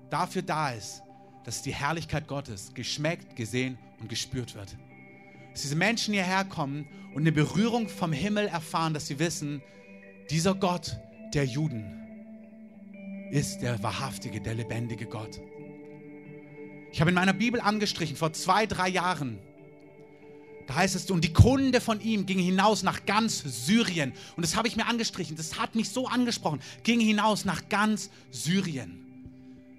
dafür 0.08 0.40
da 0.40 0.70
ist, 0.70 1.02
dass 1.44 1.60
die 1.60 1.74
Herrlichkeit 1.74 2.26
Gottes 2.26 2.72
geschmeckt, 2.72 3.36
gesehen 3.36 3.76
und 4.00 4.08
gespürt 4.08 4.54
wird. 4.54 4.78
Dass 5.52 5.60
diese 5.60 5.76
Menschen 5.76 6.14
hierher 6.14 6.46
kommen 6.46 6.88
und 7.14 7.20
eine 7.20 7.32
Berührung 7.32 7.86
vom 7.90 8.14
Himmel 8.14 8.46
erfahren, 8.46 8.94
dass 8.94 9.06
sie 9.06 9.18
wissen, 9.18 9.60
dieser 10.30 10.54
Gott 10.54 10.98
der 11.34 11.44
Juden 11.44 11.84
ist 13.30 13.58
der 13.60 13.82
wahrhaftige, 13.82 14.40
der 14.40 14.54
lebendige 14.54 15.04
Gott. 15.04 15.38
Ich 16.92 17.02
habe 17.02 17.10
in 17.10 17.14
meiner 17.14 17.34
Bibel 17.34 17.60
angestrichen, 17.60 18.16
vor 18.16 18.32
zwei, 18.32 18.64
drei 18.64 18.88
Jahren, 18.88 19.38
da 20.66 20.76
heißt 20.76 20.96
es, 20.96 21.10
und 21.10 21.22
die 21.22 21.32
Kunde 21.32 21.80
von 21.80 22.00
ihm 22.00 22.26
ging 22.26 22.38
hinaus 22.38 22.82
nach 22.82 23.04
ganz 23.04 23.42
Syrien. 23.66 24.12
Und 24.36 24.44
das 24.44 24.56
habe 24.56 24.68
ich 24.68 24.76
mir 24.76 24.86
angestrichen, 24.86 25.36
das 25.36 25.58
hat 25.58 25.74
mich 25.74 25.90
so 25.90 26.08
angesprochen, 26.08 26.60
ging 26.82 27.00
hinaus 27.00 27.44
nach 27.44 27.68
ganz 27.68 28.10
Syrien. 28.30 28.98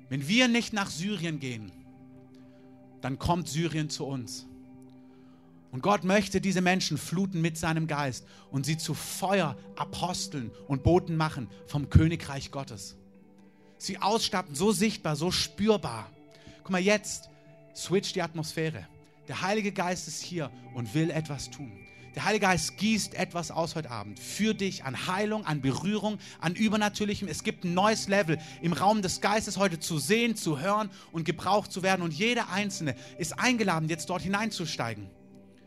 Wenn 0.09 0.27
wir 0.27 0.47
nicht 0.47 0.73
nach 0.73 0.89
Syrien 0.89 1.39
gehen, 1.39 1.71
dann 3.01 3.17
kommt 3.17 3.47
Syrien 3.47 3.89
zu 3.89 4.05
uns. 4.05 4.45
Und 5.71 5.81
Gott 5.81 6.03
möchte 6.03 6.39
diese 6.39 6.61
Menschen 6.61 6.97
fluten 6.97 7.41
mit 7.41 7.57
seinem 7.57 7.87
Geist 7.87 8.25
und 8.49 8.65
sie 8.65 8.77
zu 8.77 8.93
Feueraposteln 8.93 10.51
und 10.67 10.83
Boten 10.83 11.17
machen 11.17 11.49
vom 11.67 11.89
Königreich 11.89 12.51
Gottes. 12.51 12.95
Sie 13.77 13.97
ausstatten, 13.97 14.55
so 14.55 14.71
sichtbar, 14.71 15.15
so 15.15 15.31
spürbar. 15.31 16.09
Guck 16.63 16.71
mal, 16.71 16.79
jetzt 16.79 17.29
switch 17.75 18.13
die 18.13 18.21
Atmosphäre. 18.21 18.87
Der 19.27 19.41
Heilige 19.41 19.71
Geist 19.71 20.07
ist 20.07 20.21
hier 20.21 20.51
und 20.73 20.93
will 20.93 21.09
etwas 21.09 21.49
tun. 21.49 21.71
Der 22.15 22.23
Heilige 22.23 22.45
Geist 22.45 22.77
gießt 22.77 23.15
etwas 23.15 23.51
aus 23.51 23.75
heute 23.75 23.91
Abend 23.91 24.19
für 24.19 24.53
dich 24.53 24.85
an 24.85 25.07
Heilung, 25.07 25.45
an 25.45 25.61
Berührung, 25.61 26.17
an 26.39 26.55
Übernatürlichem. 26.55 27.27
Es 27.27 27.43
gibt 27.43 27.65
ein 27.65 27.73
neues 27.73 28.07
Level 28.07 28.37
im 28.61 28.71
Raum 28.71 29.01
des 29.01 29.19
Geistes 29.19 29.57
heute 29.57 29.79
zu 29.79 29.97
sehen, 29.97 30.37
zu 30.37 30.59
hören 30.59 30.89
und 31.11 31.25
gebraucht 31.25 31.73
zu 31.73 31.83
werden. 31.83 32.01
Und 32.01 32.13
jeder 32.13 32.49
Einzelne 32.49 32.95
ist 33.17 33.37
eingeladen, 33.37 33.89
jetzt 33.89 34.09
dort 34.09 34.21
hineinzusteigen. 34.21 35.09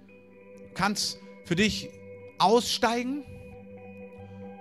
Du 0.06 0.74
kannst 0.74 1.18
für 1.44 1.56
dich 1.56 1.90
aussteigen 2.38 3.24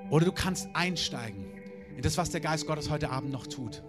oder 0.10 0.26
du 0.26 0.34
kannst 0.34 0.68
einsteigen 0.74 1.46
in 1.96 2.02
das, 2.02 2.18
was 2.18 2.32
der 2.32 2.42
Geist 2.42 2.68
Gottes 2.68 2.90
heute 2.90 3.12
Abend 3.12 3.32
noch 3.32 3.48
tut. 3.48 3.82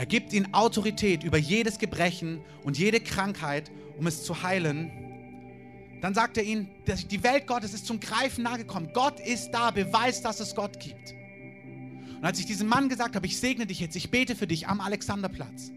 Er 0.00 0.06
gibt 0.06 0.32
ihnen 0.32 0.54
Autorität 0.54 1.24
über 1.24 1.36
jedes 1.36 1.78
Gebrechen 1.78 2.40
und 2.64 2.78
jede 2.78 3.00
Krankheit, 3.00 3.70
um 3.98 4.06
es 4.06 4.24
zu 4.24 4.42
heilen. 4.42 4.90
Dann 6.00 6.14
sagt 6.14 6.38
er 6.38 6.42
ihnen, 6.42 6.70
die 7.10 7.22
Welt 7.22 7.46
Gottes 7.46 7.74
ist 7.74 7.84
zum 7.84 8.00
Greifen 8.00 8.44
nahe 8.44 8.56
gekommen. 8.56 8.92
Gott 8.94 9.20
ist 9.20 9.50
da, 9.50 9.70
beweist, 9.70 10.24
dass 10.24 10.40
es 10.40 10.54
Gott 10.54 10.80
gibt. 10.80 11.12
Und 12.16 12.24
als 12.24 12.38
ich 12.38 12.46
diesem 12.46 12.66
Mann 12.66 12.88
gesagt 12.88 13.14
habe, 13.14 13.26
ich 13.26 13.38
segne 13.38 13.66
dich 13.66 13.78
jetzt, 13.78 13.94
ich 13.94 14.10
bete 14.10 14.34
für 14.34 14.46
dich 14.46 14.68
am 14.68 14.80
Alexanderplatz, 14.80 15.70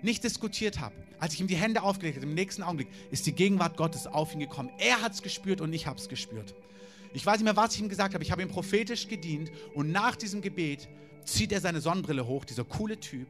nicht 0.00 0.22
diskutiert 0.22 0.78
habe, 0.78 0.94
als 1.18 1.34
ich 1.34 1.40
ihm 1.40 1.48
die 1.48 1.56
Hände 1.56 1.82
aufgelegt 1.82 2.18
habe, 2.18 2.26
im 2.28 2.34
nächsten 2.34 2.62
Augenblick 2.62 2.86
ist 3.10 3.26
die 3.26 3.32
Gegenwart 3.32 3.76
Gottes 3.76 4.06
auf 4.06 4.32
ihn 4.32 4.38
gekommen. 4.38 4.70
Er 4.78 5.02
hat 5.02 5.10
es 5.10 5.22
gespürt 5.22 5.60
und 5.60 5.72
ich 5.72 5.88
habe 5.88 5.98
es 5.98 6.08
gespürt. 6.08 6.54
Ich 7.14 7.26
weiß 7.26 7.38
nicht 7.38 7.46
mehr, 7.46 7.56
was 7.56 7.74
ich 7.74 7.80
ihm 7.80 7.88
gesagt 7.88 8.14
habe. 8.14 8.22
Ich 8.22 8.30
habe 8.30 8.42
ihm 8.42 8.48
prophetisch 8.48 9.08
gedient 9.08 9.50
und 9.74 9.90
nach 9.90 10.14
diesem 10.14 10.40
Gebet 10.40 10.86
zieht 11.26 11.52
er 11.52 11.60
seine 11.60 11.80
Sonnenbrille 11.80 12.26
hoch, 12.26 12.44
dieser 12.44 12.64
coole 12.64 12.98
Typ, 12.98 13.28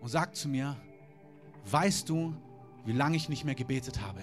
und 0.00 0.08
sagt 0.08 0.36
zu 0.36 0.48
mir, 0.48 0.76
weißt 1.64 2.08
du, 2.08 2.34
wie 2.84 2.92
lange 2.92 3.16
ich 3.16 3.28
nicht 3.28 3.44
mehr 3.44 3.54
gebetet 3.54 4.00
habe? 4.00 4.20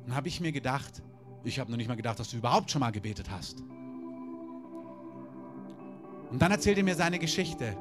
Und 0.00 0.08
dann 0.08 0.16
habe 0.16 0.28
ich 0.28 0.40
mir 0.40 0.52
gedacht, 0.52 1.02
ich 1.44 1.58
habe 1.58 1.70
noch 1.70 1.76
nicht 1.76 1.88
mal 1.88 1.96
gedacht, 1.96 2.18
dass 2.18 2.30
du 2.30 2.38
überhaupt 2.38 2.70
schon 2.70 2.80
mal 2.80 2.90
gebetet 2.90 3.30
hast. 3.30 3.62
Und 6.30 6.40
dann 6.40 6.50
erzählt 6.50 6.78
er 6.78 6.84
mir 6.84 6.94
seine 6.94 7.18
Geschichte, 7.18 7.76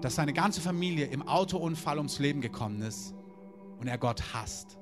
dass 0.00 0.14
seine 0.14 0.32
ganze 0.32 0.60
Familie 0.60 1.06
im 1.06 1.26
Autounfall 1.26 1.98
ums 1.98 2.18
Leben 2.20 2.40
gekommen 2.40 2.82
ist 2.82 3.14
und 3.80 3.88
er 3.88 3.98
Gott 3.98 4.22
hasst. 4.32 4.78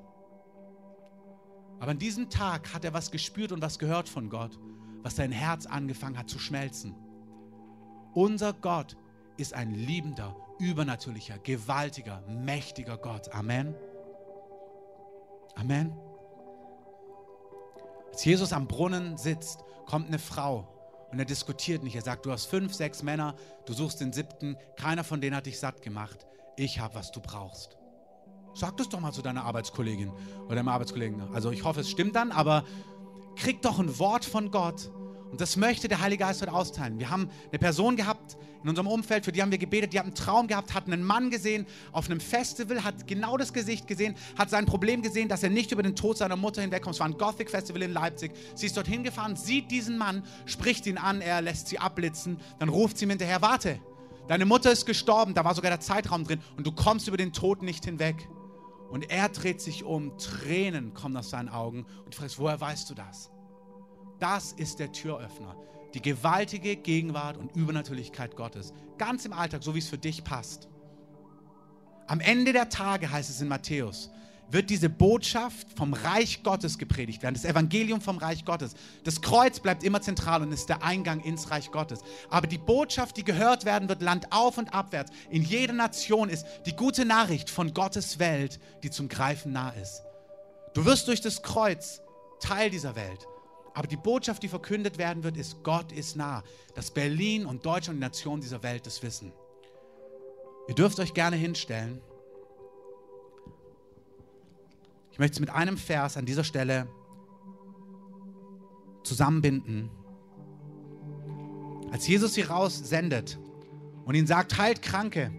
Aber 1.79 1.91
an 1.91 1.97
diesem 1.97 2.29
Tag 2.29 2.73
hat 2.73 2.85
er 2.85 2.93
was 2.93 3.09
gespürt 3.09 3.51
und 3.51 3.61
was 3.61 3.79
gehört 3.79 4.07
von 4.07 4.29
Gott, 4.29 4.59
was 5.01 5.15
sein 5.15 5.31
Herz 5.31 5.65
angefangen 5.65 6.17
hat 6.17 6.29
zu 6.29 6.39
schmelzen. 6.39 6.95
Unser 8.13 8.53
Gott 8.53 8.95
ist 9.37 9.53
ein 9.53 9.71
liebender, 9.71 10.35
übernatürlicher, 10.59 11.39
gewaltiger, 11.39 12.21
mächtiger 12.27 12.97
Gott. 12.97 13.33
Amen. 13.33 13.75
Amen. 15.55 15.97
Als 18.11 18.23
Jesus 18.25 18.53
am 18.53 18.67
Brunnen 18.67 19.17
sitzt, 19.17 19.63
kommt 19.87 20.07
eine 20.07 20.19
Frau 20.19 20.67
und 21.11 21.19
er 21.19 21.25
diskutiert 21.25 21.83
nicht. 21.83 21.95
Er 21.95 22.03
sagt, 22.03 22.25
du 22.25 22.31
hast 22.31 22.45
fünf, 22.45 22.73
sechs 22.73 23.01
Männer, 23.01 23.35
du 23.65 23.73
suchst 23.73 24.01
den 24.01 24.13
siebten, 24.13 24.57
keiner 24.75 25.03
von 25.03 25.19
denen 25.19 25.35
hat 25.35 25.47
dich 25.47 25.59
satt 25.59 25.81
gemacht. 25.81 26.27
Ich 26.55 26.79
habe, 26.79 26.93
was 26.95 27.11
du 27.11 27.19
brauchst. 27.19 27.77
Sag 28.53 28.77
das 28.77 28.89
doch 28.89 28.99
mal 28.99 29.11
zu 29.11 29.23
deiner 29.23 29.45
Arbeitskollegin 29.45 30.11
oder 30.45 30.55
deinem 30.55 30.67
Arbeitskollegen. 30.67 31.33
Also 31.33 31.49
ich 31.49 31.63
hoffe, 31.63 31.79
es 31.79 31.89
stimmt 31.89 32.15
dann, 32.15 32.31
aber 32.31 32.63
krieg 33.35 33.63
doch 33.63 33.79
ein 33.79 33.97
Wort 33.97 34.25
von 34.25 34.51
Gott 34.51 34.91
und 35.33 35.41
das 35.41 35.57
möchte 35.57 35.87
der 35.87 35.99
Heilige 35.99 36.25
Geist 36.25 36.43
heute 36.43 36.53
austeilen. 36.53 36.99
Wir 36.99 37.09
haben 37.09 37.27
eine 37.49 37.57
Person 37.57 37.95
gehabt 37.95 38.37
in 38.61 38.69
unserem 38.69 38.85
Umfeld, 38.85 39.25
für 39.25 39.31
die 39.31 39.41
haben 39.41 39.49
wir 39.49 39.57
gebetet, 39.57 39.91
die 39.91 39.97
hat 39.97 40.05
einen 40.05 40.13
Traum 40.13 40.45
gehabt, 40.47 40.75
hat 40.75 40.85
einen 40.85 41.01
Mann 41.01 41.31
gesehen 41.31 41.65
auf 41.91 42.05
einem 42.05 42.19
Festival, 42.19 42.83
hat 42.83 43.07
genau 43.07 43.35
das 43.35 43.51
Gesicht 43.51 43.87
gesehen, 43.87 44.13
hat 44.37 44.51
sein 44.51 44.67
Problem 44.67 45.01
gesehen, 45.01 45.29
dass 45.29 45.41
er 45.41 45.49
nicht 45.49 45.71
über 45.71 45.81
den 45.81 45.95
Tod 45.95 46.19
seiner 46.19 46.35
Mutter 46.35 46.61
hinwegkommt. 46.61 46.93
Es 46.93 46.99
war 46.99 47.07
ein 47.07 47.17
Gothic 47.17 47.49
Festival 47.49 47.81
in 47.81 47.93
Leipzig. 47.93 48.31
Sie 48.53 48.67
ist 48.67 48.77
dorthin 48.77 49.03
gefahren, 49.03 49.35
sieht 49.35 49.71
diesen 49.71 49.97
Mann, 49.97 50.21
spricht 50.45 50.85
ihn 50.85 50.99
an, 50.99 51.19
er 51.19 51.41
lässt 51.41 51.67
sie 51.67 51.79
abblitzen, 51.79 52.39
dann 52.59 52.69
ruft 52.69 52.99
sie 52.99 53.05
ihm 53.05 53.09
hinterher, 53.09 53.41
warte, 53.41 53.79
deine 54.27 54.45
Mutter 54.45 54.71
ist 54.71 54.85
gestorben, 54.85 55.33
da 55.33 55.43
war 55.43 55.55
sogar 55.55 55.71
der 55.71 55.79
Zeitraum 55.79 56.25
drin 56.25 56.41
und 56.57 56.67
du 56.67 56.71
kommst 56.71 57.07
über 57.07 57.17
den 57.17 57.33
Tod 57.33 57.63
nicht 57.63 57.85
hinweg. 57.85 58.29
Und 58.91 59.09
er 59.09 59.29
dreht 59.29 59.61
sich 59.61 59.83
um, 59.83 60.15
Tränen 60.19 60.93
kommen 60.93 61.17
aus 61.17 61.31
seinen 61.31 61.49
Augen 61.49 61.87
und 62.05 62.13
du 62.13 62.19
fragst, 62.19 62.37
woher 62.37 62.61
weißt 62.61 62.87
du 62.91 62.93
das? 62.93 63.32
Das 64.23 64.53
ist 64.53 64.79
der 64.79 64.89
Türöffner. 64.89 65.53
Die 65.93 66.01
gewaltige 66.01 66.77
Gegenwart 66.77 67.35
und 67.35 67.53
Übernatürlichkeit 67.57 68.37
Gottes. 68.37 68.71
Ganz 68.97 69.25
im 69.25 69.33
Alltag, 69.33 69.63
so 69.63 69.75
wie 69.75 69.79
es 69.79 69.89
für 69.89 69.97
dich 69.97 70.23
passt. 70.23 70.69
Am 72.07 72.21
Ende 72.21 72.53
der 72.53 72.69
Tage 72.69 73.11
heißt 73.11 73.29
es 73.29 73.41
in 73.41 73.49
Matthäus, 73.49 74.09
wird 74.49 74.69
diese 74.69 74.89
Botschaft 74.89 75.67
vom 75.75 75.91
Reich 75.91 76.41
Gottes 76.41 76.77
gepredigt 76.77 77.21
werden, 77.21 77.35
das 77.35 77.43
Evangelium 77.43 77.99
vom 77.99 78.17
Reich 78.17 78.45
Gottes. 78.45 78.75
Das 79.03 79.21
Kreuz 79.21 79.59
bleibt 79.59 79.83
immer 79.83 80.01
zentral 80.01 80.41
und 80.41 80.53
ist 80.53 80.69
der 80.69 80.83
Eingang 80.83 81.19
ins 81.19 81.51
Reich 81.51 81.69
Gottes. 81.69 81.99
Aber 82.29 82.47
die 82.47 82.57
Botschaft, 82.57 83.17
die 83.17 83.25
gehört 83.25 83.65
werden 83.65 83.89
wird, 83.89 84.01
Land 84.01 84.31
auf 84.31 84.57
und 84.57 84.73
abwärts, 84.73 85.11
in 85.31 85.43
jeder 85.43 85.73
Nation 85.73 86.29
ist 86.29 86.45
die 86.65 86.77
gute 86.77 87.03
Nachricht 87.03 87.49
von 87.49 87.73
Gottes 87.73 88.19
Welt, 88.19 88.61
die 88.83 88.89
zum 88.89 89.09
Greifen 89.09 89.51
nah 89.51 89.71
ist. 89.71 90.01
Du 90.73 90.85
wirst 90.85 91.09
durch 91.09 91.19
das 91.19 91.43
Kreuz 91.43 91.99
Teil 92.39 92.69
dieser 92.69 92.95
Welt. 92.95 93.27
Aber 93.73 93.87
die 93.87 93.97
Botschaft, 93.97 94.43
die 94.43 94.47
verkündet 94.47 94.97
werden 94.97 95.23
wird, 95.23 95.35
ist, 95.37 95.63
Gott 95.63 95.91
ist 95.91 96.15
nah. 96.15 96.43
Dass 96.75 96.91
Berlin 96.91 97.45
und 97.45 97.65
Deutschland, 97.65 97.97
die 97.97 98.01
Nation 98.01 98.39
dieser 98.39 98.61
Welt, 98.61 98.85
das 98.85 99.01
wissen. 99.01 99.33
Ihr 100.67 100.75
dürft 100.75 100.99
euch 100.99 101.13
gerne 101.13 101.35
hinstellen. 101.35 102.01
Ich 105.11 105.19
möchte 105.19 105.35
es 105.35 105.39
mit 105.39 105.49
einem 105.49 105.77
Vers 105.77 106.17
an 106.17 106.25
dieser 106.25 106.43
Stelle 106.43 106.87
zusammenbinden. 109.03 109.89
Als 111.91 112.07
Jesus 112.07 112.33
sie 112.33 112.41
raussendet 112.41 113.37
und 114.05 114.15
ihnen 114.15 114.25
sagt, 114.25 114.57
heilt 114.57 114.81
Kranke, 114.81 115.31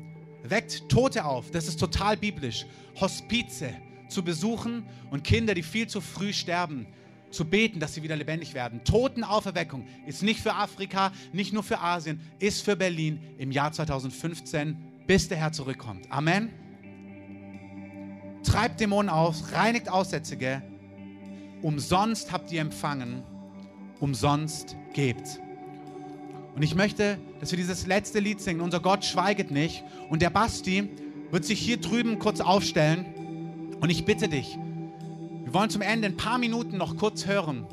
weckt 0.43 0.89
Tote 0.89 1.25
auf, 1.25 1.51
das 1.51 1.67
ist 1.67 1.81
total 1.81 2.17
biblisch, 2.17 2.67
Hospize 3.01 3.75
zu 4.09 4.23
besuchen 4.23 4.87
und 5.11 5.25
Kinder, 5.25 5.55
die 5.55 5.63
viel 5.63 5.89
zu 5.89 6.01
früh 6.01 6.33
sterben, 6.33 6.87
zu 7.35 7.45
beten, 7.45 7.81
dass 7.81 7.95
sie 7.95 8.03
wieder 8.03 8.17
lebendig 8.17 8.55
werden. 8.55 8.83
Totenauferweckung 8.85 9.87
ist 10.07 10.23
nicht 10.23 10.41
für 10.41 10.55
Afrika, 10.55 11.13
nicht 11.33 11.53
nur 11.53 11.63
für 11.63 11.81
Asien, 11.81 12.21
ist 12.39 12.63
für 12.63 12.77
Berlin 12.77 13.21
im 13.39 13.51
Jahr 13.51 13.73
2015, 13.73 14.77
bis 15.07 15.29
der 15.29 15.39
Herr 15.39 15.53
zurückkommt. 15.53 16.11
Amen. 16.11 16.51
Treibt 18.45 18.81
Dämonen 18.81 19.09
aus, 19.09 19.53
reinigt 19.53 19.89
Aussätzige. 19.89 20.63
Umsonst 21.63 22.31
habt 22.31 22.53
ihr 22.53 22.61
empfangen, 22.61 23.23
umsonst 24.01 24.77
gebt. 24.93 25.41
Und 26.55 26.63
ich 26.63 26.75
möchte, 26.75 27.19
dass 27.41 27.51
wir 27.51 27.57
dieses 27.57 27.87
letzte 27.87 28.21
Lied 28.21 28.41
singen, 28.41 28.61
Unser 28.61 28.81
Gott 28.81 29.05
schweiget 29.05 29.51
nicht. 29.51 29.83
Und 30.09 30.23
der 30.23 30.31
Basti 30.31 30.89
wird 31.31 31.45
sich 31.45 31.59
hier 31.59 31.79
drüben 31.79 32.19
kurz 32.19 32.41
aufstellen. 32.41 33.07
Und 33.81 33.91
ich 33.91 34.05
bitte 34.05 34.29
dich, 34.29 34.57
wir 35.55 35.61
wollen 35.61 35.71
zum 35.71 35.83
Ende 35.83 36.09
ein 36.09 36.17
paar 36.17 36.39
Minuten 36.39 36.77
noch 36.79 36.97
kurz 36.97 37.27
hören. 37.27 37.65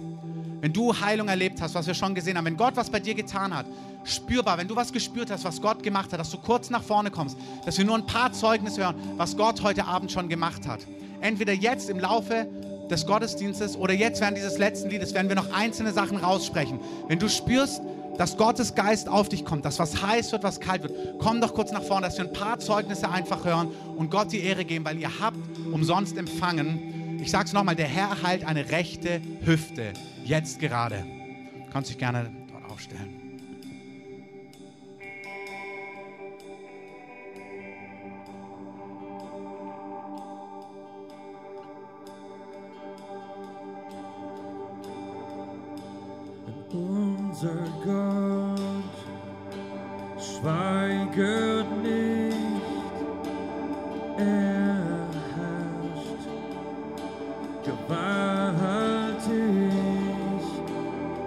Wenn 0.62 0.72
du 0.72 0.94
Heilung 1.02 1.30
erlebt 1.30 1.60
hast, 1.62 1.74
was 1.74 1.88
wir 1.88 1.96
schon 1.96 2.14
gesehen 2.14 2.38
haben, 2.38 2.46
wenn 2.46 2.56
Gott 2.56 2.76
was 2.76 2.92
bei 2.92 3.00
dir 3.00 3.16
getan 3.16 3.56
hat, 3.56 3.66
spürbar, 4.04 4.60
wenn 4.60 4.68
du 4.68 4.76
was 4.76 4.94
gespürt 4.94 5.32
hast, 5.32 5.46
was 5.46 5.60
Gott 5.60 5.82
gemacht 5.82 6.14
hat, 6.14 6.20
dass 6.20 6.30
du 6.30 6.38
kurz 6.38 6.70
nach 6.70 6.84
vorne 6.84 7.10
kommst, 7.10 7.38
dass 7.66 7.80
wir 7.80 7.86
nur 7.86 7.96
ein 7.96 8.06
paar 8.06 8.34
Zeugnisse 8.34 8.84
hören, 8.84 8.96
was 9.18 9.36
Gott 9.36 9.64
heute 9.64 9.86
Abend 9.86 10.12
schon 10.12 10.30
gemacht 10.30 10.68
hat. 10.68 10.82
Entweder 11.22 11.54
jetzt 11.54 11.90
im 11.90 12.00
Laufe 12.00 12.48
des 12.92 13.08
Gottesdienstes 13.08 13.76
oder 13.76 13.96
jetzt 13.96 14.22
während 14.22 14.38
dieses 14.38 14.60
letzten 14.60 14.92
Liedes 14.92 15.16
werden 15.16 15.30
wir 15.30 15.36
noch 15.36 15.52
einzelne 15.52 15.92
Sachen 15.92 16.18
raussprechen. 16.18 16.80
Wenn 17.08 17.18
du 17.18 17.30
spürst, 17.30 17.82
dass 18.20 18.38
Gottes 18.38 18.76
Geist 18.76 19.10
auf 19.10 19.28
dich 19.28 19.44
kommt, 19.44 19.66
dass 19.66 19.80
was 19.80 20.04
heiß 20.04 20.32
wird, 20.34 20.44
was 20.44 20.60
kalt 20.60 20.84
wird, 20.84 20.94
komm 21.18 21.42
doch 21.42 21.56
kurz 21.56 21.72
nach 21.72 21.82
vorne, 21.82 22.06
dass 22.06 22.20
wir 22.20 22.26
ein 22.26 22.34
paar 22.34 22.60
Zeugnisse 22.60 23.10
einfach 23.10 23.44
hören 23.44 23.70
und 23.98 24.12
Gott 24.12 24.32
die 24.32 24.42
Ehre 24.42 24.66
geben, 24.66 24.86
weil 24.86 25.00
ihr 25.00 25.20
habt 25.20 25.40
umsonst 25.72 26.16
empfangen. 26.16 27.01
Ich 27.22 27.30
sage 27.30 27.46
es 27.46 27.54
nochmal, 27.54 27.76
der 27.76 27.88
Herr 27.88 28.10
erhält 28.10 28.44
eine 28.46 28.72
rechte 28.72 29.22
Hüfte, 29.46 29.94
jetzt 30.24 30.60
gerade. 30.60 31.06
Du 31.66 31.72
kannst 31.72 31.92
dich 31.92 32.00
gerne 32.00 32.32
dort 32.52 32.72
aufstellen. 32.72 33.22
Unser 46.74 47.56
Gott 47.86 48.60
schweiget 50.18 51.66
nicht, 51.84 52.36
er 54.18 54.71
gewaltig, 57.92 59.74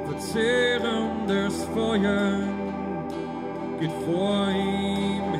verzehrendes 0.06 1.64
Feuer 1.74 2.38
geht 3.80 3.92
vor 4.06 4.48
ihm 4.50 5.33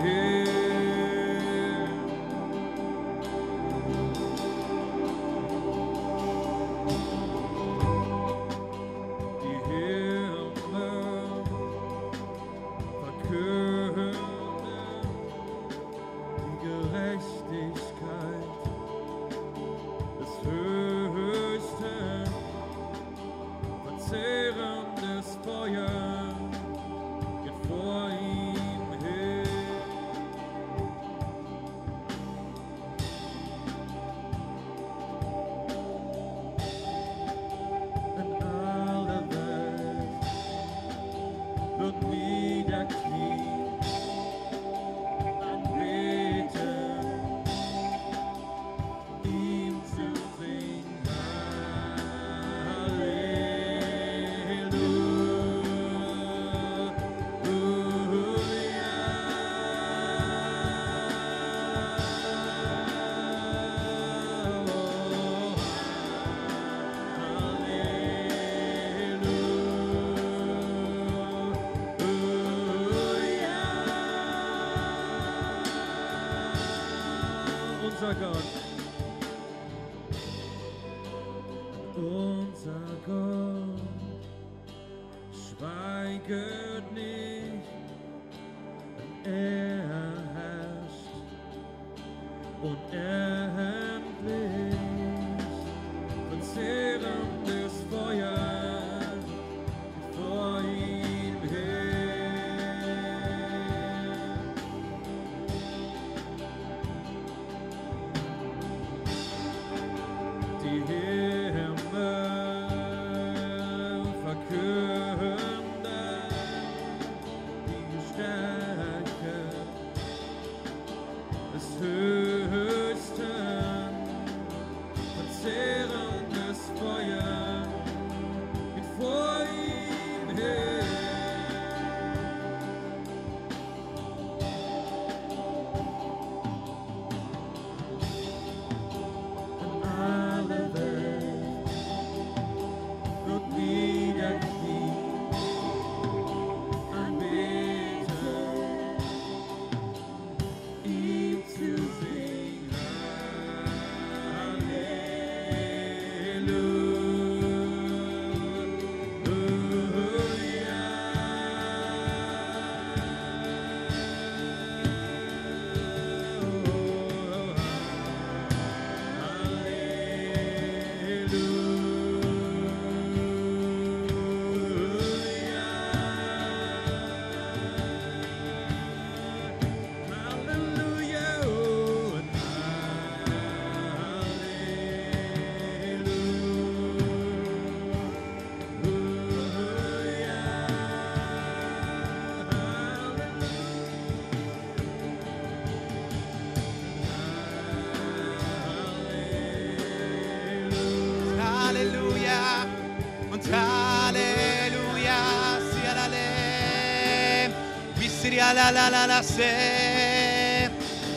Visirialalala 208.54 209.22
se 209.24 210.70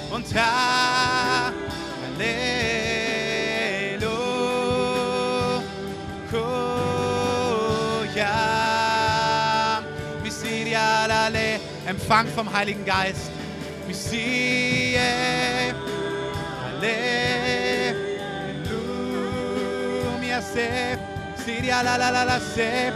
und 0.09 0.25
Halleluja. 0.33 0.63
Visiria 10.23 11.19
Empfang 11.85 12.27
vom 12.27 12.51
Heiligen 12.51 12.83
Geist. 12.85 13.29
Missie, 13.87 14.97
Halleluja, 16.63 18.01
se, 20.41 20.97
Siria, 21.45 21.83
la, 21.83 21.97
la, 21.97 22.09
la, 22.09 22.23
la, 22.23 22.39
se. 22.39 22.91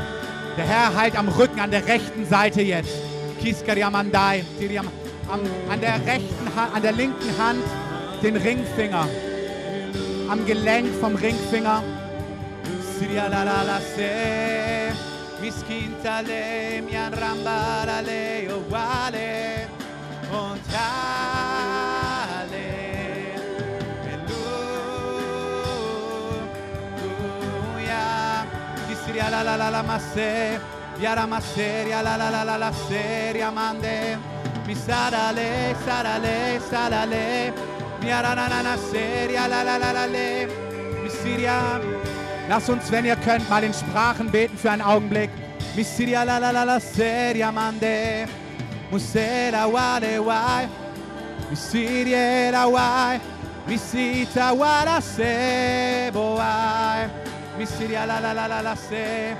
Der 0.57 0.65
Herr 0.65 0.95
heilt 0.95 1.15
am 1.15 1.27
Rücken, 1.29 1.59
an 1.59 1.69
der 1.69 1.85
rechten 1.85 2.25
Seite 2.27 2.63
jetzt. 2.63 3.00
Kiskariamandai, 3.41 4.43
an 5.69 5.81
der 5.81 5.95
rechten 6.05 6.55
Hand, 6.55 6.75
an 6.75 6.81
der 6.81 6.91
linken 6.91 7.37
Hand 7.37 7.63
den 8.21 8.35
Ringfinger. 8.35 9.07
Am 10.29 10.45
Gelenk 10.45 10.87
vom 10.99 11.15
Ringfinger. 11.15 11.83
Und 20.31 20.61
Halleluja. 22.31 22.65
Kisiria 28.87 29.29
la 29.29 29.41
la 29.41 29.55
la 29.55 29.69
la 29.69 29.83
masse. 29.83 30.80
Yara 31.01 31.25
masseria 31.25 32.03
la 32.03 32.15
la 32.15 32.29
la 32.29 32.43
la 32.43 32.57
la 32.57 32.71
seria 32.71 33.49
mande. 33.49 34.19
Mi 34.67 34.75
sarale, 34.75 35.75
sarale, 35.83 36.59
sarale. 36.69 37.51
Yara 38.05 38.35
na 38.35 38.47
na 38.47 38.61
na 38.61 38.77
seria 38.77 39.47
la 39.47 39.63
la 39.63 39.77
la 39.77 39.91
la 39.91 40.05
le. 40.05 40.47
Mi 41.01 41.09
siria. 41.09 41.81
Lass 42.47 42.69
uns, 42.69 42.91
wenn 42.91 43.05
ihr 43.05 43.15
könnt, 43.15 43.49
mal 43.49 43.63
in 43.63 43.73
Sprachen 43.73 44.29
beten 44.29 44.55
für 44.59 44.69
einen 44.69 44.83
Augenblick. 44.83 45.31
Mi 45.75 45.83
siria 45.83 46.21
la 46.23 46.37
la 46.37 46.51
la 46.51 46.63
la 46.65 46.79
seria 46.79 47.51
mande. 47.51 48.27
Musera 48.91 49.65
wale 49.65 50.19
wai. 50.23 50.67
Mi 51.49 51.55
siria 51.55 52.51
la 52.51 52.67
wai. 52.67 53.19
Mi 53.65 53.77
sita 53.77 54.53
wala 54.53 55.01
se 55.01 56.11
boai. 56.13 57.09
Mi 57.57 57.65
siria 57.65 58.05
la 58.05 58.19
la 58.19 58.33
la 58.33 58.45
la 58.45 58.61
la 58.61 58.75
se. 58.75 59.35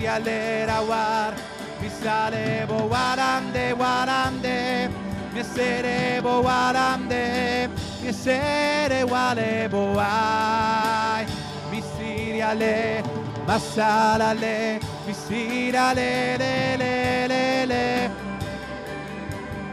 Mi 0.00 0.06
siria 0.06 0.18
lera 0.18 0.80
war. 0.80 1.34
Mi 1.78 1.90
sale 1.90 2.64
bo 2.66 2.88
warande 2.88 3.74
warande. 3.74 4.90
Mi 5.34 5.42
sere 5.42 6.22
bo 6.22 6.40
warande. 6.42 7.68
Mi 8.02 8.10
sere 8.10 9.02
wale 9.04 9.68
boai. 9.68 11.26
Mi 11.70 11.82
siria 11.82 12.54
le. 12.54 13.02
Masala 13.46 14.32
le. 14.32 14.80
Mi 15.06 15.12
siria 15.12 15.92
le 15.92 16.38
le 16.38 16.76
le 16.78 17.26
le 17.28 17.66
le. 17.66 18.10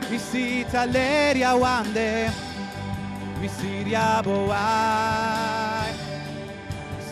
Mi 0.10 0.18
sita 0.20 0.84
leria 0.84 1.56
wande. 1.56 2.30
Mi 3.40 3.48
siria 3.48 4.22
boai. 4.22 5.94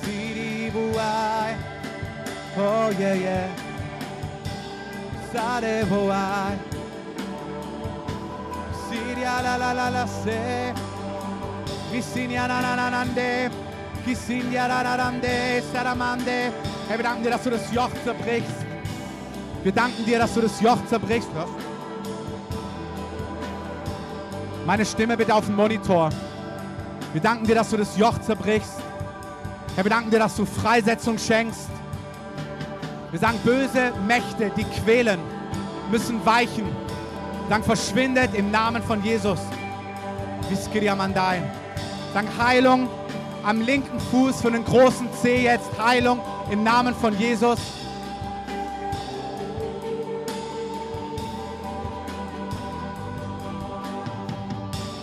Siri 0.02 0.70
boai. 0.70 1.35
Oh 2.58 2.90
yeah 2.98 3.14
yeah. 3.14 3.50
Sare 5.32 5.84
boai. 5.90 6.58
Siria 8.88 9.42
la 9.42 9.58
la 9.58 9.74
la 9.74 9.90
la 9.90 10.06
se. 10.08 10.74
Kisinia 11.92 12.48
na 12.48 12.62
na 12.62 12.76
na 12.76 12.90
nande. 12.90 13.52
Kisinia 14.06 14.68
na 14.68 14.84
na 14.84 14.96
nande. 14.96 15.62
Saramande. 15.74 16.54
Herr, 16.88 16.98
wir 16.98 17.04
danken 17.04 17.24
dir, 17.24 17.32
dass 17.32 17.44
du 17.44 17.50
das 17.50 17.72
Joch 17.74 17.92
zerbrichst. 18.06 18.66
Wir 19.64 19.72
danken 19.74 20.06
dir, 20.06 20.20
dass 20.20 20.34
du 20.34 20.42
das 20.42 20.62
Joch 20.62 20.86
zerbrichst. 20.86 21.30
Hörst? 21.34 21.52
Meine 24.66 24.86
Stimme 24.86 25.18
bitte 25.18 25.36
auf 25.36 25.46
den 25.46 25.56
Monitor. 25.56 26.10
Wir 27.12 27.22
danken 27.22 27.46
dir, 27.46 27.56
dass 27.56 27.70
du 27.70 27.78
das 27.78 27.98
Joch 27.98 28.18
zerbrichst. 28.22 28.82
Herr, 29.76 29.84
wir 29.84 29.90
danken 29.90 30.10
dir, 30.10 30.20
dass 30.20 30.38
du 30.38 30.46
Freisetzung 30.46 31.18
schenkst. 31.18 31.70
Wir 33.16 33.22
sagen, 33.22 33.40
böse 33.46 33.94
Mächte, 34.06 34.52
die 34.58 34.66
quälen, 34.66 35.22
müssen 35.90 36.26
weichen. 36.26 36.66
Sagen, 37.48 37.64
verschwindet 37.64 38.36
im 38.36 38.52
Namen 38.52 38.84
von 38.84 39.02
Jesus. 39.02 39.40
Sagen, 42.14 42.28
Heilung 42.38 42.90
am 43.46 43.62
linken 43.62 44.02
Fuß 44.12 44.42
von 44.42 44.52
den 44.52 44.66
großen 44.66 45.08
Zeh 45.22 45.44
jetzt. 45.44 45.70
Heilung 45.82 46.20
im 46.52 46.66
Namen 46.66 46.94
von 46.94 47.18
Jesus. 47.18 47.58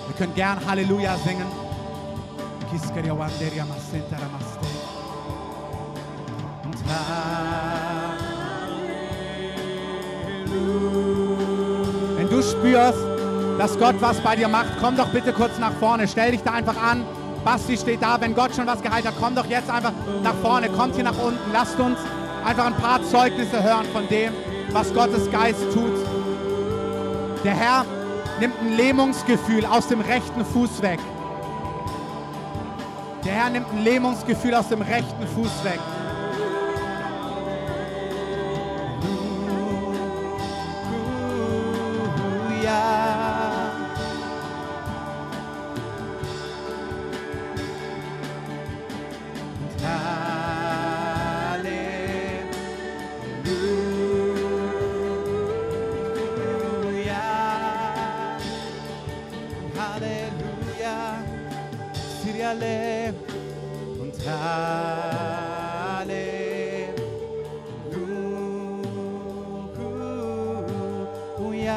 Wir 0.07 0.17
können 0.19 0.35
gern 0.35 0.59
Halleluja 0.67 1.17
singen. 1.17 1.47
Kiskariawanderia 2.71 3.65
masenta 3.65 4.19
Wenn 12.17 12.29
du 12.29 12.43
spürst, 12.43 12.99
dass 13.59 13.79
Gott 13.79 13.97
was 14.01 14.21
bei 14.21 14.37
dir 14.37 14.49
macht, 14.49 14.71
komm 14.81 14.97
doch 14.97 15.09
bitte 15.09 15.33
kurz 15.33 15.59
nach 15.59 15.73
vorne. 15.73 16.09
Stell 16.09 16.33
dich 16.33 16.43
da 16.43 16.53
einfach 16.53 16.77
an. 16.83 17.05
Basti 17.45 17.77
steht 17.77 18.03
da. 18.03 18.21
Wenn 18.21 18.35
Gott 18.35 18.55
schon 18.55 18.67
was 18.67 18.83
geheilt 18.83 19.07
hat, 19.07 19.15
komm 19.21 19.35
doch 19.35 19.47
jetzt 19.47 19.71
einfach 19.71 19.93
nach 20.23 20.35
vorne. 20.43 20.69
Kommt 20.69 20.95
hier 20.95 21.05
nach 21.05 21.19
unten. 21.19 21.53
Lasst 21.53 21.79
uns 21.79 21.99
einfach 22.45 22.67
ein 22.67 22.77
paar 22.77 23.03
Zeugnisse 23.03 23.63
hören 23.63 23.87
von 23.93 24.09
dem, 24.09 24.33
was 24.73 24.93
Gottes 24.95 25.31
Geist 25.31 25.63
tut. 25.73 25.93
Der 27.45 27.55
Herr 27.55 27.85
nimmt 28.41 28.55
ein 28.61 28.77
Lähmungsgefühl 28.77 29.67
aus 29.67 29.89
dem 29.89 30.01
rechten 30.01 30.45
Fuß 30.45 30.83
weg. 30.83 31.01
Der 33.25 33.33
Herr 33.33 33.51
nimmt 33.51 33.67
ein 33.73 33.85
Lähmungsgefühl 33.85 34.55
aus 34.55 34.69
dem 34.69 34.83
rechten 34.83 35.27
Fuß 35.35 35.65
weg. 35.65 35.79
Siriale 62.53 63.15
und 64.01 64.13
Halleluja. 71.39 71.69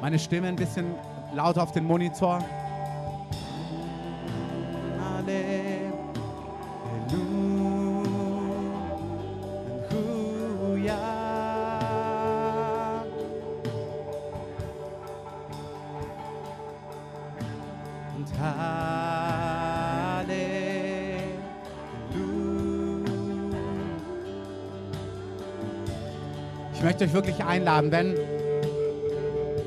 Meine 0.00 0.18
Stimme 0.18 0.48
ein 0.48 0.56
bisschen 0.56 0.94
lauter 1.34 1.62
auf 1.62 1.72
den 1.72 1.84
Monitor. 1.84 2.42
Möchte 27.00 27.04
euch 27.04 27.24
wirklich 27.24 27.44
einladen, 27.44 27.90
wenn 27.90 28.14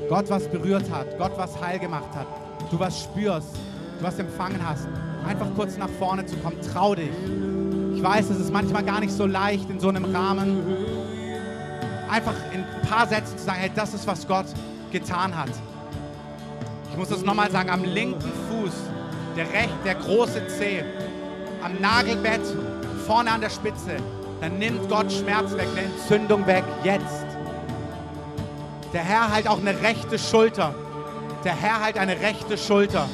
Gott 0.08 0.30
was 0.30 0.46
berührt 0.48 0.84
hat, 0.90 1.18
Gott 1.18 1.32
was 1.36 1.60
heil 1.60 1.78
gemacht 1.78 2.14
hat, 2.14 2.26
du 2.70 2.78
was 2.78 3.02
spürst, 3.02 3.56
du 3.98 4.04
was 4.04 4.18
empfangen 4.18 4.60
hast, 4.64 4.86
einfach 5.26 5.46
kurz 5.56 5.76
nach 5.76 5.88
vorne 5.98 6.24
zu 6.26 6.36
kommen, 6.36 6.56
trau 6.72 6.94
dich. 6.94 7.10
Ich 7.94 8.02
weiß, 8.02 8.30
es 8.30 8.38
ist 8.38 8.52
manchmal 8.52 8.84
gar 8.84 9.00
nicht 9.00 9.12
so 9.12 9.26
leicht 9.26 9.68
in 9.68 9.80
so 9.80 9.88
einem 9.88 10.04
Rahmen, 10.14 10.62
einfach 12.08 12.34
in 12.52 12.60
ein 12.60 12.88
paar 12.88 13.06
Sätzen 13.08 13.36
zu 13.36 13.44
sagen, 13.44 13.58
hey, 13.58 13.70
das 13.74 13.94
ist, 13.94 14.06
was 14.06 14.28
Gott 14.28 14.46
getan 14.92 15.36
hat. 15.36 15.50
Ich 16.92 16.96
muss 16.96 17.08
das 17.08 17.24
nochmal 17.24 17.50
sagen, 17.50 17.70
am 17.70 17.82
linken 17.82 18.20
Fuß, 18.20 18.72
der 19.36 19.46
recht, 19.46 19.74
der 19.84 19.96
große 19.96 20.46
Zeh, 20.46 20.84
am 21.64 21.80
Nagelbett, 21.80 22.42
vorne 23.06 23.32
an 23.32 23.40
der 23.40 23.50
Spitze, 23.50 23.96
dann 24.40 24.58
nimmt 24.58 24.88
Gott 24.88 25.10
Schmerz 25.10 25.52
weg, 25.54 25.66
eine 25.72 25.86
Entzündung 25.86 26.46
weg, 26.46 26.64
jetzt. 26.84 27.23
Der 28.94 29.02
Herr 29.02 29.32
halt 29.32 29.48
auch 29.48 29.58
eine 29.58 29.82
rechte 29.82 30.20
Schulter. 30.20 30.72
Der 31.42 31.54
Herr 31.54 31.80
halt 31.82 31.98
eine 31.98 32.20
rechte 32.20 32.56
Schulter. 32.56 33.08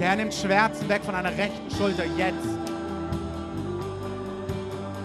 Der 0.00 0.08
Herr 0.08 0.16
nimmt 0.16 0.32
Schmerzen 0.32 0.88
weg 0.88 1.04
von 1.04 1.14
einer 1.14 1.36
rechten 1.36 1.70
Schulter, 1.76 2.04
jetzt. 2.16 2.48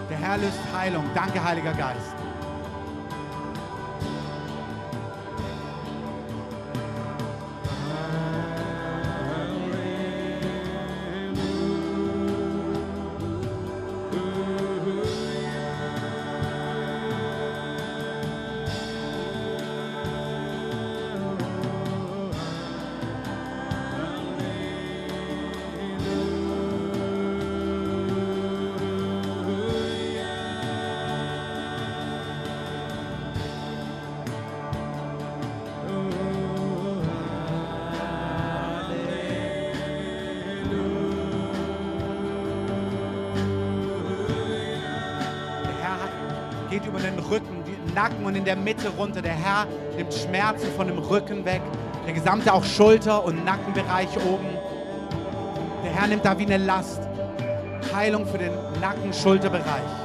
Der 0.08 0.16
Herr 0.16 0.38
löst 0.38 0.58
Heilung. 0.74 1.04
Danke, 1.14 1.44
Heiliger 1.44 1.74
Geist. 1.74 2.13
Und 48.34 48.38
in 48.38 48.44
der 48.44 48.56
Mitte 48.56 48.88
runter. 48.98 49.22
Der 49.22 49.32
Herr 49.32 49.66
nimmt 49.96 50.12
Schmerzen 50.12 50.66
von 50.76 50.88
dem 50.88 50.98
Rücken 50.98 51.44
weg. 51.44 51.62
Der 52.04 52.14
gesamte 52.14 52.52
auch 52.52 52.64
Schulter- 52.64 53.24
und 53.24 53.44
Nackenbereich 53.44 54.08
oben. 54.26 54.46
Der 55.84 55.92
Herr 55.92 56.08
nimmt 56.08 56.24
da 56.24 56.36
wie 56.36 56.44
eine 56.44 56.58
Last. 56.58 57.00
Heilung 57.94 58.26
für 58.26 58.38
den 58.38 58.50
Nacken-Schulterbereich. 58.80 60.03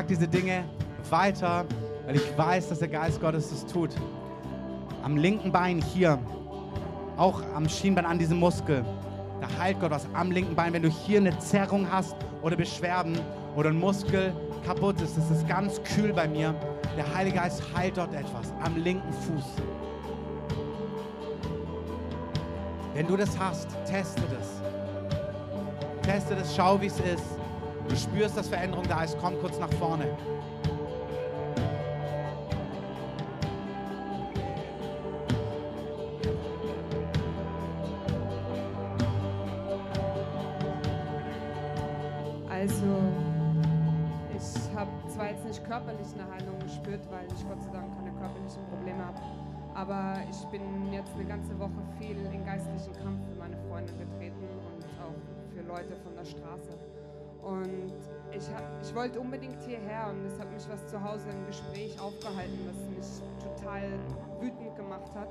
Sage 0.00 0.14
diese 0.14 0.28
Dinge 0.28 0.64
weiter, 1.10 1.66
weil 2.06 2.16
ich 2.16 2.38
weiß, 2.38 2.70
dass 2.70 2.78
der 2.78 2.88
Geist 2.88 3.20
Gottes 3.20 3.50
das 3.50 3.66
tut. 3.66 3.90
Am 5.02 5.18
linken 5.18 5.52
Bein 5.52 5.82
hier, 5.82 6.18
auch 7.18 7.42
am 7.54 7.68
Schienbein 7.68 8.06
an 8.06 8.18
diesem 8.18 8.38
Muskel, 8.38 8.82
da 9.42 9.48
heilt 9.58 9.78
Gott 9.78 9.90
was. 9.90 10.06
Am 10.14 10.30
linken 10.30 10.56
Bein, 10.56 10.72
wenn 10.72 10.82
du 10.82 10.88
hier 10.88 11.18
eine 11.18 11.38
Zerrung 11.38 11.86
hast 11.90 12.16
oder 12.40 12.56
Beschwerden 12.56 13.18
oder 13.56 13.68
ein 13.68 13.78
Muskel 13.78 14.32
kaputt 14.64 14.98
ist, 15.02 15.18
das 15.18 15.30
ist 15.30 15.46
ganz 15.46 15.82
kühl 15.82 16.14
bei 16.14 16.26
mir. 16.26 16.54
Der 16.96 17.14
Heilige 17.14 17.36
Geist 17.36 17.62
heilt 17.76 17.98
dort 17.98 18.14
etwas 18.14 18.54
am 18.62 18.76
linken 18.82 19.12
Fuß. 19.12 19.44
Wenn 22.94 23.06
du 23.06 23.18
das 23.18 23.38
hast, 23.38 23.68
teste 23.84 24.22
das. 24.34 24.62
Teste 26.00 26.36
das, 26.36 26.56
schau, 26.56 26.80
wie 26.80 26.86
es 26.86 26.98
ist. 27.00 27.39
Du 27.90 27.96
spürst, 27.96 28.36
dass 28.36 28.48
Veränderung 28.48 28.84
da 28.86 29.02
ist. 29.02 29.18
Komm 29.20 29.36
kurz 29.40 29.58
nach 29.58 29.72
vorne. 29.72 30.16
Also, 42.48 42.84
ich 44.36 44.76
habe 44.76 44.90
zwar 45.08 45.30
jetzt 45.30 45.44
nicht 45.44 45.64
körperlich 45.64 46.06
eine 46.14 46.30
Heilung 46.30 46.60
gespürt, 46.60 47.00
weil 47.10 47.26
ich 47.26 47.48
Gott 47.48 47.60
sei 47.60 47.72
Dank 47.72 47.92
keine 47.96 48.12
körperlichen 48.12 48.62
Probleme 48.68 49.04
habe, 49.04 49.18
aber 49.74 50.20
ich 50.30 50.46
bin 50.50 50.92
jetzt 50.92 51.12
eine 51.14 51.24
ganze 51.24 51.58
Woche 51.58 51.82
viel 51.98 52.18
in 52.32 52.44
geistlichen 52.44 52.92
Kampf 53.02 53.18
für 53.28 53.38
meine 53.40 53.56
Freunde 53.68 53.92
getreten 53.94 54.46
und 54.46 54.84
auch 55.02 55.16
für 55.52 55.62
Leute 55.66 55.96
von 56.04 56.14
der 56.14 56.24
Straße. 56.24 56.89
Und 57.42 57.92
ich, 58.32 58.44
ich 58.82 58.94
wollte 58.94 59.20
unbedingt 59.20 59.60
hierher 59.62 60.08
und 60.10 60.24
es 60.24 60.38
hat 60.38 60.52
mich 60.52 60.68
was 60.68 60.86
zu 60.86 61.02
Hause 61.02 61.28
im 61.30 61.46
Gespräch 61.46 61.98
aufgehalten, 62.00 62.58
was 62.66 62.88
mich 62.88 63.42
total 63.42 63.98
wütend 64.40 64.76
gemacht 64.76 65.14
hat 65.14 65.28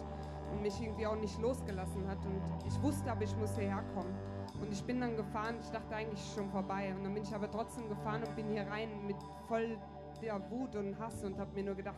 und 0.51 0.61
mich 0.61 0.79
irgendwie 0.81 1.05
auch 1.05 1.15
nicht 1.15 1.39
losgelassen 1.39 2.07
hat. 2.07 2.17
Und 2.25 2.41
ich 2.67 2.81
wusste 2.81 3.11
aber, 3.11 3.23
ich 3.23 3.35
muss 3.37 3.55
hierher 3.55 3.83
kommen. 3.93 4.13
Und 4.61 4.71
ich 4.73 4.83
bin 4.83 4.99
dann 4.99 5.15
gefahren, 5.15 5.55
ich 5.61 5.69
dachte 5.69 5.95
eigentlich 5.95 6.21
schon 6.35 6.49
vorbei. 6.49 6.93
Und 6.95 7.03
dann 7.03 7.13
bin 7.13 7.23
ich 7.23 7.33
aber 7.33 7.49
trotzdem 7.49 7.87
gefahren 7.87 8.23
und 8.23 8.35
bin 8.35 8.49
hier 8.49 8.67
rein 8.67 8.89
mit 9.05 9.17
voll 9.47 9.77
der 10.21 10.41
Wut 10.51 10.75
und 10.75 10.99
Hass 10.99 11.23
und 11.23 11.37
habe 11.39 11.53
mir 11.53 11.63
nur 11.63 11.75
gedacht, 11.75 11.95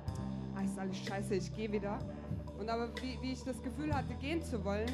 ah, 0.55 0.61
ist 0.61 0.77
alles 0.77 0.97
scheiße, 0.97 1.35
ich 1.35 1.55
gehe 1.55 1.71
wieder. 1.71 1.97
Und 2.59 2.69
aber 2.69 2.89
wie, 3.01 3.19
wie 3.21 3.31
ich 3.31 3.43
das 3.43 3.61
Gefühl 3.63 3.93
hatte, 3.93 4.13
gehen 4.15 4.41
zu 4.43 4.63
wollen, 4.63 4.91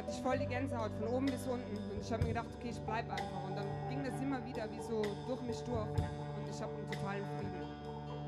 hatte 0.00 0.10
ich 0.12 0.22
voll 0.22 0.38
die 0.38 0.46
Gänsehaut 0.46 0.90
von 0.98 1.08
oben 1.08 1.26
bis 1.26 1.46
unten. 1.46 1.76
Und 1.76 2.00
ich 2.00 2.10
habe 2.10 2.22
mir 2.22 2.30
gedacht, 2.30 2.46
okay, 2.58 2.70
ich 2.70 2.80
bleib 2.80 3.10
einfach. 3.10 3.44
Und 3.46 3.56
dann 3.56 3.66
ging 3.90 4.02
das 4.02 4.18
immer 4.20 4.44
wieder 4.46 4.64
wie 4.70 4.80
so 4.80 5.02
durch 5.26 5.42
mich 5.42 5.58
durch. 5.64 5.88
Und 5.88 6.48
ich 6.50 6.62
habe 6.62 6.72
einen 6.74 6.90
totalen 6.90 7.24
Frieden. 7.36 7.62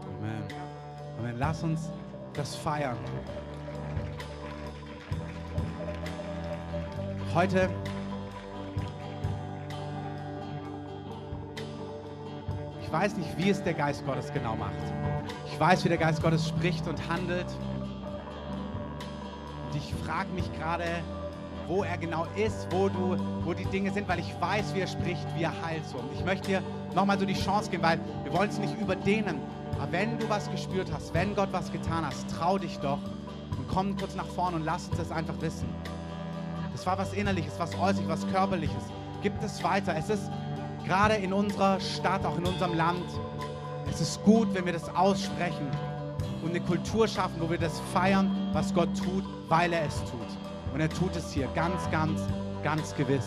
Und, 0.01 0.19
Amen. 0.19 0.45
Ja. 0.51 1.19
Amen. 1.19 1.39
Lass 1.39 1.63
uns 1.63 1.89
das 2.35 2.55
feiern. 2.57 2.99
Heute 7.35 7.71
ich 12.83 12.93
weiß 12.93 13.17
nicht, 13.17 13.39
wie 13.39 13.49
es 13.49 13.63
der 13.63 13.73
Geist 13.73 14.05
Gottes 14.05 14.31
genau 14.35 14.55
macht. 14.55 14.75
Ich 15.47 15.59
weiß, 15.59 15.83
wie 15.87 15.89
der 15.89 15.97
Geist 15.97 16.23
Gottes 16.23 16.47
spricht 16.47 16.87
und 16.87 17.09
handelt. 17.09 17.47
Und 19.71 19.77
ich 19.77 19.95
frage 20.05 20.29
mich 20.35 20.53
gerade, 20.59 20.85
wo 21.69 21.83
er 21.83 21.97
genau 21.99 22.27
ist, 22.37 22.67
wo, 22.71 22.89
du, 22.89 23.17
wo 23.45 23.55
die 23.55 23.65
Dinge 23.67 23.91
sind, 23.93 24.09
weil 24.09 24.19
ich 24.19 24.35
weiß, 24.41 24.75
wie 24.75 24.81
er 24.81 24.87
spricht, 24.87 25.27
wie 25.37 25.43
er 25.43 25.53
heilt. 25.65 25.83
Und 25.95 26.13
ich 26.15 26.25
möchte 26.25 26.49
dir 26.49 26.63
nochmal 26.95 27.19
so 27.19 27.25
die 27.25 27.35
Chance 27.35 27.71
geben, 27.71 27.83
weil 27.83 27.99
wir 28.25 28.33
wollen 28.33 28.51
es 28.51 28.59
nicht 28.59 28.79
überdehnen. 28.81 29.39
Aber 29.79 29.91
wenn 29.93 30.19
du 30.19 30.29
was 30.29 30.51
gespürt 30.51 30.89
hast, 30.93 31.15
wenn 31.15 31.35
Gott 31.35 31.49
was 31.53 31.73
getan 31.73 32.05
hast, 32.05 32.31
trau 32.31 32.59
dich 32.59 32.79
doch 32.79 32.99
und 33.57 33.69
komm 33.69 33.97
kurz 33.97 34.15
nach 34.15 34.27
vorne 34.27 34.57
und 34.57 34.65
lass 34.65 34.89
uns 34.89 34.99
das 34.99 35.11
einfach 35.11 35.41
wissen. 35.41 35.69
Das 36.73 36.87
war 36.87 36.97
was 36.99 37.13
Innerliches, 37.13 37.55
was 37.59 37.75
Äußerliches, 37.75 38.09
was 38.09 38.29
Körperliches. 38.33 38.83
Gib 39.23 39.33
es 39.43 39.63
weiter. 39.63 39.95
Es 39.97 40.09
ist 40.09 40.31
gerade 40.85 41.15
in 41.15 41.33
unserer 41.33 41.81
Stadt, 41.81 42.25
auch 42.25 42.37
in 42.39 42.45
unserem 42.45 42.75
Land, 42.75 43.05
es 43.91 44.01
ist 44.01 44.23
gut, 44.25 44.53
wenn 44.55 44.65
wir 44.65 44.73
das 44.73 44.89
aussprechen 44.95 45.69
und 46.43 46.51
eine 46.51 46.61
Kultur 46.61 47.07
schaffen, 47.07 47.41
wo 47.41 47.51
wir 47.51 47.59
das 47.59 47.81
feiern, 47.93 48.31
was 48.53 48.73
Gott 48.73 48.89
tut, 48.97 49.25
weil 49.49 49.73
er 49.73 49.85
es 49.85 49.99
tut. 50.01 50.32
Und 50.73 50.81
er 50.81 50.89
tut 50.89 51.15
es 51.17 51.33
hier 51.33 51.49
ganz, 51.55 51.91
ganz, 51.91 52.21
ganz 52.63 52.95
gewiss. 52.97 53.27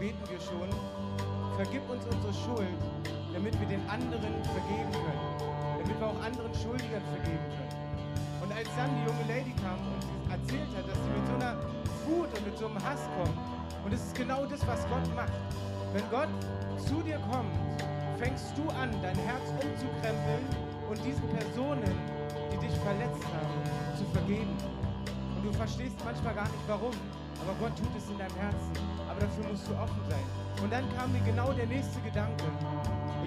Beten 0.00 0.24
wir 0.30 0.40
schon 0.40 0.70
vergib 1.60 1.84
uns 1.90 2.02
unsere 2.08 2.32
Schuld, 2.32 2.80
damit 3.34 3.52
wir 3.60 3.68
den 3.68 3.84
anderen 3.84 4.32
vergeben 4.48 4.92
können. 4.96 5.28
Damit 5.76 6.00
wir 6.00 6.06
auch 6.06 6.20
anderen 6.24 6.54
Schuldigern 6.56 7.04
vergeben 7.12 7.46
können. 7.52 7.76
Und 8.40 8.50
als 8.50 8.68
dann 8.80 8.88
die 8.96 9.04
junge 9.04 9.24
Lady 9.28 9.52
kam 9.60 9.76
und 9.76 10.00
erzählt 10.32 10.72
hat, 10.72 10.88
dass 10.88 10.96
sie 10.96 11.12
mit 11.12 11.26
so 11.28 11.34
einer 11.36 11.54
Wut 12.08 12.32
und 12.32 12.44
mit 12.48 12.56
so 12.56 12.64
einem 12.64 12.80
Hass 12.80 13.04
kommt, 13.12 13.36
und 13.84 13.92
es 13.92 14.00
ist 14.00 14.14
genau 14.14 14.46
das, 14.46 14.66
was 14.66 14.88
Gott 14.88 15.04
macht. 15.14 15.36
Wenn 15.92 16.08
Gott 16.08 16.32
zu 16.80 17.02
dir 17.04 17.20
kommt, 17.28 17.52
fängst 18.16 18.56
du 18.56 18.64
an, 18.72 18.88
dein 19.02 19.16
Herz 19.28 19.52
umzukrempeln 19.52 20.44
und 20.88 20.96
diesen 21.04 21.28
Personen, 21.28 21.92
die 22.48 22.56
dich 22.56 22.76
verletzt 22.80 23.24
haben, 23.36 23.60
zu 24.00 24.04
vergeben. 24.16 24.56
Und 25.36 25.44
du 25.44 25.52
verstehst 25.52 25.96
manchmal 26.04 26.34
gar 26.34 26.48
nicht 26.48 26.64
warum, 26.68 26.96
aber 27.42 27.54
Gott 27.58 27.76
tut 27.76 27.92
es 27.96 28.08
in 28.10 28.18
deinem 28.18 28.36
Herzen. 28.36 28.72
Aber 29.08 29.20
dafür 29.20 29.44
musst 29.50 29.66
du 29.68 29.74
offen 29.74 30.02
sein. 30.08 30.24
Und 30.62 30.70
dann 30.72 30.84
kam 30.96 31.12
mir 31.12 31.20
genau 31.24 31.52
der 31.52 31.66
nächste 31.66 32.00
Gedanke. 32.00 32.44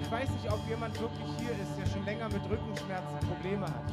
Ich 0.00 0.10
weiß 0.10 0.30
nicht, 0.30 0.50
ob 0.50 0.60
jemand 0.68 0.98
wirklich 1.00 1.28
hier 1.38 1.50
ist, 1.50 1.74
der 1.78 1.86
schon 1.86 2.04
länger 2.04 2.28
mit 2.28 2.42
Rückenschmerzen 2.48 3.18
Probleme 3.26 3.66
hat. 3.66 3.88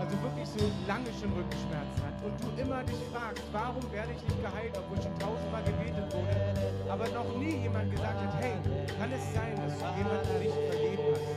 Also 0.00 0.18
wirklich 0.20 0.48
so 0.48 0.66
lange 0.90 1.06
schon 1.14 1.30
Rückenschmerzen 1.32 2.00
hat. 2.02 2.16
Und 2.26 2.34
du 2.42 2.48
immer 2.60 2.82
dich 2.82 2.98
fragst, 3.14 3.44
warum 3.52 3.84
werde 3.92 4.10
ich 4.12 4.22
nicht 4.26 4.40
geheilt, 4.42 4.74
obwohl 4.74 4.98
schon 4.98 5.14
tausendmal 5.18 5.62
gebetet 5.62 6.06
wurde, 6.10 6.34
aber 6.90 7.06
noch 7.14 7.30
nie 7.38 7.62
jemand 7.62 7.90
gesagt 7.90 8.18
hat, 8.18 8.34
hey, 8.42 8.58
kann 8.98 9.10
es 9.12 9.22
sein, 9.32 9.54
dass 9.62 9.78
du 9.78 9.86
jemanden 9.96 10.34
nicht 10.42 10.58
vergeben 10.66 11.04
hast? 11.14 11.30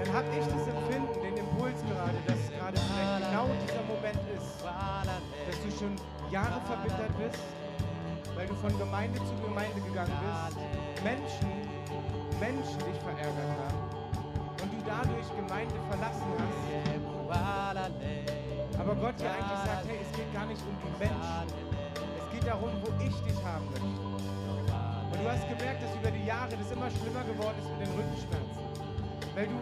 Dann 0.00 0.10
habe 0.16 0.28
ich 0.32 0.46
das 0.48 0.64
Empfinden, 0.66 1.14
den 1.20 1.36
Impuls 1.36 1.78
gerade, 1.84 2.18
dass 2.26 2.42
gerade 2.48 2.78
vielleicht 2.80 3.16
genau 3.28 3.46
dieser 3.60 3.84
Moment 3.84 4.22
ist, 4.32 4.64
dass 4.64 5.56
du 5.60 5.68
schon 5.78 5.94
Jahre 6.32 6.60
verbittert 6.64 7.12
bist, 7.18 7.44
weil 8.34 8.46
du 8.46 8.54
von 8.54 8.72
Gemeinde 8.78 9.18
zu 9.20 9.34
Gemeinde 9.44 9.78
gegangen 9.82 10.16
bist, 10.24 10.56
Menschen, 11.04 11.68
Menschen 12.40 12.78
dich 12.88 12.98
verärgert 13.04 13.52
haben 13.60 13.84
und 14.62 14.72
du 14.72 14.78
dadurch 14.88 15.28
Gemeinde 15.36 15.74
verlassen 15.90 16.24
hast. 16.40 16.56
Aber 18.80 18.94
Gott 18.96 19.20
dir 19.20 19.28
eigentlich 19.28 19.60
sagt, 19.60 19.84
hey, 19.86 19.98
es 20.00 20.16
geht 20.16 20.32
gar 20.32 20.46
nicht 20.46 20.62
um 20.64 20.74
die 20.80 20.96
Menschen, 20.98 21.52
es 22.16 22.26
geht 22.32 22.46
darum, 22.48 22.72
wo 22.80 22.88
ich 23.04 23.14
dich 23.28 23.44
haben 23.44 23.68
möchte. 23.68 24.00
Und 25.12 25.18
du 25.20 25.28
hast 25.28 25.44
gemerkt, 25.46 25.82
dass 25.84 25.92
über 26.00 26.10
die 26.16 26.24
Jahre 26.24 26.56
das 26.56 26.72
immer 26.72 26.88
schlimmer 26.90 27.24
geworden 27.28 27.58
ist 27.60 27.68
mit 27.76 27.86
den 27.86 27.92
Rückenschmerzen, 27.92 28.64
weil 29.36 29.48
du 29.52 29.60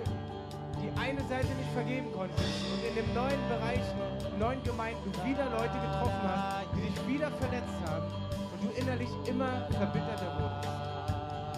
die 0.81 0.91
eine 0.99 1.20
Seite 1.28 1.49
nicht 1.55 1.70
vergeben 1.72 2.09
konntest 2.12 2.64
und 2.72 2.81
in 2.85 2.95
den 2.95 3.09
neuen 3.14 3.43
Bereichen, 3.49 3.99
neuen 4.39 4.62
Gemeinden 4.64 5.12
wieder 5.24 5.45
Leute 5.53 5.76
getroffen 5.76 6.24
hast, 6.24 6.66
die 6.74 6.89
dich 6.89 6.99
wieder 7.07 7.31
verletzt 7.31 7.78
haben 7.87 8.09
und 8.53 8.59
du 8.64 8.68
innerlich 8.81 9.11
immer 9.26 9.68
verbitterter 9.70 10.31
wurdest 10.41 10.91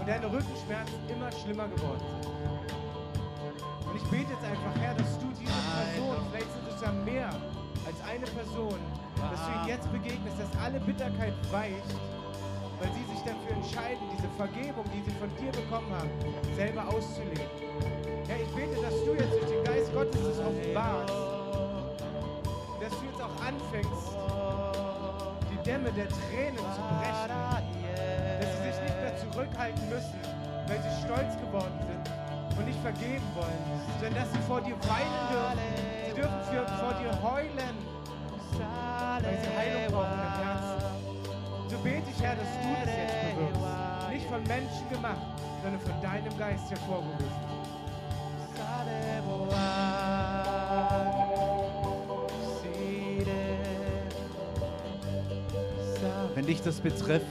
und 0.00 0.08
deine 0.08 0.26
Rückenschmerzen 0.26 0.98
immer 1.08 1.30
schlimmer 1.30 1.68
geworden 1.68 2.02
sind. 2.18 2.32
Und 3.86 3.96
ich 3.96 4.02
bete 4.10 4.32
jetzt 4.32 4.44
einfach, 4.44 4.74
Herr, 4.80 4.94
dass 4.94 5.18
du 5.18 5.26
diese 5.38 5.52
Person, 5.52 6.16
vielleicht 6.30 6.50
sind 6.50 6.66
es 6.74 6.80
ja 6.82 6.92
mehr 7.04 7.30
als 7.86 7.98
eine 8.08 8.26
Person, 8.26 8.78
dass 9.14 9.46
du 9.46 9.52
ihnen 9.52 9.68
jetzt 9.68 9.92
begegnest, 9.92 10.36
dass 10.40 10.50
alle 10.58 10.80
Bitterkeit 10.80 11.34
weicht, 11.52 11.94
weil 12.80 12.90
sie 12.98 13.04
sich 13.14 13.22
dafür 13.22 13.54
entscheiden, 13.54 14.02
diese 14.16 14.28
Vergebung, 14.34 14.84
die 14.90 15.02
sie 15.06 15.14
von 15.18 15.30
dir 15.38 15.52
bekommen 15.52 15.92
haben, 15.94 16.10
selber 16.56 16.88
auszuleben. 16.88 17.91
Bete, 18.54 18.82
dass 18.82 18.94
du 19.04 19.12
jetzt 19.14 19.32
durch 19.32 19.50
den 19.50 19.64
Geist 19.64 19.92
Gottes 19.94 20.20
das 20.20 20.38
offenbarst. 20.38 21.14
Dass 22.80 22.92
du 22.98 23.06
jetzt 23.06 23.22
auch 23.22 23.36
anfängst, 23.40 24.16
die 25.50 25.56
Dämme 25.64 25.90
der 25.92 26.08
Tränen 26.08 26.58
zu 26.58 26.82
brechen. 27.00 27.30
Dass 28.40 28.50
sie 28.56 28.62
sich 28.70 28.78
nicht 28.82 28.98
mehr 29.00 29.16
zurückhalten 29.16 29.88
müssen, 29.88 30.20
weil 30.68 30.82
sie 30.82 30.92
stolz 31.04 31.32
geworden 31.40 31.78
sind 31.86 32.58
und 32.58 32.66
nicht 32.66 32.80
vergeben 32.80 33.24
wollen, 33.34 33.62
sondern 34.00 34.22
dass 34.22 34.32
sie 34.32 34.42
vor 34.46 34.60
dir 34.60 34.76
weinen 34.84 35.22
dürfen. 35.32 35.58
Sie 36.06 36.14
dürfen 36.14 36.40
für, 36.50 36.66
vor 36.76 36.94
dir 37.00 37.12
heulen, 37.22 37.76
weil 39.22 39.38
sie 39.40 39.56
Heilung 39.56 39.92
brauchen 39.92 40.12
im 40.12 40.34
Herzen. 40.44 40.92
So 41.70 41.78
bete 41.78 42.10
ich, 42.10 42.22
Herr, 42.22 42.36
dass 42.36 42.52
du 42.52 42.68
das 42.84 42.94
jetzt 42.94 43.16
bewirkst. 43.34 44.10
Nicht 44.10 44.26
von 44.28 44.42
Menschen 44.44 44.88
gemacht, 44.90 45.26
sondern 45.62 45.80
von 45.80 46.02
deinem 46.02 46.38
Geist 46.38 46.70
hervorgerufen. 46.70 47.51
Wenn 56.34 56.46
dich 56.46 56.62
das 56.62 56.80
betrifft, 56.80 57.26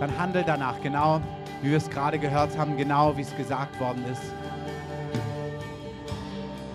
dann 0.00 0.16
handel 0.18 0.44
danach, 0.46 0.80
genau 0.80 1.20
wie 1.62 1.70
wir 1.70 1.76
es 1.76 1.90
gerade 1.90 2.18
gehört 2.18 2.56
haben, 2.56 2.76
genau 2.76 3.16
wie 3.16 3.22
es 3.22 3.36
gesagt 3.36 3.78
worden 3.80 4.04
ist. 4.10 4.22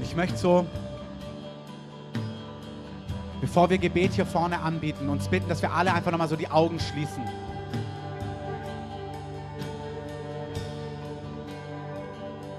Ich 0.01 0.15
möchte 0.15 0.37
so, 0.37 0.65
bevor 3.41 3.69
wir 3.69 3.77
Gebet 3.77 4.13
hier 4.13 4.25
vorne 4.25 4.59
anbieten, 4.59 5.09
uns 5.09 5.27
bitten, 5.27 5.47
dass 5.49 5.61
wir 5.61 5.71
alle 5.71 5.93
einfach 5.93 6.11
nochmal 6.11 6.27
so 6.27 6.35
die 6.35 6.49
Augen 6.49 6.79
schließen. 6.79 7.23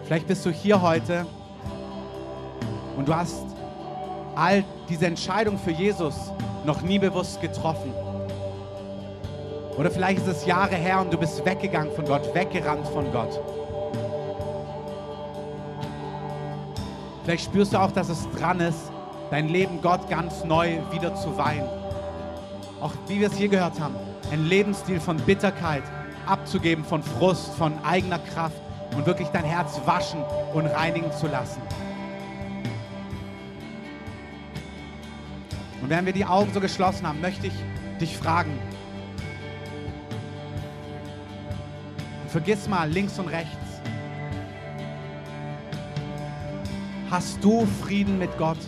Vielleicht 0.05 0.27
bist 0.27 0.45
du 0.45 0.51
hier 0.51 0.83
heute 0.83 1.27
und 3.01 3.09
du 3.09 3.15
hast 3.15 3.47
all 4.37 4.63
diese 4.91 5.07
Entscheidung 5.07 5.57
für 5.57 5.71
Jesus 5.71 6.15
noch 6.67 6.83
nie 6.83 6.99
bewusst 6.99 7.41
getroffen. 7.41 7.95
Oder 9.79 9.91
vielleicht 9.91 10.19
ist 10.19 10.27
es 10.27 10.45
Jahre 10.45 10.75
her 10.75 11.01
und 11.01 11.11
du 11.11 11.17
bist 11.17 11.43
weggegangen 11.47 11.91
von 11.95 12.05
Gott, 12.05 12.35
weggerannt 12.35 12.87
von 12.89 13.11
Gott. 13.11 13.41
Vielleicht 17.25 17.45
spürst 17.47 17.73
du 17.73 17.79
auch, 17.79 17.91
dass 17.91 18.11
es 18.11 18.29
dran 18.33 18.61
ist, 18.61 18.93
dein 19.31 19.49
Leben 19.49 19.81
Gott 19.81 20.11
ganz 20.11 20.45
neu 20.45 20.77
wieder 20.91 21.15
zu 21.15 21.39
weihen. 21.39 21.67
Auch 22.83 22.93
wie 23.09 23.21
wir 23.21 23.29
es 23.29 23.35
hier 23.35 23.49
gehört 23.49 23.81
haben, 23.81 23.95
ein 24.31 24.45
Lebensstil 24.45 25.01
von 25.01 25.17
Bitterkeit 25.17 25.85
abzugeben, 26.27 26.85
von 26.85 27.03
Frust, 27.03 27.55
von 27.55 27.83
eigener 27.83 28.19
Kraft 28.19 28.61
und 28.95 29.07
wirklich 29.07 29.29
dein 29.29 29.45
Herz 29.45 29.81
waschen 29.87 30.23
und 30.53 30.67
reinigen 30.67 31.11
zu 31.13 31.29
lassen. 31.29 31.63
Während 35.91 36.07
wir 36.07 36.13
die 36.13 36.25
Augen 36.25 36.53
so 36.55 36.61
geschlossen 36.61 37.05
haben, 37.05 37.21
möchte 37.21 37.49
ich 37.49 37.53
dich 38.01 38.17
fragen, 38.17 38.57
Vergiss 42.29 42.69
mal 42.69 42.89
links 42.89 43.19
und 43.19 43.27
rechts. 43.27 43.57
Hast 47.11 47.43
du 47.43 47.67
Frieden 47.83 48.21
mit 48.21 48.39
Gott? 48.39 48.61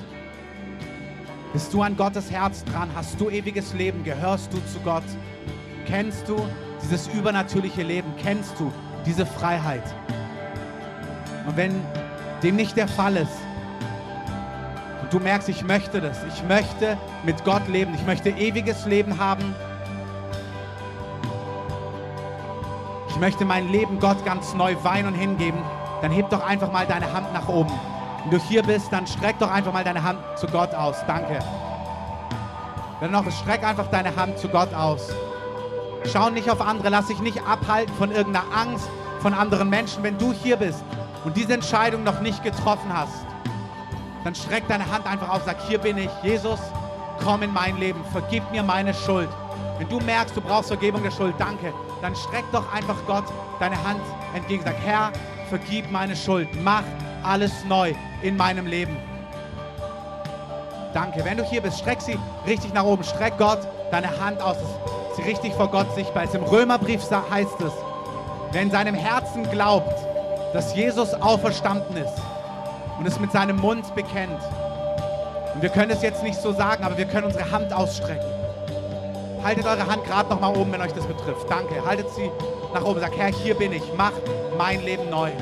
Bist 1.52 1.72
du 1.72 1.82
an 1.82 1.96
Gottes 1.96 2.28
Herz 2.28 2.64
dran? 2.64 2.90
Hast 2.92 3.20
du 3.20 3.30
ewiges 3.30 3.72
Leben? 3.72 4.02
Gehörst 4.02 4.52
du 4.52 4.56
zu 4.72 4.80
Gott? 4.80 5.04
Kennst 5.86 6.28
du 6.28 6.34
dieses 6.82 7.06
übernatürliche 7.06 7.84
Leben? 7.84 8.12
Kennst 8.20 8.58
du 8.58 8.72
diese 9.06 9.26
Freiheit? 9.26 9.84
Und 11.46 11.56
wenn 11.56 11.80
dem 12.42 12.56
nicht 12.56 12.76
der 12.76 12.88
Fall 12.88 13.16
ist 13.16 13.41
du 15.12 15.20
merkst, 15.20 15.48
ich 15.48 15.62
möchte 15.62 16.00
das, 16.00 16.18
ich 16.24 16.42
möchte 16.44 16.96
mit 17.22 17.44
Gott 17.44 17.68
leben, 17.68 17.94
ich 17.94 18.06
möchte 18.06 18.30
ewiges 18.30 18.86
Leben 18.86 19.18
haben, 19.18 19.54
ich 23.08 23.16
möchte 23.16 23.44
mein 23.44 23.68
Leben 23.70 24.00
Gott 24.00 24.24
ganz 24.24 24.54
neu 24.54 24.74
weihen 24.82 25.06
und 25.06 25.14
hingeben, 25.14 25.60
dann 26.00 26.10
heb 26.10 26.30
doch 26.30 26.44
einfach 26.44 26.72
mal 26.72 26.86
deine 26.86 27.12
Hand 27.12 27.32
nach 27.34 27.46
oben. 27.48 27.72
Wenn 28.22 28.30
du 28.30 28.38
hier 28.38 28.62
bist, 28.62 28.92
dann 28.92 29.06
streck 29.06 29.38
doch 29.38 29.50
einfach 29.50 29.72
mal 29.72 29.84
deine 29.84 30.02
Hand 30.02 30.18
zu 30.36 30.46
Gott 30.46 30.74
aus. 30.74 30.96
Danke. 31.06 31.38
Dann 33.00 33.10
noch, 33.10 33.30
streck 33.30 33.64
einfach 33.64 33.88
deine 33.88 34.16
Hand 34.16 34.38
zu 34.38 34.48
Gott 34.48 34.72
aus. 34.72 35.10
Schau 36.10 36.30
nicht 36.30 36.50
auf 36.50 36.60
andere, 36.60 36.88
lass 36.88 37.08
dich 37.08 37.20
nicht 37.20 37.42
abhalten 37.46 37.94
von 37.96 38.10
irgendeiner 38.12 38.46
Angst 38.56 38.88
von 39.20 39.34
anderen 39.34 39.68
Menschen. 39.68 40.02
Wenn 40.02 40.18
du 40.18 40.32
hier 40.32 40.56
bist 40.56 40.82
und 41.24 41.36
diese 41.36 41.52
Entscheidung 41.52 42.02
noch 42.02 42.20
nicht 42.20 42.42
getroffen 42.42 42.92
hast, 42.92 43.26
dann 44.24 44.34
streck 44.34 44.66
deine 44.68 44.90
Hand 44.90 45.06
einfach 45.06 45.28
auf, 45.28 45.42
sag, 45.44 45.60
hier 45.68 45.78
bin 45.78 45.98
ich, 45.98 46.10
Jesus, 46.22 46.60
komm 47.22 47.42
in 47.42 47.52
mein 47.52 47.76
Leben, 47.78 48.04
vergib 48.12 48.48
mir 48.50 48.62
meine 48.62 48.94
Schuld. 48.94 49.28
Wenn 49.78 49.88
du 49.88 50.00
merkst, 50.00 50.36
du 50.36 50.40
brauchst 50.40 50.68
Vergebung 50.68 51.02
der 51.02 51.10
Schuld, 51.10 51.34
danke, 51.38 51.72
dann 52.00 52.14
streck 52.14 52.44
doch 52.52 52.72
einfach 52.72 52.96
Gott 53.06 53.24
deine 53.58 53.82
Hand 53.82 54.00
entgegen, 54.34 54.62
sag, 54.64 54.76
Herr, 54.84 55.12
vergib 55.48 55.90
meine 55.90 56.16
Schuld, 56.16 56.48
mach 56.62 56.84
alles 57.22 57.52
neu 57.64 57.94
in 58.22 58.36
meinem 58.36 58.66
Leben. 58.66 58.96
Danke. 60.94 61.24
Wenn 61.24 61.38
du 61.38 61.44
hier 61.44 61.62
bist, 61.62 61.78
streck 61.78 62.02
sie 62.02 62.18
richtig 62.46 62.74
nach 62.74 62.84
oben. 62.84 63.02
Streck 63.02 63.38
Gott 63.38 63.60
deine 63.90 64.08
Hand 64.20 64.42
aus, 64.42 64.56
dass 64.58 65.16
sie 65.16 65.22
richtig 65.22 65.54
vor 65.54 65.68
Gott 65.68 65.94
sichtbar 65.94 66.24
ist. 66.24 66.34
Im 66.34 66.42
Römerbrief 66.42 67.00
heißt 67.10 67.60
es, 67.60 67.72
wer 68.50 68.62
in 68.62 68.70
seinem 68.70 68.94
Herzen 68.94 69.50
glaubt, 69.50 69.94
dass 70.52 70.74
Jesus 70.74 71.14
auferstanden 71.14 71.96
ist 71.96 72.31
und 73.02 73.08
es 73.08 73.18
mit 73.18 73.32
seinem 73.32 73.56
Mund 73.56 73.92
bekennt. 73.96 74.40
Und 75.54 75.60
wir 75.60 75.70
können 75.70 75.90
es 75.90 76.02
jetzt 76.02 76.22
nicht 76.22 76.40
so 76.40 76.52
sagen, 76.52 76.84
aber 76.84 76.96
wir 76.96 77.04
können 77.04 77.24
unsere 77.24 77.50
Hand 77.50 77.72
ausstrecken. 77.72 78.24
Haltet 79.42 79.66
eure 79.66 79.84
Hand 79.88 80.04
gerade 80.04 80.30
noch 80.30 80.40
mal 80.40 80.56
oben, 80.56 80.70
wenn 80.70 80.80
euch 80.80 80.92
das 80.92 81.04
betrifft. 81.04 81.50
Danke. 81.50 81.84
Haltet 81.84 82.08
sie 82.10 82.30
nach 82.72 82.84
oben. 82.84 83.00
Sagt, 83.00 83.16
Herr, 83.16 83.26
hier 83.26 83.56
bin 83.56 83.72
ich. 83.72 83.82
Mach 83.96 84.12
mein 84.56 84.84
Leben 84.84 85.10
neu. 85.10 85.32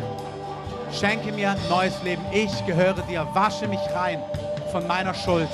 Schenke 0.91 1.33
mir 1.33 1.51
ein 1.51 1.59
neues 1.69 2.03
Leben. 2.03 2.23
Ich 2.33 2.65
gehöre 2.65 3.03
dir. 3.03 3.29
Wasche 3.35 3.69
mich 3.69 3.81
rein 3.95 4.23
von 4.73 4.87
meiner 4.87 5.13
Schuld. 5.13 5.51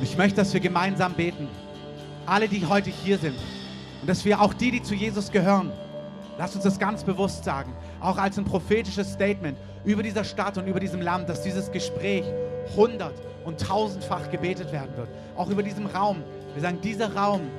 Ich 0.00 0.16
möchte, 0.16 0.36
dass 0.36 0.54
wir 0.54 0.60
gemeinsam 0.60 1.12
beten. 1.12 1.46
Alle, 2.24 2.48
die 2.48 2.64
heute 2.64 2.88
hier 2.88 3.18
sind. 3.18 3.36
Und 4.06 4.10
dass 4.10 4.24
wir 4.24 4.40
auch 4.40 4.54
die, 4.54 4.70
die 4.70 4.84
zu 4.84 4.94
Jesus 4.94 5.32
gehören, 5.32 5.72
lasst 6.38 6.54
uns 6.54 6.62
das 6.62 6.78
ganz 6.78 7.02
bewusst 7.02 7.42
sagen, 7.42 7.72
auch 8.00 8.18
als 8.18 8.38
ein 8.38 8.44
prophetisches 8.44 9.14
Statement 9.14 9.58
über 9.84 10.04
dieser 10.04 10.22
Stadt 10.22 10.56
und 10.58 10.68
über 10.68 10.78
diesem 10.78 11.00
Land, 11.00 11.28
dass 11.28 11.42
dieses 11.42 11.72
Gespräch 11.72 12.24
hundert- 12.76 13.20
und 13.44 13.60
tausendfach 13.60 14.30
gebetet 14.30 14.70
werden 14.70 14.96
wird. 14.96 15.08
Auch 15.36 15.48
über 15.48 15.64
diesem 15.64 15.86
Raum. 15.86 16.22
Wir 16.54 16.62
sagen, 16.62 16.80
dieser 16.80 17.16
Raum 17.16 17.50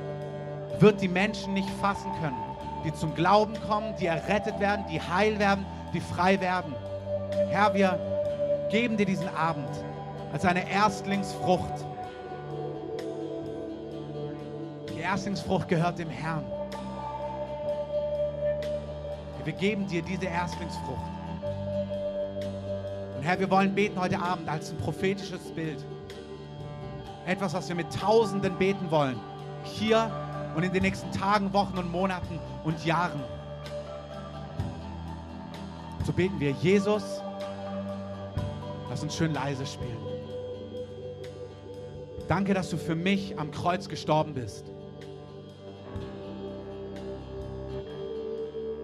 wird 0.80 1.02
die 1.02 1.10
Menschen 1.10 1.54
nicht 1.54 1.70
fassen 1.82 2.10
können, 2.22 2.38
die 2.86 2.94
zum 2.94 3.14
Glauben 3.14 3.56
kommen, 3.68 3.94
die 4.00 4.06
errettet 4.06 4.58
werden, 4.62 4.86
die 4.90 5.02
heil 5.02 5.38
werden, 5.40 5.66
die 5.94 6.00
frei 6.00 6.40
werden. 6.40 6.74
Herr, 7.50 7.74
wir 7.74 8.00
geben 8.72 8.96
dir 8.96 9.06
diesen 9.06 9.28
Abend 9.36 9.68
als 10.32 10.46
eine 10.46 10.72
Erstlingsfrucht. 10.72 11.74
Die 14.98 15.04
Erstlingsfrucht 15.04 15.68
gehört 15.68 16.00
dem 16.00 16.10
Herrn. 16.10 16.44
Wir 19.44 19.54
geben 19.54 19.86
dir 19.86 20.02
diese 20.02 20.26
Erstlingsfrucht. 20.26 21.12
Und 23.16 23.22
Herr, 23.22 23.40
wir 23.40 23.50
wollen 23.52 23.76
beten 23.76 24.00
heute 24.00 24.20
Abend 24.20 24.50
als 24.50 24.72
ein 24.72 24.78
prophetisches 24.78 25.52
Bild. 25.52 25.86
Etwas, 27.28 27.54
was 27.54 27.70
wir 27.70 27.76
mit 27.76 27.94
Tausenden 27.94 28.58
beten 28.58 28.90
wollen. 28.90 29.20
Hier 29.64 30.12
und 30.56 30.64
in 30.64 30.74
den 30.74 30.82
nächsten 30.82 31.12
Tagen, 31.12 31.54
Wochen 31.54 31.78
und 31.78 31.92
Monaten 31.92 32.40
und 32.64 32.84
Jahren. 32.84 33.24
So 36.06 36.12
beten 36.12 36.40
wir, 36.40 36.52
Jesus, 36.52 37.22
lass 38.90 39.04
uns 39.04 39.16
schön 39.16 39.32
leise 39.32 39.66
spielen. 39.68 39.98
Danke, 42.28 42.56
dass 42.56 42.72
du 42.72 42.78
für 42.78 42.96
mich 42.96 43.38
am 43.38 43.52
Kreuz 43.52 43.88
gestorben 43.88 44.34
bist. 44.34 44.66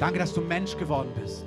Danke, 0.03 0.19
dass 0.19 0.33
du 0.33 0.41
Mensch 0.41 0.75
geworden 0.75 1.13
bist. 1.15 1.45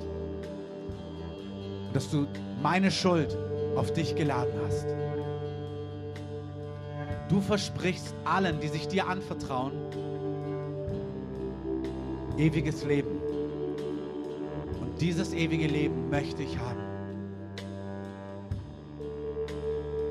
Und 1.85 1.95
dass 1.95 2.09
du 2.09 2.25
meine 2.59 2.89
Schuld 2.89 3.37
auf 3.75 3.93
dich 3.93 4.15
geladen 4.15 4.51
hast. 4.65 4.87
Du 7.29 7.39
versprichst 7.39 8.15
allen, 8.25 8.59
die 8.59 8.69
sich 8.69 8.87
dir 8.87 9.07
anvertrauen, 9.07 9.73
ewiges 12.39 12.83
Leben. 12.83 13.19
Und 14.81 14.99
dieses 14.99 15.33
ewige 15.33 15.67
Leben 15.67 16.09
möchte 16.09 16.41
ich 16.41 16.57
haben. 16.57 16.81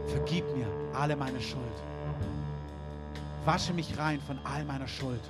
Vergib 0.06 0.44
mir 0.56 0.68
alle 0.94 1.16
meine 1.16 1.40
Schuld. 1.40 1.82
Wasche 3.44 3.74
mich 3.74 3.98
rein 3.98 4.20
von 4.20 4.38
all 4.44 4.64
meiner 4.64 4.86
Schuld. 4.86 5.22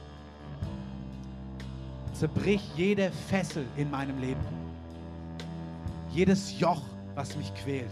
Zerbrich 2.19 2.63
jede 2.77 3.11
Fessel 3.11 3.67
in 3.77 3.91
meinem 3.91 4.19
Leben. 4.19 4.41
Jedes 6.11 6.59
Joch, 6.59 6.81
was 7.15 7.37
mich 7.37 7.55
quält. 7.57 7.91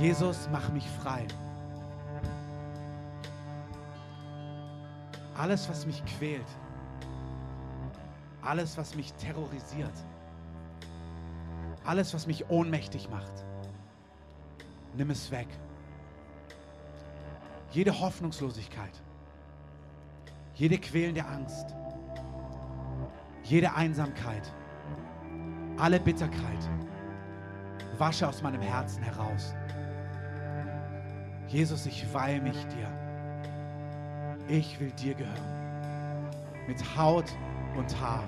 Jesus, 0.00 0.48
mach 0.50 0.66
mich 0.70 0.88
frei. 1.02 1.26
Alles, 5.36 5.68
was 5.68 5.84
mich 5.84 6.02
quält, 6.06 6.46
alles, 8.40 8.78
was 8.78 8.94
mich 8.94 9.12
terrorisiert, 9.14 9.92
alles, 11.84 12.14
was 12.14 12.26
mich 12.26 12.48
ohnmächtig 12.48 13.10
macht, 13.10 13.44
nimm 14.96 15.10
es 15.10 15.30
weg. 15.30 15.48
Jede 17.72 18.00
Hoffnungslosigkeit, 18.00 19.02
jede 20.54 20.78
quälende 20.78 21.26
Angst, 21.26 21.74
jede 23.52 23.74
Einsamkeit, 23.74 24.50
alle 25.76 26.00
Bitterkeit, 26.00 26.70
wasche 27.98 28.26
aus 28.26 28.40
meinem 28.40 28.62
Herzen 28.62 29.02
heraus. 29.02 29.54
Jesus, 31.48 31.84
ich 31.84 32.14
weihe 32.14 32.40
mich 32.40 32.56
dir. 32.68 32.88
Ich 34.48 34.80
will 34.80 34.90
dir 34.92 35.12
gehören. 35.12 36.32
Mit 36.66 36.96
Haut 36.96 37.30
und 37.76 38.00
Haar. 38.00 38.26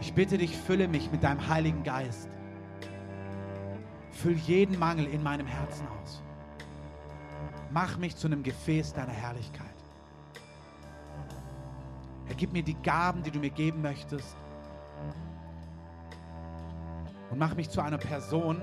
Ich 0.00 0.14
bitte 0.14 0.38
dich, 0.38 0.56
fülle 0.56 0.88
mich 0.88 1.12
mit 1.12 1.22
deinem 1.22 1.46
Heiligen 1.46 1.82
Geist. 1.82 2.30
Füll 4.12 4.36
jeden 4.36 4.78
Mangel 4.78 5.04
in 5.08 5.22
meinem 5.22 5.46
Herzen 5.46 5.86
aus. 5.88 6.22
Mach 7.70 7.98
mich 7.98 8.16
zu 8.16 8.28
einem 8.28 8.42
Gefäß 8.42 8.94
deiner 8.94 9.12
Herrlichkeit. 9.12 9.75
Gib 12.36 12.52
mir 12.52 12.62
die 12.62 12.74
Gaben, 12.74 13.22
die 13.22 13.30
du 13.30 13.38
mir 13.38 13.50
geben 13.50 13.82
möchtest. 13.82 14.36
Und 17.30 17.38
mach 17.38 17.54
mich 17.54 17.70
zu 17.70 17.80
einer 17.80 17.98
Person, 17.98 18.62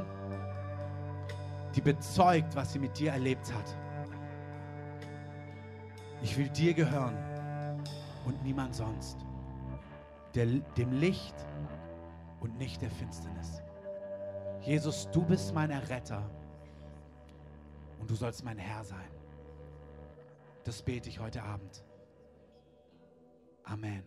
die 1.76 1.82
bezeugt, 1.82 2.56
was 2.56 2.74
sie 2.74 2.80
mit 2.80 2.98
dir 2.98 3.12
erlebt 3.12 3.52
hat. 3.54 3.76
Ich 6.22 6.38
will 6.38 6.50
dir 6.50 6.74
gehören 6.74 7.18
und 8.26 8.42
niemand 8.44 8.76
sonst. 8.76 9.18
Der, 10.36 10.46
dem 10.46 10.92
Licht 10.94 11.36
und 12.40 12.58
nicht 12.58 12.82
der 12.82 12.90
Finsternis. 12.90 13.62
Jesus, 14.62 15.10
du 15.12 15.24
bist 15.24 15.54
mein 15.54 15.72
Erretter 15.72 16.24
und 18.00 18.10
du 18.10 18.16
sollst 18.16 18.44
mein 18.44 18.58
Herr 18.58 18.84
sein. 18.84 19.12
Das 20.64 20.82
bete 20.82 21.10
ich 21.10 21.20
heute 21.20 21.44
Abend. 21.44 21.84
Amen. 23.64 24.04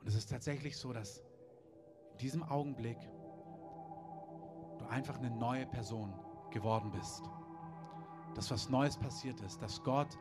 Und 0.00 0.08
es 0.08 0.14
ist 0.14 0.30
tatsächlich 0.30 0.76
so, 0.76 0.92
dass 0.92 1.22
in 2.12 2.18
diesem 2.18 2.42
Augenblick 2.42 2.98
du 4.78 4.86
einfach 4.86 5.18
eine 5.18 5.30
neue 5.30 5.66
Person 5.66 6.14
geworden 6.50 6.90
bist. 6.90 7.22
Dass 8.34 8.50
was 8.50 8.68
Neues 8.68 8.96
passiert 8.96 9.40
ist, 9.40 9.60
dass 9.60 9.82
Gott 9.82 10.16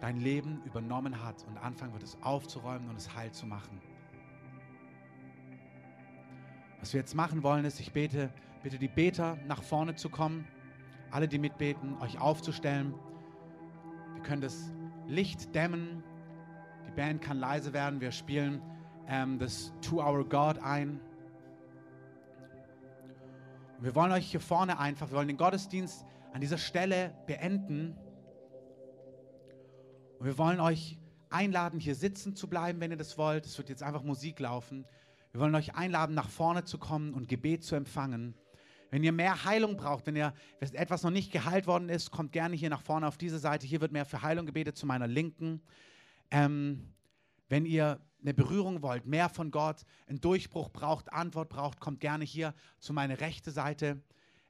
dein 0.00 0.18
Leben 0.18 0.62
übernommen 0.64 1.22
hat 1.22 1.44
und 1.46 1.56
anfangen 1.56 1.92
wird, 1.92 2.02
es 2.02 2.18
aufzuräumen 2.22 2.88
und 2.90 2.96
es 2.96 3.14
heil 3.14 3.32
zu 3.32 3.46
machen. 3.46 3.80
Was 6.80 6.92
wir 6.92 7.00
jetzt 7.00 7.14
machen 7.14 7.44
wollen, 7.44 7.64
ist, 7.64 7.78
ich 7.78 7.92
bete, 7.92 8.32
bitte 8.62 8.78
die 8.78 8.88
Beter 8.88 9.36
nach 9.46 9.62
vorne 9.62 9.94
zu 9.94 10.10
kommen, 10.10 10.46
alle, 11.12 11.28
die 11.28 11.38
mitbeten, 11.38 11.96
euch 12.00 12.18
aufzustellen. 12.20 12.94
Wir 14.14 14.22
können 14.22 14.42
das 14.42 14.72
Licht 15.06 15.54
dämmen, 15.54 16.02
die 16.92 16.96
Band 17.00 17.22
kann 17.22 17.38
leise 17.38 17.72
werden, 17.72 18.02
wir 18.02 18.12
spielen 18.12 18.60
ähm, 19.08 19.38
das 19.38 19.72
To 19.80 20.02
Our 20.02 20.28
God 20.28 20.58
ein. 20.58 21.00
Und 23.78 23.84
wir 23.84 23.94
wollen 23.94 24.12
euch 24.12 24.30
hier 24.30 24.40
vorne 24.40 24.78
einfach, 24.78 25.08
wir 25.10 25.16
wollen 25.16 25.28
den 25.28 25.38
Gottesdienst 25.38 26.04
an 26.34 26.42
dieser 26.42 26.58
Stelle 26.58 27.14
beenden. 27.26 27.96
Und 30.18 30.26
wir 30.26 30.36
wollen 30.36 30.60
euch 30.60 30.98
einladen, 31.30 31.80
hier 31.80 31.94
sitzen 31.94 32.36
zu 32.36 32.46
bleiben, 32.46 32.78
wenn 32.80 32.90
ihr 32.90 32.98
das 32.98 33.16
wollt. 33.16 33.46
Es 33.46 33.56
wird 33.56 33.70
jetzt 33.70 33.82
einfach 33.82 34.02
Musik 34.02 34.38
laufen. 34.38 34.84
Wir 35.30 35.40
wollen 35.40 35.54
euch 35.54 35.74
einladen, 35.74 36.14
nach 36.14 36.28
vorne 36.28 36.64
zu 36.64 36.76
kommen 36.76 37.14
und 37.14 37.26
Gebet 37.26 37.64
zu 37.64 37.74
empfangen. 37.74 38.34
Wenn 38.90 39.02
ihr 39.02 39.12
mehr 39.12 39.46
Heilung 39.46 39.78
braucht, 39.78 40.06
wenn 40.06 40.16
ihr 40.16 40.34
wenn 40.60 40.74
etwas 40.74 41.02
noch 41.04 41.10
nicht 41.10 41.32
geheilt 41.32 41.66
worden 41.66 41.88
ist, 41.88 42.10
kommt 42.10 42.32
gerne 42.32 42.54
hier 42.54 42.68
nach 42.68 42.82
vorne 42.82 43.06
auf 43.06 43.16
diese 43.16 43.38
Seite. 43.38 43.66
Hier 43.66 43.80
wird 43.80 43.92
mehr 43.92 44.04
für 44.04 44.20
Heilung 44.20 44.44
gebetet 44.44 44.76
zu 44.76 44.84
meiner 44.84 45.06
Linken. 45.06 45.62
Ähm, 46.32 46.92
wenn 47.48 47.66
ihr 47.66 48.00
eine 48.22 48.32
Berührung 48.32 48.80
wollt, 48.82 49.04
mehr 49.04 49.28
von 49.28 49.50
Gott, 49.50 49.84
einen 50.06 50.20
Durchbruch 50.20 50.70
braucht, 50.70 51.12
Antwort 51.12 51.50
braucht, 51.50 51.78
kommt 51.78 52.00
gerne 52.00 52.24
hier 52.24 52.54
zu 52.78 52.94
meiner 52.94 53.20
rechten 53.20 53.50
Seite. 53.50 54.02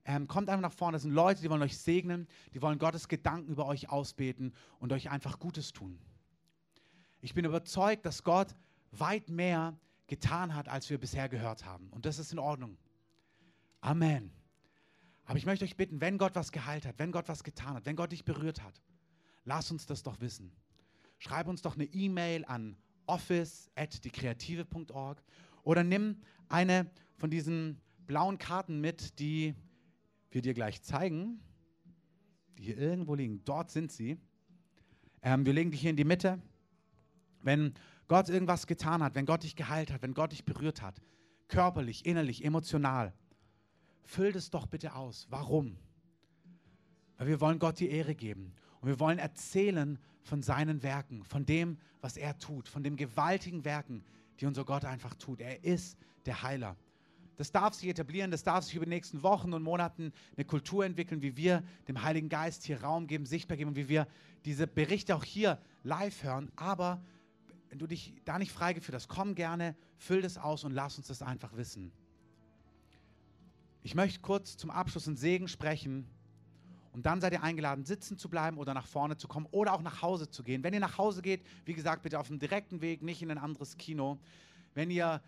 Ähm, 0.05 0.29
kommt 0.29 0.49
einfach 0.49 0.63
nach 0.63 0.73
vorne. 0.73 0.95
Das 0.95 1.03
sind 1.03 1.11
Leute, 1.11 1.43
die 1.43 1.51
wollen 1.51 1.63
euch 1.63 1.77
segnen, 1.77 2.29
die 2.55 2.63
wollen 2.63 2.79
Gottes 2.79 3.09
Gedanken 3.09 3.51
über 3.51 3.67
euch 3.67 3.89
ausbeten 3.89 4.55
und 4.79 4.93
euch 4.93 5.11
einfach 5.11 5.41
Gutes 5.41 5.73
tun. 5.73 5.99
Ich 7.21 7.35
bin 7.35 7.45
überzeugt, 7.45 8.07
dass 8.07 8.23
Gott 8.23 8.55
weit 8.93 9.29
mehr 9.29 9.77
getan 10.07 10.55
hat, 10.55 10.69
als 10.69 10.89
wir 10.89 10.99
bisher 10.99 11.29
gehört 11.29 11.65
haben. 11.65 11.89
Und 11.91 12.07
das 12.07 12.19
ist 12.19 12.33
in 12.33 12.39
Ordnung. 12.39 12.79
Amen. 13.81 14.33
Aber 15.25 15.39
ich 15.39 15.47
möchte 15.47 15.65
euch 15.65 15.77
bitten, 15.77 16.01
wenn 16.01 16.19
Gott 16.19 16.37
was 16.37 16.53
geheilt 16.53 16.87
hat, 16.87 16.99
wenn 16.99 17.11
Gott 17.11 17.29
was 17.29 17.43
getan 17.43 17.75
hat, 17.75 17.87
wenn 17.87 17.97
Gott 17.97 18.13
dich 18.13 18.25
berührt 18.25 18.63
hat, 18.63 18.81
lass 19.45 19.71
uns 19.73 19.87
das 19.87 20.03
doch 20.05 20.21
wissen. 20.21 20.53
Schreib 21.23 21.47
uns 21.47 21.63
doch 21.63 21.77
eine 21.77 21.85
E-Mail 21.85 22.45
an 22.47 22.77
office.dekreative.org 23.07 25.23
Oder 25.63 25.85
nimm 25.85 26.17
eine 26.49 26.91
von 27.15 27.31
diesen 27.31 27.81
blauen 28.09 28.39
Karten 28.39 28.81
mit, 28.81 29.21
die 29.21 29.55
wir 30.33 30.43
dir 30.43 30.53
gleich 30.53 30.83
zeigen, 30.83 31.41
die 32.59 32.65
hier 32.65 32.77
irgendwo 32.77 33.15
liegen. 33.15 33.45
Dort 33.45 33.71
sind 33.71 33.93
sie. 33.93 34.19
Ähm, 35.23 35.47
wir 35.47 35.53
legen 35.53 35.71
die 35.71 35.77
hier 35.77 35.91
in 35.91 35.97
die 35.97 36.03
Mitte. 36.03 36.43
Wenn 37.41 37.75
Gott 38.09 38.29
irgendwas 38.29 38.67
getan 38.67 39.01
hat, 39.01 39.15
wenn 39.15 39.25
Gott 39.25 39.45
dich 39.45 39.55
geheilt 39.55 39.93
hat, 39.93 40.03
wenn 40.03 40.15
Gott 40.15 40.33
dich 40.33 40.45
berührt 40.45 40.83
hat, 40.83 41.01
körperlich, 41.47 42.05
innerlich, 42.05 42.45
emotional, 42.45 43.15
füll 44.03 44.33
das 44.33 44.51
doch 44.51 44.67
bitte 44.67 44.97
aus. 44.97 45.29
Warum? 45.31 45.77
Weil 47.17 47.29
wir 47.29 47.41
wollen 47.41 47.61
Gott 47.61 47.79
die 47.79 47.91
Ehre 47.91 48.17
geben. 48.17 48.57
Und 48.83 48.89
wir 48.89 49.01
wollen 49.01 49.21
erzählen 49.21 49.97
von 50.25 50.43
seinen 50.43 50.83
Werken, 50.83 51.25
von 51.25 51.47
dem, 51.47 51.79
was 52.01 52.17
er 52.17 52.37
tut, 52.39 52.69
von 52.69 52.83
den 52.83 52.97
gewaltigen 52.97 53.65
Werken, 53.65 54.05
die 54.41 54.47
unser 54.47 54.65
Gott 54.65 54.85
einfach 54.85 55.15
tut. 55.15 55.41
Er 55.41 55.63
ist 55.65 55.97
der 56.27 56.43
Heiler. 56.43 56.77
Das 57.37 57.53
darf 57.53 57.75
sich 57.75 57.89
etablieren, 57.89 58.33
das 58.33 58.43
darf 58.43 58.65
sich 58.65 58.75
über 58.75 58.85
die 58.85 58.91
nächsten 58.91 59.23
Wochen 59.23 59.53
und 59.53 59.63
Monaten 59.63 60.13
eine 60.37 60.45
Kultur 60.45 60.85
entwickeln, 60.85 61.23
wie 61.23 61.37
wir 61.37 61.63
dem 61.87 62.03
Heiligen 62.03 62.29
Geist 62.29 62.65
hier 62.65 62.83
Raum 62.83 63.07
geben, 63.07 63.25
sichtbar 63.25 63.57
geben 63.57 63.71
und 63.71 63.77
wie 63.77 63.89
wir 63.89 64.09
diese 64.45 64.67
Berichte 64.67 65.15
auch 65.15 65.25
hier 65.25 65.61
live 65.85 66.25
hören. 66.25 66.51
Aber 66.57 67.03
wenn 67.69 67.79
du 67.79 67.87
dich 67.87 68.15
da 68.25 68.39
nicht 68.39 68.53
freigeführt 68.53 68.97
hast, 68.97 69.09
komm 69.09 69.37
gerne, 69.37 69.77
füll 69.97 70.23
das 70.23 70.39
aus 70.39 70.65
und 70.65 70.73
lass 70.73 70.99
uns 70.99 71.07
das 71.07 71.23
einfach 71.23 71.57
wissen. 71.57 71.93
Ich 73.85 73.95
möchte 73.95 74.21
kurz 74.21 74.57
zum 74.57 74.71
Abschluss 74.71 75.07
einen 75.07 75.17
Segen 75.17 75.47
sprechen 75.47 76.09
und 76.93 77.07
dann 77.07 77.21
seid 77.21 77.33
ihr 77.33 77.43
eingeladen, 77.43 77.85
sitzen 77.85 78.19
zu 78.19 78.29
bleiben 78.29 78.59
oder 78.59 78.75
nach 78.75 78.87
vorne 78.87 79.17
zu 79.17 79.27
kommen 79.27 79.47
oder 79.51 79.73
auch 79.73 79.81
nach 79.81 80.03
Hause 80.03 80.29
zu 80.29 80.43
gehen. 80.43 80.63
Wenn 80.63 80.75
ihr 80.75 80.81
nach 80.81 80.99
Hause 80.99 81.23
geht, 81.23 81.43
wie 81.65 81.73
gesagt, 81.73 82.03
bitte 82.03 82.21
auf 82.21 82.29
dem 82.29 82.39
direkten 82.39 82.83
Weg, 82.83 83.03
nicht 83.03 83.23
in 83.23 83.31
ein 83.31 83.39
anderes 83.39 83.79
Kino. 83.79 84.19
Wenn 84.75 84.91
ihr 84.91 85.23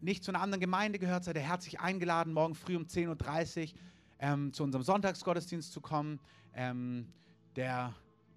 nicht 0.00 0.22
zu 0.22 0.30
einer 0.30 0.40
anderen 0.40 0.60
Gemeinde 0.60 0.98
gehört, 0.98 1.24
seid 1.24 1.36
ihr 1.36 1.42
herzlich 1.42 1.80
eingeladen, 1.80 2.32
morgen 2.32 2.54
früh 2.54 2.76
um 2.76 2.84
10.30 2.84 3.72
Uhr 3.74 3.80
ähm, 4.20 4.52
zu 4.52 4.62
unserem 4.62 4.84
Sonntagsgottesdienst 4.84 5.72
zu 5.72 5.80
kommen. 5.80 6.20
Ähm, 6.54 7.08
der 7.56 7.92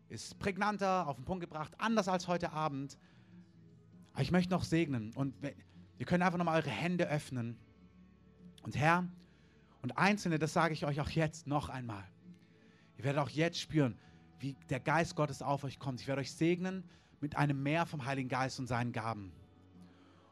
ist 0.10 0.40
prägnanter, 0.40 1.08
auf 1.08 1.16
den 1.16 1.26
Punkt 1.26 1.42
gebracht, 1.42 1.74
anders 1.78 2.08
als 2.08 2.28
heute 2.28 2.54
Abend. 2.54 2.98
Aber 4.14 4.24
ich 4.24 4.32
möchte 4.32 4.52
noch 4.52 4.64
segnen 4.64 5.12
und 5.16 5.36
ihr 5.98 6.06
könnt 6.06 6.24
einfach 6.24 6.38
nochmal 6.38 6.60
eure 6.60 6.70
Hände 6.70 7.08
öffnen. 7.08 7.58
Und 8.64 8.76
Herr, 8.76 9.08
und 9.82 9.98
Einzelne, 9.98 10.40
das 10.40 10.54
sage 10.54 10.74
ich 10.74 10.86
euch 10.86 11.02
auch 11.02 11.10
jetzt 11.10 11.46
noch 11.46 11.70
einmal. 11.70 12.04
Ihr 12.98 13.04
werdet 13.04 13.22
auch 13.22 13.30
jetzt 13.30 13.60
spüren, 13.60 13.98
wie 14.40 14.56
der 14.70 14.80
Geist 14.80 15.16
Gottes 15.16 15.42
auf 15.42 15.64
euch 15.64 15.80
kommt. 15.80 16.02
Ich 16.02 16.08
werde 16.08 16.22
euch 16.22 16.32
segnen 16.32 16.84
mit 17.22 17.36
einem 17.38 17.64
Meer 17.64 17.86
vom 17.86 18.06
Heiligen 18.06 18.30
Geist 18.30 18.60
und 18.60 18.68
seinen 18.68 18.92
Gaben. 18.92 19.32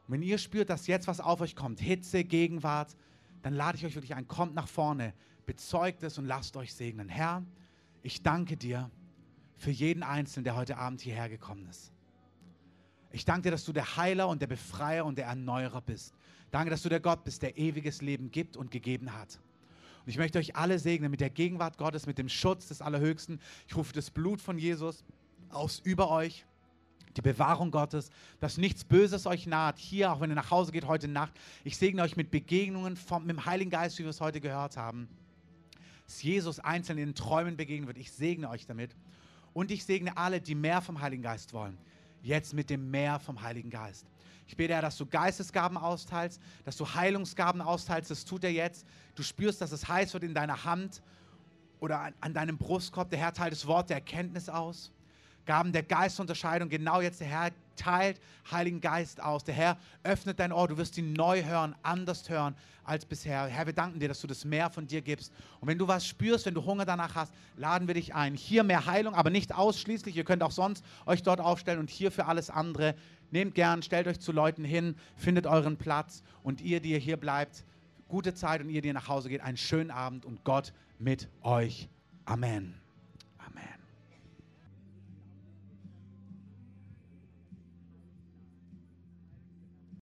Und 0.06 0.14
wenn 0.14 0.22
ihr 0.22 0.38
spürt, 0.38 0.68
dass 0.68 0.86
jetzt 0.86 1.06
was 1.06 1.20
auf 1.20 1.40
euch 1.40 1.56
kommt, 1.56 1.80
Hitze, 1.80 2.24
Gegenwart, 2.24 2.96
dann 3.42 3.54
lade 3.54 3.78
ich 3.78 3.86
euch 3.86 3.94
wirklich 3.94 4.14
ein, 4.14 4.28
kommt 4.28 4.54
nach 4.54 4.68
vorne, 4.68 5.14
bezeugt 5.46 6.02
es 6.02 6.18
und 6.18 6.26
lasst 6.26 6.56
euch 6.56 6.74
segnen. 6.74 7.08
Herr, 7.08 7.44
ich 8.02 8.22
danke 8.22 8.56
dir 8.56 8.90
für 9.56 9.70
jeden 9.70 10.02
Einzelnen, 10.02 10.44
der 10.44 10.56
heute 10.56 10.76
Abend 10.76 11.00
hierher 11.00 11.28
gekommen 11.28 11.66
ist. 11.66 11.92
Ich 13.10 13.24
danke 13.24 13.42
dir, 13.42 13.50
dass 13.50 13.64
du 13.64 13.72
der 13.72 13.96
Heiler 13.96 14.28
und 14.28 14.40
der 14.40 14.46
Befreier 14.46 15.04
und 15.04 15.18
der 15.18 15.26
Erneuerer 15.26 15.82
bist. 15.82 16.14
Danke, 16.50 16.70
dass 16.70 16.82
du 16.82 16.88
der 16.88 17.00
Gott 17.00 17.24
bist, 17.24 17.42
der 17.42 17.56
ewiges 17.58 18.02
Leben 18.02 18.30
gibt 18.30 18.56
und 18.56 18.70
gegeben 18.70 19.12
hat. 19.12 19.38
Und 20.04 20.08
ich 20.08 20.18
möchte 20.18 20.38
euch 20.38 20.56
alle 20.56 20.78
segnen 20.78 21.10
mit 21.10 21.20
der 21.20 21.30
Gegenwart 21.30 21.78
Gottes, 21.78 22.06
mit 22.06 22.18
dem 22.18 22.28
Schutz 22.28 22.68
des 22.68 22.82
Allerhöchsten. 22.82 23.40
Ich 23.68 23.76
rufe 23.76 23.92
das 23.92 24.10
Blut 24.10 24.40
von 24.40 24.58
Jesus 24.58 25.04
aus 25.50 25.80
über 25.84 26.10
euch 26.10 26.44
die 27.16 27.22
Bewahrung 27.22 27.70
Gottes, 27.70 28.10
dass 28.40 28.56
nichts 28.56 28.84
Böses 28.84 29.26
euch 29.26 29.46
naht. 29.46 29.78
Hier, 29.78 30.12
auch 30.12 30.20
wenn 30.20 30.30
ihr 30.30 30.36
nach 30.36 30.50
Hause 30.50 30.72
geht 30.72 30.86
heute 30.86 31.08
Nacht, 31.08 31.32
ich 31.64 31.76
segne 31.76 32.02
euch 32.02 32.16
mit 32.16 32.30
Begegnungen 32.30 32.96
vom, 32.96 33.24
mit 33.26 33.36
dem 33.36 33.44
Heiligen 33.44 33.70
Geist, 33.70 33.98
wie 33.98 34.04
wir 34.04 34.10
es 34.10 34.20
heute 34.20 34.40
gehört 34.40 34.76
haben. 34.76 35.08
Dass 36.06 36.22
Jesus 36.22 36.58
einzeln 36.58 36.98
in 36.98 37.10
den 37.10 37.14
Träumen 37.14 37.56
begegnen 37.56 37.86
wird. 37.86 37.98
Ich 37.98 38.12
segne 38.12 38.48
euch 38.48 38.66
damit. 38.66 38.96
Und 39.52 39.70
ich 39.70 39.84
segne 39.84 40.16
alle, 40.16 40.40
die 40.40 40.54
mehr 40.54 40.80
vom 40.80 41.00
Heiligen 41.00 41.22
Geist 41.22 41.52
wollen. 41.52 41.76
Jetzt 42.22 42.54
mit 42.54 42.70
dem 42.70 42.90
Mehr 42.90 43.18
vom 43.18 43.42
Heiligen 43.42 43.70
Geist. 43.70 44.06
Ich 44.46 44.56
bete, 44.56 44.74
Herr, 44.74 44.82
dass 44.82 44.96
du 44.96 45.06
Geistesgaben 45.06 45.76
austeilst, 45.76 46.40
dass 46.64 46.76
du 46.76 46.94
Heilungsgaben 46.94 47.60
austeilst. 47.60 48.10
Das 48.10 48.24
tut 48.24 48.44
er 48.44 48.52
jetzt. 48.52 48.86
Du 49.14 49.22
spürst, 49.22 49.60
dass 49.60 49.72
es 49.72 49.88
heiß 49.88 50.12
wird 50.14 50.24
in 50.24 50.34
deiner 50.34 50.64
Hand 50.64 51.02
oder 51.80 52.00
an, 52.00 52.14
an 52.20 52.34
deinem 52.34 52.58
Brustkorb. 52.58 53.10
Der 53.10 53.18
Herr 53.18 53.32
teilt 53.32 53.52
das 53.52 53.66
Wort 53.66 53.90
der 53.90 53.96
Erkenntnis 53.96 54.48
aus. 54.48 54.92
Gaben 55.44 55.72
der 55.72 55.82
Geistunterscheidung. 55.82 56.68
Genau 56.68 57.00
jetzt 57.00 57.20
der 57.20 57.26
Herr 57.26 57.50
teilt 57.76 58.20
Heiligen 58.50 58.80
Geist 58.80 59.20
aus. 59.20 59.44
Der 59.44 59.54
Herr 59.54 59.76
öffnet 60.02 60.38
dein 60.38 60.52
Ohr. 60.52 60.68
Du 60.68 60.76
wirst 60.76 60.96
ihn 60.98 61.12
neu 61.12 61.42
hören, 61.44 61.74
anders 61.82 62.28
hören 62.28 62.54
als 62.84 63.04
bisher. 63.04 63.46
Herr, 63.46 63.66
wir 63.66 63.72
danken 63.72 63.98
dir, 63.98 64.08
dass 64.08 64.20
du 64.20 64.26
das 64.26 64.44
mehr 64.44 64.70
von 64.70 64.86
dir 64.86 65.02
gibst. 65.02 65.32
Und 65.60 65.68
wenn 65.68 65.78
du 65.78 65.88
was 65.88 66.06
spürst, 66.06 66.46
wenn 66.46 66.54
du 66.54 66.64
Hunger 66.64 66.84
danach 66.84 67.14
hast, 67.14 67.32
laden 67.56 67.88
wir 67.88 67.94
dich 67.94 68.14
ein. 68.14 68.34
Hier 68.34 68.62
mehr 68.62 68.86
Heilung, 68.86 69.14
aber 69.14 69.30
nicht 69.30 69.54
ausschließlich. 69.54 70.16
Ihr 70.16 70.24
könnt 70.24 70.42
auch 70.42 70.52
sonst 70.52 70.84
euch 71.06 71.22
dort 71.22 71.40
aufstellen 71.40 71.80
und 71.80 71.90
hier 71.90 72.12
für 72.12 72.26
alles 72.26 72.50
andere. 72.50 72.94
Nehmt 73.32 73.54
gern, 73.54 73.82
stellt 73.82 74.06
euch 74.06 74.20
zu 74.20 74.30
Leuten 74.30 74.62
hin, 74.62 74.94
findet 75.16 75.46
euren 75.46 75.78
Platz. 75.78 76.22
Und 76.42 76.60
ihr, 76.60 76.80
die 76.80 76.90
ihr 76.90 76.98
hier 76.98 77.16
bleibt, 77.16 77.64
gute 78.06 78.34
Zeit 78.34 78.60
und 78.60 78.68
ihr, 78.68 78.82
die 78.82 78.88
ihr 78.88 78.94
nach 78.94 79.08
Hause 79.08 79.30
geht, 79.30 79.40
einen 79.40 79.56
schönen 79.56 79.90
Abend 79.90 80.24
und 80.24 80.44
Gott 80.44 80.72
mit 80.98 81.28
euch. 81.42 81.88
Amen. 82.26 82.81